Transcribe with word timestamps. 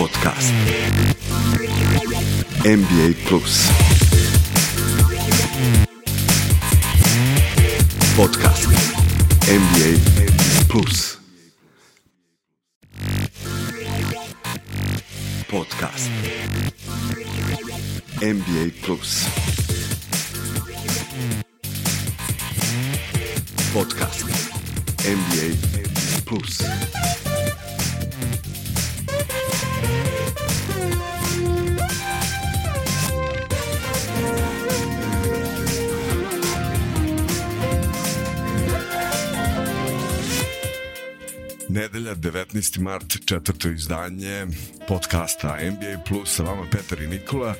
Podcast. 0.00 0.50
NBA 2.64 3.08
Plus. 3.26 3.68
Podcast. 8.16 8.64
NBA 9.58 9.92
Plus. 10.70 11.18
Podcast. 15.50 16.08
NBA 18.22 18.70
Plus. 18.80 19.26
Podcast. 23.74 24.24
NBA 25.04 26.24
Plus. 26.24 27.09
Nedelja, 41.70 42.14
19. 42.14 42.80
mart, 42.80 43.16
četvrto 43.24 43.68
izdanje 43.68 44.46
podcasta 44.88 45.58
NBA 45.70 46.02
Plus 46.08 46.34
sa 46.34 46.42
vama 46.42 46.66
Petar 46.70 47.02
i 47.02 47.06
Nikola. 47.06 47.54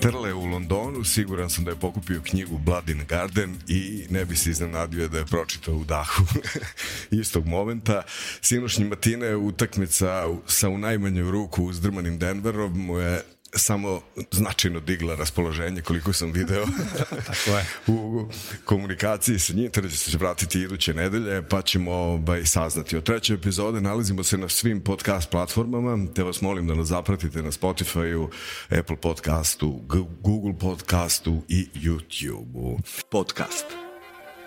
Terle 0.00 0.28
je 0.28 0.34
u 0.34 0.44
Londonu, 0.44 1.04
siguran 1.04 1.50
sam 1.50 1.64
da 1.64 1.70
je 1.70 1.76
pokupio 1.76 2.22
knjigu 2.24 2.58
Blood 2.58 2.88
in 2.88 3.04
Garden 3.08 3.56
i 3.68 4.06
ne 4.10 4.24
bi 4.24 4.36
se 4.36 4.50
iznenadio 4.50 5.08
da 5.08 5.18
je 5.18 5.26
pročitao 5.26 5.74
u 5.74 5.84
dahu 5.84 6.24
istog 7.20 7.46
momenta. 7.46 8.02
Sinošnji 8.40 8.84
Matine 8.84 9.36
utakmica 9.36 10.24
sa 10.46 10.68
u 10.68 10.78
najmanju 10.78 11.30
ruku 11.30 11.64
uzdrmanim 11.64 12.18
Denverom 12.18 12.86
mu 12.86 12.98
je 12.98 13.22
samo 13.54 14.00
značajno 14.30 14.80
digla 14.80 15.14
raspoloženje 15.14 15.82
koliko 15.82 16.12
sam 16.12 16.32
video 16.32 16.66
Tako 17.26 17.56
je. 17.58 17.66
u 17.86 18.28
komunikaciji 18.64 19.38
sa 19.38 19.52
njim, 19.52 19.70
tada 19.70 19.88
će 19.88 19.96
se 19.96 20.18
vratiti 20.18 20.60
iduće 20.60 20.94
nedelje, 20.94 21.42
pa 21.48 21.62
ćemo 21.62 21.92
ovaj, 21.92 22.44
saznati. 22.44 22.96
Od 22.96 23.04
treće 23.04 23.34
epizode 23.34 23.80
nalazimo 23.80 24.22
se 24.22 24.38
na 24.38 24.48
svim 24.48 24.80
podcast 24.80 25.30
platformama, 25.30 26.06
te 26.14 26.22
vas 26.22 26.40
molim 26.40 26.66
da 26.66 26.74
nas 26.74 26.86
zapratite 26.86 27.42
na 27.42 27.50
Spotify-u, 27.50 28.30
Apple 28.78 28.96
podcastu, 28.96 29.80
Google 30.20 30.58
podcastu 30.60 31.42
i 31.48 31.68
YouTube-u. 31.74 32.78
Podcast. 33.10 33.66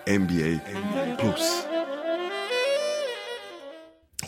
NBA 0.07 0.59
Plus. 1.19 1.41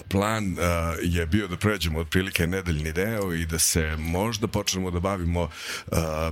Plan 0.10 0.52
uh, 0.52 0.58
je 1.04 1.26
bio 1.26 1.48
da 1.48 1.58
pređemo 1.58 2.00
otprilike 2.00 2.48
nedeljni 2.48 2.92
deo 2.92 3.34
i 3.34 3.46
da 3.46 3.60
se 3.60 3.96
možda 3.98 4.48
počnemo 4.48 4.92
da 4.92 5.00
bavimo 5.00 5.42
uh, 5.42 5.50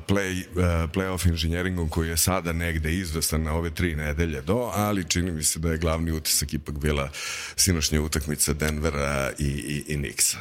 play, 0.07 0.43
uh, 0.47 0.89
playoff 0.91 1.27
inženjeringom 1.27 1.89
koji 1.89 2.09
je 2.09 2.17
sada 2.17 2.53
negde 2.53 2.93
izvestan 2.93 3.43
na 3.43 3.53
ove 3.53 3.69
tri 3.69 3.95
nedelje 3.95 4.41
do, 4.41 4.71
ali 4.73 5.09
čini 5.09 5.31
mi 5.31 5.43
se 5.43 5.59
da 5.59 5.71
je 5.71 5.77
glavni 5.77 6.11
utisak 6.11 6.53
ipak 6.53 6.79
bila 6.79 7.09
sinošnja 7.55 8.01
utakmica 8.01 8.53
Denvera 8.53 9.31
i, 9.39 9.45
i, 9.45 9.93
i 9.93 9.97
Nixa. 9.97 10.37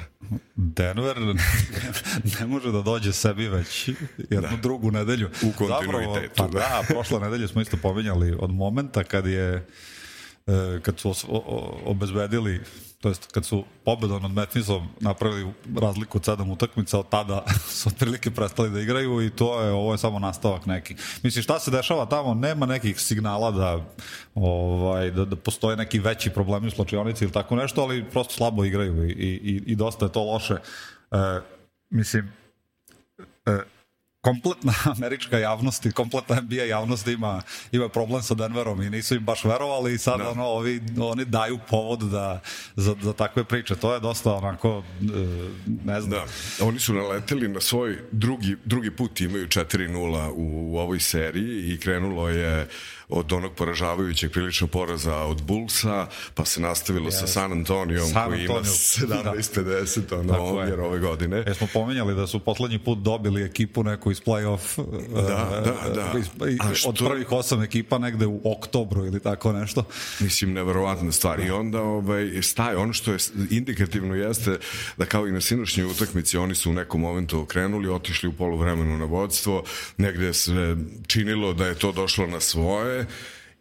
Denver 0.56 1.16
ne 2.40 2.46
može 2.46 2.72
da 2.72 2.82
dođe 2.82 3.12
sebi 3.12 3.48
već 3.48 3.88
jednu 4.18 4.48
da. 4.50 4.56
drugu 4.62 4.90
nedelju. 4.90 5.30
U 5.42 5.52
kontinuitetu. 5.52 6.42
Zapravo, 6.42 6.52
pa 6.52 6.58
da, 6.58 6.82
prošle 6.88 7.20
nedelje 7.20 7.48
smo 7.48 7.60
isto 7.60 7.76
pomenjali 7.76 8.36
od 8.38 8.50
momenta 8.50 9.04
kad 9.04 9.26
je 9.26 9.66
e, 10.46 10.80
kad 10.82 11.00
su 11.00 11.14
obezbedili 11.84 12.60
to 13.02 13.08
jest 13.08 13.32
kad 13.32 13.44
su 13.44 13.64
pobedom 13.84 14.22
nad 14.22 14.30
Memphisom 14.30 14.88
napravili 15.00 15.52
razliku 15.80 16.18
od 16.18 16.24
sedam 16.24 16.50
utakmica, 16.50 16.98
od 16.98 17.08
tada 17.08 17.44
su 17.78 17.88
otprilike 17.88 18.30
prestali 18.30 18.70
da 18.70 18.80
igraju 18.80 19.22
i 19.22 19.30
to 19.30 19.62
je, 19.62 19.72
ovo 19.72 19.92
je 19.92 19.98
samo 19.98 20.18
nastavak 20.18 20.66
neki. 20.66 20.96
Mislim, 21.22 21.42
šta 21.42 21.58
se 21.58 21.70
dešava 21.70 22.06
tamo? 22.06 22.34
Nema 22.34 22.66
nekih 22.66 23.00
signala 23.00 23.50
da, 23.50 23.84
ovaj, 24.34 25.10
da, 25.10 25.24
da 25.24 25.36
postoje 25.36 25.76
neki 25.76 25.98
veći 25.98 26.30
problemi 26.30 26.66
u 26.66 26.70
slučajonici 26.70 27.24
ili 27.24 27.32
tako 27.32 27.56
nešto, 27.56 27.82
ali 27.82 28.10
prosto 28.10 28.34
slabo 28.34 28.64
igraju 28.64 29.10
i, 29.10 29.12
i, 29.12 29.62
i 29.66 29.76
dosta 29.76 30.04
je 30.04 30.12
to 30.12 30.22
loše. 30.24 30.54
E, 30.54 31.40
mislim, 31.90 32.32
e, 33.46 33.58
kompletna 34.22 34.72
američka 34.96 35.38
javnost 35.38 35.86
i 35.86 35.92
kompletna 35.92 36.40
NBA 36.40 36.62
javnost 36.62 37.06
ima, 37.06 37.42
ima 37.72 37.88
problem 37.88 38.22
sa 38.22 38.34
Denverom 38.34 38.82
i 38.82 38.90
nisu 38.90 39.14
im 39.14 39.24
baš 39.24 39.44
verovali 39.44 39.94
i 39.94 39.98
sad 39.98 40.18
da. 40.18 40.30
ono, 40.30 40.44
ovi, 40.44 40.80
oni 41.00 41.24
daju 41.24 41.58
povod 41.68 41.98
da, 41.98 42.40
za, 42.76 42.94
za 43.02 43.12
takve 43.12 43.44
priče. 43.44 43.76
To 43.76 43.94
je 43.94 44.00
dosta 44.00 44.34
onako, 44.34 44.82
e, 45.00 45.04
ne 45.84 46.00
znam. 46.00 46.10
Da, 46.58 46.64
oni 46.64 46.78
su 46.78 46.94
naleteli 46.94 47.48
na 47.48 47.60
svoj 47.60 47.98
drugi, 48.12 48.56
drugi 48.64 48.90
put 48.90 49.20
imaju 49.20 49.46
4-0 49.46 50.30
u, 50.30 50.72
u 50.72 50.78
ovoj 50.78 51.00
seriji 51.00 51.74
i 51.74 51.78
krenulo 51.78 52.28
je 52.28 52.68
od 53.12 53.32
onog 53.32 53.52
poražavajućeg 53.54 54.32
prilično 54.32 54.66
poraza 54.66 55.16
od 55.16 55.42
Bullsa, 55.42 56.06
pa 56.34 56.44
se 56.44 56.60
nastavilo 56.60 57.10
yes. 57.10 57.20
sa 57.20 57.26
San 57.26 57.52
Antonijom 57.52 58.08
San 58.08 58.28
koji 58.28 58.44
ima 58.44 58.54
17-50 58.54 60.00
da. 60.08 60.18
ono, 60.18 60.44
omjer 60.44 60.80
ove 60.80 60.98
godine. 60.98 61.44
E 61.46 61.54
smo 61.54 61.66
pomenjali 61.72 62.14
da 62.14 62.26
su 62.26 62.38
poslednji 62.38 62.78
put 62.78 62.98
dobili 62.98 63.42
ekipu 63.42 63.84
neku 63.84 64.10
iz 64.10 64.22
play-off 64.22 64.82
da, 65.14 65.22
uh, 65.22 65.94
da, 65.94 66.12
da. 66.38 66.48
Iz, 66.48 66.58
što... 66.74 66.88
od 66.88 66.98
prvih 67.08 67.32
osam 67.32 67.62
ekipa 67.62 67.98
negde 67.98 68.26
u 68.26 68.40
oktobru 68.44 69.06
ili 69.06 69.20
tako 69.20 69.52
nešto. 69.52 69.84
Mislim, 70.20 70.52
neverovatna 70.52 71.12
stvar. 71.12 71.40
I 71.40 71.50
onda 71.50 71.82
ovaj, 71.82 72.42
staje, 72.42 72.76
ono 72.76 72.92
što 72.92 73.12
je 73.12 73.18
indikativno 73.50 74.14
jeste 74.14 74.58
da 74.96 75.04
kao 75.04 75.28
i 75.28 75.32
na 75.32 75.40
sinošnjoj 75.40 75.86
utakmici 75.86 76.36
oni 76.36 76.54
su 76.54 76.70
u 76.70 76.74
nekom 76.74 77.00
momentu 77.00 77.40
okrenuli, 77.40 77.88
otišli 77.88 78.28
u 78.28 78.32
polovremenu 78.32 78.98
na 78.98 79.04
vodstvo, 79.04 79.64
negde 79.96 80.32
se 80.32 80.76
činilo 81.06 81.52
da 81.52 81.66
je 81.66 81.74
to 81.74 81.92
došlo 81.92 82.26
na 82.26 82.40
svoje, 82.40 83.01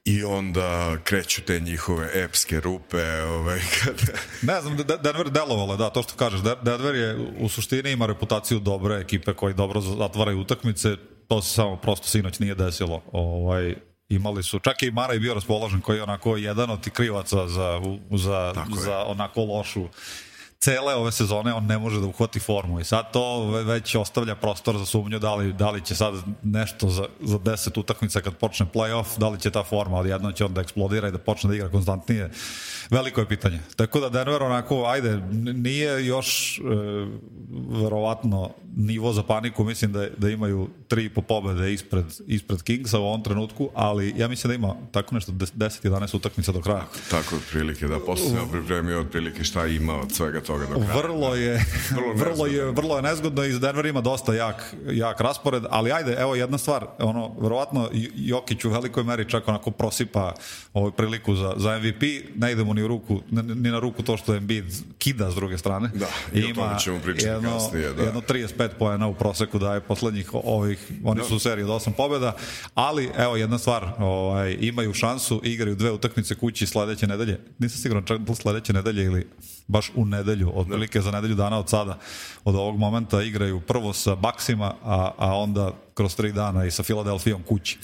i 0.05 0.23
onda 0.23 0.97
kreću 1.03 1.41
te 1.41 1.59
njihove 1.59 2.09
epske 2.13 2.59
rupe 2.59 3.21
ovaj, 3.21 3.59
kada... 3.83 4.19
ne 4.41 4.61
znam, 4.61 4.77
Denver 5.03 5.29
delovalo, 5.29 5.77
da, 5.77 5.89
to 5.89 6.03
što 6.03 6.15
kažeš 6.15 6.41
Denver 6.63 6.95
je 6.95 7.17
u 7.39 7.49
suštini 7.49 7.91
ima 7.91 8.05
reputaciju 8.05 8.59
dobre 8.59 8.95
ekipe 8.95 9.33
koji 9.33 9.53
dobro 9.53 9.81
zatvaraju 9.81 10.39
utakmice 10.39 10.95
to 11.27 11.41
se 11.41 11.53
samo 11.53 11.75
prosto 11.75 12.07
sinoć 12.07 12.39
nije 12.39 12.55
desilo 12.55 13.01
ovaj, 13.11 13.75
imali 14.09 14.43
su, 14.43 14.59
čak 14.59 14.83
i 14.83 14.91
Mara 14.91 15.13
je 15.13 15.19
bio 15.19 15.33
raspoložen 15.33 15.81
koji 15.81 15.97
je 15.97 16.03
onako 16.03 16.37
jedan 16.37 16.69
od 16.69 16.89
krivaca 16.89 17.47
za, 17.47 17.81
za, 18.11 18.53
za 18.83 19.03
onako 19.05 19.41
lošu 19.41 19.87
cele 20.61 20.93
ove 20.95 21.11
sezone 21.11 21.53
on 21.53 21.65
ne 21.65 21.77
može 21.77 21.99
da 21.99 22.07
uhvati 22.07 22.39
formu 22.39 22.79
i 22.79 22.83
sad 22.83 23.11
to 23.11 23.49
već 23.49 23.95
ostavlja 23.95 24.35
prostor 24.35 24.77
za 24.77 24.85
sumnju 24.85 25.19
da 25.19 25.35
li, 25.35 25.53
da 25.53 25.71
li 25.71 25.85
će 25.85 25.95
sad 25.95 26.13
nešto 26.43 26.89
za, 26.89 27.05
za 27.21 27.39
10 27.39 27.79
utakmica 27.79 28.21
kad 28.21 28.37
počne 28.37 28.65
playoff, 28.73 29.17
da 29.17 29.29
li 29.29 29.39
će 29.39 29.51
ta 29.51 29.63
forma 29.63 29.97
odjedno 29.97 30.31
će 30.31 30.45
on 30.45 30.53
da 30.53 30.61
eksplodira 30.61 31.07
i 31.07 31.11
da 31.11 31.17
počne 31.17 31.47
da 31.47 31.55
igra 31.55 31.69
konstantnije. 31.69 32.31
Veliko 32.89 33.21
je 33.21 33.27
pitanje. 33.27 33.59
Tako 33.75 33.99
da 33.99 34.09
Denver 34.09 34.43
onako, 34.43 34.85
ajde, 34.85 35.21
nije 35.53 36.05
još 36.05 36.59
e, 36.59 36.61
verovatno 37.81 38.49
nivo 38.75 39.13
za 39.13 39.23
paniku, 39.23 39.63
mislim 39.63 39.91
da, 39.91 40.07
da 40.17 40.29
imaju 40.29 40.69
tri 40.87 41.09
po 41.09 41.21
pobede 41.21 41.73
ispred, 41.73 42.05
ispred 42.27 42.61
Kingsa 42.61 42.99
u 42.99 43.03
ovom 43.03 43.23
trenutku, 43.23 43.69
ali 43.73 44.13
ja 44.17 44.27
mislim 44.27 44.49
da 44.49 44.55
ima 44.55 44.75
tako 44.91 45.15
nešto 45.15 45.31
10-11 45.31 46.15
utakmica 46.15 46.51
do 46.51 46.61
kraja. 46.61 46.79
Tako, 46.79 46.97
tako 47.09 47.35
otprilike, 47.35 47.87
da 47.87 47.99
posle 47.99 48.29
se 48.29 48.37
pripremio 48.51 48.99
otprilike 48.99 49.43
šta 49.43 49.67
ima 49.67 49.99
od 49.99 50.11
svega 50.11 50.41
toga 50.41 50.65
do 50.65 50.73
kraja. 50.73 50.97
Vrlo 51.01 51.35
je, 51.35 51.65
vrlo, 51.91 52.13
vrlo 52.23 52.45
je, 52.45 52.71
vrlo 52.71 52.95
je 52.95 53.01
nezgodno 53.01 53.43
i 53.43 53.59
Denver 53.59 53.85
ima 53.85 54.01
dosta 54.01 54.33
jak, 54.33 54.75
jak 54.91 55.21
raspored, 55.21 55.63
ali 55.69 55.91
ajde, 55.91 56.15
evo 56.19 56.35
jedna 56.35 56.57
stvar, 56.57 56.85
ono, 56.99 57.35
verovatno 57.39 57.89
Jokić 58.15 58.65
u 58.65 58.69
velikoj 58.69 59.03
meri 59.03 59.29
čak 59.29 59.47
onako 59.47 59.71
prosipa 59.71 60.33
ovu 60.73 60.91
priliku 60.91 61.35
za, 61.35 61.53
za 61.57 61.79
MVP, 61.79 62.01
ne 62.35 62.51
idemo 62.51 62.73
ni, 62.73 62.83
u 62.83 62.87
ruku, 62.87 63.21
ni 63.31 63.71
na 63.71 63.79
ruku 63.79 64.03
to 64.03 64.17
što 64.17 64.35
Embiid 64.35 64.65
kida 64.97 65.31
s 65.31 65.35
druge 65.35 65.57
strane. 65.57 65.89
Da, 65.93 66.07
i 66.33 66.39
ima 66.39 66.63
o 66.63 66.67
tome 66.67 66.79
ćemo 66.79 66.99
pričati 66.99 67.27
jedno, 67.27 67.53
kasnije. 67.53 67.93
Da. 67.93 68.03
Jedno 68.03 68.21
35 68.21 68.60
poena 68.69 69.07
u 69.07 69.13
proseku 69.13 69.59
daje 69.59 69.81
poslednjih 69.81 70.29
ovih, 70.33 70.91
oni 71.03 71.23
su 71.23 71.35
u 71.35 71.39
seriji 71.39 71.63
od 71.63 71.69
8 71.69 71.91
pobjeda, 71.91 72.35
ali 72.73 73.09
evo 73.17 73.35
jedna 73.35 73.57
stvar, 73.57 73.87
ovaj, 73.99 74.57
imaju 74.59 74.93
šansu, 74.93 75.41
igraju 75.43 75.75
dve 75.75 75.91
utakmice 75.91 76.35
kući 76.35 76.67
sledeće 76.67 77.07
nedelje. 77.07 77.39
Nisam 77.59 77.81
siguran 77.81 78.05
čak 78.05 78.19
da 78.19 78.35
sledeće 78.35 78.73
nedelje 78.73 79.03
ili 79.03 79.27
baš 79.67 79.91
u 79.95 80.05
nedelju, 80.05 80.51
otprilike 80.55 81.01
za 81.01 81.11
nedelju 81.11 81.35
dana 81.35 81.59
od 81.59 81.69
sada, 81.69 81.99
od 82.43 82.55
ovog 82.55 82.77
momenta 82.77 83.21
igraju 83.21 83.61
prvo 83.61 83.93
sa 83.93 84.15
Baksima, 84.15 84.73
a, 84.83 85.11
a 85.17 85.35
onda 85.35 85.71
kroz 85.93 86.15
tri 86.15 86.31
dana 86.31 86.65
i 86.65 86.71
sa 86.71 86.83
Filadelfijom 86.83 87.43
kući. 87.43 87.77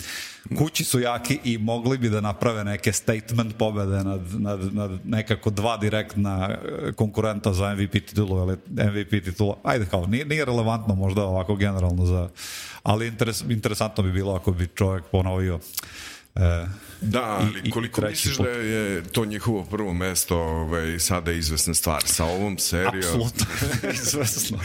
Kući 0.58 0.84
su 0.84 1.00
jaki 1.00 1.40
i 1.44 1.58
mogli 1.58 1.98
bi 1.98 2.10
da 2.10 2.22
naprave 2.22 2.64
neke 2.64 2.94
statement 2.94 3.58
pobede 3.58 4.04
nad, 4.04 4.22
nad, 4.34 4.74
nad 4.74 4.92
nekako 5.06 5.50
dva 5.50 5.78
direktna 5.78 6.50
e, 6.50 6.92
konkurenta 6.92 7.54
za 7.54 7.76
MVP 7.76 7.92
titulu, 7.92 8.38
ali 8.38 8.58
MVP 8.70 9.10
titula, 9.10 9.58
ajde 9.64 9.86
kao, 9.86 10.06
nije, 10.06 10.26
nije 10.26 10.46
relevantno 10.46 10.96
možda 10.96 11.24
ovako 11.24 11.56
generalno 11.56 12.06
za, 12.06 12.30
ali 12.84 13.08
interes, 13.08 13.44
interesantno 13.50 14.04
bi 14.04 14.12
bilo 14.12 14.36
ako 14.36 14.52
bi 14.52 14.68
čovjek 14.76 15.04
ponovio 15.12 15.60
Da, 17.02 17.24
ali 17.24 17.60
i- 17.60 17.68
i 17.68 17.72
koliko 17.72 18.02
treći 18.02 18.12
misliš 18.20 18.38
put. 18.38 18.46
da 18.46 18.52
je 18.52 19.04
to 19.04 19.26
njihovo 19.26 19.64
prvo 19.66 19.94
mesto 19.94 20.38
ovaj, 20.38 21.00
sada 21.00 21.32
izvesna 21.32 21.74
stvar 21.74 22.04
sa 22.06 22.26
ovom 22.26 22.58
serijom? 22.58 22.96
Apsolutno, 22.98 23.46
izvesno. 23.94 24.60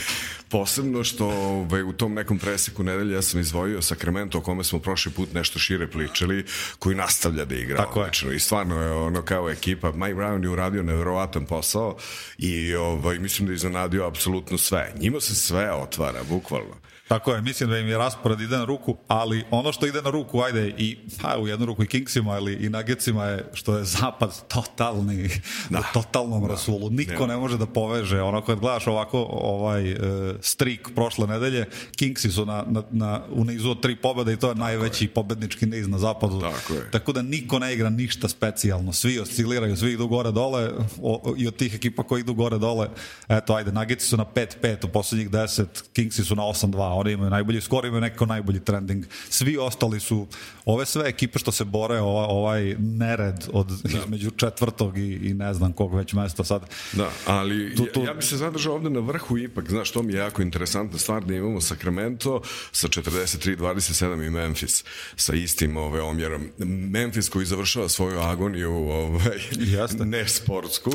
Posebno 0.48 1.04
što 1.04 1.26
ovaj, 1.26 1.82
u 1.82 1.92
tom 1.92 2.14
nekom 2.14 2.38
preseku 2.38 2.82
nedelje 2.82 3.14
ja 3.14 3.22
sam 3.22 3.40
izvojio 3.40 3.82
Sacramento 3.82 4.38
o 4.38 4.42
kome 4.42 4.64
smo 4.64 4.78
prošli 4.78 5.12
put 5.12 5.32
nešto 5.32 5.58
šire 5.58 5.86
pričali, 5.86 6.44
koji 6.78 6.96
nastavlja 6.96 7.44
da 7.44 7.54
igra 7.54 7.76
Tako 7.76 7.98
je. 7.98 8.02
odlično. 8.02 8.32
I 8.32 8.40
stvarno 8.40 8.76
je 8.76 8.92
ono 8.92 9.22
kao 9.22 9.50
ekipa. 9.50 9.92
Mike 9.92 10.14
Brown 10.14 10.42
je 10.42 10.48
uradio 10.48 10.82
nevjerovatan 10.82 11.46
posao 11.46 11.96
i 12.38 12.74
ovaj, 12.74 13.18
mislim 13.18 13.46
da 13.46 13.52
je 13.52 13.56
iznenadio 13.56 14.06
apsolutno 14.06 14.58
sve. 14.58 14.92
Njima 14.96 15.20
se 15.20 15.34
sve 15.34 15.72
otvara, 15.72 16.22
bukvalno. 16.24 16.74
Tako 17.12 17.34
je, 17.34 17.42
mislim 17.42 17.70
da 17.70 17.78
im 17.78 17.88
je 17.88 17.98
raspored 17.98 18.40
ide 18.40 18.56
na 18.56 18.64
ruku, 18.64 18.96
ali 19.08 19.44
ono 19.50 19.72
što 19.72 19.86
ide 19.86 20.02
na 20.02 20.10
ruku, 20.10 20.40
ajde, 20.40 20.74
i 20.78 20.98
ha, 21.20 21.38
u 21.38 21.48
jednu 21.48 21.66
ruku 21.66 21.82
i 21.82 21.86
Kingsima 21.86 22.38
ili 22.38 22.54
i 22.54 22.68
Nuggetsima 22.68 23.24
je 23.24 23.44
što 23.52 23.76
je 23.76 23.84
zapad 23.84 24.48
totalni, 24.48 25.30
da. 25.70 25.78
u 25.78 25.82
totalnom 25.94 26.46
rasulu. 26.46 26.90
Niko 26.90 27.12
Nema. 27.12 27.26
ne 27.26 27.36
može 27.36 27.58
da 27.58 27.66
poveže. 27.66 28.22
Ono 28.22 28.44
kad 28.44 28.58
gledaš 28.58 28.86
ovako 28.86 29.26
ovaj 29.30 29.90
e, 29.90 29.96
strik 30.40 30.88
prošle 30.94 31.26
nedelje, 31.26 31.66
Kingsi 31.96 32.30
su 32.30 32.46
na, 32.46 32.64
na, 32.68 32.82
na, 32.90 33.20
u 33.30 33.44
nizu 33.44 33.70
od 33.70 33.80
tri 33.80 33.96
pobjede 33.96 34.32
i 34.32 34.36
to 34.36 34.48
je 34.48 34.54
najveći 34.54 35.08
pobednički 35.08 35.66
niz 35.66 35.88
na 35.88 35.98
zapadu. 35.98 36.40
Tako 36.40 36.74
je. 36.74 36.90
Tako 36.90 37.12
da 37.12 37.22
niko 37.22 37.58
ne 37.58 37.74
igra 37.74 37.90
ništa 37.90 38.28
specijalno. 38.28 38.92
Svi 38.92 39.18
osciliraju, 39.18 39.76
svi 39.76 39.92
idu 39.92 40.08
gore 40.08 40.30
dole 40.30 40.70
o, 41.02 41.20
o, 41.24 41.34
i 41.38 41.46
od 41.46 41.56
tih 41.56 41.74
ekipa 41.74 42.02
koji 42.02 42.20
idu 42.20 42.34
gore 42.34 42.58
dole, 42.58 42.88
eto 43.28 43.54
ajde, 43.54 43.72
Nuggetsi 43.72 44.06
su 44.06 44.16
na 44.16 44.24
5-5 44.34 44.86
u 44.86 44.88
poslednjih 44.88 45.30
10, 45.30 45.64
Kingsi 45.92 46.24
su 46.24 46.36
na 46.36 46.42
8-2, 46.42 47.01
oni 47.02 47.12
imaju 47.12 47.30
najbolji 47.30 47.60
skor, 47.60 47.84
imaju 47.84 48.00
neko 48.00 48.26
najbolji 48.26 48.60
trending. 48.60 49.04
Svi 49.28 49.56
ostali 49.58 50.00
su, 50.00 50.26
ove 50.64 50.86
sve 50.86 51.08
ekipe 51.08 51.38
što 51.38 51.52
se 51.52 51.64
bore, 51.64 51.98
ova, 52.00 52.26
ovaj 52.26 52.76
nered 52.78 53.34
od 53.52 53.70
između 53.84 54.30
četvrtog 54.30 54.98
i, 54.98 55.12
i 55.12 55.34
ne 55.34 55.54
znam 55.54 55.72
kog 55.72 55.94
već 55.94 56.12
mesta 56.12 56.44
sad. 56.44 56.62
Da, 56.92 57.10
ali 57.26 57.74
Tu- 57.76 57.86
tu- 57.86 58.00
Ja, 58.00 58.06
ja 58.06 58.14
bi 58.14 58.22
se 58.22 58.36
zadržao 58.36 58.74
ovde 58.74 58.90
na 58.90 59.00
vrhu 59.00 59.38
ipak, 59.38 59.68
znaš, 59.68 59.90
to 59.90 60.02
mi 60.02 60.12
je 60.12 60.18
jako 60.18 60.42
interesantna 60.42 60.98
stvar 60.98 61.24
da 61.24 61.34
imamo 61.34 61.60
Sacramento 61.60 62.40
sa 62.72 62.88
43-27 62.88 64.26
i 64.26 64.30
Memphis 64.30 64.84
sa 65.16 65.34
istim 65.34 65.76
ove, 65.76 66.00
omjerom. 66.02 66.48
Memphis 66.90 67.28
koji 67.28 67.46
završava 67.46 67.88
svoju 67.88 68.18
agoniju 68.20 68.72
ovaj, 68.72 69.38
Jeste. 69.52 70.04
ne 70.14 70.28
sportsku, 70.28 70.92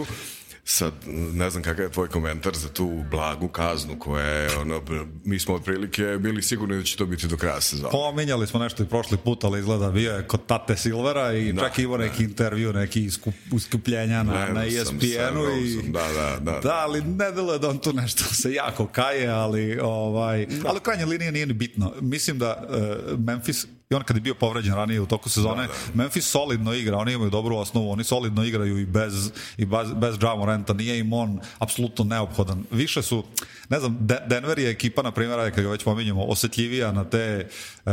Sad, 0.69 0.93
ne 1.33 1.49
znam 1.49 1.63
kakav 1.63 1.85
je 1.85 1.91
tvoj 1.91 2.07
komentar 2.07 2.55
za 2.55 2.69
tu 2.69 3.03
blagu 3.11 3.47
kaznu 3.47 3.99
koja 3.99 4.25
je, 4.25 4.57
ono, 4.57 4.81
mi 5.25 5.39
smo 5.39 5.55
otprilike 5.55 6.03
bili 6.03 6.41
sigurni 6.41 6.77
da 6.77 6.83
će 6.83 6.97
to 6.97 7.05
biti 7.05 7.27
do 7.27 7.37
kraja 7.37 7.61
sezona. 7.61 7.89
Pominjali 7.89 8.47
smo 8.47 8.59
nešto 8.59 8.83
i 8.83 8.85
prošli 8.85 9.17
put, 9.17 9.43
ali 9.43 9.59
izgleda 9.59 9.91
bio 9.91 10.13
je 10.13 10.27
kod 10.27 10.45
Tate 10.45 10.77
Silvera 10.77 11.33
i 11.33 11.53
Da, 11.53 11.61
čak 11.61 11.79
imao 11.79 11.97
neki 11.97 12.23
intervju, 12.23 12.73
neki 12.73 13.03
iskup, 13.03 13.33
iskupljenja 13.55 14.23
na, 14.23 14.31
Gledao 14.31 14.53
na 14.53 14.65
ESPN-u 14.65 15.65
i 15.65 15.91
da, 15.91 16.07
da, 16.13 16.51
da. 16.51 16.59
Da, 16.59 16.75
ali 16.75 17.01
ne 17.01 17.31
deluje 17.31 17.59
da 17.59 17.69
on 17.69 17.77
tu 17.77 17.93
nešto 17.93 18.23
se 18.41 18.53
jako 18.53 18.87
kaje, 18.87 19.27
ali 19.27 19.79
ovaj, 19.79 20.47
ali 20.65 20.77
u 20.77 20.81
krajnjoj 20.81 21.05
liniji 21.05 21.31
nije 21.31 21.45
ni 21.45 21.53
bitno. 21.53 21.93
Mislim 22.01 22.39
da 22.39 22.67
uh, 22.69 23.19
Memphis 23.19 23.65
i 23.89 23.95
on 23.95 24.03
kad 24.03 24.17
je 24.17 24.21
bio 24.21 24.35
povređen 24.35 24.75
ranije 24.75 25.01
u 25.01 25.05
toku 25.05 25.29
sezone, 25.29 25.61
da, 25.61 25.67
da. 25.67 25.73
Memphis 25.93 26.25
solidno 26.25 26.73
igra, 26.73 26.97
oni 26.97 27.13
imaju 27.13 27.29
dobru 27.29 27.57
osnovu, 27.57 27.91
oni 27.91 28.03
solidno 28.03 28.43
igraju 28.43 28.79
i 28.79 28.85
bez, 28.85 29.31
i 29.57 29.65
bez, 29.65 29.93
bez 29.93 30.15
Ja 30.23 30.35
Moranta, 30.35 30.73
nije 30.73 30.99
im 30.99 31.13
on 31.13 31.39
apsolutno 31.59 32.05
neophodan. 32.05 32.63
Više 32.71 33.01
su, 33.01 33.23
ne 33.69 33.79
znam, 33.79 33.97
De 33.99 34.17
Denver 34.27 34.59
je 34.59 34.69
ekipa, 34.69 35.01
na 35.01 35.11
primjer, 35.11 35.39
ajde, 35.39 35.55
kad 35.55 35.63
ga 35.63 35.69
već 35.69 35.83
pominjemo, 35.83 36.23
osetljivija 36.23 36.91
na 36.91 37.03
te, 37.03 37.47
e, 37.85 37.91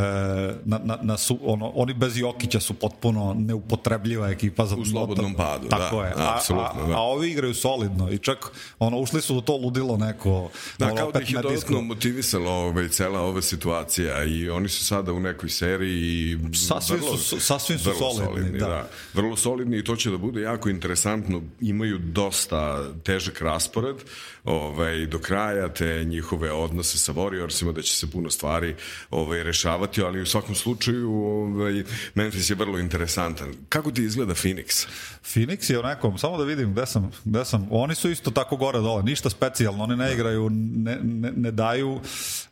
na, 0.65 0.81
na, 0.85 0.99
na 1.03 1.17
su, 1.17 1.39
ono, 1.43 1.73
oni 1.75 1.95
bez 1.95 2.19
Jokića 2.19 2.61
su 2.61 2.75
potpuno 2.75 3.35
neupotrebljiva 3.39 4.31
ekipa 4.31 4.67
za 4.67 4.77
U 4.77 4.85
slobodnom 4.85 5.35
padu, 5.35 5.69
Tako 5.69 6.01
da, 6.01 6.07
je. 6.07 6.13
A, 6.17 6.35
apsolutno, 6.37 6.85
a, 6.85 6.89
da. 6.89 6.95
a 6.95 7.01
ovi 7.01 7.31
igraju 7.31 7.55
solidno 7.55 8.11
i 8.11 8.19
čak 8.19 8.53
ono 8.79 8.99
ušli 8.99 9.23
su 9.23 9.37
u 9.37 9.41
to 9.41 9.57
ludilo 9.57 9.97
neko 9.97 10.51
Da, 10.79 10.87
ono, 10.87 10.97
kao 10.97 11.13
da 11.13 11.21
ih 11.21 11.33
je 11.33 11.43
dodatno 11.43 11.81
motivisala 11.81 12.51
ovaj, 12.51 12.89
cela 12.89 13.21
ova 13.21 13.43
situacija 13.43 14.25
i 14.25 14.51
oni 14.51 14.69
su 14.69 14.85
sada 14.85 15.13
u 15.13 15.21
nekoj 15.21 15.49
seriji 15.49 15.84
i 15.85 16.39
Sasvim 16.69 17.01
su- 17.19 17.41
sasvim 17.41 17.79
su 17.79 17.91
vrlo 17.91 18.15
solidni, 18.15 18.59
da. 18.59 18.67
da. 18.69 18.91
Vrlo 19.15 19.37
solidni 19.37 19.79
i 19.79 19.85
to 19.85 19.97
će 19.97 20.11
da 20.11 20.17
bude 20.17 20.41
jako 20.41 20.69
interesantno. 20.69 21.43
Imaju 21.61 21.99
dosta 21.99 22.85
težak 23.03 23.41
raspored 23.41 23.97
ovaj, 24.45 25.07
do 25.07 25.19
kraja, 25.19 25.69
te 25.69 26.05
njihove 26.05 26.53
odnose 26.53 26.99
sa 26.99 27.13
Warriorsima, 27.13 27.73
da 27.73 27.83
će 27.83 27.97
se 27.97 28.11
puno 28.11 28.31
stvari 28.31 28.77
ovaj, 29.11 29.43
rešavati, 29.43 30.03
ali 30.03 30.23
u 30.23 30.27
svakom 30.27 30.55
slučaju 30.55 31.13
ovaj, 31.13 31.85
Memphis 32.15 32.51
je 32.51 32.57
vrlo 32.57 32.79
interesantan. 32.79 33.55
Kako 33.69 33.91
ti 33.91 34.03
izgleda 34.05 34.35
Phoenix? 34.35 34.87
Phoenix 35.23 35.71
je 35.71 35.79
u 35.79 35.83
nekom, 35.83 36.19
samo 36.19 36.39
da 36.39 36.45
vidim 36.45 36.73
gde 36.73 36.87
sam, 36.87 37.13
gde 37.25 37.45
sam, 37.45 37.69
oni 37.71 37.95
su 37.95 38.11
isto 38.11 38.31
tako 38.31 38.57
gore 38.57 38.79
dole, 38.79 39.03
ništa 39.03 39.31
specijalno, 39.31 39.85
oni 39.85 39.97
ne 39.97 40.13
igraju, 40.13 40.51
ne, 40.51 40.99
ne, 41.03 41.33
ne 41.37 41.51
daju 41.51 42.01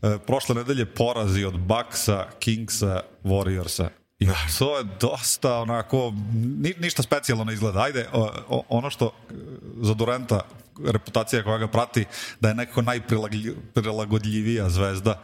e, 0.03 0.19
prošle 0.27 0.55
nedelje 0.55 0.87
porazi 0.87 1.45
od 1.45 1.59
Bucksa, 1.59 2.27
Kingsa, 2.39 3.01
Warriorsa. 3.25 3.89
I 4.19 4.27
to 4.59 4.79
je 4.79 4.85
dosta 5.01 5.59
onako, 5.59 6.13
ni, 6.35 6.75
ništa 6.79 7.03
specijalno 7.03 7.45
ne 7.45 7.53
izgleda. 7.53 7.81
Ajde, 7.81 8.07
o, 8.13 8.31
o, 8.49 8.63
ono 8.69 8.91
što 8.91 9.07
e, 9.07 9.35
za 9.81 9.95
Durenta 9.95 10.41
reputacija 10.85 11.43
koja 11.43 11.59
ga 11.59 11.69
prati 11.69 12.05
da 12.41 12.49
je 12.49 12.55
nekako 12.55 12.83
najprilagodljivija 12.83 14.71
zvezda 14.71 15.23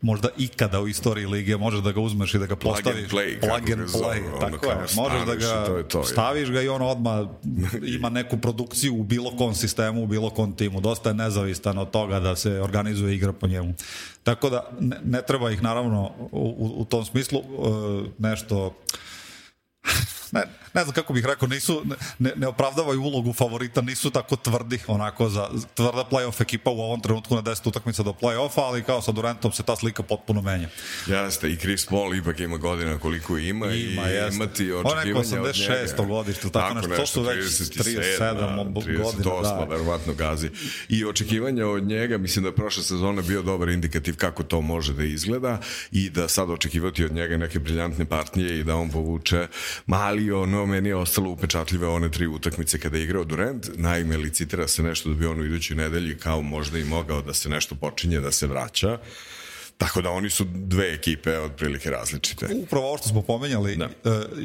možda 0.00 0.28
ikada 0.38 0.80
u 0.80 0.88
istoriji 0.88 1.26
lige 1.26 1.56
možeš 1.56 1.80
da 1.80 1.92
ga 1.92 2.00
uzmeš 2.00 2.34
i 2.34 2.38
da 2.38 2.46
ga 2.46 2.56
postaviš 2.56 3.08
play, 3.10 3.40
plug 3.40 3.70
and 3.70 3.80
ga 3.80 3.86
zove, 3.86 4.04
play 4.16 4.34
ono 4.34 4.58
tako 4.58 4.66
je, 4.66 4.76
možeš 4.96 5.26
da 5.26 5.34
ga 5.34 5.64
to 5.66 5.82
to, 5.82 6.04
staviš 6.04 6.50
ga 6.50 6.62
i 6.62 6.68
on 6.68 6.82
odmah 6.82 7.26
ima 7.96 8.08
neku 8.08 8.36
produkciju 8.36 8.94
u 8.94 9.02
bilo 9.02 9.36
kom 9.36 9.54
sistemu, 9.54 10.02
u 10.02 10.06
bilo 10.06 10.30
kom 10.30 10.52
timu. 10.52 10.80
Dosta 10.80 11.08
je 11.08 11.14
nezavistan 11.14 11.78
od 11.78 11.90
toga 11.90 12.20
da 12.20 12.36
se 12.36 12.60
organizuje 12.60 13.14
igra 13.14 13.32
po 13.32 13.46
njemu. 13.46 13.74
Tako 14.22 14.50
da 14.50 14.70
ne, 14.80 15.00
ne 15.04 15.22
treba 15.22 15.50
ih 15.50 15.62
naravno 15.62 16.12
u, 16.32 16.72
u, 16.76 16.84
tom 16.84 17.04
smislu 17.04 17.40
uh, 17.40 18.06
nešto 18.18 18.74
ne, 20.32 20.42
ne 20.74 20.84
znam 20.84 20.94
kako 20.94 21.12
bih 21.12 21.24
rekao, 21.26 21.48
nisu, 21.48 21.82
ne, 22.18 22.32
ne 22.36 22.46
opravdavaju 22.46 23.02
ulogu 23.02 23.32
favorita, 23.32 23.80
nisu 23.80 24.10
tako 24.10 24.36
tvrdi, 24.36 24.78
onako 24.86 25.28
za 25.28 25.48
tvrda 25.74 26.04
playoff 26.10 26.42
ekipa 26.42 26.70
u 26.70 26.80
ovom 26.80 27.00
trenutku 27.00 27.34
na 27.34 27.42
10 27.42 27.68
utakmica 27.68 28.02
do 28.02 28.12
playoffa, 28.22 28.60
ali 28.60 28.82
kao 28.82 29.02
sa 29.02 29.12
Durantom 29.12 29.52
se 29.52 29.62
ta 29.62 29.76
slika 29.76 30.02
potpuno 30.02 30.42
menja. 30.42 30.68
Jeste, 31.06 31.50
i 31.50 31.56
Chris 31.56 31.86
Paul 31.86 32.14
ipak 32.14 32.40
ima 32.40 32.56
godina 32.56 32.98
koliko 32.98 33.38
ima, 33.38 33.66
Ima, 33.66 34.10
i 34.10 34.12
jeste. 34.14 34.36
imati 34.36 34.72
On 34.72 34.86
je 34.86 34.92
očekivanja 34.92 35.40
od 35.40 35.56
njega. 35.56 35.84
86. 35.94 36.06
godište, 36.06 36.50
tako 36.50 36.74
nešto, 36.74 36.96
to 36.96 37.06
su 37.06 37.22
već 37.22 37.38
37 37.38 38.74
godina, 38.74 39.02
38, 39.04 39.42
da. 39.42 39.66
verovatno 39.70 40.14
gazi. 40.14 40.50
I 40.88 41.04
očekivanja 41.04 41.66
od 41.66 41.82
njega, 41.84 42.18
mislim 42.18 42.42
da 42.42 42.48
je 42.48 42.54
prošla 42.54 42.82
sezona 42.82 43.22
bio 43.22 43.42
dobar 43.42 43.68
indikativ 43.68 44.16
kako 44.16 44.42
to 44.42 44.60
može 44.60 44.92
da 44.92 45.04
izgleda 45.04 45.60
i 45.92 46.10
da 46.10 46.28
sad 46.28 46.50
očekivati 46.50 47.04
od 47.04 47.12
njega 47.12 47.36
neke 47.36 47.58
briljantne 47.58 48.04
partije 48.04 48.60
i 48.60 48.64
da 48.64 48.76
on 48.76 48.90
povuče 48.90 49.46
mali 49.86 50.32
ono, 50.32 50.63
meni 50.66 50.88
je 50.88 50.96
ostalo 50.96 51.30
upečatljive 51.30 51.88
one 51.88 52.10
tri 52.10 52.26
utakmice 52.26 52.78
kada 52.78 52.96
je 52.96 53.04
igrao 53.04 53.24
Durant, 53.24 53.70
naime 53.74 54.16
licitira 54.16 54.68
se 54.68 54.82
nešto 54.82 55.08
da 55.08 55.14
bi 55.14 55.26
on 55.26 55.40
u 55.40 55.44
idućoj 55.44 55.76
nedelji 55.76 56.18
kao 56.18 56.42
možda 56.42 56.78
i 56.78 56.84
mogao 56.84 57.22
da 57.22 57.34
se 57.34 57.48
nešto 57.48 57.74
počinje 57.74 58.20
da 58.20 58.32
se 58.32 58.46
vraća. 58.46 58.98
Tako 59.78 60.02
da 60.02 60.10
oni 60.10 60.30
su 60.30 60.44
dve 60.44 60.94
ekipe 60.94 61.38
otprilike 61.38 61.90
različite. 61.90 62.46
Upravo 62.54 62.86
ovo 62.88 62.98
što 62.98 63.08
smo 63.08 63.22
pomenjali, 63.22 63.76
Da. 63.76 63.84
e, 63.84 63.90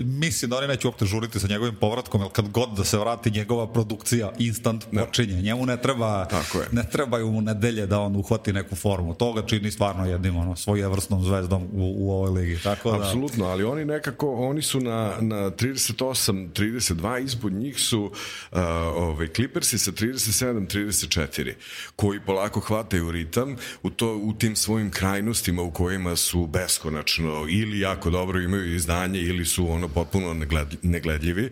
mislim 0.03 0.51
da 0.51 0.57
oni 0.57 0.67
neće 0.67 0.87
uopšte 0.87 1.05
žuriti 1.05 1.39
sa 1.39 1.47
njegovim 1.47 1.75
povratkom, 1.75 2.21
jer 2.21 2.31
kad 2.31 2.49
god 2.49 2.69
da 2.77 2.83
se 2.83 2.97
vrati 2.97 3.31
njegova 3.31 3.67
produkcija 3.73 4.31
instant 4.39 4.85
počinje. 4.93 5.41
Njemu 5.41 5.65
ne 5.65 5.81
treba, 5.81 6.25
Tako 6.25 6.57
je. 6.59 6.67
ne 6.71 6.83
trebaju 6.91 7.31
mu 7.31 7.41
nedelje 7.41 7.85
da 7.85 7.99
on 7.99 8.15
uhvati 8.15 8.53
neku 8.53 8.75
formu. 8.75 9.13
To 9.13 9.33
ga 9.33 9.45
čini 9.45 9.71
stvarno 9.71 10.05
jednim 10.05 10.37
ono, 10.37 10.55
svojevrsnom 10.55 11.23
zvezdom 11.23 11.63
u, 11.63 11.95
u 11.97 12.11
ovoj 12.11 12.41
ligi. 12.41 12.59
Tako 12.63 12.91
da, 12.91 12.97
Apsolutno, 12.97 13.45
ali 13.45 13.63
oni 13.63 13.85
nekako, 13.85 14.35
oni 14.35 14.61
su 14.61 14.79
na, 14.79 15.13
na 15.19 15.51
38, 15.51 16.49
32, 16.53 17.23
ispod 17.25 17.53
njih 17.53 17.79
su 17.79 18.03
uh, 18.03 18.59
ovaj, 18.95 19.27
Clippersi 19.27 19.77
sa 19.77 19.91
37, 19.91 20.67
34, 20.67 21.53
koji 21.95 22.19
polako 22.19 22.59
hvataju 22.59 23.11
ritam 23.11 23.55
u, 23.83 23.89
to, 23.89 24.15
u 24.15 24.33
tim 24.33 24.55
svojim 24.55 24.91
krajnostima 25.19 25.61
u 25.61 25.71
kojima 25.71 26.15
su 26.15 26.47
beskonačno 26.47 27.45
ili 27.49 27.79
jako 27.79 28.09
dobro 28.09 28.39
imaju 28.41 28.75
izdanje 28.75 29.19
ili 29.19 29.45
su 29.45 29.71
ono 29.71 29.87
potpuno 29.87 30.33
negled, 30.33 30.67
negledljivi. 30.81 31.49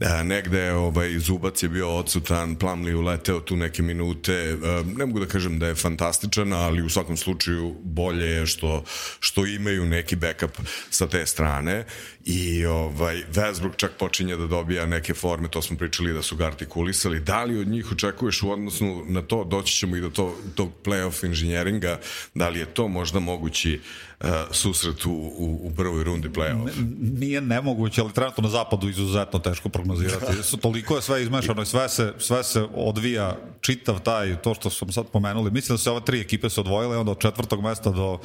Uh, 0.00 0.06
negde 0.24 0.72
ovaj, 0.72 1.18
Zubac 1.18 1.62
je 1.62 1.68
bio 1.68 1.96
odsutan, 1.96 2.56
Plamli 2.56 2.94
uleteo 2.94 3.40
tu 3.40 3.56
neke 3.56 3.82
minute, 3.82 4.54
uh, 4.54 4.86
ne 4.96 5.06
mogu 5.06 5.20
da 5.20 5.26
kažem 5.26 5.58
da 5.58 5.66
je 5.66 5.74
fantastičan, 5.74 6.52
ali 6.52 6.82
u 6.82 6.88
svakom 6.88 7.16
slučaju 7.16 7.74
bolje 7.84 8.26
je 8.26 8.46
što, 8.46 8.84
što 9.20 9.46
imaju 9.46 9.86
neki 9.86 10.16
backup 10.16 10.52
sa 10.90 11.08
te 11.08 11.26
strane 11.26 11.84
i 12.28 12.66
ovaj, 12.66 13.22
Westbrook 13.32 13.76
čak 13.76 13.92
počinje 13.98 14.36
da 14.36 14.46
dobija 14.46 14.86
neke 14.86 15.14
forme, 15.14 15.48
to 15.48 15.62
smo 15.62 15.76
pričali 15.76 16.12
da 16.12 16.22
su 16.22 16.36
ga 16.36 16.46
artikulisali. 16.46 17.20
Da 17.20 17.44
li 17.44 17.60
od 17.60 17.68
njih 17.68 17.92
očekuješ 17.92 18.42
u 18.42 18.50
odnosu 18.50 19.04
na 19.06 19.22
to, 19.22 19.44
doći 19.44 19.74
ćemo 19.74 19.96
i 19.96 20.00
do 20.00 20.10
to, 20.10 20.36
tog 20.54 20.68
playoff 20.84 21.26
inženjeringa, 21.26 22.00
da 22.34 22.48
li 22.48 22.58
je 22.58 22.66
to 22.66 22.88
možda 22.88 23.20
mogući 23.20 23.80
uh, 24.20 24.28
susret 24.50 25.06
u, 25.06 25.10
u, 25.10 25.60
u 25.62 25.72
prvoj 25.76 26.04
rundi 26.04 26.28
play-off. 26.28 26.70
Nije 27.18 27.40
nemoguće, 27.40 28.00
ali 28.00 28.12
trenutno 28.12 28.42
na 28.42 28.50
zapadu 28.50 28.88
izuzetno 28.88 29.38
teško 29.38 29.68
prognozirati. 29.68 30.42
Su, 30.48 30.56
toliko 30.56 30.96
je 30.96 31.02
sve 31.02 31.22
izmešano 31.22 31.62
i 31.62 31.66
sve 31.66 31.88
se, 31.88 32.14
sve 32.18 32.44
se 32.44 32.66
odvija 32.74 33.36
čitav 33.60 34.00
taj, 34.00 34.36
to 34.36 34.54
što 34.54 34.70
smo 34.70 34.92
sad 34.92 35.06
pomenuli. 35.06 35.50
Mislim 35.50 35.74
da 35.74 35.82
se 35.82 35.90
ove 35.90 36.04
tri 36.04 36.20
ekipe 36.20 36.50
se 36.50 36.60
odvojile 36.60 36.96
onda 36.96 37.12
od 37.12 37.20
četvrtog 37.20 37.62
mesta 37.62 37.90
do 37.90 38.18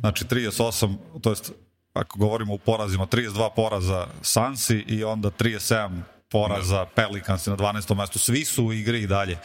znači 0.00 0.24
38, 0.24 0.96
to 1.20 1.30
jest 1.30 1.52
ako 1.92 2.18
govorimo 2.18 2.54
u 2.54 2.58
porazima, 2.58 3.06
32 3.06 3.50
poraza 3.56 4.06
Sansi 4.22 4.84
i 4.88 5.04
onda 5.04 5.30
37 5.30 6.00
poraza 6.30 6.86
Pelicans 6.94 7.46
na 7.46 7.56
12. 7.56 7.94
mestu. 7.94 8.18
Svi 8.18 8.44
su 8.44 8.64
u 8.64 8.72
igri 8.72 9.02
i 9.02 9.06
dalje. 9.06 9.38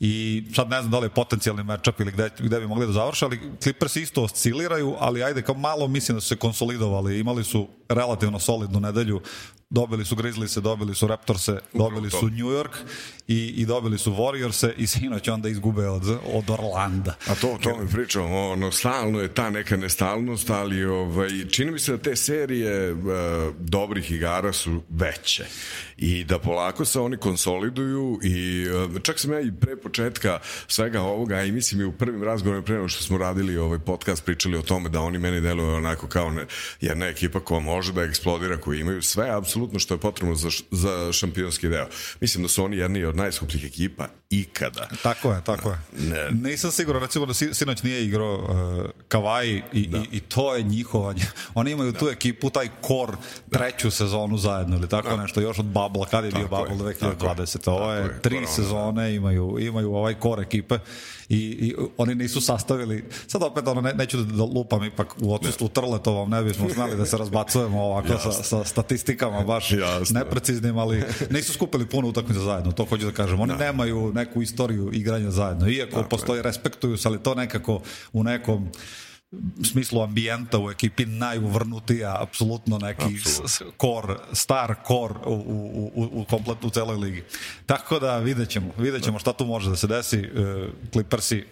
I 0.00 0.44
sad 0.54 0.68
ne 0.68 0.80
znam 0.80 0.90
da 0.90 0.98
li 0.98 1.06
je 1.06 1.10
potencijalni 1.10 1.62
matchup 1.62 2.00
ili 2.00 2.12
gde, 2.12 2.30
gde 2.38 2.60
bi 2.60 2.66
mogli 2.66 2.86
da 2.86 2.92
završe, 2.92 3.24
ali 3.24 3.40
Clippers 3.62 3.96
isto 3.96 4.22
osciliraju, 4.22 4.96
ali 4.98 5.24
ajde 5.24 5.42
kao 5.42 5.54
malo 5.54 5.88
mislim 5.88 6.16
da 6.16 6.20
su 6.20 6.28
se 6.28 6.36
konsolidovali. 6.36 7.20
Imali 7.20 7.44
su 7.44 7.68
relativno 7.88 8.38
solidnu 8.38 8.80
nedelju 8.80 9.20
dobili 9.70 10.04
su 10.04 10.16
Grizzlies, 10.16 10.56
dobili 10.56 10.94
su 10.94 11.06
Raptorse, 11.06 11.58
dobili 11.72 12.10
su 12.10 12.28
New 12.28 12.46
York 12.46 12.76
i, 13.28 13.54
i 13.56 13.66
dobili 13.66 13.98
su 13.98 14.12
Warriorse 14.12 14.72
i 14.76 14.86
sinoć 14.86 15.28
onda 15.28 15.48
izgube 15.48 15.88
od, 15.88 16.18
od 16.32 16.50
Orlanda. 16.50 17.14
A 17.26 17.34
to, 17.34 17.58
to 17.62 17.78
mi 17.78 17.88
pričamo, 17.88 18.50
ono, 18.50 18.72
stalno 18.72 19.20
je 19.20 19.34
ta 19.34 19.50
neka 19.50 19.76
nestalnost, 19.76 20.50
ali 20.50 20.84
ovaj, 20.84 21.28
čini 21.50 21.70
mi 21.70 21.78
se 21.78 21.92
da 21.92 21.98
te 21.98 22.16
serije 22.16 22.92
uh, 22.92 23.00
dobrih 23.58 24.10
igara 24.10 24.52
su 24.52 24.82
veće 24.90 25.44
i 25.96 26.24
da 26.24 26.38
polako 26.38 26.84
se 26.84 27.00
oni 27.00 27.16
konsoliduju 27.16 28.18
i 28.22 28.66
uh, 28.68 29.02
čak 29.02 29.18
sam 29.18 29.32
ja 29.32 29.40
i 29.40 29.52
pre 29.60 29.76
početka 29.76 30.38
svega 30.68 31.00
ovoga 31.00 31.42
i 31.42 31.52
mislim 31.52 31.80
i 31.80 31.84
u 31.84 31.92
prvim 31.92 32.22
razgovorima 32.22 32.64
pre 32.64 32.74
nego 32.74 32.88
što 32.88 33.02
smo 33.02 33.18
radili 33.18 33.56
ovaj 33.56 33.78
podcast 33.78 34.24
pričali 34.24 34.58
o 34.58 34.62
tome 34.62 34.88
da 34.88 35.00
oni 35.00 35.18
meni 35.18 35.40
deluju 35.40 35.74
onako 35.74 36.06
kao 36.06 36.30
ne, 36.30 36.46
jedna 36.80 37.06
ekipa 37.06 37.40
koja 37.40 37.60
može 37.60 37.92
da 37.92 38.02
eksplodira, 38.02 38.56
koji 38.56 38.80
imaju 38.80 39.02
sve 39.02 39.30
apsolutno 39.30 39.53
što 39.78 39.94
je 39.94 39.98
potrebno 39.98 40.34
za, 40.34 40.48
za 40.70 41.12
šampionski 41.12 41.68
deo. 41.68 41.86
Mislim 42.20 42.42
da 42.42 42.48
su 42.48 42.64
oni 42.64 42.76
jedni 42.76 43.04
od 43.04 43.16
najskupljih 43.16 43.64
ekipa 43.64 44.08
ikada. 44.30 44.88
Tako 45.02 45.32
je, 45.32 45.44
tako 45.44 45.70
je. 45.70 45.78
Ne. 45.98 46.30
Nisam 46.30 46.70
siguran, 46.70 47.02
recimo 47.02 47.26
da 47.26 47.34
sinoć 47.34 47.82
nije 47.82 48.04
igrao 48.04 48.34
uh, 48.34 48.90
Kavaj 49.08 49.62
i, 49.72 49.86
da. 49.86 49.98
i, 49.98 50.02
i 50.12 50.20
to 50.20 50.54
je 50.54 50.62
njihovanje. 50.62 51.22
Oni 51.54 51.70
imaju 51.70 51.92
da. 51.92 51.98
tu 51.98 52.08
ekipu, 52.08 52.50
taj 52.50 52.68
kor 52.80 53.16
treću 53.50 53.90
sezonu 53.90 54.38
zajedno 54.38 54.76
ili 54.76 54.88
tako 54.88 55.08
da. 55.08 55.16
nešto, 55.16 55.40
još 55.40 55.58
od 55.58 55.66
Babla, 55.66 56.06
kada 56.06 56.26
je 56.26 56.30
tako 56.30 56.40
bio 56.40 56.48
Babla 56.48 56.92
2020. 56.92 57.70
Ovo 57.70 57.92
je 57.92 58.20
tri 58.22 58.36
korona, 58.36 58.52
sezone, 58.52 59.14
imaju, 59.14 59.56
imaju 59.60 59.94
ovaj 59.94 60.14
kor 60.14 60.40
ekipe 60.40 60.78
i, 61.28 61.36
i 61.36 61.74
oni 61.96 62.14
nisu 62.14 62.40
sastavili, 62.40 63.04
sad 63.26 63.42
opet 63.42 63.68
ono, 63.68 63.80
ne, 63.80 63.92
neću 63.92 64.16
da 64.16 64.44
lupam 64.44 64.84
ipak 64.84 65.14
u 65.20 65.34
odsustvu 65.34 65.68
Trletovom, 65.68 66.30
ne 66.30 66.42
bismo 66.42 66.68
znali 66.68 66.96
da 66.96 67.06
se 67.06 67.16
razbacujemo 67.18 67.82
ovako 67.82 68.18
sa, 68.18 68.32
sa 68.32 68.64
statistikama 68.64 69.40
baš 69.40 69.72
Jasne. 69.72 70.20
nepreciznim, 70.20 70.78
ali 70.78 71.02
nisu 71.30 71.52
skupili 71.52 71.86
puno 71.86 72.08
utakmica 72.08 72.40
zajedno, 72.40 72.72
to 72.72 72.84
hoću 72.84 73.04
da 73.04 73.12
kažem. 73.12 73.40
Oni 73.40 73.52
da. 73.52 73.58
nemaju 73.58 74.12
neku 74.14 74.42
istoriju 74.42 74.90
igranja 74.92 75.30
zajedno, 75.30 75.68
iako 75.68 75.96
Tako 75.96 76.08
postoji, 76.08 76.38
je. 76.38 76.42
respektuju 76.42 76.96
se, 76.96 77.08
ali 77.08 77.22
to 77.22 77.34
nekako 77.34 77.80
u 78.12 78.24
nekom 78.24 78.68
smislu 79.64 80.02
ambijenta 80.02 80.58
u 80.58 80.70
ekipi 80.70 81.06
najuvrnutija 81.06 82.22
apsolutno 82.22 82.78
neki 82.78 83.18
kor, 83.76 84.18
star 84.32 84.74
kor 84.84 85.16
u, 85.26 85.32
u, 85.32 85.92
u, 85.94 86.20
u 86.20 86.24
kompletu 86.24 86.66
u 86.66 86.70
celoj 86.70 86.96
ligi. 86.96 87.24
Tako 87.66 87.98
da 87.98 88.18
vidjet 88.18 88.48
ćemo, 88.48 88.70
vidjet 88.78 89.02
ćemo 89.02 89.18
šta 89.18 89.32
tu 89.32 89.44
može 89.46 89.70
da 89.70 89.76
se 89.76 89.86
desi. 89.86 90.18
Uh, 90.18 90.68
Clippersi 90.92 91.44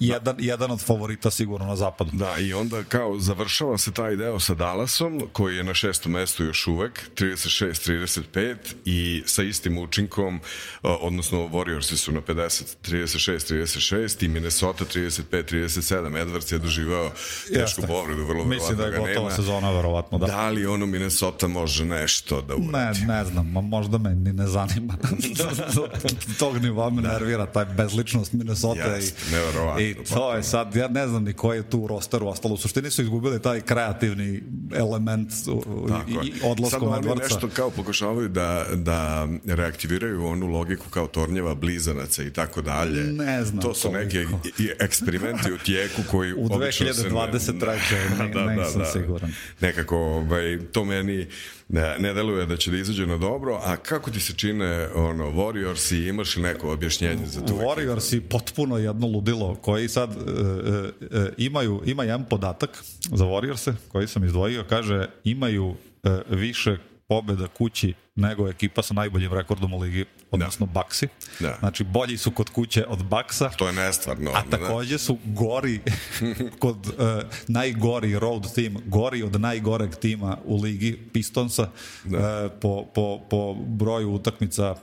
jedan, 0.00 0.36
da. 0.36 0.42
jedan 0.44 0.70
od 0.70 0.80
favorita 0.80 1.30
sigurno 1.30 1.66
na 1.66 1.76
zapadu. 1.76 2.10
Da, 2.12 2.38
i 2.38 2.52
onda 2.52 2.82
kao 2.82 3.18
završava 3.18 3.78
se 3.78 3.92
taj 3.92 4.16
deo 4.16 4.40
sa 4.40 4.54
Dallasom, 4.54 5.20
koji 5.32 5.56
je 5.56 5.64
na 5.64 5.74
šestom 5.74 6.12
mestu 6.12 6.44
još 6.44 6.66
uvek, 6.66 7.10
36-35 7.16 8.56
i 8.84 9.22
sa 9.26 9.42
istim 9.42 9.78
učinkom, 9.78 10.40
odnosno 10.82 11.38
Warriorsi 11.38 11.96
su 11.96 12.12
na 12.12 12.20
50, 12.20 12.62
36-36 12.82 14.24
i 14.24 14.28
Minnesota 14.28 14.84
35-37. 14.84 16.24
Edwards 16.24 16.52
je 16.52 16.58
doživao 16.58 17.10
tešku 17.54 17.82
povredu, 17.86 18.24
vrlo 18.24 18.44
Mislim 18.44 18.76
da 18.76 18.84
je 18.84 18.98
gotova 18.98 19.30
sezona, 19.30 19.70
verovatno, 19.70 20.18
da. 20.18 20.26
Da 20.26 20.48
li 20.48 20.66
ono 20.66 20.86
Minnesota 20.86 21.48
može 21.48 21.84
nešto 21.84 22.42
da 22.42 22.54
uradi? 22.54 23.00
Ne, 23.00 23.14
ne 23.14 23.24
znam, 23.24 23.46
možda 23.46 23.98
me 23.98 24.14
ni 24.14 24.32
ne 24.32 24.46
zanima. 24.46 24.96
Tog 26.38 26.62
nivoa 26.62 26.90
me 26.90 27.02
nervira 27.02 27.46
taj 27.46 27.64
bezličnost 27.64 28.32
Minnesota 28.32 28.80
yes, 28.80 29.12
i, 29.28 29.32
neverovatno 29.32 29.87
To 29.94 30.34
je 30.34 30.42
sad, 30.42 30.76
ja 30.76 30.88
ne 30.88 31.08
znam 31.08 31.24
ni 31.24 31.32
ko 31.32 31.52
je 31.52 31.70
tu 31.70 31.80
u 31.80 31.86
rosteru 31.86 32.26
ostalo. 32.26 32.54
U 32.54 32.56
suštini 32.56 32.90
su 32.90 33.02
izgubili 33.02 33.42
taj 33.42 33.60
kreativni 33.60 34.42
element 34.74 35.32
i, 35.32 36.26
i 36.26 36.32
odlaskom 36.44 36.88
Edwardsa. 36.88 37.02
Sad 37.02 37.10
oni 37.10 37.20
nešto 37.20 37.48
kao 37.48 37.70
pokušavaju 37.70 38.28
da, 38.28 38.66
da 38.74 39.28
reaktiviraju 39.46 40.26
onu 40.26 40.46
logiku 40.46 40.90
kao 40.90 41.06
tornjeva, 41.06 41.54
blizanaca 41.54 42.22
i 42.22 42.30
tako 42.30 42.62
dalje. 42.62 43.04
Ne 43.12 43.44
znam. 43.44 43.62
To 43.62 43.74
su 43.74 43.92
neke 43.92 44.26
i 44.58 44.70
eksperimenti 44.80 45.52
u 45.52 45.58
tijeku 45.58 46.02
koji 46.10 46.32
u 46.42 46.48
2023. 46.48 47.78
Ne, 48.18 48.28
da, 48.28 48.40
da, 48.40 48.54
nisam 48.54 48.80
da, 48.80 48.84
da. 48.84 48.92
siguran. 48.92 49.32
Nekako, 49.60 49.96
ovaj, 49.96 50.58
to 50.72 50.84
meni 50.84 51.26
ne, 51.68 51.96
ne 51.98 52.14
deluje 52.14 52.46
da 52.46 52.56
će 52.56 52.70
da 52.70 52.76
izađe 52.76 53.06
na 53.06 53.16
dobro, 53.16 53.60
a 53.64 53.76
kako 53.76 54.10
ti 54.10 54.20
se 54.20 54.32
čine 54.32 54.88
ono, 54.94 55.30
Warriors 55.30 55.94
i 55.94 56.08
imaš 56.08 56.36
li 56.36 56.42
neko 56.42 56.72
objašnjenje 56.72 57.26
za 57.26 57.40
to? 57.40 57.54
Warriors 57.54 58.16
i 58.16 58.20
potpuno 58.20 58.78
jedno 58.78 59.06
ludilo 59.06 59.54
koji 59.54 59.88
sad 59.88 60.10
e, 60.10 60.14
e, 60.16 61.18
e, 61.18 61.32
imaju, 61.36 61.82
ima 61.86 62.02
jedan 62.02 62.24
podatak 62.24 62.84
za 63.12 63.24
Warriors 63.24 63.72
koji 63.88 64.06
sam 64.06 64.24
izdvojio, 64.24 64.64
kaže 64.68 65.06
imaju 65.24 65.74
e, 66.04 66.10
više 66.30 66.76
pobeda 67.08 67.48
kući 67.48 67.94
nego 68.18 68.48
ekipa 68.48 68.82
sa 68.82 68.94
najboljim 68.94 69.32
rekordom 69.32 69.74
u 69.74 69.78
ligi, 69.78 70.04
odnosno 70.30 70.66
da. 70.66 70.72
Baxi. 70.72 71.08
Da. 71.40 71.56
Znači, 71.58 71.84
bolji 71.84 72.16
su 72.18 72.30
kod 72.30 72.50
kuće 72.50 72.84
od 72.88 73.04
Baksa. 73.04 73.48
To 73.48 73.66
je 73.66 73.72
nestvarno. 73.72 74.30
A 74.34 74.42
takođe 74.50 74.98
su 74.98 75.18
gori 75.24 75.80
kod 76.62 76.86
uh, 76.86 76.94
najgori 77.48 78.18
road 78.18 78.54
team, 78.54 78.76
gori 78.86 79.22
od 79.22 79.40
najgoreg 79.40 79.94
tima 79.94 80.36
u 80.44 80.56
ligi 80.62 80.98
Pistonsa 81.12 81.68
da. 82.04 82.44
uh, 82.44 82.52
po, 82.60 82.84
po, 82.94 83.20
po 83.30 83.54
broju 83.54 84.14
utakmica, 84.14 84.74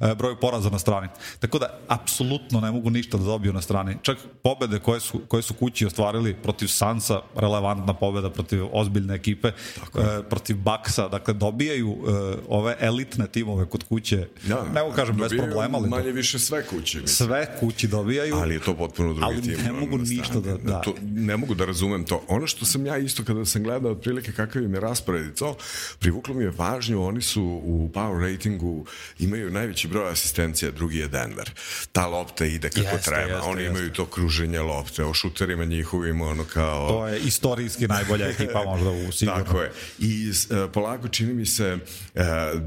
uh, 0.00 0.12
broju 0.12 0.36
poraza 0.40 0.70
na 0.70 0.78
strani. 0.78 1.08
Tako 1.38 1.58
da, 1.58 1.78
apsolutno 1.88 2.60
ne 2.60 2.70
mogu 2.70 2.90
ništa 2.90 3.16
da 3.16 3.24
dobiju 3.24 3.52
na 3.52 3.62
strani. 3.62 3.96
Čak 4.02 4.18
pobede 4.42 4.78
koje 4.78 5.00
su, 5.00 5.20
koje 5.28 5.42
su 5.42 5.54
kući 5.54 5.86
ostvarili 5.86 6.34
protiv 6.34 6.66
Sansa, 6.66 7.20
relevantna 7.36 7.94
pobeda 7.94 8.30
protiv 8.30 8.64
ozbiljne 8.72 9.14
ekipe, 9.14 9.48
uh, 9.48 10.02
protiv 10.30 10.56
Baksa, 10.56 11.08
dakle, 11.08 11.34
dobijaju 11.34 11.90
uh, 11.90 11.98
ove 12.48 12.76
elitne 12.82 13.26
timove 13.26 13.66
kod 13.66 13.84
kuće. 13.84 14.26
Ja, 14.48 14.64
ne 14.74 14.82
mogu 14.82 14.94
kažem 14.94 15.16
bez 15.16 15.30
problema, 15.38 15.78
ali 15.78 15.88
manje 15.88 16.12
više 16.12 16.38
sve 16.38 16.66
kuće. 16.66 17.00
Mislim. 17.00 17.28
Sve 17.28 17.56
kući 17.60 17.88
dobijaju. 17.88 18.34
Ali 18.36 18.54
je 18.54 18.60
to 18.60 18.76
potpuno 18.76 19.14
drugi 19.14 19.26
ali 19.26 19.42
tim. 19.42 19.64
ne 19.64 19.72
mogu 19.72 19.98
ništa 19.98 20.40
da, 20.40 20.56
da. 20.56 20.80
To, 20.80 20.94
ne 21.02 21.36
mogu 21.36 21.54
da 21.54 21.64
razumem 21.64 22.04
to. 22.04 22.24
Ono 22.28 22.46
što 22.46 22.64
sam 22.64 22.86
ja 22.86 22.98
isto 22.98 23.24
kada 23.24 23.44
sam 23.44 23.62
gledao 23.62 23.92
otprilike 23.92 24.32
kakav 24.32 24.62
im 24.62 24.74
je 24.74 24.80
raspored 24.80 25.26
i 25.26 25.34
to, 25.34 25.56
privuklo 25.98 26.34
mi 26.34 26.44
je 26.44 26.52
pažnju, 26.52 27.02
oni 27.02 27.22
su 27.22 27.42
u 27.64 27.90
power 27.94 28.32
ratingu 28.32 28.86
imaju 29.18 29.50
najveći 29.50 29.88
broj 29.88 30.10
asistencija, 30.10 30.70
drugi 30.70 30.98
je 30.98 31.08
Denver. 31.08 31.50
Ta 31.92 32.06
lopta 32.06 32.44
ide 32.44 32.68
kako 32.68 32.80
jeste, 32.80 33.10
treba. 33.10 33.32
Jeste, 33.32 33.48
oni 33.50 33.62
jeste. 33.62 33.78
imaju 33.78 33.92
to 33.92 34.06
kruženje 34.06 34.60
lopte, 34.60 35.04
o 35.04 35.14
šuterima 35.14 35.64
njihovim, 35.64 36.20
ono 36.20 36.44
kao... 36.44 36.88
To 36.88 37.08
je 37.08 37.20
istorijski 37.20 37.86
najbolja 37.86 38.28
ekipa 38.28 38.64
možda 38.64 38.90
u 38.90 39.12
sigurno. 39.12 39.44
Tako 39.44 39.60
je. 39.60 39.72
I 39.98 40.30
uh, 40.30 40.70
polako 40.72 41.08
čini 41.08 41.34
mi 41.34 41.46
se 41.46 41.78
uh, 42.14 42.22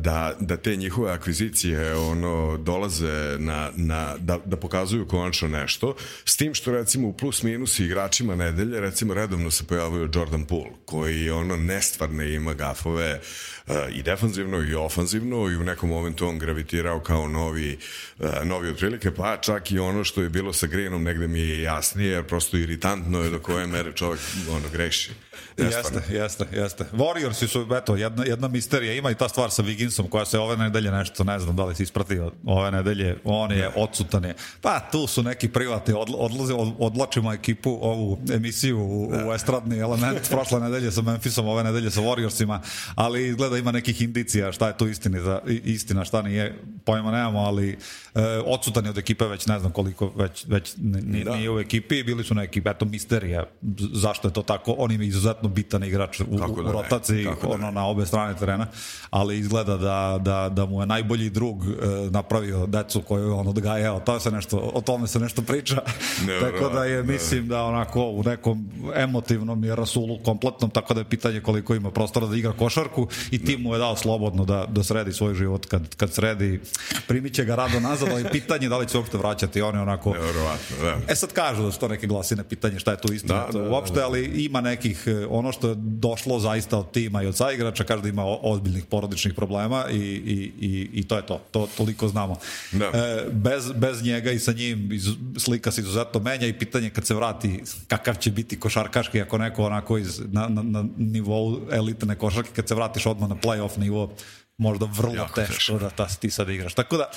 da, 0.06 0.36
da 0.40 0.58
te 0.58 0.76
njihove 0.76 1.12
akvizicije 1.12 1.96
ono, 1.96 2.58
dolaze 2.58 3.38
na, 3.40 3.70
na, 3.76 4.16
da, 4.20 4.40
da 4.46 4.58
pokazuju 4.58 5.08
konačno 5.08 5.48
nešto, 5.48 5.96
s 6.26 6.38
tim 6.38 6.54
što 6.54 6.72
recimo 6.72 7.08
u 7.08 7.14
plus 7.14 7.44
minus 7.44 7.80
igračima 7.80 8.36
nedelje, 8.36 8.80
recimo 8.80 9.14
redovno 9.14 9.52
se 9.52 9.64
pojavio 9.64 10.10
Jordan 10.14 10.46
Poole, 10.46 10.72
koji 10.86 11.30
ono 11.30 11.58
nestvarne 11.58 12.34
ima 12.34 12.54
gafove 12.54 13.14
uh, 13.14 13.55
i 13.94 14.04
defanzivno 14.04 14.64
i 14.64 14.76
ofanzivno 14.76 15.50
i 15.50 15.56
u 15.56 15.64
nekom 15.64 15.90
momentu 15.90 16.28
on 16.28 16.40
gravitirao 16.40 17.00
kao 17.00 17.28
novi, 17.28 17.78
uh, 18.20 18.30
novi 18.44 18.70
otprilike, 18.70 19.12
pa 19.12 19.38
čak 19.38 19.72
i 19.72 19.80
ono 19.80 20.04
što 20.04 20.22
je 20.22 20.30
bilo 20.30 20.54
sa 20.54 20.68
Greenom 20.68 21.04
negde 21.04 21.28
mi 21.28 21.40
je 21.40 21.62
jasnije, 21.62 22.12
jer 22.12 22.24
prosto 22.24 22.58
iritantno 22.58 23.20
je 23.20 23.30
do 23.30 23.40
koje 23.40 23.68
mere 23.68 23.92
čovjek 23.92 24.22
ono, 24.50 24.70
greši. 24.74 25.12
Jeste, 25.58 26.02
jeste, 26.10 26.46
jeste. 26.52 26.86
Warriorsi 26.94 27.48
su, 27.48 27.68
eto, 27.78 27.96
jedna, 27.96 28.24
jedna 28.26 28.48
misterija, 28.48 28.94
ima 28.94 29.12
i 29.12 29.16
ta 29.16 29.30
stvar 29.30 29.52
sa 29.52 29.64
Wigginsom 29.64 30.10
koja 30.10 30.26
se 30.26 30.40
ove 30.40 30.58
nedelje 30.58 30.92
nešto, 30.92 31.24
ne 31.24 31.40
znam 31.40 31.56
da 31.56 31.66
li 31.66 31.76
si 31.76 31.84
ispratio, 31.84 32.32
ove 32.46 32.72
nedelje, 32.72 33.18
on 33.24 33.52
je 33.52 33.70
odsutan 33.76 34.24
je. 34.24 34.36
Pa 34.62 34.80
tu 34.80 35.08
su 35.08 35.24
neki 35.24 35.50
privatni, 35.50 35.94
odl, 35.98 36.14
odlaze, 36.18 36.54
od, 36.54 36.74
odlačimo 36.80 37.34
ekipu, 37.34 37.80
ovu 37.82 38.20
emisiju 38.34 38.80
u, 38.80 39.12
u 39.28 39.34
estradni 39.34 39.80
element, 39.80 40.30
prošle 40.30 40.60
nedelje 40.60 40.92
sa 40.92 41.02
Memphisom, 41.02 41.48
ove 41.48 41.64
nedelje 41.64 41.92
sa 41.92 42.02
Warriorsima, 42.02 42.60
ali 42.96 43.28
izgleda 43.28 43.55
ima 43.58 43.72
nekih 43.72 44.02
indicija 44.02 44.52
šta 44.52 44.68
je 44.68 44.78
tu 44.78 44.88
istini 44.88 45.20
za, 45.20 45.40
istina, 45.48 46.06
šta 46.06 46.22
nije, 46.22 46.60
pojma 46.86 47.12
nemamo, 47.12 47.40
ali 47.40 47.78
e, 48.16 48.22
odsutan 48.46 48.84
je 48.86 48.90
od 48.90 48.98
ekipe 48.98 49.26
već 49.26 49.46
ne 49.46 49.60
znam 49.60 49.72
koliko, 49.72 50.12
već, 50.16 50.46
već 50.48 50.74
nije, 50.78 51.24
da. 51.24 51.36
nije 51.36 51.52
u 51.52 51.60
ekipi, 51.60 52.04
bili 52.04 52.24
su 52.24 52.36
neki, 52.36 52.62
eto, 52.66 52.86
misterija, 52.86 53.46
zašto 53.94 54.28
je 54.28 54.34
to 54.34 54.42
tako, 54.42 54.76
on 54.78 54.92
im 54.92 55.02
je 55.02 55.08
izuzetno 55.08 55.50
bitan 55.50 55.84
igrač 55.84 56.20
u, 56.20 56.26
da 56.30 56.48
u 56.48 56.72
rotaciji, 56.72 57.24
da 57.24 57.48
ono, 57.48 57.72
na 57.72 57.88
obe 57.88 58.06
strane 58.06 58.36
terena, 58.38 58.68
ali 59.10 59.40
izgleda 59.40 59.78
da, 59.78 60.20
da, 60.22 60.50
da 60.50 60.66
mu 60.66 60.82
je 60.82 60.88
najbolji 60.88 61.30
drug 61.30 61.66
e, 61.66 61.70
napravio 62.12 62.66
decu 62.66 63.02
koju 63.02 63.34
on 63.36 63.48
odgajao, 63.48 64.00
to 64.00 64.20
se 64.20 64.32
nešto, 64.32 64.72
o 64.74 64.82
tome 64.82 65.08
se 65.08 65.20
nešto 65.20 65.42
priča, 65.42 65.82
ne, 66.28 66.40
tako 66.52 66.70
da 66.70 66.86
je, 66.86 67.04
mislim 67.04 67.48
da 67.48 67.64
onako 67.64 68.04
u 68.10 68.24
nekom 68.24 68.70
emotivnom 68.96 69.64
je 69.64 69.76
rasulu 69.76 70.20
kompletnom, 70.24 70.70
tako 70.70 70.94
da 70.94 71.00
je 71.00 71.10
pitanje 71.10 71.42
koliko 71.42 71.76
ima 71.76 71.92
prostora 71.92 72.28
da 72.28 72.36
igra 72.36 72.54
košarku 72.54 73.08
i 73.32 73.45
tim 73.46 73.62
mu 73.62 73.74
je 73.74 73.80
dao 73.80 73.96
slobodno 73.96 74.46
da, 74.46 74.66
da 74.70 74.84
sredi 74.84 75.14
svoj 75.14 75.34
život 75.34 75.66
kad, 75.66 75.96
kad 75.96 76.14
sredi, 76.14 76.60
primit 77.08 77.34
će 77.34 77.46
ga 77.46 77.56
rado 77.56 77.80
nazad, 77.80 78.10
ali 78.12 78.26
pitanje 78.32 78.70
da 78.70 78.78
li 78.78 78.88
će 78.88 78.98
uopšte 78.98 79.18
vraćati, 79.18 79.62
on 79.62 79.76
je 79.76 79.82
onako... 79.82 80.14
Nevjerovatno, 80.14 80.76
da. 80.82 80.98
E 81.08 81.16
sad 81.16 81.34
kažu 81.34 81.64
da 81.64 81.72
su 81.72 81.80
to 81.80 81.88
neke 81.88 82.08
glasine 82.08 82.44
pitanje 82.44 82.80
šta 82.80 82.92
je 82.92 82.98
tu 82.98 83.14
istina 83.14 83.48
da, 83.52 83.60
da, 83.60 83.70
uopšte, 83.70 84.00
da. 84.00 84.06
ali 84.06 84.26
ima 84.26 84.62
nekih, 84.62 85.04
e, 85.08 85.26
ono 85.30 85.52
što 85.52 85.70
je 85.70 85.76
došlo 85.78 86.40
zaista 86.40 86.78
od 86.78 86.92
tima 86.92 87.24
i 87.24 87.28
od 87.28 87.36
saigrača, 87.36 87.84
kaže 87.84 88.02
da 88.02 88.10
ima 88.10 88.24
ozbiljnih 88.26 88.86
porodičnih 88.86 89.34
problema 89.34 89.86
i, 89.92 89.98
i, 89.98 90.52
i, 90.60 90.90
i 90.94 91.08
to 91.08 91.16
je 91.16 91.26
to, 91.26 91.42
to 91.52 91.68
toliko 91.78 92.08
znamo. 92.08 92.38
Da. 92.72 92.86
E, 92.86 93.26
bez, 93.32 93.72
bez 93.72 94.04
njega 94.04 94.32
i 94.32 94.40
sa 94.40 94.52
njim 94.52 94.92
iz, 94.92 95.08
slika 95.38 95.72
se 95.72 95.82
izuzetno 95.82 96.20
menja 96.20 96.48
i 96.48 96.54
pitanje 96.54 96.90
kad 96.90 97.06
se 97.06 97.14
vrati 97.14 97.64
kakav 97.88 98.16
će 98.16 98.32
biti 98.32 98.60
košarkaški 98.60 99.22
ako 99.22 99.38
neko 99.38 99.64
onako 99.66 99.98
iz, 99.98 100.22
na, 100.32 100.48
na, 100.48 100.64
na 100.64 100.86
nivou 100.98 101.60
elitne 101.72 102.16
košarke 102.16 102.50
kad 102.56 102.68
se 102.68 102.76
vratiš 102.76 103.06
odmah 103.06 103.30
na 103.30 103.35
playoff 103.44 103.78
nivo 103.78 104.16
možda 104.58 104.86
vrlo 104.86 105.16
jako 105.16 105.36
teško, 105.36 105.54
teško 105.54 105.80
da 105.80 105.90
ta, 105.90 106.08
ti 106.08 106.30
sad 106.30 106.50
igraš. 106.50 106.74
Tako 106.74 106.98
da, 106.98 107.10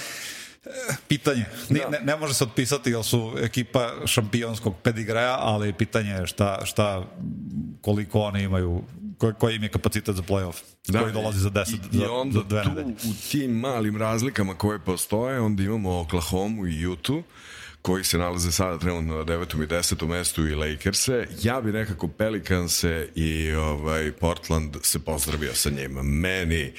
pitanje. 1.09 1.45
Ne, 1.69 1.81
da. 1.81 1.89
ne, 1.89 2.01
ne 2.01 2.17
može 2.17 2.35
se 2.35 2.45
otpisati 2.45 2.91
jer 2.91 3.05
su 3.05 3.35
ekipa 3.43 3.93
šampionskog 4.07 4.75
pedigreja, 4.83 5.37
ali 5.41 5.73
pitanje 5.73 6.11
je 6.11 6.27
šta, 6.27 6.65
šta 6.65 7.05
koliko 7.81 8.21
oni 8.21 8.43
imaju 8.43 8.83
koji, 9.19 9.35
koji 9.35 9.57
im 9.57 9.63
je 9.63 9.69
kapacitet 9.69 10.17
za 10.17 10.23
playoff 10.23 10.63
da, 10.89 11.01
koji 11.01 11.13
dolazi 11.13 11.39
za 11.39 11.51
10 11.51 11.75
i, 11.75 11.99
za, 11.99 12.05
i 12.05 12.07
onda 12.07 12.39
za 12.39 12.45
dve 12.45 12.63
tu, 12.63 12.69
nedelje. 12.69 12.95
u 12.95 13.31
tim 13.31 13.51
malim 13.51 13.97
razlikama 13.97 14.55
koje 14.55 14.79
postoje 14.79 15.41
onda 15.41 15.63
imamo 15.63 16.01
Oklahoma 16.01 16.69
i 16.69 16.87
Utah 16.87 17.17
koji 17.83 18.05
se 18.05 18.19
nalaze 18.19 18.53
sada 18.53 18.79
trenutno 18.79 19.17
na 19.17 19.25
9. 19.25 19.65
i 19.65 19.67
10. 19.67 20.07
mestu 20.07 20.47
i 20.47 20.55
Lakers-e. 20.55 21.27
Ja 21.43 21.61
bi 21.61 21.73
nekako 21.73 22.09
Pelicans-e 22.09 23.09
i 23.15 23.53
ovaj, 23.53 24.13
Portland 24.13 24.77
se 24.83 24.99
pozdravio 24.99 25.55
sa 25.55 25.71
njima. 25.71 26.03
Meni 26.03 26.73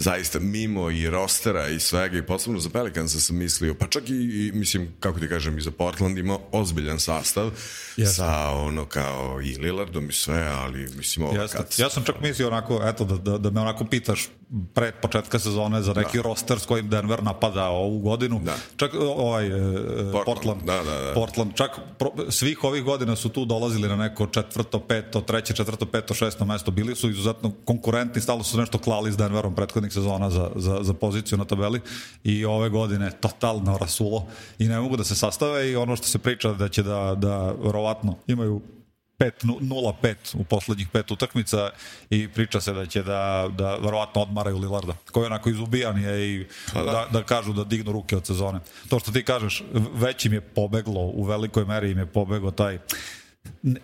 zaista 0.00 0.38
mimo 0.38 0.90
i 0.90 1.10
rostera 1.10 1.68
i 1.68 1.80
svega 1.80 2.18
i 2.18 2.22
posebno 2.22 2.60
za 2.60 2.70
Pelicansa 2.70 3.20
sam 3.20 3.36
mislio, 3.36 3.74
pa 3.74 3.86
čak 3.86 4.08
i, 4.08 4.12
i 4.12 4.52
mislim, 4.54 4.88
kako 5.00 5.20
ti 5.20 5.28
kažem, 5.28 5.58
i 5.58 5.60
za 5.60 5.70
Portland 5.70 6.18
ima 6.18 6.38
ozbiljan 6.52 7.00
sastav 7.00 7.50
yes. 7.96 8.16
sa 8.16 8.50
ono 8.50 8.84
kao 8.84 9.40
i 9.42 9.56
Lillardom 9.56 10.08
i 10.10 10.12
sve, 10.12 10.42
ali 10.42 10.88
mislim 10.96 11.26
ovo 11.26 11.46
kad... 11.52 11.74
Ja 11.78 11.90
sam 11.90 12.04
čak 12.04 12.20
mislio 12.20 12.48
onako, 12.48 12.80
eto, 12.84 13.04
da, 13.04 13.16
da, 13.16 13.38
da 13.38 13.50
me 13.50 13.60
onako 13.60 13.84
pitaš 13.84 14.28
pre 14.74 14.92
početka 14.92 15.38
sezone 15.38 15.82
za 15.82 15.92
neki 15.94 16.16
da. 16.16 16.22
roster 16.22 16.58
s 16.58 16.66
kojim 16.66 16.88
Denver 16.88 17.22
napada 17.22 17.68
ovu 17.68 17.98
godinu. 17.98 18.40
Da. 18.44 18.54
Čak 18.76 18.94
ovaj 18.94 19.46
e, 19.46 19.50
Portland, 20.12 20.24
Portland, 20.24 20.62
da, 20.62 20.82
da, 20.82 21.00
da. 21.00 21.14
Portland 21.14 21.54
čak 21.54 21.70
pro, 21.98 22.10
svih 22.28 22.64
ovih 22.64 22.84
godina 22.84 23.16
su 23.16 23.28
tu 23.28 23.44
dolazili 23.44 23.88
na 23.88 23.96
neko 23.96 24.26
četvrto, 24.26 24.80
peto, 24.80 25.20
treće, 25.20 25.54
četvrto, 25.54 25.86
peto, 25.86 26.14
šesto 26.14 26.44
mesto. 26.44 26.70
Bili 26.70 26.96
su 26.96 27.10
izuzetno 27.10 27.52
konkurentni, 27.64 28.20
stalo 28.20 28.42
su 28.42 28.58
nešto 28.58 28.78
klali 28.78 29.12
s 29.12 29.16
Denverom 29.16 29.54
prethodnih 29.54 29.92
sezona 29.92 30.30
za, 30.30 30.50
za, 30.56 30.78
za 30.82 30.94
poziciju 30.94 31.38
na 31.38 31.44
tabeli 31.44 31.80
i 32.24 32.44
ove 32.44 32.68
godine 32.68 33.10
totalno 33.10 33.78
rasulo 33.78 34.26
i 34.58 34.64
ne 34.68 34.80
mogu 34.80 34.96
da 34.96 35.04
se 35.04 35.14
sastave 35.14 35.70
i 35.70 35.76
ono 35.76 35.96
što 35.96 36.06
se 36.06 36.18
priča 36.18 36.52
da 36.52 36.68
će 36.68 36.82
da, 36.82 37.14
da 37.14 37.52
verovatno 37.52 38.16
imaju 38.26 38.60
0-5 39.20 40.14
u 40.34 40.44
poslednjih 40.44 40.88
pet 40.88 41.10
utakmica 41.10 41.70
i 42.10 42.28
priča 42.28 42.60
se 42.60 42.72
da 42.72 42.86
će 42.86 43.02
da, 43.02 43.48
da 43.58 43.76
verovatno 43.76 44.22
odmaraju 44.22 44.58
Lillarda, 44.58 44.94
koji 45.12 45.26
onako 45.26 45.50
izubijan 45.50 46.02
je 46.02 46.34
i 46.34 46.46
pa 46.74 46.82
da. 46.82 46.90
da, 46.90 47.06
da 47.12 47.22
kažu 47.22 47.52
da 47.52 47.64
dignu 47.64 47.92
ruke 47.92 48.16
od 48.16 48.26
sezone. 48.26 48.60
To 48.88 48.98
što 48.98 49.12
ti 49.12 49.24
kažeš, 49.24 49.64
već 49.94 50.26
im 50.26 50.32
je 50.32 50.40
pobeglo, 50.40 51.00
u 51.00 51.24
velikoj 51.24 51.64
meri 51.64 51.90
im 51.90 51.98
je 51.98 52.06
pobeglo 52.06 52.50
taj 52.50 52.78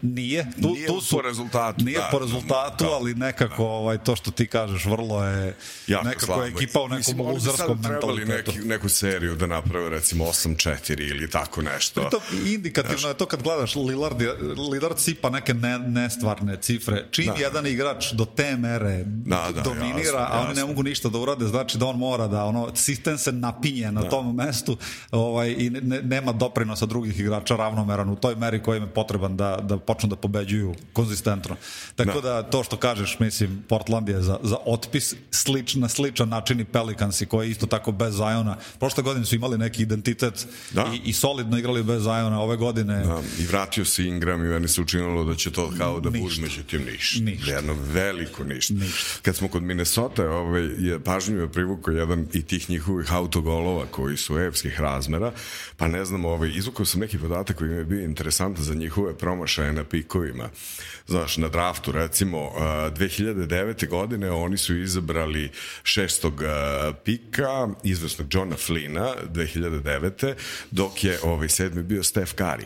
nije, 0.02 0.46
tu, 0.62 0.68
nije 0.68 0.86
tu 0.86 1.00
su, 1.00 1.16
po 1.16 1.22
rezultatu. 1.22 1.84
Nije 1.84 1.98
da, 1.98 2.08
po 2.10 2.18
rezultatu, 2.18 2.84
da, 2.84 2.90
ali 2.90 3.14
nekako 3.14 3.62
da. 3.62 3.68
ovaj, 3.68 3.98
to 3.98 4.16
što 4.16 4.30
ti 4.30 4.46
kažeš 4.46 4.84
vrlo 4.84 5.24
je 5.24 5.56
jako 5.86 6.04
nekako 6.04 6.26
slabo. 6.26 6.42
je 6.42 6.48
ekipa 6.48 6.80
u 6.80 6.88
nekom 6.88 7.20
luzarskom 7.20 7.78
mentalitetu. 7.82 8.52
Neki, 8.52 8.68
neku 8.68 8.88
seriju 8.88 9.34
da 9.36 9.46
naprave 9.46 9.90
recimo 9.90 10.24
8-4 10.24 11.10
ili 11.10 11.30
tako 11.30 11.62
nešto. 11.62 12.08
To 12.10 12.20
indikativno 12.46 12.98
Znaš, 12.98 13.10
je 13.10 13.16
to 13.16 13.26
kad 13.26 13.42
gledaš 13.42 13.76
Lillard, 13.76 14.22
Lillard 14.72 14.98
sipa 14.98 15.30
neke 15.30 15.54
ne, 15.54 15.78
nestvarne 15.78 16.56
cifre. 16.60 17.06
Čim 17.10 17.26
da. 17.26 17.34
jedan 17.40 17.66
igrač 17.66 18.12
do 18.12 18.24
te 18.24 18.56
mere 18.56 19.04
da, 19.04 19.48
da, 19.54 19.60
dominira, 19.60 20.20
jasno, 20.20 20.36
a 20.36 20.40
oni 20.40 20.48
jasno. 20.48 20.62
ne 20.62 20.64
mogu 20.64 20.82
ništa 20.82 21.08
da 21.08 21.18
urade, 21.18 21.46
znači 21.46 21.78
da 21.78 21.86
on 21.86 21.98
mora 21.98 22.26
da 22.26 22.44
ono, 22.44 22.70
sistem 22.74 23.18
se 23.18 23.32
napinje 23.32 23.92
na 23.92 24.00
da. 24.00 24.08
tom 24.08 24.34
mestu 24.34 24.76
ovaj, 25.10 25.54
i 25.58 25.70
ne, 25.70 26.02
nema 26.02 26.32
doprinosa 26.32 26.86
drugih 26.86 27.20
igrača 27.20 27.56
ravnomeran 27.56 28.10
u 28.10 28.16
toj 28.16 28.34
meri 28.34 28.62
kojim 28.62 28.82
je 28.82 28.88
potreban 28.88 29.36
da 29.36 29.55
da, 29.60 29.78
počnu 29.78 30.08
da 30.08 30.16
pobeđuju 30.16 30.74
konzistentno. 30.92 31.56
Tako 31.94 32.20
da. 32.20 32.42
da 32.42 32.42
to 32.42 32.64
što 32.64 32.76
kažeš, 32.76 33.18
mislim, 33.18 33.64
Portland 33.68 34.08
je 34.08 34.22
za, 34.22 34.38
za 34.42 34.56
otpis 34.66 35.14
slič, 35.30 35.74
na 35.74 35.88
sličan 35.88 36.28
način 36.28 36.60
i 36.60 36.64
Pelicansi 36.64 37.26
koji 37.26 37.50
isto 37.50 37.66
tako 37.66 37.92
bez 37.92 38.14
Zajona. 38.14 38.56
Prošle 38.78 39.02
godine 39.02 39.26
su 39.26 39.34
imali 39.34 39.58
neki 39.58 39.82
identitet 39.82 40.46
da. 40.70 40.92
i, 40.94 41.10
i 41.10 41.12
solidno 41.12 41.58
igrali 41.58 41.82
bez 41.82 42.02
Zajona 42.02 42.40
ove 42.40 42.56
godine. 42.56 43.04
Da, 43.04 43.22
i 43.38 43.46
vratio 43.46 43.84
se 43.84 44.04
Ingram 44.04 44.44
i 44.44 44.48
meni 44.48 44.68
se 44.68 44.80
učinilo 44.80 45.24
da 45.24 45.34
će 45.34 45.50
to 45.50 45.72
kao 45.78 46.00
da 46.00 46.10
bude 46.10 46.40
međutim 46.40 46.84
ništa. 46.84 47.24
ništa. 47.24 47.50
Jedno 47.50 47.76
veliko 47.92 48.44
ništa. 48.44 48.74
ništa. 48.74 49.20
Kad 49.22 49.36
smo 49.36 49.48
kod 49.48 49.62
Minnesota, 49.62 50.30
ovaj, 50.30 50.62
je 50.78 51.00
pažnjivo 51.00 51.48
privukao 51.48 51.92
jedan 51.92 52.26
i 52.32 52.42
tih 52.42 52.70
njihovih 52.70 53.12
autogolova 53.12 53.86
koji 53.90 54.16
su 54.16 54.38
evskih 54.38 54.80
razmera, 54.80 55.32
pa 55.76 55.88
ne 55.88 56.04
znam, 56.04 56.24
ovaj, 56.24 56.50
izvukao 56.54 56.86
sam 56.86 57.00
neki 57.00 57.18
podatak 57.18 57.56
koji 57.56 57.70
mi 57.70 57.76
je 57.76 57.84
bio 57.84 58.04
interesantan 58.04 58.64
za 58.64 58.74
njihove 58.74 59.18
promašaje 59.36 59.72
na 59.72 59.84
pikovima. 59.84 60.48
Znaš, 61.06 61.36
na 61.36 61.48
draftu 61.48 61.92
recimo 61.92 62.38
2009. 62.58 63.88
godine 63.88 64.30
oni 64.30 64.56
su 64.56 64.76
izabrali 64.76 65.50
šestog 65.82 66.42
pika, 67.04 67.68
izvesnog 67.84 68.34
Johna 68.34 68.56
Flina 68.56 69.14
2009. 69.32 70.34
dok 70.70 71.04
je 71.04 71.18
ovaj 71.22 71.48
sedmi 71.48 71.82
bio 71.82 72.02
Steph 72.02 72.34
Curry. 72.34 72.64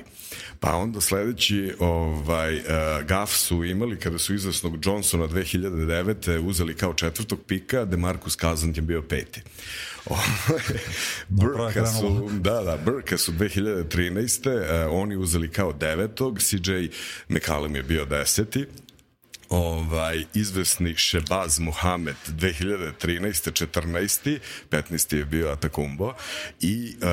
Pa 0.61 0.75
onda 0.77 1.01
sledeći 1.01 1.75
ovaj, 1.79 2.57
uh, 2.57 2.63
gaf 3.07 3.31
su 3.31 3.65
imali 3.65 3.99
kada 3.99 4.19
su 4.19 4.35
izvesnog 4.35 4.87
Johnsona 4.87 5.29
2009. 5.29 6.39
uzeli 6.39 6.75
kao 6.75 6.95
četvrtog 6.95 7.41
pika, 7.47 7.85
Demarcus 7.85 8.37
Cousins 8.37 8.77
je 8.77 8.83
bio 8.83 9.03
peti. 9.03 9.43
Brka 11.29 11.87
su, 11.87 12.31
da, 12.33 12.63
da, 12.63 12.77
Brka 12.77 13.19
su 13.19 13.33
2013. 13.33 14.49
Uh, 14.49 14.63
eh, 14.71 14.87
oni 14.87 15.17
uzeli 15.17 15.51
kao 15.51 15.73
devetog, 15.73 16.39
CJ 16.39 16.73
McCallum 17.29 17.77
je 17.77 17.83
bio 17.83 18.05
deseti, 18.05 18.67
ovaj, 19.51 20.25
izvesni 20.35 20.95
Šebaz 20.97 21.59
Muhamed 21.59 22.17
2013. 22.29 23.67
14. 23.67 24.39
15. 24.71 25.17
je 25.17 25.25
bio 25.25 25.49
Atakumbo 25.49 26.15
i 26.61 26.95
uh, 27.03 27.09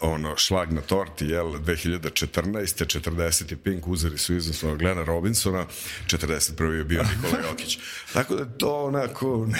ono 0.00 0.36
šlag 0.36 0.72
na 0.72 0.80
torti 0.80 1.26
jel 1.26 1.46
2014. 1.46 3.00
40. 3.00 3.56
Pink 3.56 3.88
uzeli 3.88 4.18
su 4.18 4.36
izvesno 4.36 4.76
Glena 4.76 5.04
Robinsona 5.04 5.66
41. 6.06 6.72
je 6.72 6.84
bio 6.84 7.02
Nikola 7.02 7.42
Jokić 7.48 7.78
tako 8.12 8.36
da 8.36 8.44
to 8.44 8.84
onako 8.84 9.46
ne 9.46 9.58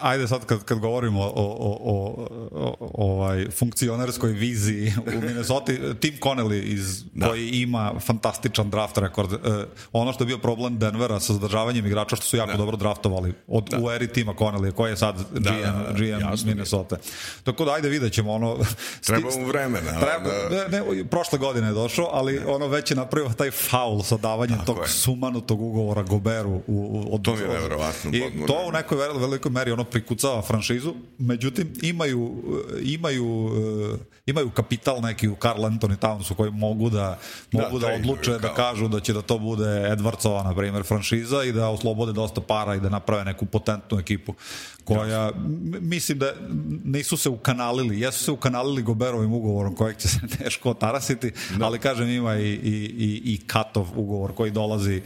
ajde 0.00 0.28
sad 0.28 0.46
kad, 0.46 0.64
kad 0.64 0.78
govorimo 0.78 1.22
o, 1.22 1.28
o, 1.34 1.78
o, 1.80 2.26
o 2.80 3.16
ovaj 3.16 3.50
funkcionerskoj 3.50 4.32
viziji 4.32 4.92
u 5.16 5.20
Minnesota 5.20 5.72
Tim 6.00 6.14
Connelly 6.20 6.62
iz, 6.62 7.04
da. 7.14 7.28
koji 7.28 7.48
ima 7.48 7.92
fantastičan 8.00 8.70
draft 8.70 8.98
rekord 8.98 9.32
uh, 9.32 9.38
ono 9.92 10.12
što 10.12 10.24
je 10.24 10.26
bio 10.26 10.38
problem 10.38 10.75
Denvera 10.76 11.20
sa 11.20 11.32
zadržavanjem 11.32 11.86
igrača 11.86 12.16
što 12.16 12.26
su 12.26 12.36
jako 12.36 12.56
dobro 12.56 12.76
draftovali 12.76 13.34
od 13.46 13.68
da. 13.70 13.78
u 13.80 13.90
eri 13.90 14.08
tima 14.08 14.34
Connelly 14.34 14.72
koji 14.72 14.90
je 14.90 14.96
sad 14.96 15.16
GM, 15.32 15.42
da, 15.42 15.92
GM 15.96 16.20
jasno 16.20 16.46
Minnesota. 16.46 16.96
Tako 17.44 17.64
da 17.64 17.72
ajde 17.72 17.88
vidjet 17.88 18.12
ćemo 18.12 18.32
ono... 18.32 18.58
Treba 19.06 19.30
mu 19.38 19.46
vremena. 19.46 20.00
Treba, 20.04 20.30
ne, 20.50 20.78
ne, 20.78 21.04
prošle 21.04 21.38
godine 21.38 21.66
je 21.66 21.72
došao, 21.72 22.08
ali 22.12 22.40
ono 22.46 22.66
već 22.66 22.90
je 22.90 22.96
napravio 22.96 23.30
taj 23.36 23.50
faul 23.50 24.02
sa 24.02 24.16
davanjem 24.16 24.58
Tako 24.58 24.72
tog 24.72 24.78
je. 24.78 24.88
sumanutog 24.88 25.60
ugovora 25.60 26.02
Goberu. 26.02 26.50
U, 26.50 26.62
u, 26.66 27.14
od, 27.14 27.22
to 27.22 27.34
mi 27.34 27.40
je 27.40 27.48
nevjerovatno. 27.48 28.10
I 28.12 28.46
to 28.46 28.64
u 28.68 28.72
nekoj 28.72 28.98
velikoj 28.98 29.50
meri 29.50 29.70
ono 29.70 29.84
prikucava 29.84 30.42
franšizu, 30.42 30.94
međutim 31.18 31.72
imaju, 31.82 32.34
imaju, 32.82 33.50
imaju 34.26 34.50
kapital 34.50 35.00
neki 35.02 35.28
u 35.28 35.36
Carl 35.42 35.60
Anthony 35.64 35.96
Townsu 35.96 36.34
koji 36.34 36.50
mogu 36.50 36.90
da, 36.90 37.18
mogu 37.52 37.78
da, 37.78 37.86
da 37.86 37.94
odluče 37.94 38.38
da 38.38 38.54
kažu 38.54 38.88
da 38.88 39.00
će 39.00 39.12
da 39.12 39.22
to 39.22 39.38
bude 39.38 39.64
Edwardsova, 39.64 40.44
na 40.44 40.54
primjer, 40.54 40.84
franšiza 40.84 41.44
i 41.44 41.52
da 41.52 41.68
oslobode 41.68 42.12
dosta 42.12 42.40
para 42.40 42.74
i 42.74 42.80
da 42.80 42.88
naprave 42.88 43.24
neku 43.24 43.46
potentnu 43.46 43.98
ekipu 43.98 44.34
koja, 44.86 45.32
mislim 45.80 46.18
da 46.18 46.32
nisu 46.84 47.16
se 47.16 47.28
ukanalili, 47.28 48.00
jesu 48.00 48.24
se 48.24 48.30
ukanalili 48.30 48.82
Goberovim 48.82 49.32
ugovorom 49.32 49.74
kojeg 49.74 49.96
će 49.96 50.08
se 50.08 50.20
teško 50.38 50.70
otarasiti, 50.70 51.32
da. 51.58 51.66
ali 51.66 51.78
kažem 51.78 52.08
ima 52.08 52.36
i, 52.36 52.52
i, 52.52 52.94
i, 52.98 53.22
i 53.24 53.40
Katov 53.46 53.86
ugovor 53.94 54.34
koji 54.34 54.50
dolazi, 54.50 55.02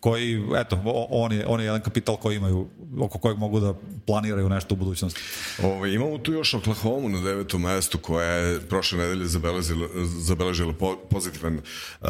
koji, 0.00 0.42
eto, 0.56 0.82
on 1.10 1.32
je, 1.32 1.46
on 1.46 1.60
je 1.60 1.64
jedan 1.66 1.80
kapital 1.80 2.16
koji 2.16 2.36
imaju, 2.36 2.68
oko 3.00 3.18
kojeg 3.18 3.38
mogu 3.38 3.60
da 3.60 3.74
planiraju 4.06 4.48
nešto 4.48 4.74
u 4.74 4.76
budućnosti. 4.76 5.20
Ove, 5.62 5.94
imamo 5.94 6.18
tu 6.18 6.32
još 6.32 6.54
Oklahoma 6.54 7.08
na 7.08 7.20
devetom 7.20 7.62
mestu 7.62 7.98
koja 7.98 8.28
je 8.28 8.60
prošle 8.60 8.98
nedelje 8.98 9.26
zabeležila, 9.26 9.88
zabeležila 10.04 10.72
po, 10.72 10.96
pozitivan 11.10 11.60
uh, 12.00 12.08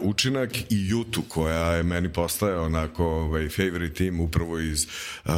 učinak 0.00 0.56
i 0.56 0.88
Jutu 0.88 1.22
koja 1.28 1.72
je 1.72 1.82
meni 1.82 2.12
postaje 2.12 2.58
onako 2.58 3.04
ovaj, 3.04 3.48
favorite 3.48 3.94
team 3.94 4.20
upravo 4.20 4.58
iz 4.58 4.86
uh, 5.24 5.32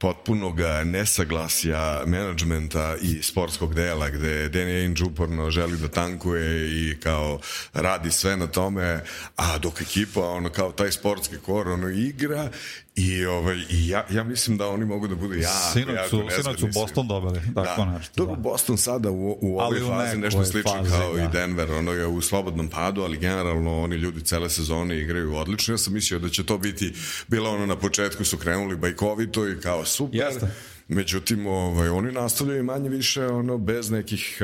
potpunog 0.00 0.60
nesaglasja 0.84 2.02
menadžmenta 2.06 2.96
i 3.02 3.22
sportskog 3.22 3.74
dela 3.74 4.08
gde 4.08 4.48
Danny 4.48 4.82
Ainge 4.82 5.04
uporno 5.04 5.50
želi 5.50 5.76
da 5.76 5.88
tankuje 5.88 6.68
i 6.70 7.00
kao 7.00 7.40
radi 7.72 8.10
sve 8.10 8.36
na 8.36 8.46
tome, 8.46 9.04
a 9.36 9.58
dok 9.58 9.80
ekipa 9.80 10.20
ono 10.20 10.48
kao 10.48 10.72
taj 10.72 10.92
sportski 10.92 11.36
kor 11.36 11.68
ono 11.68 11.88
igra 11.88 12.50
I, 12.96 13.26
ovaj, 13.26 13.56
i 13.70 13.88
ja, 13.88 14.06
ja 14.10 14.24
mislim 14.24 14.56
da 14.56 14.68
oni 14.68 14.84
mogu 14.84 15.08
da 15.08 15.14
budu 15.14 15.34
jako, 15.34 15.72
sinoć 15.72 15.96
jako 15.96 16.08
su, 16.08 16.42
Sinoć 16.42 16.60
su 16.60 16.68
Boston 16.74 17.08
dobili, 17.08 17.40
tako 17.54 17.84
da. 17.84 17.98
nešto. 17.98 18.26
Da. 18.26 18.34
Boston 18.34 18.78
sada 18.78 19.10
u, 19.10 19.38
u 19.40 19.60
ovoj 19.60 19.80
fazi 19.80 20.18
nešto 20.18 20.44
slično 20.44 20.72
fazi, 20.72 20.90
kao 20.90 21.16
da. 21.16 21.22
i 21.22 21.28
Denver, 21.28 21.72
ono 21.72 21.92
je 21.92 22.06
u 22.06 22.20
slobodnom 22.20 22.68
padu, 22.68 23.02
ali 23.02 23.18
generalno 23.18 23.82
oni 23.82 23.96
ljudi 23.96 24.20
cele 24.20 24.50
sezone 24.50 24.98
igraju 24.98 25.34
odlično. 25.34 25.74
Ja 25.74 25.78
sam 25.78 25.92
mislio 25.92 26.20
da 26.20 26.28
će 26.28 26.46
to 26.46 26.58
biti, 26.58 26.92
bilo 27.28 27.50
ono 27.50 27.66
na 27.66 27.76
početku 27.76 28.24
su 28.24 28.38
krenuli 28.38 28.76
bajkovito 28.76 29.48
i 29.48 29.60
kao 29.60 29.84
super. 29.84 30.20
Jeste. 30.20 30.48
Međutim, 30.88 31.46
ovaj, 31.46 31.88
oni 31.88 32.12
nastavljaju 32.12 32.64
manje 32.64 32.88
više 32.88 33.26
ono, 33.26 33.58
bez 33.58 33.90
nekih 33.90 34.42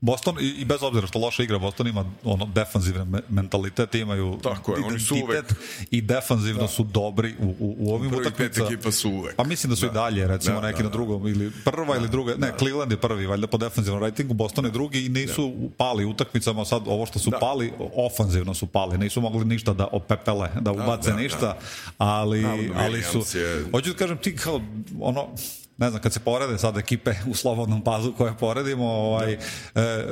Boston, 0.00 0.36
i, 0.40 0.46
i 0.48 0.64
bez 0.64 0.82
obzira 0.82 1.06
što 1.06 1.18
loše 1.18 1.44
igra, 1.44 1.58
Boston 1.58 1.86
ima 1.86 2.04
ono 2.24 2.46
defanzivne 2.46 3.22
mentalitet, 3.28 3.94
imaju 3.94 4.38
Tako 4.42 4.76
je, 4.76 4.84
oni 4.84 5.00
su 5.00 5.14
uvek. 5.24 5.44
i 5.90 6.00
defanzivno 6.00 6.62
da. 6.62 6.68
su 6.68 6.84
dobri 6.84 7.34
u, 7.38 7.46
u, 7.46 7.76
u 7.78 7.94
ovim 7.94 8.12
utakmicama. 8.14 8.36
Prvi 8.36 8.48
pet 8.48 8.58
ekipa 8.58 8.92
su 8.92 9.10
uvek. 9.10 9.36
Pa 9.36 9.44
mislim 9.44 9.70
da 9.70 9.76
su 9.76 9.86
da. 9.86 9.90
i 9.90 9.94
dalje, 9.94 10.26
recimo 10.26 10.60
da, 10.60 10.66
neki 10.66 10.78
da, 10.78 10.84
na 10.84 10.90
drugom, 10.90 11.26
ili 11.26 11.52
prva 11.64 11.94
da, 11.94 12.00
ili 12.00 12.08
druga, 12.08 12.32
ne, 12.32 12.50
da. 12.50 12.58
Cleveland 12.58 12.92
je 12.92 13.00
prvi, 13.00 13.26
valjda 13.26 13.46
po 13.46 13.58
defanzivnom 13.58 14.02
ratingu, 14.02 14.34
Boston 14.34 14.64
je 14.64 14.70
drugi 14.70 15.06
i 15.06 15.08
nisu 15.08 15.52
da. 15.56 15.68
pali 15.76 16.04
utakmicama, 16.04 16.64
sad 16.64 16.82
ovo 16.86 17.06
što 17.06 17.18
su 17.18 17.30
da. 17.30 17.38
pali, 17.38 17.72
ofanzivno 17.96 18.54
su 18.54 18.66
pali, 18.66 18.98
nisu 18.98 19.20
mogli 19.20 19.44
ništa 19.44 19.72
da 19.72 19.88
opepele, 19.92 20.48
da 20.60 20.72
ubace 20.72 21.10
da, 21.10 21.16
da, 21.16 21.22
ništa, 21.22 21.58
ali, 21.98 22.42
da, 22.42 22.48
ali 22.76 23.02
su, 23.02 23.38
je... 23.38 23.64
hoću 23.72 23.90
da 23.90 23.96
kažem, 23.96 24.18
ti 24.18 24.36
kao, 24.36 24.60
ono, 25.00 25.28
ne 25.80 25.90
znam, 25.90 26.02
kad 26.02 26.12
se 26.12 26.20
porede 26.20 26.58
sad 26.58 26.76
ekipe 26.76 27.14
u 27.30 27.34
slobodnom 27.34 27.82
pazu 27.82 28.12
koje 28.12 28.36
poredimo, 28.36 28.86
ovaj, 28.86 29.38
da. 29.74 29.82
e, 29.82 30.04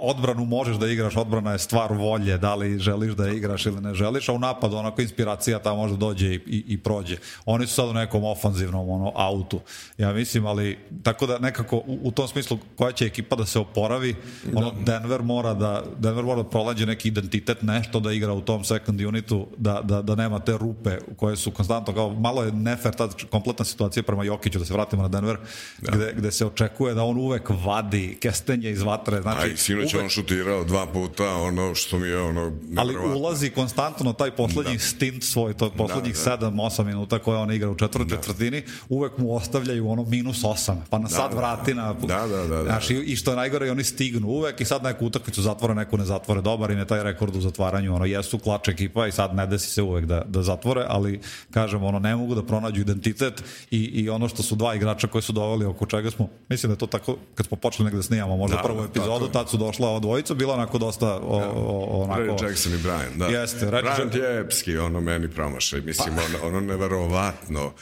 odbranu 0.00 0.44
možeš 0.44 0.76
da 0.76 0.86
igraš, 0.86 1.16
odbrana 1.16 1.52
je 1.52 1.58
stvar 1.58 1.92
volje, 1.92 2.38
da 2.38 2.54
li 2.54 2.78
želiš 2.78 3.12
da 3.12 3.28
igraš 3.28 3.66
ili 3.66 3.80
ne 3.80 3.94
želiš, 3.94 4.28
a 4.28 4.32
u 4.32 4.38
napadu 4.38 4.76
onako 4.76 5.02
inspiracija 5.02 5.58
ta 5.58 5.74
može 5.74 5.96
dođe 5.96 6.26
i, 6.26 6.34
i, 6.34 6.64
i 6.68 6.78
prođe. 6.78 7.16
Oni 7.46 7.66
su 7.66 7.74
sad 7.74 7.88
u 7.88 7.92
nekom 7.92 8.24
ofanzivnom 8.24 8.90
ono, 8.90 9.12
autu, 9.14 9.60
ja 9.98 10.12
mislim, 10.12 10.46
ali 10.46 10.78
tako 11.02 11.26
da 11.26 11.38
nekako 11.38 11.76
u, 11.76 11.98
u 12.02 12.10
tom 12.10 12.28
smislu 12.28 12.58
koja 12.76 12.92
će 12.92 13.06
ekipa 13.06 13.36
da 13.36 13.46
se 13.46 13.58
oporavi, 13.58 14.16
ono, 14.54 14.70
da. 14.70 14.92
Denver 14.92 15.22
mora 15.22 15.54
da 15.54 15.82
Denver 15.98 16.24
mora 16.24 16.42
da 16.42 16.48
prolađe 16.48 16.86
neki 16.86 17.08
identitet, 17.08 17.62
nešto 17.62 18.00
da 18.00 18.12
igra 18.12 18.32
u 18.32 18.40
tom 18.40 18.64
second 18.64 19.00
unitu, 19.00 19.46
da, 19.56 19.80
da, 19.84 20.02
da 20.02 20.14
nema 20.14 20.38
te 20.38 20.58
rupe 20.58 20.98
koje 21.16 21.36
su 21.36 21.50
konstantno, 21.50 21.94
kao 21.94 22.10
malo 22.10 22.42
je 22.42 22.52
nefer 22.52 22.94
ta 22.94 23.08
kompletna 23.30 23.64
situacija 23.64 24.02
prema 24.02 24.24
Jokiću, 24.24 24.58
da 24.58 24.64
se 24.64 24.72
vratimo 24.72 25.02
na 25.02 25.13
Denver, 25.14 25.36
da. 25.82 25.92
gde, 25.92 26.12
gde 26.16 26.32
se 26.32 26.46
očekuje 26.46 26.94
da 26.94 27.02
on 27.02 27.18
uvek 27.18 27.50
vadi 27.64 28.16
kestenje 28.20 28.70
iz 28.70 28.82
vatre. 28.82 29.22
Znači, 29.22 29.50
Aj, 29.50 29.56
sinoć 29.56 29.94
uvek... 29.94 30.04
on 30.04 30.10
šutirao 30.10 30.64
dva 30.64 30.86
puta, 30.86 31.36
ono 31.36 31.74
što 31.74 31.98
mi 31.98 32.08
je 32.08 32.20
ono... 32.20 32.52
Ali 32.76 32.96
ulazi 32.96 33.50
konstantno 33.50 34.12
taj 34.12 34.30
poslednji 34.30 34.76
da. 34.76 34.82
stint 34.82 35.24
svoj, 35.24 35.54
to 35.54 35.70
poslednjih 35.70 36.16
da, 36.24 36.36
da. 36.36 36.50
7-8 36.50 36.84
minuta 36.84 37.18
koje 37.18 37.38
on 37.38 37.52
igra 37.52 37.70
u 37.70 37.74
četvrtoj 37.74 38.16
da. 38.16 38.16
četvrtini, 38.16 38.62
uvek 38.88 39.18
mu 39.18 39.34
ostavljaju 39.36 39.88
ono 39.88 40.04
minus 40.04 40.42
8, 40.42 40.76
pa 40.90 40.98
na 40.98 41.08
da, 41.08 41.14
sad 41.14 41.30
da, 41.30 41.36
vrati 41.36 41.74
na... 41.74 41.92
Da, 41.92 42.26
da, 42.26 42.36
da. 42.36 42.46
da. 42.46 42.62
Znači, 42.62 42.94
i 42.94 43.16
što 43.16 43.30
je 43.30 43.36
najgore, 43.36 43.70
oni 43.70 43.84
stignu 43.84 44.28
uvek 44.28 44.60
i 44.60 44.64
sad 44.64 44.82
neku 44.82 45.06
utakmicu 45.06 45.42
zatvore, 45.42 45.74
neku 45.74 45.98
ne 45.98 46.04
zatvore. 46.04 46.40
Dobar 46.40 46.70
im 46.70 46.78
je 46.78 46.86
taj 46.86 47.02
rekord 47.02 47.36
u 47.36 47.40
zatvaranju, 47.40 47.94
ono, 47.94 48.04
jesu 48.04 48.38
klač 48.38 48.68
ekipa 48.68 49.06
i 49.06 49.12
sad 49.12 49.34
ne 49.34 49.46
desi 49.46 49.70
se 49.70 49.82
uvek 49.82 50.04
da, 50.04 50.22
da 50.26 50.42
zatvore, 50.42 50.84
ali 50.88 51.20
kažem, 51.50 51.82
ono, 51.82 51.98
ne 51.98 52.16
mogu 52.16 52.34
da 52.34 52.42
pronađu 52.42 52.80
identitet 52.80 53.44
i, 53.70 53.78
i 53.78 54.08
ono 54.08 54.28
što 54.28 54.42
su 54.42 54.54
dva 54.54 54.74
igrača 54.74 55.03
koji 55.06 55.22
su 55.22 55.32
doveli 55.32 55.64
oko 55.64 55.86
čega 55.86 56.10
smo, 56.10 56.28
mislim 56.48 56.70
da 56.70 56.74
je 56.74 56.78
to 56.78 56.86
tako, 56.86 57.16
kad 57.34 57.46
smo 57.46 57.56
počeli 57.56 57.84
negde 57.84 57.96
da 57.96 58.02
snijamo, 58.02 58.36
možda 58.36 58.56
da, 58.56 58.62
prvu 58.62 58.84
epizodu, 58.84 59.28
tad 59.28 59.50
su 59.50 59.56
došla 59.56 59.88
ova 59.88 59.98
dvojica, 59.98 60.34
bila 60.34 60.54
onako 60.54 60.78
dosta 60.78 61.14
o, 61.14 61.40
da. 61.40 61.50
o, 61.50 62.02
onako... 62.02 62.20
Ray 62.20 62.44
Jackson 62.44 62.74
i 62.74 62.78
Brian, 62.78 63.18
da. 63.18 63.26
Jeste, 63.26 63.70
Reggie 63.70 63.92
Brian 63.94 64.10
je 64.24 64.40
epski, 64.40 64.78
ono 64.78 65.00
meni 65.00 65.28
promašaj, 65.28 65.80
mislim, 65.80 66.14
pa. 66.16 66.22
ono, 66.22 66.46
ono 66.46 66.60
neverovatno, 66.60 67.72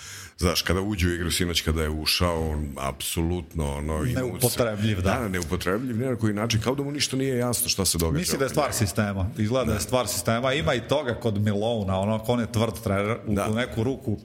Znaš, 0.43 0.63
kada 0.63 0.81
uđe 0.81 1.09
u 1.09 1.15
igru 1.15 1.31
sinoć, 1.31 1.61
kada 1.61 1.83
je 1.83 1.91
ušao, 1.91 2.51
on 2.51 2.75
apsolutno 2.81 3.73
ono, 3.75 4.05
neupotrebljiv, 4.05 5.01
da. 5.01 5.19
Da, 5.21 5.29
neupotrebljiv, 5.29 5.99
ne 5.99 6.07
na 6.07 6.17
koji 6.17 6.35
način, 6.35 6.61
kao 6.61 6.75
da 6.75 6.83
mu 6.83 6.93
ništa 6.93 7.17
nije 7.17 7.39
jasno 7.39 7.69
šta 7.69 7.85
se 7.85 7.99
događa. 7.99 8.19
Misli 8.19 8.39
da 8.39 8.45
je 8.45 8.49
stvar 8.49 8.73
sistema, 8.73 9.31
izgleda 9.39 9.65
da 9.65 9.75
je 9.75 9.81
stvar 9.81 10.09
sistema, 10.09 10.53
ima 10.53 10.75
i 10.75 10.81
toga 10.89 11.15
kod 11.15 11.41
Milona, 11.41 12.01
ono, 12.01 12.25
on 12.27 12.41
je 12.41 12.53
tvrd 12.53 12.83
trener, 12.85 13.17
u, 13.27 13.35
da. 13.35 13.49
u 13.51 13.55
neku 13.55 13.83
ruku, 13.83 14.19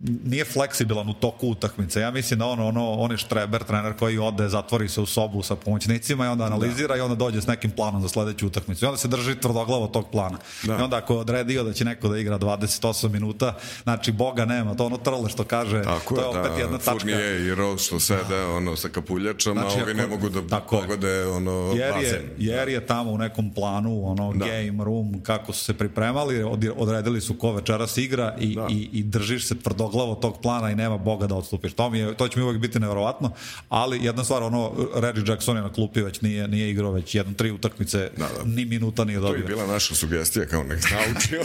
nije 0.00 0.44
fleksibilan 0.44 1.08
u 1.08 1.14
toku 1.14 1.48
utakmice. 1.48 2.00
Ja 2.00 2.10
mislim 2.10 2.38
da 2.38 2.46
on, 2.46 2.60
ono, 2.60 2.92
on 2.92 3.10
je 3.10 3.16
štreber, 3.16 3.64
trener 3.64 3.92
koji 3.92 4.18
ode, 4.18 4.48
zatvori 4.48 4.88
se 4.88 5.00
u 5.00 5.06
sobu 5.06 5.42
sa 5.42 5.56
pomoćnicima 5.56 6.24
i 6.24 6.28
onda 6.28 6.44
analizira 6.44 6.88
da. 6.88 6.96
i 6.96 7.00
onda 7.00 7.14
dođe 7.14 7.40
s 7.40 7.46
nekim 7.46 7.70
planom 7.70 8.02
za 8.02 8.08
sledeću 8.08 8.46
utakmicu. 8.46 8.84
I 8.84 8.88
onda 8.88 8.98
se 8.98 9.08
drži 9.08 9.34
tvrdoglavo 9.34 9.86
tog 9.86 10.10
plana. 10.10 10.38
Da. 10.62 10.78
I 10.78 10.82
onda 10.82 10.96
ako 10.96 11.12
je 11.12 11.18
odredio 11.18 11.64
da 11.64 11.72
će 11.72 11.84
neko 11.84 12.08
da 12.08 12.18
igra 12.18 12.38
28 12.38 13.08
minuta, 13.08 13.54
znači 13.82 14.12
Boga 14.12 14.44
nema, 14.44 14.74
to 14.74 14.86
ono 14.86 14.96
trle 14.96 15.28
što 15.28 15.44
kaže, 15.44 15.82
tako 15.82 16.14
to 16.14 16.20
je 16.20 16.26
opet 16.26 16.52
da, 16.52 16.58
jedna 16.58 16.78
tačka. 16.78 16.92
Furnije 16.92 17.46
i 17.46 17.54
Rose 17.54 17.84
što 17.84 18.00
sede 18.00 18.44
ono, 18.44 18.76
sa 18.76 18.88
kapuljačama, 18.88 19.60
znači, 19.60 19.82
ovi 19.82 19.94
ne 19.94 20.06
mogu 20.06 20.28
da 20.28 20.46
tako 20.46 20.80
pogode 20.80 21.26
ono, 21.26 21.72
jer 21.76 21.94
je, 22.04 22.34
jer 22.38 22.68
je 22.68 22.86
tamo 22.86 23.10
u 23.10 23.18
nekom 23.18 23.50
planu, 23.54 24.10
ono, 24.10 24.32
da. 24.32 24.46
game 24.46 24.84
room, 24.84 25.20
kako 25.22 25.52
su 25.52 25.64
se 25.64 25.74
pripremali, 25.74 26.42
odredili 26.76 27.20
su 27.20 27.34
ko 27.34 27.52
večeras 27.52 27.96
igra 27.96 28.36
i, 28.40 28.54
da. 28.54 28.66
i, 28.70 28.88
i 28.92 29.02
držiš 29.02 29.46
se 29.46 29.58
tvrdo 29.58 29.85
tvrdoglavo 29.86 30.14
tog 30.14 30.40
plana 30.42 30.70
i 30.70 30.74
nema 30.74 30.98
Boga 30.98 31.26
da 31.26 31.34
odstupiš. 31.34 31.72
To, 31.72 31.90
mi 31.90 31.98
je, 31.98 32.14
to 32.14 32.28
će 32.28 32.38
mi 32.38 32.44
uvek 32.44 32.58
biti 32.58 32.80
nevjerovatno, 32.80 33.30
ali 33.68 34.04
jedna 34.04 34.24
stvar, 34.24 34.42
ono, 34.42 34.72
Reggie 34.94 35.24
Jackson 35.26 35.56
je 35.56 35.62
na 35.62 35.72
klupi 35.72 36.02
već 36.02 36.20
nije, 36.20 36.48
nije 36.48 36.70
igrao 36.70 36.92
već 36.92 37.14
jedno, 37.14 37.34
tri 37.34 37.50
utakmice, 37.50 38.10
da, 38.16 38.28
da. 38.38 38.44
ni 38.44 38.64
minuta 38.64 39.04
nije 39.04 39.20
dobio. 39.20 39.42
To 39.42 39.48
je 39.48 39.54
bila 39.54 39.66
naša 39.66 39.94
sugestija 39.94 40.46
kao 40.46 40.62
nek 40.62 40.78
nauči, 40.90 41.36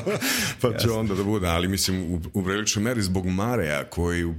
pa 0.60 0.78
će 0.78 0.90
onda 0.90 1.14
da 1.14 1.24
bude, 1.24 1.48
ali 1.48 1.68
mislim 1.68 2.14
u, 2.14 2.20
u 2.34 2.44
priličnoj 2.44 2.82
meri 2.82 3.02
zbog 3.02 3.26
Mareja 3.26 3.84
koji 3.84 4.34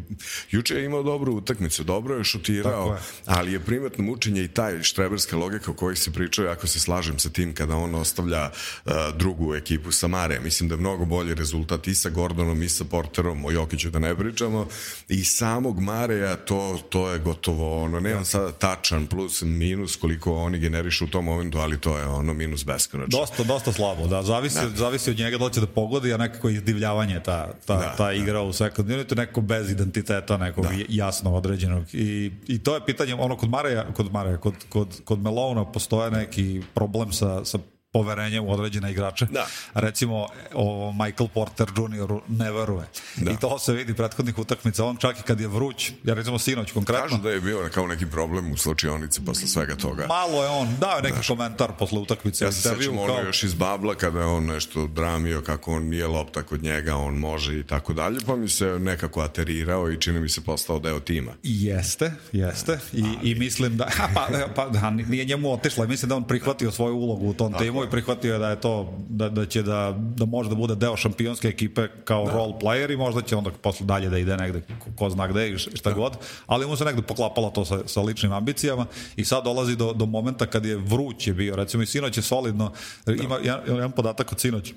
juče 0.51 0.75
je 0.75 0.85
imao 0.85 1.03
dobru 1.03 1.33
utakmicu, 1.33 1.83
dobro 1.83 2.15
je 2.15 2.23
šutirao, 2.23 2.93
je. 2.93 2.99
ali 3.25 3.53
je 3.53 3.59
primetno 3.59 4.03
mučenje 4.03 4.43
i 4.43 4.47
taj 4.47 4.83
štreberska 4.83 5.37
logika 5.37 5.71
o 5.71 5.73
kojoj 5.73 5.95
se 5.95 6.11
pričao, 6.11 6.45
ako 6.45 6.67
se 6.67 6.79
slažem 6.79 7.19
sa 7.19 7.29
tim 7.29 7.53
kada 7.53 7.75
on 7.75 7.95
ostavlja 7.95 8.49
uh, 8.85 8.91
drugu 9.17 9.55
ekipu 9.55 9.91
sa 9.91 10.07
Mare, 10.07 10.39
mislim 10.39 10.69
da 10.69 10.75
je 10.75 10.79
mnogo 10.79 11.05
bolji 11.05 11.35
rezultat 11.35 11.87
i 11.87 11.95
sa 11.95 12.09
Gordonom 12.09 12.63
i 12.63 12.69
sa 12.69 12.85
Porterom 12.85 13.42
o 13.45 13.51
Jokiću 13.51 13.89
da 13.89 13.99
ne 13.99 14.15
pričamo, 14.15 14.67
i 15.09 15.23
samog 15.23 15.79
Mareja 15.79 16.35
to, 16.35 16.79
to 16.89 17.11
je 17.11 17.19
gotovo, 17.19 17.83
ono, 17.83 17.99
nemam 17.99 18.25
sada 18.25 18.51
tačan 18.51 19.07
plus 19.07 19.41
minus 19.41 19.95
koliko 19.95 20.35
oni 20.35 20.59
generišu 20.59 21.05
u 21.05 21.07
tom 21.07 21.25
momentu, 21.25 21.57
ali 21.57 21.77
to 21.77 21.97
je 21.97 22.05
ono 22.05 22.33
minus 22.33 22.65
beskonačno. 22.65 23.19
Dosta, 23.19 23.43
dosta 23.43 23.73
slabo, 23.73 24.07
da, 24.07 24.23
zavisi, 24.23 24.59
da. 24.59 24.69
zavisi 24.75 25.11
od 25.11 25.17
njega 25.17 25.37
da 25.37 25.49
će 25.49 25.59
da 25.59 25.67
pogodi, 25.67 26.13
a 26.13 26.17
nekako 26.17 26.49
izdivljavanje 26.49 27.19
ta, 27.25 27.53
ta, 27.65 27.77
da, 27.77 27.95
ta 27.97 28.13
igra 28.13 28.33
da. 28.33 28.41
u 28.41 28.53
second 28.53 28.91
unitu, 28.91 29.15
neko 29.15 29.41
bez 29.41 29.71
identiteta, 29.71 30.37
nekog 30.37 30.65
da. 30.65 30.71
jasno 30.89 31.35
određenog. 31.35 31.85
I, 31.93 32.31
I 32.47 32.59
to 32.59 32.75
je 32.75 32.85
pitanje, 32.85 33.15
ono, 33.15 33.37
kod 33.37 33.49
Mareja, 33.49 33.85
kod 33.93 34.11
Mareja, 34.11 34.37
kod, 34.37 34.53
kod, 34.69 35.01
kod 35.03 35.19
Melona 35.19 35.65
postoje 35.71 36.11
neki 36.11 36.61
problem 36.73 37.11
sa, 37.13 37.45
sa 37.45 37.59
poverenje 37.93 38.39
u 38.39 38.51
određene 38.51 38.91
igrače. 38.91 39.25
Da. 39.25 39.47
Recimo, 39.73 40.27
o, 40.53 40.91
Michael 40.93 41.27
Porter 41.27 41.67
Jr. 41.69 42.13
ne 42.29 42.51
veruje. 42.51 42.85
Da. 43.15 43.31
I 43.31 43.37
to 43.37 43.59
se 43.59 43.73
vidi 43.73 43.93
prethodnih 43.93 44.37
utakmica. 44.37 44.85
On 44.85 44.97
čak 44.97 45.19
i 45.19 45.23
kad 45.23 45.39
je 45.39 45.47
vruć, 45.47 45.91
ja 46.03 46.13
recimo 46.13 46.39
sinoć 46.39 46.71
konkretno, 46.71 47.03
Kažu 47.03 47.17
da 47.17 47.29
je 47.29 47.41
bio 47.41 47.69
kao 47.73 47.87
neki 47.87 48.05
problem 48.05 48.51
u 48.51 48.57
slučionici 48.57 49.21
posle 49.25 49.47
svega 49.47 49.75
toga. 49.75 50.07
malo 50.07 50.43
je 50.43 50.49
on 50.49 50.67
dao 50.79 50.95
je 50.95 51.01
neki 51.03 51.27
komentar 51.27 51.71
posle 51.79 51.99
utakmice. 51.99 52.45
Ja 52.45 52.51
se 52.51 52.61
sećam 52.69 52.97
ono 52.97 53.13
kao- 53.15 53.23
još 53.23 53.43
iz 53.43 53.53
Babla 53.53 53.95
kada 53.95 54.19
je 54.19 54.25
on 54.25 54.45
nešto 54.45 54.87
dramio 54.87 55.41
kako 55.41 55.73
on 55.73 55.83
nije 55.83 56.07
lopta 56.07 56.43
kod 56.43 56.63
njega, 56.63 56.95
on 56.95 57.15
može 57.15 57.59
i 57.59 57.63
tako 57.63 57.93
dalje, 57.93 58.19
pa 58.25 58.35
mi 58.35 58.49
se 58.49 58.65
nekako 58.65 59.21
aterirao 59.21 59.91
i 59.91 59.97
čini 59.97 60.19
mi 60.19 60.29
se 60.29 60.41
postao 60.41 60.79
deo 60.79 60.99
tima. 60.99 61.31
Jeste, 61.43 62.11
jeste. 62.31 62.79
I, 62.93 63.03
i 63.23 63.35
mislim 63.35 63.77
da, 63.77 63.87
pa, 64.15 64.27
pa 64.55 64.69
da, 64.69 64.89
nije 64.89 65.25
njemu 65.25 65.53
otišla. 65.53 65.85
Mislim 65.85 66.09
da 66.09 66.15
on 66.15 66.23
prihvatio 66.23 66.71
svoju 66.71 66.95
ulogu 66.95 67.29
u 67.29 67.33
tom 67.33 67.53
timu 67.53 67.82
i 67.83 67.89
prihvatio 67.89 68.33
je 68.33 68.39
da 68.39 68.49
je 68.49 68.61
to, 68.61 68.93
da, 69.09 69.29
da 69.29 69.45
će 69.45 69.63
da, 69.63 69.95
da 69.97 70.25
može 70.25 70.49
da 70.49 70.55
bude 70.55 70.75
deo 70.75 70.97
šampionske 70.97 71.47
ekipe 71.47 71.87
kao 72.03 72.29
role 72.33 72.53
player 72.61 72.93
i 72.93 72.97
možda 72.97 73.21
će 73.21 73.35
onda 73.35 73.51
posle 73.61 73.85
dalje 73.85 74.09
da 74.09 74.17
ide 74.17 74.37
negde 74.37 74.61
ko, 74.61 74.89
ko 74.95 75.09
zna 75.09 75.27
gde 75.27 75.49
i 75.49 75.57
šta 75.57 75.91
god. 75.91 76.17
Ali 76.47 76.67
mu 76.67 76.75
se 76.75 76.85
negde 76.85 77.01
poklapalo 77.01 77.49
to 77.49 77.65
sa, 77.65 77.79
sa 77.85 78.01
ličnim 78.01 78.31
ambicijama 78.31 78.85
i 79.15 79.25
sad 79.25 79.43
dolazi 79.43 79.75
do, 79.75 79.93
do 79.93 80.05
momenta 80.05 80.45
kad 80.45 80.65
je 80.65 80.77
vruć 80.77 81.27
je 81.27 81.33
bio. 81.33 81.55
Recimo 81.55 81.83
i 81.83 81.85
sinoć 81.85 82.17
je 82.17 82.23
solidno. 82.23 82.71
Ima 83.07 83.37
jedan, 83.43 83.61
jedan 83.67 83.91
podatak 83.91 84.31
od 84.31 84.39
sinoć 84.39 84.73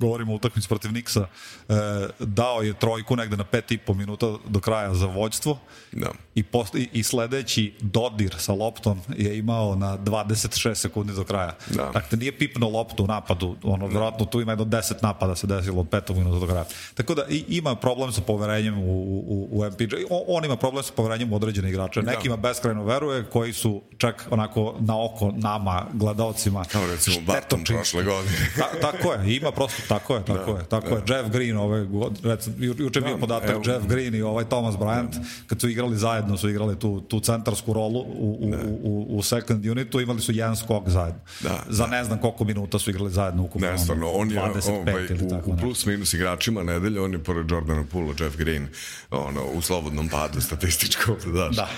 govorimo 0.00 0.32
o 0.32 0.36
utakmici 0.36 0.68
protiv 0.68 0.92
Niksa, 0.92 1.26
e, 1.68 1.74
dao 2.18 2.62
je 2.62 2.74
trojku 2.74 3.16
negde 3.16 3.36
na 3.36 3.44
pet 3.44 3.70
i 3.70 3.78
po 3.78 3.94
minuta 3.94 4.26
do 4.46 4.60
kraja 4.60 4.94
za 4.94 5.06
vođstvo 5.06 5.58
Da. 5.92 6.10
i, 6.34 6.42
post, 6.42 6.74
i, 6.74 6.88
i 6.92 7.02
sledeći 7.02 7.74
dodir 7.80 8.34
sa 8.38 8.52
loptom 8.52 9.00
je 9.16 9.38
imao 9.38 9.74
na 9.74 9.98
26 9.98 10.74
sekundi 10.74 11.12
do 11.12 11.24
kraja. 11.24 11.56
Da. 11.70 11.90
Dakle, 11.92 12.18
nije 12.18 12.38
pipnuo 12.38 12.70
loptu 12.70 13.04
u 13.04 13.06
napadu, 13.06 13.56
ono, 13.62 13.86
vjerojatno 13.86 14.26
tu 14.26 14.40
ima 14.40 14.52
jedno 14.52 14.64
10 14.64 14.94
napada 15.02 15.36
se 15.36 15.46
desilo 15.46 15.80
od 15.80 15.88
petog 15.88 16.16
minuta 16.16 16.38
do 16.38 16.46
kraja. 16.46 16.64
Tako 16.94 17.14
da 17.14 17.22
i, 17.28 17.44
ima 17.48 17.74
problem 17.76 18.12
sa 18.12 18.20
poverenjem 18.20 18.78
u, 18.78 19.02
u, 19.28 19.48
u 19.52 19.64
MPJ. 19.64 19.84
O, 20.10 20.24
on 20.28 20.44
ima 20.44 20.56
problem 20.56 20.84
sa 20.84 20.92
poverenjem 20.96 21.32
u 21.32 21.36
određene 21.36 21.68
igrače. 21.68 22.02
Nekima 22.02 22.36
beskrajno 22.36 22.84
veruje, 22.84 23.24
koji 23.24 23.52
su 23.52 23.82
čak 23.96 24.26
onako 24.30 24.76
na 24.80 25.04
oko 25.04 25.32
nama, 25.36 25.86
gledalcima, 25.92 26.64
Kao 26.64 26.86
recimo 26.86 27.16
Barton 27.26 27.64
prošle 27.64 28.04
godine. 28.04 28.50
Ta, 28.56 28.80
tako 28.80 29.12
je, 29.12 29.36
ima 29.36 29.52
prosto, 29.52 29.87
tako 29.88 30.14
je, 30.14 30.24
tako 30.24 30.50
je, 30.50 30.64
tako 30.64 30.86
je. 30.88 31.02
Jeff 31.08 31.30
Green, 31.30 31.56
ove, 31.56 31.84
god- 31.84 32.24
recimo, 32.24 32.56
ju, 32.58 32.74
juče 32.78 32.98
je 32.98 33.02
bio 33.02 33.14
Da, 33.14 33.20
podatak, 33.20 33.50
evo. 33.50 33.62
Jeff 33.66 33.86
Green 33.86 34.14
i 34.14 34.22
ovaj 34.22 34.44
Thomas 34.44 34.74
Bryant, 34.74 35.12
kad 35.46 35.60
su 35.60 35.68
igrali 35.68 35.96
zajedno, 35.96 36.36
su 36.36 36.48
igrali 36.50 36.78
tu, 36.78 37.00
tu 37.00 37.20
centarsku 37.20 37.72
rolu 37.72 38.00
u, 38.00 38.38
u, 38.40 38.54
u, 38.82 39.18
u 39.18 39.22
second 39.22 39.66
unitu, 39.66 40.00
imali 40.00 40.20
su 40.20 40.32
jedan 40.32 40.56
skok 40.56 40.88
zajedno. 40.88 41.20
Da, 41.40 41.62
Za 41.68 41.86
ne 41.86 42.04
znam 42.04 42.18
koliko 42.18 42.44
minuta 42.44 42.78
su 42.78 42.90
igrali 42.90 43.10
zajedno 43.10 43.42
ukupno. 43.42 43.70
Ne, 43.70 43.78
stvarno, 43.78 44.10
on 44.10 44.30
je 44.30 44.36
25 44.38 44.70
ovaj, 44.70 45.04
ili 45.04 45.18
u, 45.22 45.30
tako 45.30 45.50
u 45.50 45.52
nešto. 45.52 45.66
plus 45.66 45.86
minus 45.86 46.14
igračima 46.14 46.62
nedelje, 46.62 47.00
on 47.00 47.12
je 47.12 47.18
pored 47.18 47.50
Jordana 47.50 47.84
Pula, 47.84 48.14
Jeff 48.20 48.36
Green, 48.36 48.68
ono, 49.10 49.44
u 49.46 49.62
slobodnom 49.62 50.08
padu 50.08 50.40
statističkom, 50.40 51.16
znaš. 51.32 51.56
Da. 51.56 51.68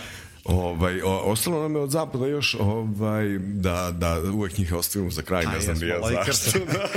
Ovaj, 0.51 1.03
o, 1.03 1.19
ostalo 1.25 1.63
nam 1.63 1.75
je 1.75 1.81
od 1.81 1.91
zapada 1.91 2.27
još 2.27 2.57
ovaj, 2.61 3.39
da, 3.39 3.91
da 3.99 4.21
uvek 4.33 4.59
njih 4.59 4.73
ostavimo 4.73 5.11
za 5.11 5.23
kraj, 5.23 5.45
A, 5.45 5.51
ne 5.51 5.61
znam 5.61 5.79
ni 5.79 5.87
ja 5.87 6.01
zašto. 6.25 6.59
Da. 6.73 6.89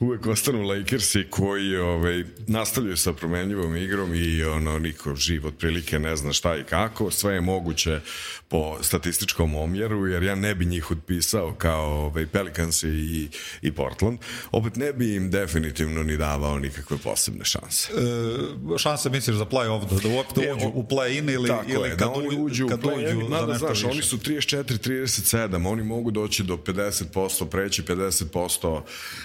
uvek 0.00 0.26
ostanu 0.26 0.62
Lakersi 0.62 1.24
koji 1.30 1.76
ovaj, 1.76 2.24
nastavljaju 2.46 2.96
sa 2.96 3.12
promenljivom 3.12 3.76
igrom 3.76 4.14
i 4.14 4.44
ono, 4.44 4.78
niko 4.78 5.14
živ 5.14 5.46
otprilike 5.46 5.98
ne 5.98 6.16
zna 6.16 6.32
šta 6.32 6.56
i 6.56 6.64
kako. 6.64 7.10
Sve 7.10 7.34
je 7.34 7.40
moguće 7.40 8.00
po 8.48 8.78
statističkom 8.80 9.54
omjeru, 9.54 10.06
jer 10.06 10.22
ja 10.22 10.34
ne 10.34 10.54
bi 10.54 10.64
njih 10.64 10.90
otpisao 10.90 11.54
kao 11.58 11.84
ovaj, 11.84 12.26
Pelicans 12.26 12.82
i, 12.82 13.28
i 13.62 13.72
Portland. 13.72 14.18
Opet 14.52 14.76
ne 14.76 14.92
bi 14.92 15.14
im 15.14 15.30
definitivno 15.30 16.02
ni 16.02 16.16
davao 16.16 16.58
nikakve 16.58 16.96
posebne 16.98 17.44
šanse. 17.44 17.92
E, 17.92 18.78
šanse 18.78 19.10
misliš 19.10 19.36
za 19.36 19.44
play-off, 19.44 19.88
da, 19.90 20.08
da 20.08 20.14
uopšte 20.16 20.42
E, 20.42 20.54
uđu 20.54 20.68
u 20.74 20.82
play-in 20.82 21.30
ili, 21.30 21.50
ili 21.68 21.88
je, 21.88 21.90
kad, 21.90 21.98
da 21.98 22.10
oni 22.10 22.36
uđu, 22.38 22.61
kad 22.68 22.84
u 22.84 22.88
play-in, 22.88 23.16
uđu 23.16 23.28
za 23.28 23.46
nešto 23.46 23.58
znaš, 23.58 23.78
više? 23.78 23.86
oni 23.86 24.02
su 24.02 24.18
34-37, 24.18 25.68
oni 25.68 25.82
mogu 25.82 26.10
doći 26.10 26.42
do 26.42 26.56
50%, 26.56 27.46
preći 27.46 27.82
50% 27.82 28.80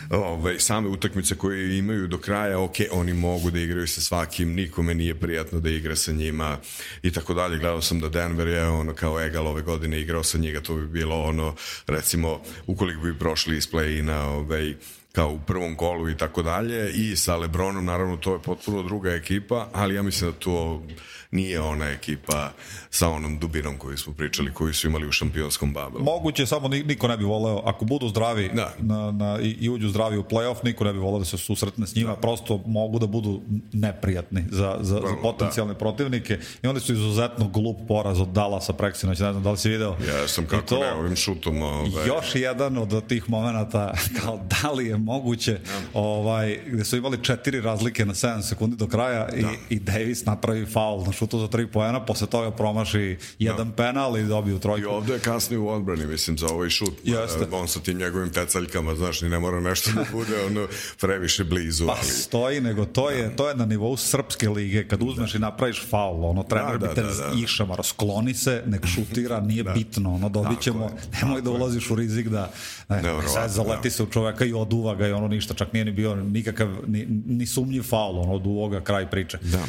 ovaj, 0.10 0.60
same 0.60 0.88
utakmice 0.88 1.36
koje 1.36 1.78
imaju 1.78 2.08
do 2.08 2.18
kraja, 2.18 2.60
ok, 2.60 2.76
oni 2.92 3.14
mogu 3.14 3.52
da 3.52 3.60
igraju 3.60 3.88
sa 3.88 4.02
svakim, 4.02 4.54
nikome 4.54 4.94
nije 4.94 5.16
prijatno 5.16 5.60
da 5.60 5.70
igra 5.70 5.96
sa 5.96 6.12
njima 6.12 6.58
i 7.04 7.12
tako 7.12 7.34
dalje. 7.34 7.58
Gledao 7.58 7.82
sam 7.82 8.00
da 8.00 8.10
Denver 8.10 8.48
je 8.48 8.68
ono 8.68 8.94
kao 8.94 9.22
egal 9.22 9.48
ove 9.48 9.62
godine 9.62 10.02
igrao 10.02 10.24
sa 10.24 10.38
njega, 10.38 10.62
to 10.62 10.76
bi 10.76 10.88
bilo 10.88 11.24
ono, 11.24 11.56
recimo, 11.88 12.42
ukoliko 12.68 13.02
bi 13.02 13.20
prošli 13.20 13.58
iz 13.58 13.72
play-ina, 13.72 14.24
ovaj, 14.24 14.74
kao 15.18 15.32
u 15.32 15.40
prvom 15.40 15.76
kolu 15.76 16.10
i 16.10 16.18
tako 16.18 16.44
dalje 16.44 16.92
i 16.92 17.16
sa 17.16 17.36
Lebronom 17.38 17.86
naravno 17.86 18.18
to 18.18 18.34
je 18.34 18.42
potpuno 18.42 18.84
druga 18.84 19.14
ekipa 19.14 19.70
ali 19.74 19.96
ja 19.96 20.04
mislim 20.04 20.32
da 20.32 20.38
to 20.38 20.84
nije 21.32 21.62
ona 21.62 21.86
ekipa 21.88 22.52
sa 22.90 23.10
onom 23.10 23.40
dubinom 23.40 23.78
koju 23.78 23.98
smo 23.98 24.14
pričali 24.14 24.54
koju 24.54 24.74
su 24.74 24.88
imali 24.88 25.08
u 25.08 25.12
šampionskom 25.12 25.74
babelu 25.74 26.04
Moguće, 26.04 26.46
samo 26.46 26.68
ni- 26.68 26.84
niko 26.84 27.08
ne 27.08 27.18
bi 27.18 27.24
voleo, 27.24 27.62
ako 27.66 27.86
budu 27.86 28.10
zdravi 28.10 28.50
Da. 28.50 28.74
na, 28.80 29.12
na, 29.12 29.40
i, 29.40 29.50
i 29.52 29.70
uđu 29.70 29.90
zdravi 29.90 30.18
u 30.18 30.24
playoff, 30.24 30.56
niko 30.64 30.84
ne 30.84 30.94
bi 30.94 31.00
voleo 31.00 31.20
da 31.20 31.26
se 31.26 31.38
susretne 31.38 31.88
s 31.88 31.96
njima, 31.96 32.16
prosto 32.16 32.64
mogu 32.66 33.00
da 33.00 33.08
budu 33.08 33.42
neprijatni 33.74 34.44
za, 34.52 34.78
za, 34.78 34.84
za 34.84 34.96
Vrlo, 34.98 35.22
potencijalne 35.22 35.74
protivnike. 35.74 36.40
I 36.64 36.68
onda 36.68 36.80
su 36.80 36.94
izuzetno 36.94 37.48
glup 37.48 37.78
poraz 37.88 38.20
od 38.20 38.28
Dallasa 38.28 38.74
preksinoć, 38.74 39.20
ne 39.20 39.32
znam 39.32 39.44
da 39.44 39.52
li 39.52 39.58
si 39.58 39.70
video. 39.70 39.96
ja 40.10 40.28
sam 40.28 40.44
I 40.44 40.48
kako 40.48 40.62
to- 40.66 40.80
ne 40.80 40.94
ovim 40.94 41.16
šutom 41.16 41.62
ovaj, 41.62 42.08
Još 42.08 42.36
jedan 42.36 42.78
od 42.78 43.08
tih 43.08 43.30
momenata, 43.30 43.94
kao 44.18 44.40
da 44.54 44.72
li 44.72 44.88
je 44.88 44.98
moguće, 44.98 45.60
ovaj, 45.96 46.60
gde 46.68 46.86
su 46.86 46.98
imali 46.98 47.18
četiri 47.18 47.62
razlike 47.62 48.06
na 48.06 48.14
7 48.14 48.42
sekundi 48.42 48.76
do 48.76 48.88
kraja 48.88 49.30
i, 49.30 49.44
i 49.70 49.80
Davis 49.80 50.26
napravi 50.26 50.66
faul 50.66 51.04
na 51.04 51.12
šutu 51.18 51.40
za 51.40 51.48
tri 51.48 51.68
poena, 51.68 52.06
posle 52.06 52.28
toga 52.28 52.52
promaši 52.52 53.18
jedan 53.40 53.72
penal 53.72 54.18
i 54.18 54.24
dobiju 54.24 54.58
i 54.58 54.60
trojku. 54.60 54.90
ovde 54.90 55.14
je 55.14 55.20
kasnije 55.20 55.60
u 55.60 55.70
odbrani 55.70 56.06
mislim 56.06 56.38
za 56.38 56.48
ovaj 56.48 56.70
šut 56.70 56.94
Jeste. 57.04 57.44
Eh, 57.44 57.48
on 57.52 57.68
sa 57.68 57.80
tim 57.80 57.98
njegovim 57.98 58.30
pecaljkama 58.30 58.96
znaš 58.96 59.22
ni 59.22 59.30
ne 59.30 59.40
mora 59.40 59.60
nešto 59.60 59.92
da 59.92 60.06
bude 60.12 60.46
ono 60.46 60.68
previše 61.02 61.44
blizu 61.44 61.88
Pa 61.88 61.94
ali 61.94 62.12
stoji, 62.12 62.62
nego 62.62 62.86
to 62.86 63.10
je, 63.10 63.36
to 63.36 63.50
je 63.50 63.56
na 63.56 63.66
nivou 63.66 63.98
srpske 63.98 64.50
lige, 64.50 64.88
kad 64.88 65.04
uzmeš 65.04 65.36
i 65.36 65.40
napraviš 65.40 65.84
faul, 65.90 66.26
ono, 66.26 66.44
trener 66.44 66.78
Da, 66.80 66.88
bi 66.88 66.96
te 66.96 67.02
da, 67.02 67.08
da, 67.08 67.14
da. 67.14 67.34
išamar, 67.44 67.80
skloni 67.84 68.34
se, 68.34 68.64
nek 68.66 68.86
šutira, 68.96 69.40
nije 69.40 69.64
bitno, 69.64 70.16
ono, 70.16 70.30
dobit 70.30 70.62
ćemo, 70.62 70.90
nemoj 71.22 71.42
da 71.42 71.50
ulaziš 71.50 71.90
u 71.90 71.96
rizik 71.96 72.28
da, 72.28 72.52
ne, 72.90 72.96
Nevjerovatno, 72.96 73.30
sad 73.30 73.52
zaleti 73.52 73.90
da. 73.90 73.94
se 73.94 74.04
u 74.04 74.06
čoveka 74.06 74.46
i 74.46 74.54
oduva 74.54 74.96
ga 74.96 75.08
i 75.08 75.12
ono 75.12 75.28
ništa, 75.28 75.54
čak 75.54 75.74
nije 75.74 75.86
ni 75.86 75.92
bio 75.92 76.16
nikakav, 76.16 76.68
ni, 76.88 77.06
ni 77.26 77.46
sumnjiv 77.46 77.84
faul, 77.84 78.20
ono, 78.20 78.34
oduvo 78.34 78.70
ga 78.70 78.82
kraj 78.82 79.10
priče. 79.10 79.38
da 79.42 79.64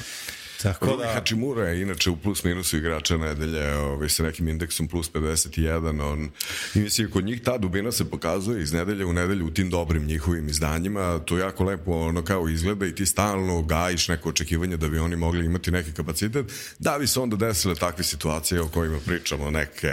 Tako 0.62 0.86
Rui 0.86 0.96
da, 0.98 1.12
Hachimura 1.14 1.64
je 1.64 1.82
inače 1.82 2.10
u 2.10 2.16
plus 2.16 2.44
minusu 2.44 2.76
igrača 2.76 3.16
nedelje 3.16 3.74
ovaj, 3.74 4.08
sa 4.08 4.22
nekim 4.22 4.48
indeksom 4.48 4.88
plus 4.88 5.12
51 5.12 5.78
on, 6.02 6.30
i 6.74 6.78
mislim 6.78 7.10
kod 7.10 7.24
njih 7.24 7.42
ta 7.42 7.58
dubina 7.58 7.92
se 7.92 8.10
pokazuje 8.10 8.62
iz 8.62 8.72
nedelje 8.72 9.04
u 9.04 9.12
nedelju 9.12 9.46
u 9.46 9.50
tim 9.50 9.70
dobrim 9.70 10.04
njihovim 10.04 10.48
izdanjima 10.48 11.18
to 11.18 11.38
jako 11.38 11.64
lepo 11.64 11.92
ono 11.92 12.22
kao 12.22 12.48
izgleda 12.48 12.86
i 12.86 12.94
ti 12.94 13.06
stalno 13.06 13.62
gajiš 13.62 14.08
neko 14.08 14.28
očekivanje 14.28 14.76
da 14.76 14.88
bi 14.88 14.98
oni 14.98 15.16
mogli 15.16 15.44
imati 15.44 15.70
neki 15.70 15.92
kapacitet. 15.92 16.46
Da 16.78 16.98
bi 16.98 17.06
se 17.06 17.20
onda 17.20 17.36
desile 17.38 17.74
takve 17.74 18.04
situacije 18.04 18.60
o 18.60 18.68
kojima 18.68 18.98
pričamo 19.06 19.50
neke 19.50 19.92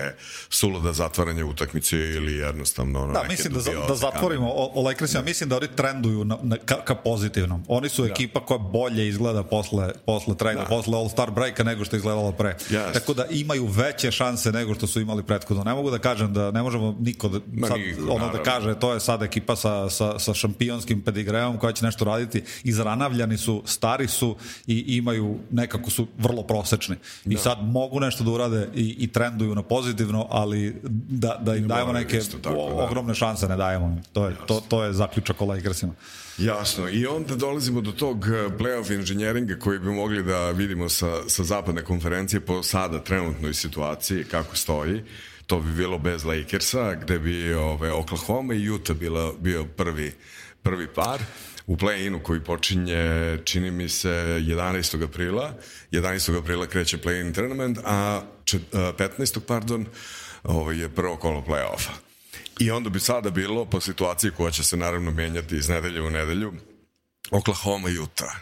suluda 0.49 0.93
zatvaranja 0.93 1.45
utakmice 1.45 1.97
ili 1.97 2.33
jednostavno 2.33 3.03
ono, 3.03 3.13
Da, 3.13 3.19
neke 3.19 3.31
mislim 3.31 3.53
da, 3.53 3.59
za- 3.59 3.71
da 3.87 3.95
zatvorimo 3.95 4.47
o, 4.47 4.71
o 4.73 4.81
Lakersima, 4.81 5.23
mislim 5.23 5.49
da 5.49 5.57
oni 5.57 5.67
trenduju 5.67 6.25
na, 6.25 6.37
na, 6.43 6.57
ka, 6.57 6.75
ka 6.77 6.95
pozitivnom. 6.95 7.63
Oni 7.67 7.89
su 7.89 8.05
ekipa 8.05 8.39
koja 8.39 8.57
bolje 8.57 9.07
izgleda 9.07 9.43
posle, 9.43 9.91
posle 10.05 10.37
trenda, 10.37 10.54
Da. 10.55 10.65
posle 10.65 10.97
All-Star 10.97 11.31
breaka 11.31 11.63
nego 11.63 11.85
što 11.85 11.95
je 11.95 11.97
izgledalo 11.97 12.31
pre. 12.31 12.49
Jeste. 12.49 12.93
Tako 12.93 13.13
da 13.13 13.25
imaju 13.25 13.65
veće 13.65 14.11
šanse 14.11 14.51
nego 14.51 14.75
što 14.75 14.87
su 14.87 15.01
imali 15.01 15.23
prethodno. 15.23 15.63
Ne 15.63 15.73
mogu 15.73 15.91
da 15.91 15.99
kažem 15.99 16.33
da 16.33 16.51
ne 16.51 16.63
možemo 16.63 16.95
niko 16.99 17.29
da, 17.29 17.39
Ma 17.53 17.67
sad, 17.67 17.77
niko, 17.79 18.01
ono 18.01 18.13
da 18.15 18.25
naravno. 18.25 18.43
kaže 18.43 18.79
to 18.79 18.93
je 18.93 18.99
sad 18.99 19.21
ekipa 19.21 19.55
sa, 19.55 19.89
sa, 19.89 20.19
sa 20.19 20.33
šampionskim 20.33 21.01
pedigreom 21.01 21.57
koja 21.57 21.73
će 21.73 21.85
nešto 21.85 22.05
raditi. 22.05 22.43
Izranavljani 22.63 23.37
su, 23.37 23.63
stari 23.65 24.07
su 24.07 24.35
i 24.67 24.97
imaju, 24.97 25.37
nekako 25.51 25.89
su 25.89 26.07
vrlo 26.17 26.43
prosečni. 26.43 26.95
I 27.25 27.37
sad 27.37 27.57
mogu 27.63 27.99
nešto 27.99 28.23
da 28.23 28.31
urade 28.31 28.69
i, 28.75 28.95
i 28.99 29.07
trenduju 29.07 29.55
na 29.55 29.63
pozitivno, 29.63 30.27
ali 30.29 30.75
da, 31.09 31.37
da 31.41 31.55
im 31.55 31.67
dajemo 31.67 31.87
moraju 31.87 32.05
neke 32.05 32.17
isto 32.17 32.37
tako, 32.37 32.55
o- 32.57 32.69
da. 32.69 32.83
ogromne 32.83 33.15
šanse 33.15 33.47
ne 33.47 33.57
dajemo. 33.57 34.01
To 34.13 34.27
je, 34.27 34.35
to, 34.47 34.61
to 34.67 34.83
je 34.83 34.93
zaključak 34.93 35.41
o 35.41 35.45
Lakersima. 35.45 35.93
Jasno, 36.37 36.89
i 36.89 37.05
onda 37.05 37.35
dolazimo 37.35 37.81
do 37.81 37.91
tog 37.91 38.25
eh, 38.25 38.49
playoff 38.59 38.93
inženjeringa 38.93 39.55
koji 39.59 39.79
bi 39.79 39.89
mogli 39.89 40.23
da 40.23 40.51
vidimo 40.51 40.89
sa, 40.89 41.29
sa 41.29 41.43
zapadne 41.43 41.83
konferencije 41.83 42.39
po 42.39 42.63
sada 42.63 43.03
trenutnoj 43.03 43.53
situaciji 43.53 44.23
kako 44.23 44.55
stoji. 44.55 45.03
To 45.47 45.59
bi 45.59 45.71
bilo 45.71 45.99
bez 45.99 46.25
Lakersa, 46.25 46.95
gde 46.95 47.19
bi 47.19 47.53
ove, 47.53 47.91
Oklahoma 47.91 48.53
i 48.53 48.69
Utah 48.69 48.95
bila, 48.95 49.33
bio 49.39 49.65
prvi, 49.65 50.13
prvi 50.63 50.87
par 50.87 51.21
u 51.67 51.77
play-inu 51.77 52.19
koji 52.23 52.39
počinje, 52.39 53.37
čini 53.43 53.71
mi 53.71 53.89
se, 53.89 54.09
11. 54.09 55.03
aprila. 55.03 55.53
11. 55.91 56.37
aprila 56.39 56.67
kreće 56.67 56.97
play-in 56.97 57.33
tournament, 57.33 57.77
a 57.85 58.21
čet, 58.45 58.61
a, 58.73 58.91
15. 58.97 59.39
pardon, 59.39 59.85
ovo 60.43 60.71
je 60.71 60.89
prvo 60.89 61.15
kolo 61.15 61.43
play-offa. 61.47 62.14
I 62.59 62.71
onda 62.71 62.89
bi 62.89 62.99
sada 62.99 63.29
bilo, 63.29 63.65
po 63.65 63.81
situaciji 63.81 64.31
koja 64.31 64.51
će 64.51 64.63
se 64.63 64.77
naravno 64.77 65.11
menjati 65.11 65.55
iz 65.55 65.69
nedelje 65.69 66.01
u 66.01 66.09
nedelju, 66.09 66.53
Oklahoma, 67.31 67.89
Utah. 68.03 68.35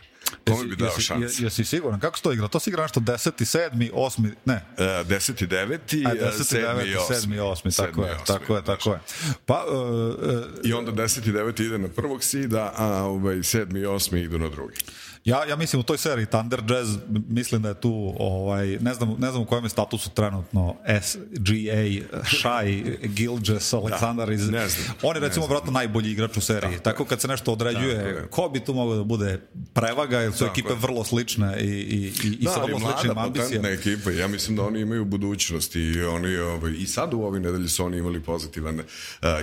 Kome 0.47 0.65
bi 0.65 0.75
dao 0.75 0.87
jesi, 0.87 1.01
šanse? 1.01 1.43
Jesi 1.43 1.65
siguran? 1.65 1.99
Kako 1.99 2.17
se 2.17 2.23
to 2.23 2.31
igra? 2.31 2.47
To 2.47 2.59
se 2.59 2.69
igra 2.69 2.83
nešto 2.83 2.99
10. 2.99 3.31
7. 3.71 3.91
8. 3.93 4.33
Ne. 4.45 4.65
E, 4.77 4.83
10. 4.83 5.47
9. 5.47 6.07
A 6.07 6.13
10. 6.13 6.61
9. 6.61 6.97
7. 7.09 7.39
8. 7.39 7.77
Tako 7.77 8.05
je, 8.05 8.17
tako 8.27 8.55
je, 8.55 8.63
tako 8.63 8.91
je. 8.93 8.99
Pa, 9.45 9.65
uh, 9.67 9.73
uh, 9.73 10.43
I 10.63 10.73
onda 10.73 10.91
10. 10.91 11.31
9. 11.31 11.65
ide 11.65 11.77
na 11.77 11.87
prvog 11.87 12.23
sida, 12.23 12.73
a 12.77 13.03
ovaj, 13.03 13.35
7. 13.35 13.81
i 13.81 13.85
8. 13.85 14.23
idu 14.23 14.39
na 14.39 14.49
drugi. 14.49 14.75
Ja, 15.25 15.45
ja 15.45 15.55
mislim 15.55 15.79
u 15.79 15.83
toj 15.83 15.97
seriji 15.97 16.25
Thunder 16.25 16.61
Jazz 16.69 16.97
mislim 17.27 17.61
da 17.61 17.69
je 17.69 17.81
tu 17.81 18.13
ovaj 18.19 18.67
ne 18.67 18.93
znam 18.93 19.15
ne 19.19 19.31
znam 19.31 19.43
u 19.43 19.45
kojem 19.45 19.63
je 19.63 19.69
statusu 19.69 20.09
trenutno 20.09 20.75
SGA 21.01 22.07
Shai 22.39 22.97
Gilgis 23.03 23.73
Aleksandar 23.73 24.31
iz 24.31 24.49
ne 24.49 24.67
znam, 24.67 24.95
on 25.01 25.15
je 25.15 25.19
recimo 25.19 25.45
vjerojatno 25.45 25.71
najbolji 25.71 26.11
igrač 26.11 26.37
u 26.37 26.41
seriji. 26.41 26.71
Tako, 26.71 26.83
tako 26.83 27.05
kad 27.05 27.21
se 27.21 27.27
nešto 27.27 27.51
određuje 27.51 28.27
ko 28.29 28.49
bi 28.49 28.59
tu 28.59 28.73
mogao 28.73 28.95
da 28.95 29.03
bude 29.03 29.39
prevaga 29.73 30.19
jer 30.19 30.33
su 30.33 30.39
tako 30.39 30.51
ekipe 30.51 30.73
vrlo 30.73 31.03
slične 31.03 31.57
i 31.61 31.65
i 31.65 32.13
i, 32.23 32.37
i 32.39 32.45
da, 32.45 32.51
sa 32.51 32.63
vrlo 32.63 32.79
sličnim 32.79 33.17
ambicijama. 33.17 33.69
ekipa. 33.69 34.11
Ja 34.11 34.27
mislim 34.27 34.57
da 34.57 34.63
oni 34.63 34.79
imaju 34.79 35.05
budućnost 35.05 35.75
i 35.75 36.01
oni 36.01 36.37
ovaj 36.37 36.71
i 36.77 36.85
sad 36.87 37.13
u 37.13 37.21
ovoj 37.21 37.39
nedelji 37.39 37.69
su 37.69 37.85
oni 37.85 37.97
imali 37.97 38.19
pozitivan 38.19 38.79
uh, 38.79 38.85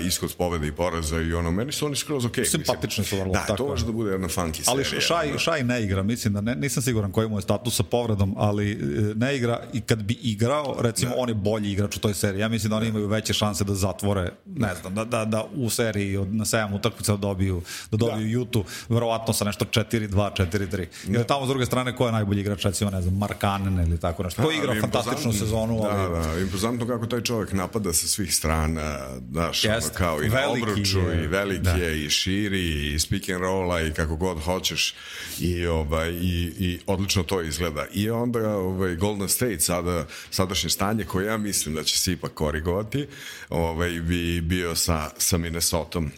ishod 0.06 0.34
pobede 0.38 0.66
i 0.66 0.72
poraza 0.72 1.20
i 1.20 1.32
ono 1.32 1.50
meni 1.50 1.72
su 1.72 1.86
oni 1.86 1.96
skroz 1.96 2.24
okej. 2.24 2.44
Okay, 2.44 2.50
Simpatični 2.50 3.04
su 3.04 3.16
vrlo 3.16 3.32
da, 3.32 3.46
tako. 3.46 3.56
to 3.56 3.66
može 3.66 3.86
da 3.86 3.92
bude 3.92 4.10
jedna 4.10 4.28
funky 4.28 4.62
Ali 4.66 4.84
serija. 4.84 5.00
Shai 5.00 5.38
Shai 5.38 5.69
ne 5.70 5.82
igra, 5.82 6.02
mislim 6.02 6.34
da 6.34 6.40
ne, 6.40 6.54
nisam 6.54 6.82
siguran 6.82 7.12
koji 7.12 7.28
mu 7.28 7.38
je 7.38 7.42
status 7.42 7.76
sa 7.76 7.82
povredom, 7.82 8.34
ali 8.36 8.72
e, 8.72 8.76
ne 9.14 9.36
igra 9.36 9.62
i 9.72 9.80
kad 9.80 10.02
bi 10.02 10.14
igrao, 10.22 10.76
recimo 10.80 11.12
on 11.16 11.28
je 11.28 11.34
bolji 11.34 11.72
igrač 11.72 11.96
u 11.96 12.00
toj 12.00 12.14
seriji. 12.14 12.40
Ja 12.40 12.48
mislim 12.48 12.70
da 12.70 12.76
oni 12.76 12.88
imaju 12.88 13.06
veće 13.06 13.32
šanse 13.32 13.64
da 13.64 13.74
zatvore, 13.74 14.30
ne 14.46 14.74
znam, 14.80 14.94
da, 14.94 15.04
da, 15.04 15.24
da 15.24 15.44
u 15.54 15.70
seriji 15.70 16.16
od, 16.16 16.34
na 16.34 16.44
7 16.44 16.74
utakmica 16.74 17.16
dobiju, 17.16 17.62
da 17.90 17.96
dobiju 17.96 18.26
da. 18.26 18.32
Jutu, 18.32 18.64
verovatno 18.88 19.32
sa 19.32 19.44
nešto 19.44 19.64
4-2, 19.64 20.08
4-3. 20.10 20.86
Jer 21.08 21.26
tamo 21.26 21.46
s 21.46 21.48
druge 21.48 21.66
strane 21.66 21.96
ko 21.96 22.06
je 22.06 22.12
najbolji 22.12 22.40
igrač, 22.40 22.64
recimo, 22.64 22.90
ne 22.90 23.02
znam, 23.02 23.18
Markanen 23.18 23.80
ili 23.80 24.00
tako 24.00 24.22
nešto. 24.22 24.42
Ko 24.42 24.50
igra 24.50 24.80
fantastičnu 24.80 25.32
sezonu, 25.32 25.82
ali... 25.82 26.14
Da, 26.14 26.26
da, 26.26 26.40
impozantno 26.40 26.86
kako 26.86 27.06
taj 27.06 27.20
čovjek 27.20 27.52
napada 27.52 27.92
sa 27.92 28.06
svih 28.06 28.34
strana, 28.34 28.98
daš, 29.20 29.64
Jest, 29.64 29.90
ono, 29.90 29.98
kao 29.98 30.22
i 30.22 30.28
na 30.28 30.48
obruču, 30.50 30.98
je, 30.98 31.24
i 31.24 31.26
veliki 31.26 31.62
da. 31.62 31.70
je, 31.70 32.04
i 32.04 32.10
širi, 32.10 32.94
i 32.94 32.98
speak 32.98 33.28
and 33.28 33.40
rolla, 33.40 33.82
i 33.82 33.92
kako 33.92 34.16
god 34.16 34.40
hoćeš, 34.44 34.94
i, 35.40 35.59
ovaj, 35.66 36.10
i, 36.10 36.52
i 36.58 36.78
odlično 36.86 37.22
to 37.22 37.42
izgleda. 37.42 37.86
I 37.92 38.10
onda 38.10 38.56
ovaj, 38.56 38.96
Golden 38.96 39.28
State, 39.28 39.60
sada, 39.60 40.06
sadašnje 40.30 40.70
stanje 40.70 41.04
koje 41.04 41.26
ja 41.26 41.36
mislim 41.36 41.74
da 41.74 41.84
će 41.84 41.98
se 41.98 42.12
ipak 42.12 42.34
korigovati, 42.34 43.06
ovaj, 43.48 43.90
bi 43.90 44.40
bio 44.40 44.76
sa, 44.76 45.10
sa 45.18 45.38
Minnesotom. 45.38 46.10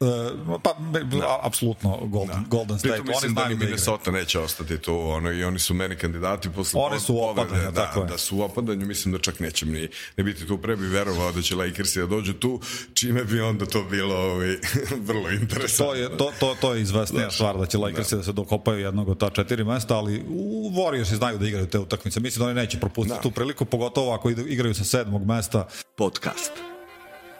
Uh, 0.00 0.60
pa, 0.62 0.74
da. 1.02 1.40
apsolutno 1.42 1.98
Golden, 2.06 2.36
da. 2.36 2.48
Golden 2.48 2.78
State. 2.78 2.94
Pritom 2.94 3.08
mislim 3.08 3.38
oni 3.38 3.48
da 3.48 3.48
ni 3.48 3.54
Minnesota 3.54 4.10
neće 4.10 4.38
ostati 4.38 4.78
tu, 4.78 5.00
ono, 5.00 5.32
i 5.32 5.44
oni 5.44 5.58
su 5.58 5.74
meni 5.74 5.96
kandidati 5.96 6.50
posle 6.50 6.80
Oni 6.80 7.00
su 7.00 7.14
u 7.14 7.18
opadanju, 7.18 7.62
da, 7.62 7.72
tako 7.72 8.00
je. 8.00 8.06
Da 8.06 8.18
su 8.18 8.36
u 8.36 8.42
opadanju, 8.42 8.86
mislim 8.86 9.12
da 9.12 9.18
čak 9.18 9.40
neće 9.40 9.66
ni 9.66 9.88
ne 10.16 10.24
biti 10.24 10.46
tu, 10.46 10.58
pre 10.58 10.76
bi 10.76 10.86
verovao 10.86 11.32
da 11.32 11.42
će 11.42 11.56
Lakersi 11.56 11.98
da 11.98 12.06
dođu 12.06 12.32
tu, 12.32 12.60
čime 12.94 13.24
bi 13.24 13.40
onda 13.40 13.66
to 13.66 13.82
bilo 13.82 14.16
ovaj, 14.16 14.56
vrlo 15.08 15.30
interesantno. 15.30 15.86
To 15.86 15.94
je, 15.94 16.16
to, 16.16 16.32
to, 16.40 16.56
to 16.60 16.74
je 16.74 16.82
izvesnija 16.82 17.24
da. 17.24 17.30
stvar, 17.30 17.58
da 17.58 17.66
će 17.66 17.78
Lakersi 17.78 18.14
da. 18.14 18.16
da 18.18 18.24
se 18.24 18.32
dokopaju 18.32 18.78
jednog 18.78 19.08
od 19.08 19.18
ta 19.18 19.30
četiri 19.30 19.64
mesta, 19.64 19.96
ali 19.96 20.24
u 20.28 20.70
Warriorsi 20.70 21.14
znaju 21.14 21.38
da 21.38 21.46
igraju 21.46 21.66
te 21.66 21.78
utakmice. 21.78 22.20
Mislim 22.20 22.40
da 22.40 22.46
oni 22.46 22.54
neće 22.54 22.80
propustiti 22.80 23.18
da. 23.18 23.22
tu 23.22 23.30
priliku, 23.30 23.64
pogotovo 23.64 24.14
ako 24.14 24.30
igraju 24.30 24.74
sa 24.74 24.84
sedmog 24.84 25.26
mesta. 25.26 25.68
Podcast 25.96 26.52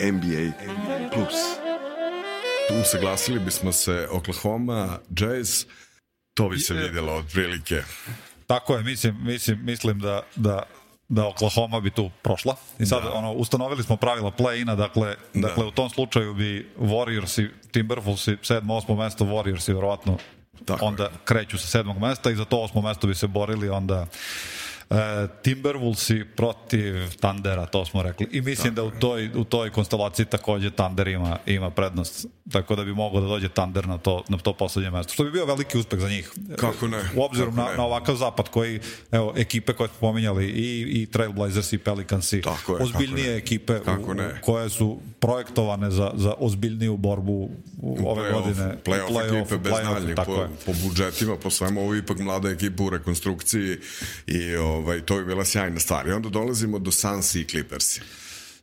NBA 0.00 0.52
Plus 1.12 1.67
usaglasili 2.80 3.38
bismo 3.38 3.72
se 3.72 4.08
Oklahoma, 4.10 4.98
Jazz, 5.20 5.64
to 6.34 6.48
bi 6.48 6.58
se 6.58 6.74
vidjelo 6.74 7.12
otprilike. 7.12 7.82
Tako 8.46 8.76
je, 8.76 8.82
mislim, 8.82 9.16
mislim, 9.24 9.64
mislim 9.64 9.98
da, 9.98 10.22
da 10.36 10.62
da 11.08 11.26
Oklahoma 11.26 11.80
bi 11.80 11.90
tu 11.90 12.10
prošla. 12.22 12.56
I 12.78 12.86
sad 12.86 13.02
da. 13.02 13.12
ono 13.12 13.32
ustanovili 13.32 13.82
smo 13.82 13.96
pravila 13.96 14.30
play-ina, 14.30 14.76
dakle, 14.76 15.16
da. 15.34 15.48
dakle 15.48 15.64
u 15.64 15.70
tom 15.70 15.90
slučaju 15.90 16.34
bi 16.34 16.70
Warriors 16.78 17.42
i 17.42 17.50
Timberwolves 17.72 18.32
i 18.32 18.36
7. 18.36 18.60
8. 18.60 18.98
mesto 18.98 19.24
Warriors 19.24 19.70
i 19.70 19.74
verovatno 19.74 20.18
Tako 20.64 20.86
onda 20.86 21.02
je. 21.02 21.10
kreću 21.24 21.58
sa 21.58 21.66
sedmog 21.66 21.98
mesta 21.98 22.30
i 22.30 22.36
za 22.36 22.44
to 22.44 22.62
osmo 22.62 22.80
mesto 22.80 23.06
bi 23.06 23.14
se 23.14 23.26
borili 23.26 23.68
onda 23.68 24.06
Timberwolvesi 25.42 26.24
protiv 26.36 26.94
Tandera, 27.20 27.66
to 27.66 27.84
smo 27.84 28.02
rekli. 28.02 28.26
I 28.30 28.40
mislim 28.40 28.74
da 28.74 28.84
u 28.84 28.90
toj, 28.90 29.30
u 29.34 29.44
toj 29.44 29.70
konstelaciji 29.70 30.26
takođe 30.26 30.70
Tander 30.70 31.08
ima, 31.08 31.38
ima 31.46 31.70
prednost. 31.70 32.26
Tako 32.52 32.76
da 32.76 32.84
bi 32.84 32.94
mogao 32.94 33.20
da 33.20 33.26
dođe 33.26 33.48
Tander 33.48 33.86
na 33.86 33.98
to, 33.98 34.24
na 34.28 34.38
to 34.38 34.52
poslednje 34.52 34.90
mesto. 34.90 35.12
Što 35.12 35.24
bi 35.24 35.30
bio 35.30 35.46
veliki 35.46 35.78
uspeh 35.78 36.00
za 36.00 36.08
njih. 36.08 36.32
Kako 36.56 36.88
ne? 36.88 36.98
U 37.16 37.22
obzirom 37.22 37.56
na, 37.56 37.64
ne? 37.64 37.76
na 37.76 37.84
ovakav 37.84 38.14
zapad 38.16 38.48
koji, 38.48 38.80
evo, 39.12 39.34
ekipe 39.36 39.72
koje 39.72 39.88
smo 39.88 39.98
pominjali 40.00 40.46
i, 40.46 41.02
i 41.02 41.06
Trailblazers 41.06 41.72
i 41.72 41.78
Pelicansi, 41.78 42.42
Tako 42.42 42.76
je, 42.76 42.82
ozbiljnije 42.82 43.26
kako 43.26 43.38
ekipe 43.38 43.80
kako 43.84 44.10
u, 44.10 44.14
ne? 44.14 44.40
koje 44.40 44.68
su 44.70 44.98
projektovane 45.20 45.90
za, 45.90 46.10
za 46.14 46.34
ozbiljniju 46.38 46.96
borbu 46.96 47.50
u 47.82 48.08
ove 48.08 48.22
play 48.22 48.32
godine. 48.32 48.76
Play-off, 48.84 49.12
play 49.12 49.40
ekipe 49.40 49.58
bez 49.58 49.72
daljnjeg, 49.72 50.16
po, 50.26 50.34
je. 50.34 50.48
po 50.66 50.72
budžetima, 50.84 51.36
po 51.36 51.50
svemu, 51.50 51.80
ovo 51.80 51.94
ipak 51.94 52.18
mlada 52.18 52.50
ekipa 52.50 52.82
u 52.82 52.90
rekonstrukciji 52.90 53.76
i 54.26 54.56
ovaj, 54.78 55.00
to 55.00 55.18
je 55.18 55.24
bila 55.24 55.44
sjajna 55.44 55.80
stvar. 55.80 56.08
I 56.08 56.12
onda 56.12 56.28
dolazimo 56.28 56.78
do 56.78 56.90
Sansi 56.90 57.40
i 57.40 57.44
Clippersi. 57.44 58.00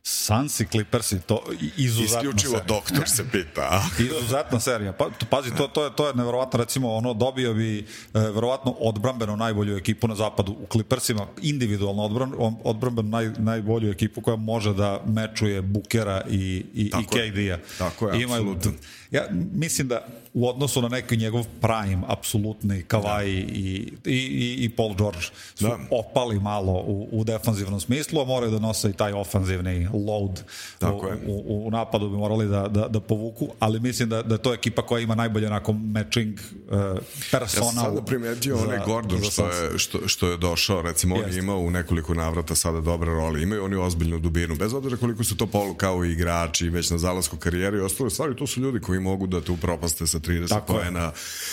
Suns 0.08 0.60
i 0.60 0.66
Clippersi, 0.66 1.18
to 1.26 1.42
izuzetno 1.76 2.18
Isključivo 2.18 2.52
serija. 2.58 2.66
doktor 2.66 3.08
se 3.08 3.24
pita. 3.32 3.82
izuzetna 4.10 4.60
serija. 4.60 4.92
Pa, 4.92 5.10
pazi, 5.30 5.50
to, 5.56 5.68
to, 5.68 5.84
je, 5.84 5.96
to 5.96 6.08
je 6.08 6.14
neverovatno, 6.14 6.58
recimo, 6.58 6.94
ono 6.94 7.14
dobio 7.14 7.54
bi 7.54 7.78
e, 7.78 7.84
verovatno 8.12 8.70
odbrambeno 8.70 9.36
najbolju 9.36 9.76
ekipu 9.76 10.08
na 10.08 10.14
zapadu 10.14 10.52
u 10.52 10.66
Clippersima, 10.72 11.26
individualno 11.42 12.02
odbran, 12.02 12.32
odbrambeno 12.64 13.08
naj, 13.08 13.30
najbolju 13.38 13.90
ekipu 13.90 14.20
koja 14.20 14.36
može 14.36 14.74
da 14.74 15.02
mečuje 15.06 15.62
Bukera 15.62 16.22
i, 16.30 16.64
i, 16.74 16.90
Tako 16.90 17.02
i 17.02 17.30
KD-a. 17.30 17.58
Tako 17.78 18.08
je, 18.08 18.22
Imaju, 18.22 18.42
apsolutno. 18.42 18.72
Ja 19.16 19.26
mislim 19.54 19.88
da 19.88 20.06
u 20.34 20.48
odnosu 20.48 20.82
na 20.82 20.88
neki 20.88 21.16
njegov 21.16 21.44
prime, 21.60 22.02
apsolutni, 22.06 22.84
Kawhi 22.88 23.26
i, 23.26 23.92
i, 24.04 24.16
i, 24.16 24.64
i 24.64 24.68
Paul 24.68 24.94
George 24.94 25.18
su 25.54 25.64
Da. 25.66 25.78
opali 25.90 26.40
malo 26.40 26.72
u, 26.72 27.08
u 27.12 27.24
defanzivnom 27.24 27.80
smislu, 27.80 28.20
a 28.20 28.24
moraju 28.24 28.52
da 28.52 28.58
nose 28.58 28.90
i 28.90 28.92
taj 28.92 29.12
ofanzivni 29.12 29.88
load 30.06 30.42
Tako 30.78 31.06
u, 31.06 31.08
je. 31.08 31.16
u, 31.26 31.66
u 31.66 31.70
napadu 31.70 32.08
bi 32.10 32.16
morali 32.16 32.48
da, 32.48 32.68
da, 32.68 32.88
da 32.88 33.00
povuku, 33.00 33.48
ali 33.58 33.80
mislim 33.80 34.08
da, 34.08 34.22
da 34.22 34.34
je 34.34 34.42
to 34.42 34.54
ekipa 34.54 34.82
koja 34.82 35.00
ima 35.00 35.14
najbolje 35.14 35.46
onako 35.46 35.72
matching 35.72 36.38
uh, 36.70 36.76
Ja 36.76 36.94
personal. 37.40 37.72
sam 37.72 37.84
sada 37.84 38.02
primetio 38.02 38.56
onaj 38.58 38.78
Gordon 38.86 39.18
za 39.18 39.30
što 39.30 39.46
je, 39.48 39.78
što, 39.78 40.08
što 40.08 40.30
je 40.30 40.36
došao, 40.36 40.82
recimo 40.82 41.14
on 41.16 41.32
je 41.32 41.38
imao 41.38 41.58
u 41.58 41.70
nekoliko 41.70 42.14
navrata 42.14 42.54
sada 42.54 42.80
dobre 42.80 43.10
role, 43.10 43.42
imaju 43.42 43.64
oni 43.64 43.76
ozbiljnu 43.76 44.18
dubinu, 44.18 44.54
bez 44.54 44.72
obzira 44.74 44.96
koliko 44.96 45.24
su 45.24 45.36
to 45.36 45.46
polu 45.46 45.74
kao 45.74 46.04
i 46.04 46.12
igrači, 46.12 46.68
već 46.68 46.90
na 46.90 46.98
zalasku 46.98 47.36
karijere 47.36 47.76
i 47.78 47.80
ostale 47.80 48.10
stvari, 48.10 48.36
to 48.36 48.46
su 48.46 48.60
ljudi 48.60 48.80
koji 48.80 49.00
mogu 49.06 49.26
da 49.26 49.40
te 49.40 49.52
upropaste 49.52 50.06
sa 50.06 50.18
30 50.18 50.48
Tako 50.48 50.72
je. 50.72 50.78
poena 50.78 51.12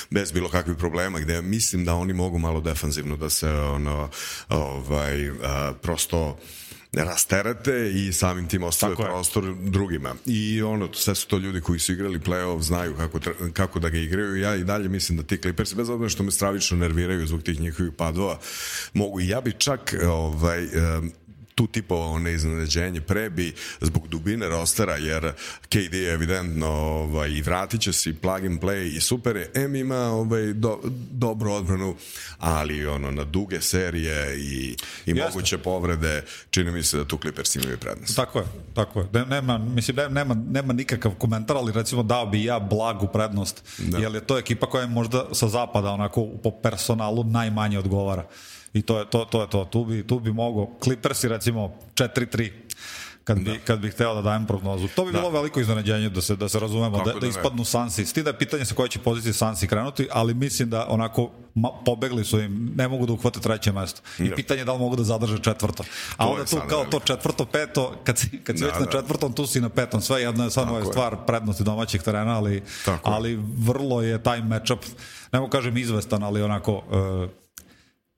bez 0.09 0.31
bilo 0.31 0.49
kakvih 0.49 0.77
problema, 0.77 1.19
gde 1.19 1.41
mislim 1.41 1.85
da 1.85 1.95
oni 1.95 2.13
mogu 2.13 2.37
malo 2.37 2.61
defanzivno 2.61 3.17
da 3.17 3.29
se 3.29 3.49
ono, 3.49 4.09
ovaj, 4.49 5.29
a, 5.29 5.73
prosto 5.81 6.37
rasterete 6.93 7.91
i 7.95 8.13
samim 8.13 8.47
tim 8.47 8.63
ostave 8.63 8.95
prostor 8.95 9.55
drugima. 9.55 10.15
I 10.25 10.61
ono, 10.61 10.93
sve 10.93 11.15
su 11.15 11.27
to 11.27 11.37
ljudi 11.37 11.61
koji 11.61 11.79
su 11.79 11.93
igrali 11.93 12.19
play-off, 12.19 12.61
znaju 12.61 12.95
kako, 12.95 13.19
kako 13.53 13.79
da 13.79 13.89
ga 13.89 13.97
igraju. 13.97 14.35
Ja 14.35 14.55
i 14.55 14.63
dalje 14.63 14.89
mislim 14.89 15.17
da 15.17 15.23
ti 15.23 15.37
Clippers, 15.37 15.75
bez 15.75 15.89
obzira 15.89 16.09
što 16.09 16.23
me 16.23 16.31
stravično 16.31 16.77
nerviraju 16.77 17.27
zbog 17.27 17.43
tih 17.43 17.59
njihovih 17.59 17.93
padova, 17.97 18.39
mogu 18.93 19.21
i 19.21 19.27
ja 19.27 19.41
bi 19.41 19.53
čak 19.57 19.95
ovaj, 20.07 20.67
tu 21.55 21.67
tipovao 21.67 22.19
na 22.19 22.29
iznenađenje 22.29 23.01
pre 23.01 23.29
bi 23.29 23.53
zbog 23.81 24.07
dubine 24.07 24.49
rostera 24.49 24.95
jer 24.95 25.31
KD 25.69 25.93
je 25.93 26.13
evidentno 26.13 26.67
ovaj, 26.67 27.29
i 27.29 27.41
vratit 27.41 27.81
će 27.81 27.93
se 27.93 28.09
i 28.09 28.13
plug 28.13 28.45
and 28.45 28.61
play 28.61 28.97
i 28.97 29.01
super 29.01 29.35
je 29.35 29.51
M 29.55 29.75
ima 29.75 29.97
ovaj, 29.97 30.53
do, 30.53 30.79
dobru 31.11 31.51
odbranu 31.51 31.95
ali 32.37 32.87
ono 32.87 33.11
na 33.11 33.23
duge 33.23 33.61
serije 33.61 34.37
i, 34.37 34.75
i 35.05 35.11
Jeste. 35.11 35.23
moguće 35.23 35.57
povrede 35.57 36.23
čini 36.49 36.71
mi 36.71 36.83
se 36.83 36.97
da 36.97 37.05
tu 37.05 37.17
Clippers 37.17 37.55
imaju 37.55 37.77
prednost 37.77 38.15
Tako 38.15 38.39
je, 38.39 38.45
tako 38.73 38.99
je. 38.99 39.07
Ne, 39.13 39.25
nema, 39.25 39.57
mislim, 39.57 39.95
ne, 39.97 40.09
nema, 40.09 40.33
nema 40.49 40.73
nikakav 40.73 41.11
komentar, 41.11 41.57
ali 41.57 41.71
recimo 41.71 42.03
dao 42.03 42.25
bi 42.25 42.43
ja 42.43 42.59
blagu 42.59 43.07
prednost, 43.07 43.63
da. 43.77 43.97
jer 43.97 44.15
je 44.15 44.21
to 44.21 44.37
ekipa 44.37 44.69
koja 44.69 44.81
je 44.81 44.87
možda 44.87 45.25
sa 45.31 45.47
zapada 45.47 45.91
onako 45.91 46.27
po 46.43 46.51
personalu 46.51 47.23
najmanje 47.23 47.79
odgovara. 47.79 48.27
I 48.73 48.81
to 48.81 48.99
je 48.99 49.05
to, 49.05 49.25
to 49.25 49.41
je 49.41 49.49
to. 49.49 49.65
Tu 49.65 49.85
bi, 49.85 50.07
tu 50.07 50.19
bi 50.19 50.33
mogo, 50.33 50.69
Clippersi 50.83 51.27
recimo 51.27 51.73
4-3, 51.95 52.51
kad 53.23 53.39
bi, 53.39 53.59
kad 53.65 53.79
bi 53.79 53.89
hteo 53.89 54.15
da 54.15 54.21
dajem 54.21 54.45
prognozu. 54.45 54.87
To 54.87 55.05
bi 55.05 55.11
bilo 55.11 55.29
veliko 55.29 55.59
iznenađenje 55.59 56.09
da 56.09 56.21
se, 56.21 56.35
da 56.35 56.49
se 56.49 56.59
razumemo, 56.59 56.97
Kako 56.97 57.07
da, 57.09 57.13
da 57.13 57.19
da 57.19 57.27
ispadnu 57.27 57.65
Sansi. 57.65 58.05
S 58.05 58.13
tim 58.13 58.23
da 58.23 58.29
je 58.29 58.37
pitanje 58.37 58.65
sa 58.65 58.75
koje 58.75 58.89
će 58.89 58.99
pozicije 58.99 59.33
Sansi 59.33 59.67
krenuti, 59.67 60.07
ali 60.11 60.33
mislim 60.33 60.69
da 60.69 60.85
onako 60.89 61.31
ma, 61.55 61.69
pobegli 61.85 62.25
su 62.25 62.39
im, 62.39 62.71
ne 62.75 62.87
mogu 62.87 63.05
da 63.05 63.13
uhvate 63.13 63.39
treće 63.39 63.71
mesto. 63.71 64.01
I 64.19 64.29
Da. 64.29 64.35
pitanje 64.35 64.61
je 64.61 64.65
da 64.65 64.73
li 64.73 64.79
mogu 64.79 64.95
da 64.95 65.03
zadrže 65.03 65.37
četvrto. 65.39 65.83
A 66.17 66.25
To 66.25 66.31
onda 66.31 66.45
tu 66.45 66.57
kao 66.69 66.85
to 66.85 66.99
četvrto, 66.99 67.45
peto, 67.45 67.95
kad 68.03 68.17
si, 68.17 68.39
kad 68.43 68.57
si 68.57 68.61
Da, 68.61 68.67
već 68.67 68.79
na 68.79 68.85
da. 68.85 68.91
četvrtom, 68.91 69.33
tu 69.33 69.47
si 69.47 69.61
na 69.61 69.69
petom. 69.69 70.01
Sve 70.01 70.21
jedno 70.21 70.43
je 70.43 70.51
samo 70.51 70.77
je 70.77 70.85
stvar 70.85 71.17
prednosti 71.27 71.63
domaćih 71.63 72.01
terena, 72.01 72.37
ali, 72.37 72.63
Tako 72.85 73.09
ali 73.11 73.39
vrlo 73.57 74.01
je 74.01 74.23
taj 74.23 74.41
matchup, 74.41 74.79
ne 75.31 75.39
mogu 75.39 75.51
kažem 75.51 75.77
izvestan, 75.77 76.23
ali 76.23 76.41
onako, 76.41 76.83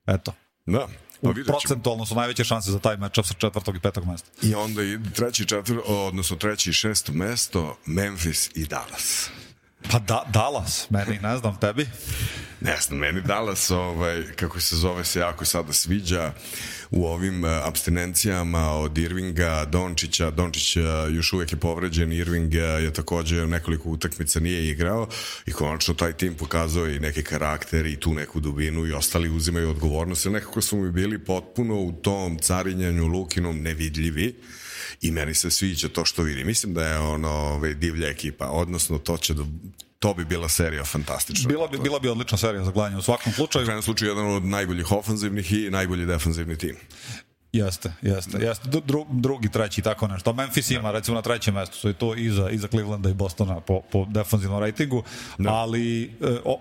e, 0.08 0.14
eto, 0.14 0.34
Da. 0.66 0.88
Pa 1.22 1.34
procentualno 1.46 2.06
su 2.06 2.16
najveće 2.16 2.44
šanse 2.44 2.72
za 2.72 2.80
taj 2.80 2.98
matchup 2.98 3.26
sa 3.26 3.34
četvrtog 3.34 3.76
i 3.76 3.80
petog 3.80 4.06
mesta. 4.06 4.30
I 4.42 4.56
onda 4.56 4.84
i 4.84 5.00
treći 5.16 5.46
četvr, 5.46 5.80
odnosno 5.88 6.38
treći 6.38 6.70
i 6.70 6.74
šesto 6.74 7.12
mesto, 7.12 7.78
Memphis 7.86 8.50
i 8.56 8.66
Dallas. 8.66 9.30
Pa 9.92 10.00
da, 10.00 10.26
Dallas, 10.34 10.90
meni 10.90 11.20
ne 11.22 11.38
znam, 11.38 11.60
tebi. 11.60 11.88
Ne 12.62 12.78
znam, 12.82 13.00
meni 13.00 13.22
Dallas, 13.22 13.72
ovaj, 13.72 14.24
kako 14.36 14.60
se 14.60 14.76
zove, 14.76 15.04
se 15.04 15.20
jako 15.20 15.46
sada 15.46 15.74
sviđa 15.74 16.34
u 16.92 17.06
ovim 17.06 17.46
eh, 17.46 17.62
abstinencijama 17.64 18.72
od 18.72 18.98
Irvinga, 18.98 19.66
Dončića. 19.66 20.32
Dončić 20.32 20.78
eh, 20.78 20.82
još 21.12 21.34
uvijek 21.34 21.52
je 21.52 21.58
povređen, 21.58 22.12
Irving 22.14 22.56
eh, 22.56 22.60
je 22.60 22.94
takođe 22.94 23.48
nekoliko 23.48 23.90
utakmica 23.90 24.40
nije 24.40 24.70
igrao 24.70 25.08
i 25.46 25.52
konačno 25.52 25.94
taj 25.94 26.14
tim 26.14 26.36
pokazao 26.36 26.90
i 26.90 27.00
neki 27.00 27.24
karakter 27.24 27.86
i 27.86 28.00
tu 28.00 28.14
neku 28.14 28.40
dubinu 28.40 28.86
i 28.86 28.94
ostali 28.94 29.30
uzimaju 29.30 29.70
odgovornost. 29.70 30.26
Nekako 30.26 30.62
su 30.62 30.78
mi 30.78 30.92
bili 30.92 31.20
potpuno 31.20 31.76
u 31.76 31.92
tom 31.92 32.40
carinjanju 32.40 33.08
Lukinom 33.08 33.62
nevidljivi 33.62 34.36
i 35.02 35.12
meni 35.12 35.34
se 35.34 35.52
sviđa 35.52 35.90
to 35.90 36.06
što 36.06 36.24
vidi. 36.24 36.44
Mislim 36.44 36.74
da 36.74 36.88
je 36.88 37.00
ono 37.00 37.30
ovaj, 37.30 37.74
divlja 37.74 38.08
ekipa, 38.10 38.48
odnosno 38.48 38.98
to 38.98 39.18
će 39.18 39.34
da 39.34 39.44
to 40.00 40.14
bi 40.14 40.26
bila 40.26 40.50
serija 40.50 40.84
fantastična. 40.86 41.48
Bila 41.48 41.68
bi, 41.68 41.78
bila 41.78 42.00
bi 42.00 42.10
odlična 42.10 42.38
serija 42.38 42.64
za 42.64 42.72
gledanje 42.72 42.98
u 42.98 43.02
svakom 43.02 43.32
U 43.32 43.36
slučaju. 43.36 43.66
krajnjem 43.66 43.84
slučaju 43.84 44.12
jedan 44.12 44.28
od 44.28 44.46
najboljih 44.46 44.92
ofanzivnih 44.92 45.54
i 45.54 45.70
najbolji 45.70 46.06
defanzivni 46.06 46.58
tim. 46.58 46.76
Jeste, 47.54 47.92
jeste, 48.02 48.38
jeste. 48.38 48.70
Dru- 48.70 48.86
Dru, 48.86 49.06
drugi, 49.10 49.50
treći, 49.50 49.82
tako 49.82 50.08
nešto. 50.08 50.34
Memphis 50.34 50.72
ima, 50.72 50.92
recimo, 50.92 51.16
na 51.16 51.22
trećem 51.22 51.54
mestu 51.54 51.78
su 51.78 51.90
i 51.90 51.94
to 51.94 52.16
iza, 52.16 52.50
iza 52.50 52.68
Clevelanda 52.68 53.10
i 53.10 53.14
Bostona 53.14 53.60
po, 53.60 53.82
po 53.92 54.06
defanzivnom 54.10 54.60
ratingu, 54.60 55.04
ali 55.48 56.04
e, 56.04 56.10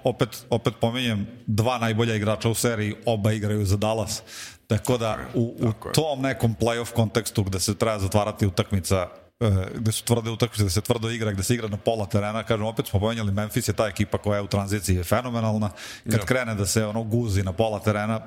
opet, 0.05 0.29
opet 0.51 0.75
pomenjem 0.81 1.27
dva 1.47 1.79
najbolja 1.79 2.15
igrača 2.15 2.49
u 2.49 2.55
seriji, 2.55 2.95
oba 3.07 3.33
igraju 3.33 3.65
za 3.65 3.77
Dallas. 3.77 4.23
Tako 4.67 4.99
da 4.99 5.19
u, 5.35 5.57
u 5.61 5.93
tom 5.93 6.23
nekom 6.23 6.57
playoff 6.61 6.93
kontekstu 6.93 7.43
gde 7.43 7.61
se 7.61 7.75
treba 7.75 7.99
zatvarati 7.99 8.47
utakmica 8.47 9.09
e, 9.41 9.51
gde 9.75 9.93
su 9.93 10.05
tvrde 10.05 10.31
utakmice, 10.31 10.63
gde 10.63 10.71
se 10.71 10.81
tvrdo 10.81 11.11
igra, 11.11 11.33
gde 11.33 11.43
se 11.43 11.55
igra 11.55 11.69
na 11.69 11.77
pola 11.77 12.07
terena, 12.07 12.43
kažem, 12.43 12.67
opet 12.67 12.87
smo 12.87 13.01
pomenjali 13.01 13.33
Memphis 13.33 13.69
je 13.69 13.73
ta 13.73 13.87
ekipa 13.87 14.19
koja 14.19 14.37
je 14.37 14.43
u 14.43 14.47
tranziciji 14.47 14.97
je 14.97 15.05
fenomenalna, 15.05 15.71
kad 16.11 16.25
krene 16.25 16.55
da 16.55 16.67
se 16.67 16.87
ono 16.87 17.03
guzi 17.03 17.43
na 17.43 17.53
pola 17.53 17.81
terena, 17.81 18.21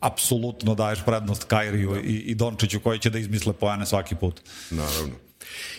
apsolutno 0.00 0.74
daješ 0.74 1.04
prednost 1.04 1.44
Kairiju 1.44 1.96
i, 2.04 2.16
i 2.16 2.34
Dončiću 2.34 2.80
koji 2.80 2.98
će 2.98 3.10
da 3.10 3.18
izmisle 3.18 3.52
pojane 3.52 3.86
svaki 3.86 4.14
put. 4.14 4.40
Naravno. 4.70 5.25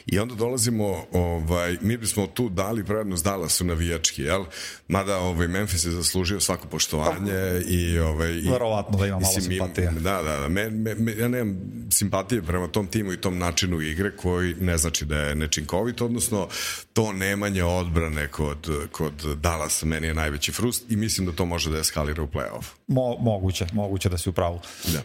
I 0.06 0.20
onda 0.20 0.36
dolazimo, 0.36 1.06
ovaj, 1.12 1.78
mi 1.82 1.98
bismo 1.98 2.28
tu 2.28 2.50
dali 2.50 2.86
prednost 2.86 3.24
Dallasu 3.24 3.66
navijački, 3.66 4.22
jel? 4.22 4.46
Mada 4.88 5.18
ovaj, 5.18 5.48
Memphis 5.48 5.86
je 5.86 5.92
zaslužio 5.92 6.40
svako 6.40 6.68
poštovanje 6.68 7.62
i... 7.68 8.00
Ovaj, 8.00 8.32
i, 8.32 8.50
Verovatno 8.50 8.98
da 8.98 9.06
ima 9.08 9.20
malo 9.20 9.34
mislim, 9.36 9.52
im- 9.52 9.58
simpatije. 9.60 9.92
Da, 9.92 10.22
da, 10.24 10.38
da. 10.38 10.48
Me, 10.48 10.70
me, 10.70 10.96
me, 10.96 11.12
ja 11.18 11.28
nemam 11.28 11.58
simpatije 11.92 12.42
prema 12.42 12.68
tom 12.68 12.88
timu 12.88 13.14
i 13.14 13.22
tom 13.22 13.38
načinu 13.38 13.82
igre 13.82 14.16
koji 14.16 14.56
ne 14.60 14.78
znači 14.78 15.06
da 15.06 15.18
je 15.18 15.36
nečinkovit, 15.36 16.02
odnosno 16.02 16.48
to 16.94 17.14
nemanje 17.14 17.64
odbrane 17.64 18.28
kod, 18.28 18.70
kod 18.92 19.14
Dallasa 19.42 19.86
meni 19.86 20.08
je 20.08 20.14
najveći 20.14 20.52
frust 20.52 20.92
i 20.92 20.96
mislim 20.96 21.28
da 21.28 21.34
to 21.34 21.46
može 21.46 21.72
da 21.72 21.78
eskalira 21.78 22.24
u 22.24 22.28
play-off. 22.28 22.64
Mo, 22.88 23.18
moguće, 23.20 23.66
moguće 23.74 24.10
da 24.10 24.18
si 24.18 24.30
u 24.30 24.34
pravu. 24.34 24.60
Da. 24.94 25.02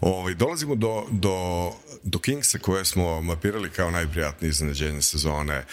Ovaj, 0.00 0.34
dolazimo 0.34 0.74
do, 0.74 1.06
do, 1.10 1.70
do 2.02 2.18
Kingsa 2.18 2.58
koje 2.58 2.84
smo 2.84 3.22
mapirali 3.22 3.70
kao 3.70 3.90
najprijatnije 3.90 4.48
iznenađenje 4.48 5.02
sezone 5.02 5.64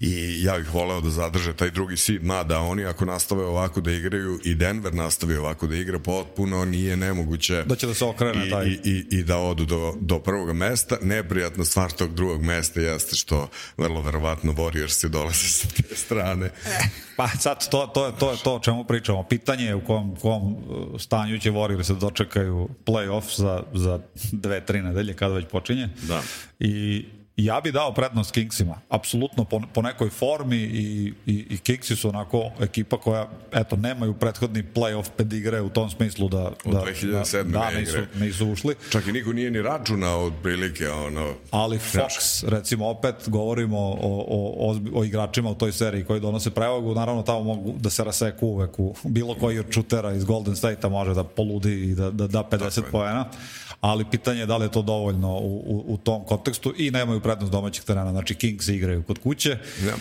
i 0.00 0.42
ja 0.42 0.58
bih 0.58 0.74
voleo 0.74 1.00
da 1.00 1.10
zadrže 1.10 1.56
taj 1.56 1.70
drugi 1.70 1.96
seed, 1.96 2.24
mada 2.24 2.58
oni 2.58 2.84
ako 2.84 3.04
nastave 3.04 3.44
ovako 3.44 3.80
da 3.80 3.92
igraju 3.92 4.40
i 4.44 4.54
Denver 4.54 4.94
nastavi 4.94 5.36
ovako 5.36 5.66
da 5.66 5.76
igra 5.76 5.98
potpuno 5.98 6.64
nije 6.64 6.96
nemoguće 6.96 7.62
Da 7.62 7.76
će 7.76 7.86
da 7.86 7.94
se 7.94 8.04
okrene 8.04 8.46
i, 8.46 8.50
taj. 8.50 8.66
i, 8.66 8.80
i, 8.84 9.06
i 9.10 9.22
da 9.22 9.38
odu 9.38 9.64
do, 9.64 9.94
do 10.00 10.18
prvog 10.18 10.52
mesta. 10.52 10.96
Neprijatna 11.02 11.64
stvar 11.64 11.90
tog 11.90 12.14
drugog 12.14 12.42
mesta 12.42 12.80
jeste 12.80 13.16
što 13.16 13.48
vrlo 13.76 14.02
verovatno 14.02 14.52
Warriors 14.52 15.08
dolaze 15.08 15.48
sa 15.48 15.68
te 15.68 15.96
strane. 15.96 16.50
Pa 17.16 17.28
sad, 17.28 17.70
to, 17.70 17.86
to, 17.86 18.06
je, 18.06 18.12
to 18.18 18.30
je 18.30 18.36
to 18.44 18.54
o 18.54 18.58
čemu 18.58 18.84
pričamo. 18.84 19.22
Pitanje 19.22 19.64
je 19.64 19.74
u 19.74 19.84
kom, 19.84 20.16
kom 20.16 20.52
uh, 20.52 21.00
stanju 21.00 21.38
će 21.38 21.50
Warriors 21.50 21.88
da 21.88 21.94
dočekaju 21.94 22.68
play-off 22.86 23.31
za, 23.36 23.62
za 23.74 24.00
dve, 24.32 24.60
tri 24.60 24.82
nedelje 24.82 25.14
kada 25.14 25.34
već 25.34 25.46
počinje. 25.50 25.88
Da. 26.08 26.22
I 26.60 27.04
ja 27.36 27.60
bi 27.60 27.72
dao 27.72 27.94
prednost 27.94 28.32
Kingsima, 28.32 28.80
apsolutno 28.88 29.44
po, 29.44 29.60
po 29.74 29.82
nekoj 29.82 30.10
formi 30.10 30.56
i, 30.56 31.12
i, 31.26 31.46
i 31.50 31.58
Kingsi 31.58 31.96
su 31.96 32.08
onako 32.08 32.50
ekipa 32.60 32.98
koja, 32.98 33.28
eto, 33.52 33.76
nemaju 33.76 34.14
prethodni 34.14 34.64
playoff 34.74 35.10
pedigre 35.16 35.60
u 35.60 35.68
tom 35.68 35.90
smislu 35.90 36.28
da, 36.28 36.46
Od 36.64 36.72
da, 36.72 36.84
2007. 36.84 37.42
da, 37.42 37.58
da 37.58 37.70
nisu, 37.70 37.98
nisu 38.14 38.48
ušli. 38.48 38.74
Čak 38.90 39.06
i 39.06 39.12
niko 39.12 39.32
nije 39.32 39.50
ni 39.50 39.62
računao 39.62 40.24
od 40.24 40.32
prilike 40.42 40.88
ono... 40.88 41.34
Ali 41.50 41.78
Fox, 41.78 42.48
recimo 42.48 42.88
opet 42.88 43.14
govorimo 43.26 43.78
o, 43.78 44.24
o, 44.28 44.70
o, 44.70 44.80
o 44.94 45.04
igračima 45.04 45.50
u 45.50 45.54
toj 45.54 45.72
seriji 45.72 46.04
koji 46.04 46.20
donose 46.20 46.50
prevagu, 46.50 46.94
naravno 46.94 47.22
tamo 47.22 47.42
mogu 47.42 47.74
da 47.78 47.90
se 47.90 48.04
raseku 48.04 48.46
uvek 48.46 48.78
u 48.78 48.94
bilo 49.04 49.34
koji 49.34 49.58
od 49.58 49.66
šutera 49.70 50.12
iz 50.12 50.24
Golden 50.24 50.56
State-a 50.56 50.88
može 50.88 51.14
da 51.14 51.24
poludi 51.24 51.90
i 51.90 51.94
da, 51.94 52.10
da 52.10 52.26
da 52.26 52.44
50 52.50 52.82
poena, 52.90 53.24
ali 53.82 54.04
pitanje 54.10 54.40
je 54.40 54.46
da 54.46 54.56
li 54.56 54.64
je 54.64 54.72
to 54.72 54.82
dovoljno 54.82 55.38
u, 55.38 55.56
u, 55.66 55.84
u 55.86 55.96
tom 55.96 56.24
kontekstu 56.24 56.74
i 56.76 56.90
nemaju 56.90 57.20
prednost 57.20 57.52
domaćih 57.52 57.84
terena, 57.84 58.10
znači 58.10 58.34
Kings 58.34 58.68
igraju 58.68 59.02
kod 59.02 59.18
kuće, 59.18 59.58
Ja. 59.86 59.94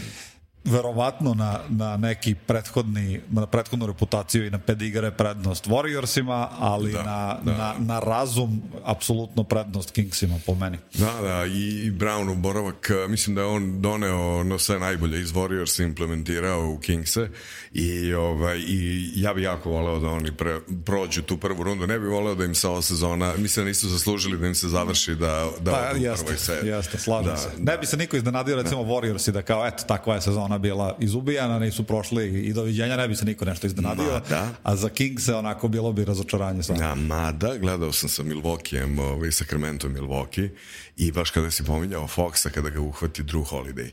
Verovatno 0.63 1.33
na, 1.33 1.59
na 1.69 1.97
neki 1.97 2.35
prethodni, 2.35 3.21
na 3.29 3.45
prethodnu 3.45 3.87
reputaciju 3.87 4.45
i 4.47 4.49
na 4.49 4.57
pedigre 4.59 5.11
prednost 5.11 5.67
Warriorsima, 5.67 6.47
ali 6.59 6.91
Da, 6.91 7.03
na, 7.03 7.37
da. 7.43 7.57
na, 7.57 7.73
na 7.79 7.99
razum 7.99 8.61
apsolutno 8.85 9.43
prednost 9.43 9.91
Kingsima 9.91 10.39
po 10.45 10.55
meni. 10.55 10.77
Da, 10.93 11.13
da, 11.21 11.45
i 11.45 11.91
Brown 11.91 12.29
u 12.31 12.35
boravak, 12.35 12.89
eh, 12.89 13.07
mislim 13.07 13.35
da 13.35 13.41
je 13.41 13.47
on 13.47 13.81
doneo 13.81 14.39
ono 14.39 14.59
sve 14.59 14.79
najbolje 14.79 15.21
iz 15.21 15.31
Warriors 15.31 15.83
implementirao 15.83 16.69
u 16.69 16.77
Kingse 16.77 17.29
i, 17.71 18.13
ovaj, 18.13 18.57
i 18.59 19.11
ja 19.15 19.33
bi 19.33 19.43
jako 19.43 19.69
voleo 19.69 19.99
da 19.99 20.07
oni 20.09 20.31
pre, 20.37 20.59
prođu 20.85 21.21
tu 21.21 21.37
prvu 21.37 21.63
rundu, 21.63 21.87
ne 21.87 21.99
bi 21.99 22.05
voleo 22.07 22.35
da 22.35 22.45
im 22.45 22.55
se 22.55 22.67
ova 22.67 22.81
sezona, 22.81 23.33
mislim 23.37 23.65
da 23.65 23.67
nisu 23.67 23.89
zaslužili 23.89 24.37
da 24.37 24.47
im 24.47 24.55
se 24.55 24.67
završi 24.67 25.15
da, 25.15 25.49
da 25.59 25.71
Pa, 25.71 25.77
odu 25.77 25.87
u 25.89 26.01
prvoj 26.01 26.09
jeste, 26.11 26.37
seriji. 26.37 26.69
jeste, 26.71 26.97
slažem 26.99 27.31
Da, 27.31 27.37
se. 27.37 27.49
Ne 27.57 27.77
bi 27.77 27.85
se 27.85 27.97
niko 27.97 28.17
iznenadio, 28.17 28.55
recimo 28.55 28.81
Warriorsi, 28.81 29.31
da 29.31 29.41
kao, 29.41 29.67
eto, 29.67 29.83
takva 29.87 30.15
je 30.15 30.21
sezona 30.21 30.50
bila 30.57 30.97
izubijana, 30.99 31.59
nisu 31.59 31.83
prošli 31.83 32.45
i 32.45 32.53
doviđenja, 32.53 32.97
ne 32.97 33.07
bi 33.07 33.15
se 33.15 33.25
niko 33.25 33.45
nešto 33.45 33.67
iznenadio. 33.67 34.11
Ma, 34.13 34.21
da. 34.29 34.49
A 34.63 34.75
za 34.75 34.89
Kings 34.89 35.25
se 35.25 35.35
onako 35.35 35.67
bilo 35.67 35.91
bi 35.91 36.05
razočaranje 36.05 36.63
sve. 36.63 36.75
Ja, 36.79 36.95
mada, 36.95 37.57
gledao 37.57 37.91
sam 37.91 38.09
sa 38.09 38.23
Milwaukeeem, 38.23 38.99
ovaj, 38.99 39.31
Sacramento 39.31 39.87
Milwaukee 39.89 40.49
i 40.97 41.11
baš 41.11 41.31
kada 41.31 41.51
si 41.51 41.63
pominjao 41.63 42.07
Foxa, 42.07 42.49
kada 42.49 42.69
ga 42.69 42.79
uhvati 42.79 43.23
Drew 43.23 43.45
Holiday. 43.49 43.89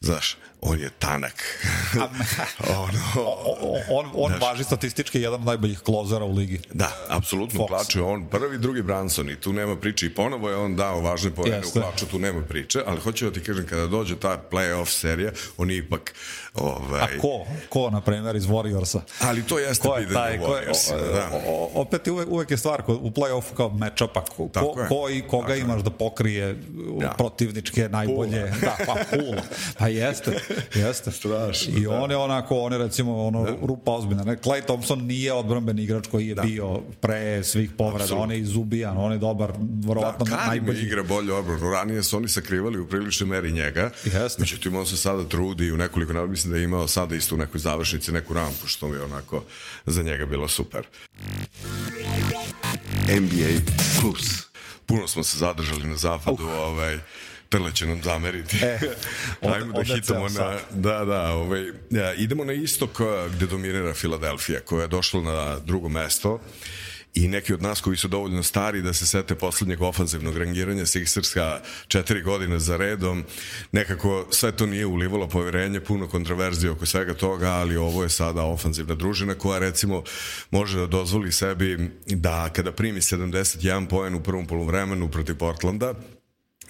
Znaš, 0.00 0.36
on 0.60 0.80
je 0.80 0.90
tanak. 0.90 1.34
ono, 2.78 2.98
O- 3.16 3.56
o- 3.62 3.80
on, 3.90 4.10
on 4.14 4.32
važi 4.40 4.64
statistički 4.64 5.20
jedan 5.20 5.40
od 5.40 5.46
najboljih 5.46 5.78
klozera 5.80 6.24
u 6.24 6.32
ligi. 6.32 6.60
Da, 6.72 6.92
apsolutno 7.08 7.60
Fox. 7.60 7.68
klaču 7.68 7.98
je 7.98 8.04
on 8.04 8.26
prvi, 8.26 8.58
drugi 8.58 8.82
Branson 8.82 9.30
i 9.30 9.36
tu 9.36 9.52
nema 9.52 9.76
priče 9.76 10.06
i 10.06 10.10
ponovo 10.10 10.48
je 10.48 10.56
on 10.56 10.76
dao 10.76 11.00
važne 11.00 11.30
poene 11.30 11.58
u 11.60 11.70
klaču, 11.72 12.06
tu 12.06 12.18
nema 12.18 12.42
priče, 12.42 12.80
ali 12.86 13.00
hoću 13.00 13.24
da 13.24 13.32
ti 13.32 13.40
kažem 13.42 13.66
kada 13.66 13.86
dođe 13.86 14.16
ta 14.16 14.42
playoff 14.50 14.86
serija, 14.86 15.30
on 15.56 15.70
je 15.70 15.76
ipak 15.76 16.14
ovaj, 16.54 17.00
A 17.02 17.18
ko? 17.18 17.46
Ko, 17.68 17.90
na 17.90 18.00
primjer, 18.00 18.36
iz 18.36 18.46
Warriorsa? 18.46 19.00
ali 19.20 19.42
to 19.42 19.58
jeste 19.58 19.88
Ko 19.88 19.96
je 19.96 20.08
taj? 20.08 20.38
Ko 20.38 20.44
je, 20.46 20.62
Warriorsima, 20.62 21.12
da. 21.12 21.30
o- 21.34 21.52
o- 21.54 21.70
opet 21.74 22.06
je 22.06 22.12
uvek, 22.12 22.28
uvek 22.28 22.50
je 22.50 22.56
stvar 22.56 22.82
kod- 22.82 22.98
u 23.02 23.10
play-offu 23.10 23.54
kao 23.54 23.68
matchupa. 23.70 24.20
Ko, 24.22 24.48
ko, 24.48 24.80
je. 24.80 24.88
ko 24.88 25.08
i 25.10 25.22
koga 25.22 25.46
Tako 25.46 25.58
imaš 25.58 25.82
da 25.82 25.90
pokrije 25.90 26.56
Da. 27.00 27.08
protivničke 27.10 27.88
najbolje. 27.88 28.52
Da, 28.60 28.76
pa 28.86 28.94
pula. 29.10 29.42
Pa 29.78 29.88
jeste, 29.88 30.40
jeste. 30.86 31.12
Strašno, 31.12 31.78
I 31.78 31.80
da. 31.80 31.90
on 31.90 32.10
je 32.10 32.16
onako, 32.16 32.58
on 32.58 32.72
je 32.72 32.78
recimo 32.78 33.24
ono, 33.26 33.56
rupa 33.62 33.90
ozbiljna. 33.92 34.24
Ne? 34.24 34.36
Clay 34.36 34.64
Thompson 34.64 35.04
nije 35.06 35.32
odbranben 35.32 35.78
igrač 35.78 36.06
koji 36.06 36.28
je 36.28 36.34
bio 36.34 36.80
pre 37.00 37.44
svih 37.44 37.70
povreda. 37.78 38.16
On 38.16 38.30
je 38.30 38.38
izubijan, 38.40 38.96
on 38.98 39.12
je 39.12 39.18
dobar, 39.18 39.52
verovatno 39.86 40.24
Da, 40.24 40.46
najbolji. 40.46 40.82
igra 40.82 41.02
bolje 41.02 41.32
odbranu. 41.32 41.70
Ranije 41.70 42.02
su 42.02 42.16
oni 42.16 42.28
sakrivali 42.28 42.78
u 42.80 42.86
priličnoj 42.86 43.28
meri 43.28 43.52
njega. 43.52 43.90
Jeste. 44.04 44.40
Međutim, 44.42 44.76
on 44.76 44.86
se 44.86 44.96
sada 44.96 45.24
trudi 45.28 45.72
u 45.72 45.76
nekoliko 45.76 46.12
navrata. 46.12 46.30
Mislim 46.30 46.52
da 46.52 46.58
je 46.58 46.64
imao 46.64 46.88
sada 46.88 47.14
isto 47.16 47.34
u 47.34 47.38
nekoj 47.38 47.60
završnici 47.60 48.12
neku 48.12 48.34
rampu, 48.34 48.66
što 48.66 48.88
mi 48.88 48.96
je 48.96 49.02
onako 49.02 49.42
za 49.86 50.02
njega 50.02 50.26
bilo 50.26 50.48
super. 50.48 50.86
NBA 53.08 53.60
Plus. 54.00 54.46
puno 54.86 55.08
smo 55.08 55.22
se 55.22 55.38
zadržali 55.38 55.86
na 55.88 55.96
zapadu, 55.96 56.44
uh. 56.44 56.50
ovaj, 56.52 56.98
Trle 57.48 57.72
će 57.74 57.86
nam 57.86 58.02
zameriti. 58.02 58.56
E, 58.62 58.78
Ajmo 59.54 59.72
da 59.72 59.94
hitamo 59.94 60.28
na... 60.28 60.58
Da, 60.70 61.04
da, 61.04 61.32
ovaj, 61.32 61.70
ja, 61.90 62.14
idemo 62.14 62.44
na 62.44 62.52
istok 62.52 63.00
gde 63.34 63.46
dominira 63.46 63.94
Filadelfija, 63.94 64.60
koja 64.60 64.82
je 64.82 64.88
došla 64.88 65.22
na 65.22 65.58
drugo 65.58 65.88
mesto 65.88 66.40
i 67.16 67.28
neki 67.28 67.54
od 67.54 67.62
nas 67.62 67.80
koji 67.80 67.96
su 67.96 68.08
dovoljno 68.08 68.42
stari 68.42 68.82
da 68.82 68.92
se 68.92 69.06
sete 69.06 69.34
poslednjeg 69.34 69.82
ofanzivnog 69.82 70.36
rangiranja 70.36 70.82
Sixerska 70.82 71.58
četiri 71.88 72.22
godine 72.22 72.58
za 72.58 72.76
redom, 72.76 73.24
nekako 73.72 74.26
sve 74.30 74.52
to 74.52 74.66
nije 74.66 74.86
ulivalo 74.86 75.28
poverenje, 75.28 75.80
puno 75.80 76.08
kontroverzije 76.08 76.70
oko 76.70 76.86
svega 76.86 77.14
toga, 77.14 77.48
ali 77.48 77.76
ovo 77.76 78.02
je 78.02 78.08
sada 78.08 78.42
ofanzivna 78.42 78.94
družina 78.94 79.34
koja 79.34 79.58
recimo 79.58 80.02
može 80.50 80.78
da 80.78 80.86
dozvoli 80.86 81.32
sebi 81.32 81.90
da 82.06 82.48
kada 82.52 82.72
primi 82.72 83.00
71 83.00 83.88
poen 83.88 84.14
u 84.14 84.22
prvom 84.22 84.46
polovremenu 84.46 85.10
protiv 85.10 85.36
Portlanda, 85.36 85.94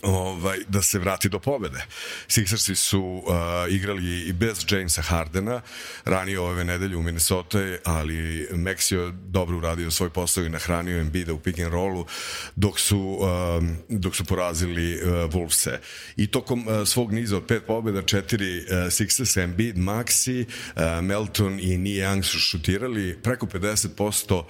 ovaj, 0.02 0.58
da 0.68 0.82
se 0.82 0.98
vrati 0.98 1.28
do 1.28 1.38
pobede. 1.38 1.86
Sixersi 2.28 2.74
su 2.74 3.02
uh, 3.02 3.32
igrali 3.68 4.20
i 4.20 4.32
bez 4.32 4.64
Jamesa 4.70 5.02
Hardena 5.02 5.60
ranije 6.04 6.40
ove 6.40 6.64
nedelje 6.64 6.96
u 6.96 7.02
Minnesota, 7.02 7.58
ali 7.84 8.48
Meksio 8.52 9.10
dobro 9.10 9.56
uradio 9.56 9.90
svoj 9.90 10.10
posao 10.10 10.44
i 10.44 10.48
nahranio 10.48 11.00
Embiida 11.00 11.32
u 11.32 11.38
pick 11.38 11.58
and 11.58 11.72
rollu 11.72 12.06
dok 12.56 12.80
su, 12.80 13.18
um, 13.58 13.76
dok 13.88 14.16
su 14.16 14.24
porazili 14.24 14.94
uh, 14.94 15.08
Wolvese. 15.08 15.76
I 16.16 16.26
tokom 16.26 16.68
uh, 16.68 16.88
svog 16.88 17.12
niza 17.12 17.36
od 17.36 17.46
pet 17.46 17.66
pobeda, 17.66 18.02
četiri 18.02 18.58
uh, 18.58 18.64
Sixers, 18.70 19.42
Embiid, 19.42 19.76
Maxi, 19.76 20.44
uh, 20.44 21.04
Melton 21.04 21.60
i 21.60 21.78
Nia 21.78 22.10
Young 22.10 22.22
su 22.22 22.38
šutirali 22.38 23.18
preko 23.22 23.46
50% 23.46 24.34
uh, 24.34 24.44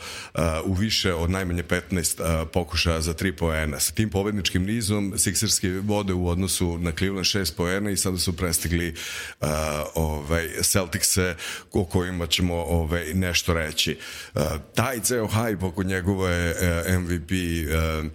u 0.64 0.74
više 0.74 1.14
od 1.14 1.30
najmanje 1.30 1.62
15 1.62 2.42
uh, 2.42 2.48
pokušaja 2.52 3.00
za 3.00 3.14
tri 3.14 3.32
poena. 3.32 3.80
Sa 3.80 3.92
tim 3.92 4.10
pobedničkim 4.10 4.64
nizom 4.64 5.12
Sixers 5.16 5.35
Sixerski 5.36 5.80
vode 5.86 6.12
u 6.12 6.28
odnosu 6.28 6.78
na 6.78 6.92
Cleveland 6.92 7.26
6 7.26 7.56
poena 7.56 7.90
i 7.90 7.96
sada 7.96 8.18
su 8.18 8.36
prestigli 8.36 8.94
uh, 9.40 9.48
ovaj, 9.94 10.48
Celticse 10.62 11.34
o 11.72 11.84
kojima 11.84 12.26
ćemo 12.26 12.54
ovaj, 12.54 13.14
nešto 13.14 13.54
reći. 13.54 13.98
Uh, 14.34 14.42
taj 14.74 15.00
ceo 15.00 15.26
hype 15.26 15.64
oko 15.64 15.82
njegove 15.82 16.50
uh, 16.50 17.02
MVP 17.02 17.30
uh, 17.30 18.10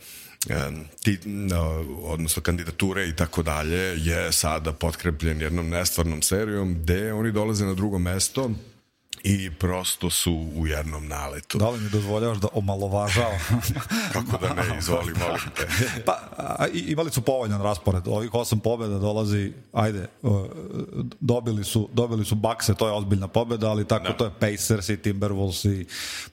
ti, 1.03 1.19
no, 1.25 1.85
odnosno 2.03 2.41
kandidature 2.41 3.07
i 3.07 3.15
tako 3.15 3.43
dalje 3.43 4.05
je 4.05 4.31
sada 4.31 4.73
potkrepljen 4.73 5.41
jednom 5.41 5.69
nestvarnom 5.69 6.21
serijom 6.21 6.73
gde 6.73 7.13
oni 7.13 7.31
dolaze 7.31 7.65
na 7.65 7.73
drugo 7.73 7.99
mesto 7.99 8.51
i 9.23 9.51
prosto 9.51 10.09
su 10.09 10.47
u 10.55 10.67
jednom 10.67 11.07
naletu. 11.07 11.57
Da 11.57 11.69
li 11.69 11.79
mi 11.79 11.89
dozvoljavaš 11.89 12.37
da 12.37 12.47
omalovažava? 12.53 13.37
Kako 14.13 14.37
da 14.37 14.53
ne, 14.53 14.77
izvoli, 14.79 15.13
molim 15.13 15.51
te. 15.55 15.67
pa, 16.05 16.19
a, 16.37 16.67
imali 16.73 17.11
su 17.11 17.21
povoljan 17.21 17.61
raspored. 17.61 18.07
Ovih 18.07 18.33
osam 18.33 18.59
pobjeda 18.59 18.97
dolazi, 18.99 19.53
ajde, 19.73 20.07
dobili 21.19 21.63
su, 21.63 21.89
dobili 21.93 22.25
su 22.25 22.35
bakse, 22.35 22.75
to 22.75 22.87
je 22.87 22.93
ozbiljna 22.93 23.27
pobjeda, 23.27 23.69
ali 23.69 23.87
tako 23.87 24.03
no. 24.03 24.09
Da. 24.09 24.17
to 24.17 24.25
je 24.25 24.31
Pacers 24.39 24.89
i 24.89 24.97
Timberwolves 24.97 25.69
i 25.69 25.85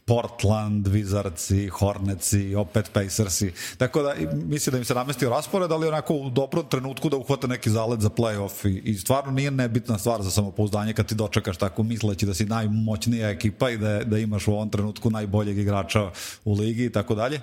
Portland, 0.04 0.86
Wizards 0.86 1.54
i 1.54 1.68
Hornets 1.68 2.32
i 2.32 2.54
opet 2.54 2.90
Pacers 2.92 3.40
i 3.40 3.52
tako 3.78 4.02
da 4.02 4.14
mislim 4.32 4.72
da 4.72 4.78
im 4.78 4.84
se 4.84 4.94
namestio 4.94 5.30
raspored, 5.30 5.72
ali 5.72 5.88
onako 5.88 6.14
u 6.14 6.30
dobrom 6.30 6.66
trenutku 6.68 7.08
da 7.08 7.16
uhvate 7.16 7.48
neki 7.48 7.70
zalet 7.70 8.00
za 8.00 8.10
playoff 8.10 8.68
i, 8.68 8.78
i 8.78 8.94
stvarno 8.94 9.32
nije 9.32 9.50
nebitna 9.50 9.98
stvar 9.98 10.22
za 10.22 10.30
samopouzdanje 10.30 10.92
kad 10.92 11.06
ti 11.06 11.14
dočekaš 11.14 11.56
tako 11.56 11.82
misleći 11.82 12.26
da 12.26 12.34
si 12.34 12.44
naj 12.44 12.68
moćnija 12.84 13.30
ekipa 13.30 13.70
i 13.70 13.78
da, 13.78 14.04
da 14.04 14.18
imaš 14.18 14.48
u 14.48 14.52
ovom 14.52 14.70
trenutku 14.70 15.10
najboljeg 15.10 15.58
igrača 15.58 16.10
u 16.44 16.54
ligi 16.54 16.84
i 16.84 16.92
tako 16.92 17.14
dalje. 17.14 17.40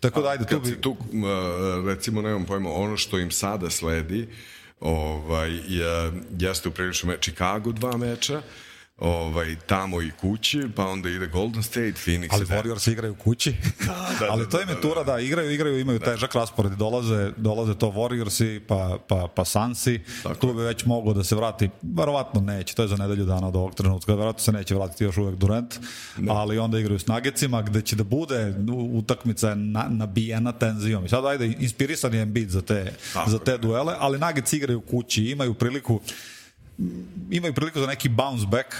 Tako 0.00 0.22
da, 0.22 0.28
ajde, 0.28 0.44
tu 0.46 0.60
bi... 0.60 0.80
tu, 0.80 0.96
recimo, 1.86 2.22
nemam 2.22 2.44
pojma, 2.44 2.72
ono 2.72 2.96
što 2.96 3.18
im 3.18 3.30
sada 3.30 3.70
sledi, 3.70 4.28
ovaj, 4.80 5.50
je, 5.50 6.12
jeste 6.38 6.68
u 6.68 6.72
prilično 6.72 7.08
me, 7.08 7.16
Chicago 7.20 7.72
dva 7.72 7.96
meča, 7.96 8.42
ovaj, 8.98 9.56
tamo 9.66 10.02
i 10.02 10.10
kući, 10.20 10.68
pa 10.76 10.86
onda 10.86 11.08
ide 11.08 11.26
Golden 11.26 11.62
State, 11.62 11.92
Phoenix. 12.06 12.28
Ali 12.30 12.44
Warriors 12.44 12.90
igraju 12.90 13.14
kući. 13.14 13.54
da, 13.86 14.08
da, 14.20 14.32
Ali 14.32 14.48
to 14.48 14.62
im 14.62 14.68
je 14.68 14.80
tura 14.80 15.04
da 15.04 15.20
igraju, 15.20 15.50
igraju, 15.50 15.80
imaju 15.80 15.98
da. 15.98 16.04
težak 16.04 16.34
raspored. 16.34 16.72
Dolaze, 16.72 17.32
dolaze 17.36 17.74
to 17.74 17.86
Warriorsi, 17.86 18.60
pa, 18.68 18.98
pa, 19.08 19.28
pa 19.34 19.44
Sansi. 19.44 20.00
Tako. 20.22 20.34
Tu 20.34 20.54
bi 20.54 20.62
već 20.62 20.84
moglo 20.84 21.14
da 21.14 21.24
se 21.24 21.36
vrati. 21.36 21.70
Verovatno 21.82 22.40
neće, 22.40 22.74
to 22.74 22.82
je 22.82 22.88
za 22.88 22.96
nedelju 22.96 23.24
dana 23.24 23.48
od 23.48 23.56
ovog 23.56 23.74
trenutka. 23.74 24.12
Verovatno 24.12 24.40
se 24.40 24.52
neće 24.52 24.74
vratiti 24.74 25.04
još 25.04 25.16
uvek 25.16 25.36
Durant. 25.36 25.74
Ne. 26.18 26.32
Ali 26.32 26.58
onda 26.58 26.78
igraju 26.78 26.98
s 26.98 27.06
Nagecima, 27.06 27.62
gde 27.62 27.82
će 27.82 27.96
da 27.96 28.04
bude 28.04 28.54
utakmica 28.92 29.54
na, 29.54 29.86
nabijena 29.90 30.52
tenzijom. 30.52 31.04
I 31.04 31.08
sad 31.08 31.26
ajde, 31.26 31.46
inspirisan 31.46 32.14
je 32.14 32.22
Embiid 32.22 32.50
za 32.50 32.62
te, 32.62 32.92
Tako, 33.12 33.30
za 33.30 33.38
te 33.38 33.58
duele, 33.58 33.94
ali 33.98 34.18
Nagec 34.18 34.52
igraju 34.52 34.80
kući, 34.80 35.24
imaju 35.24 35.54
priliku 35.54 36.00
imaju 37.30 37.54
priliku 37.54 37.80
za 37.80 37.86
neki 37.86 38.08
bounce 38.08 38.46
back 38.46 38.74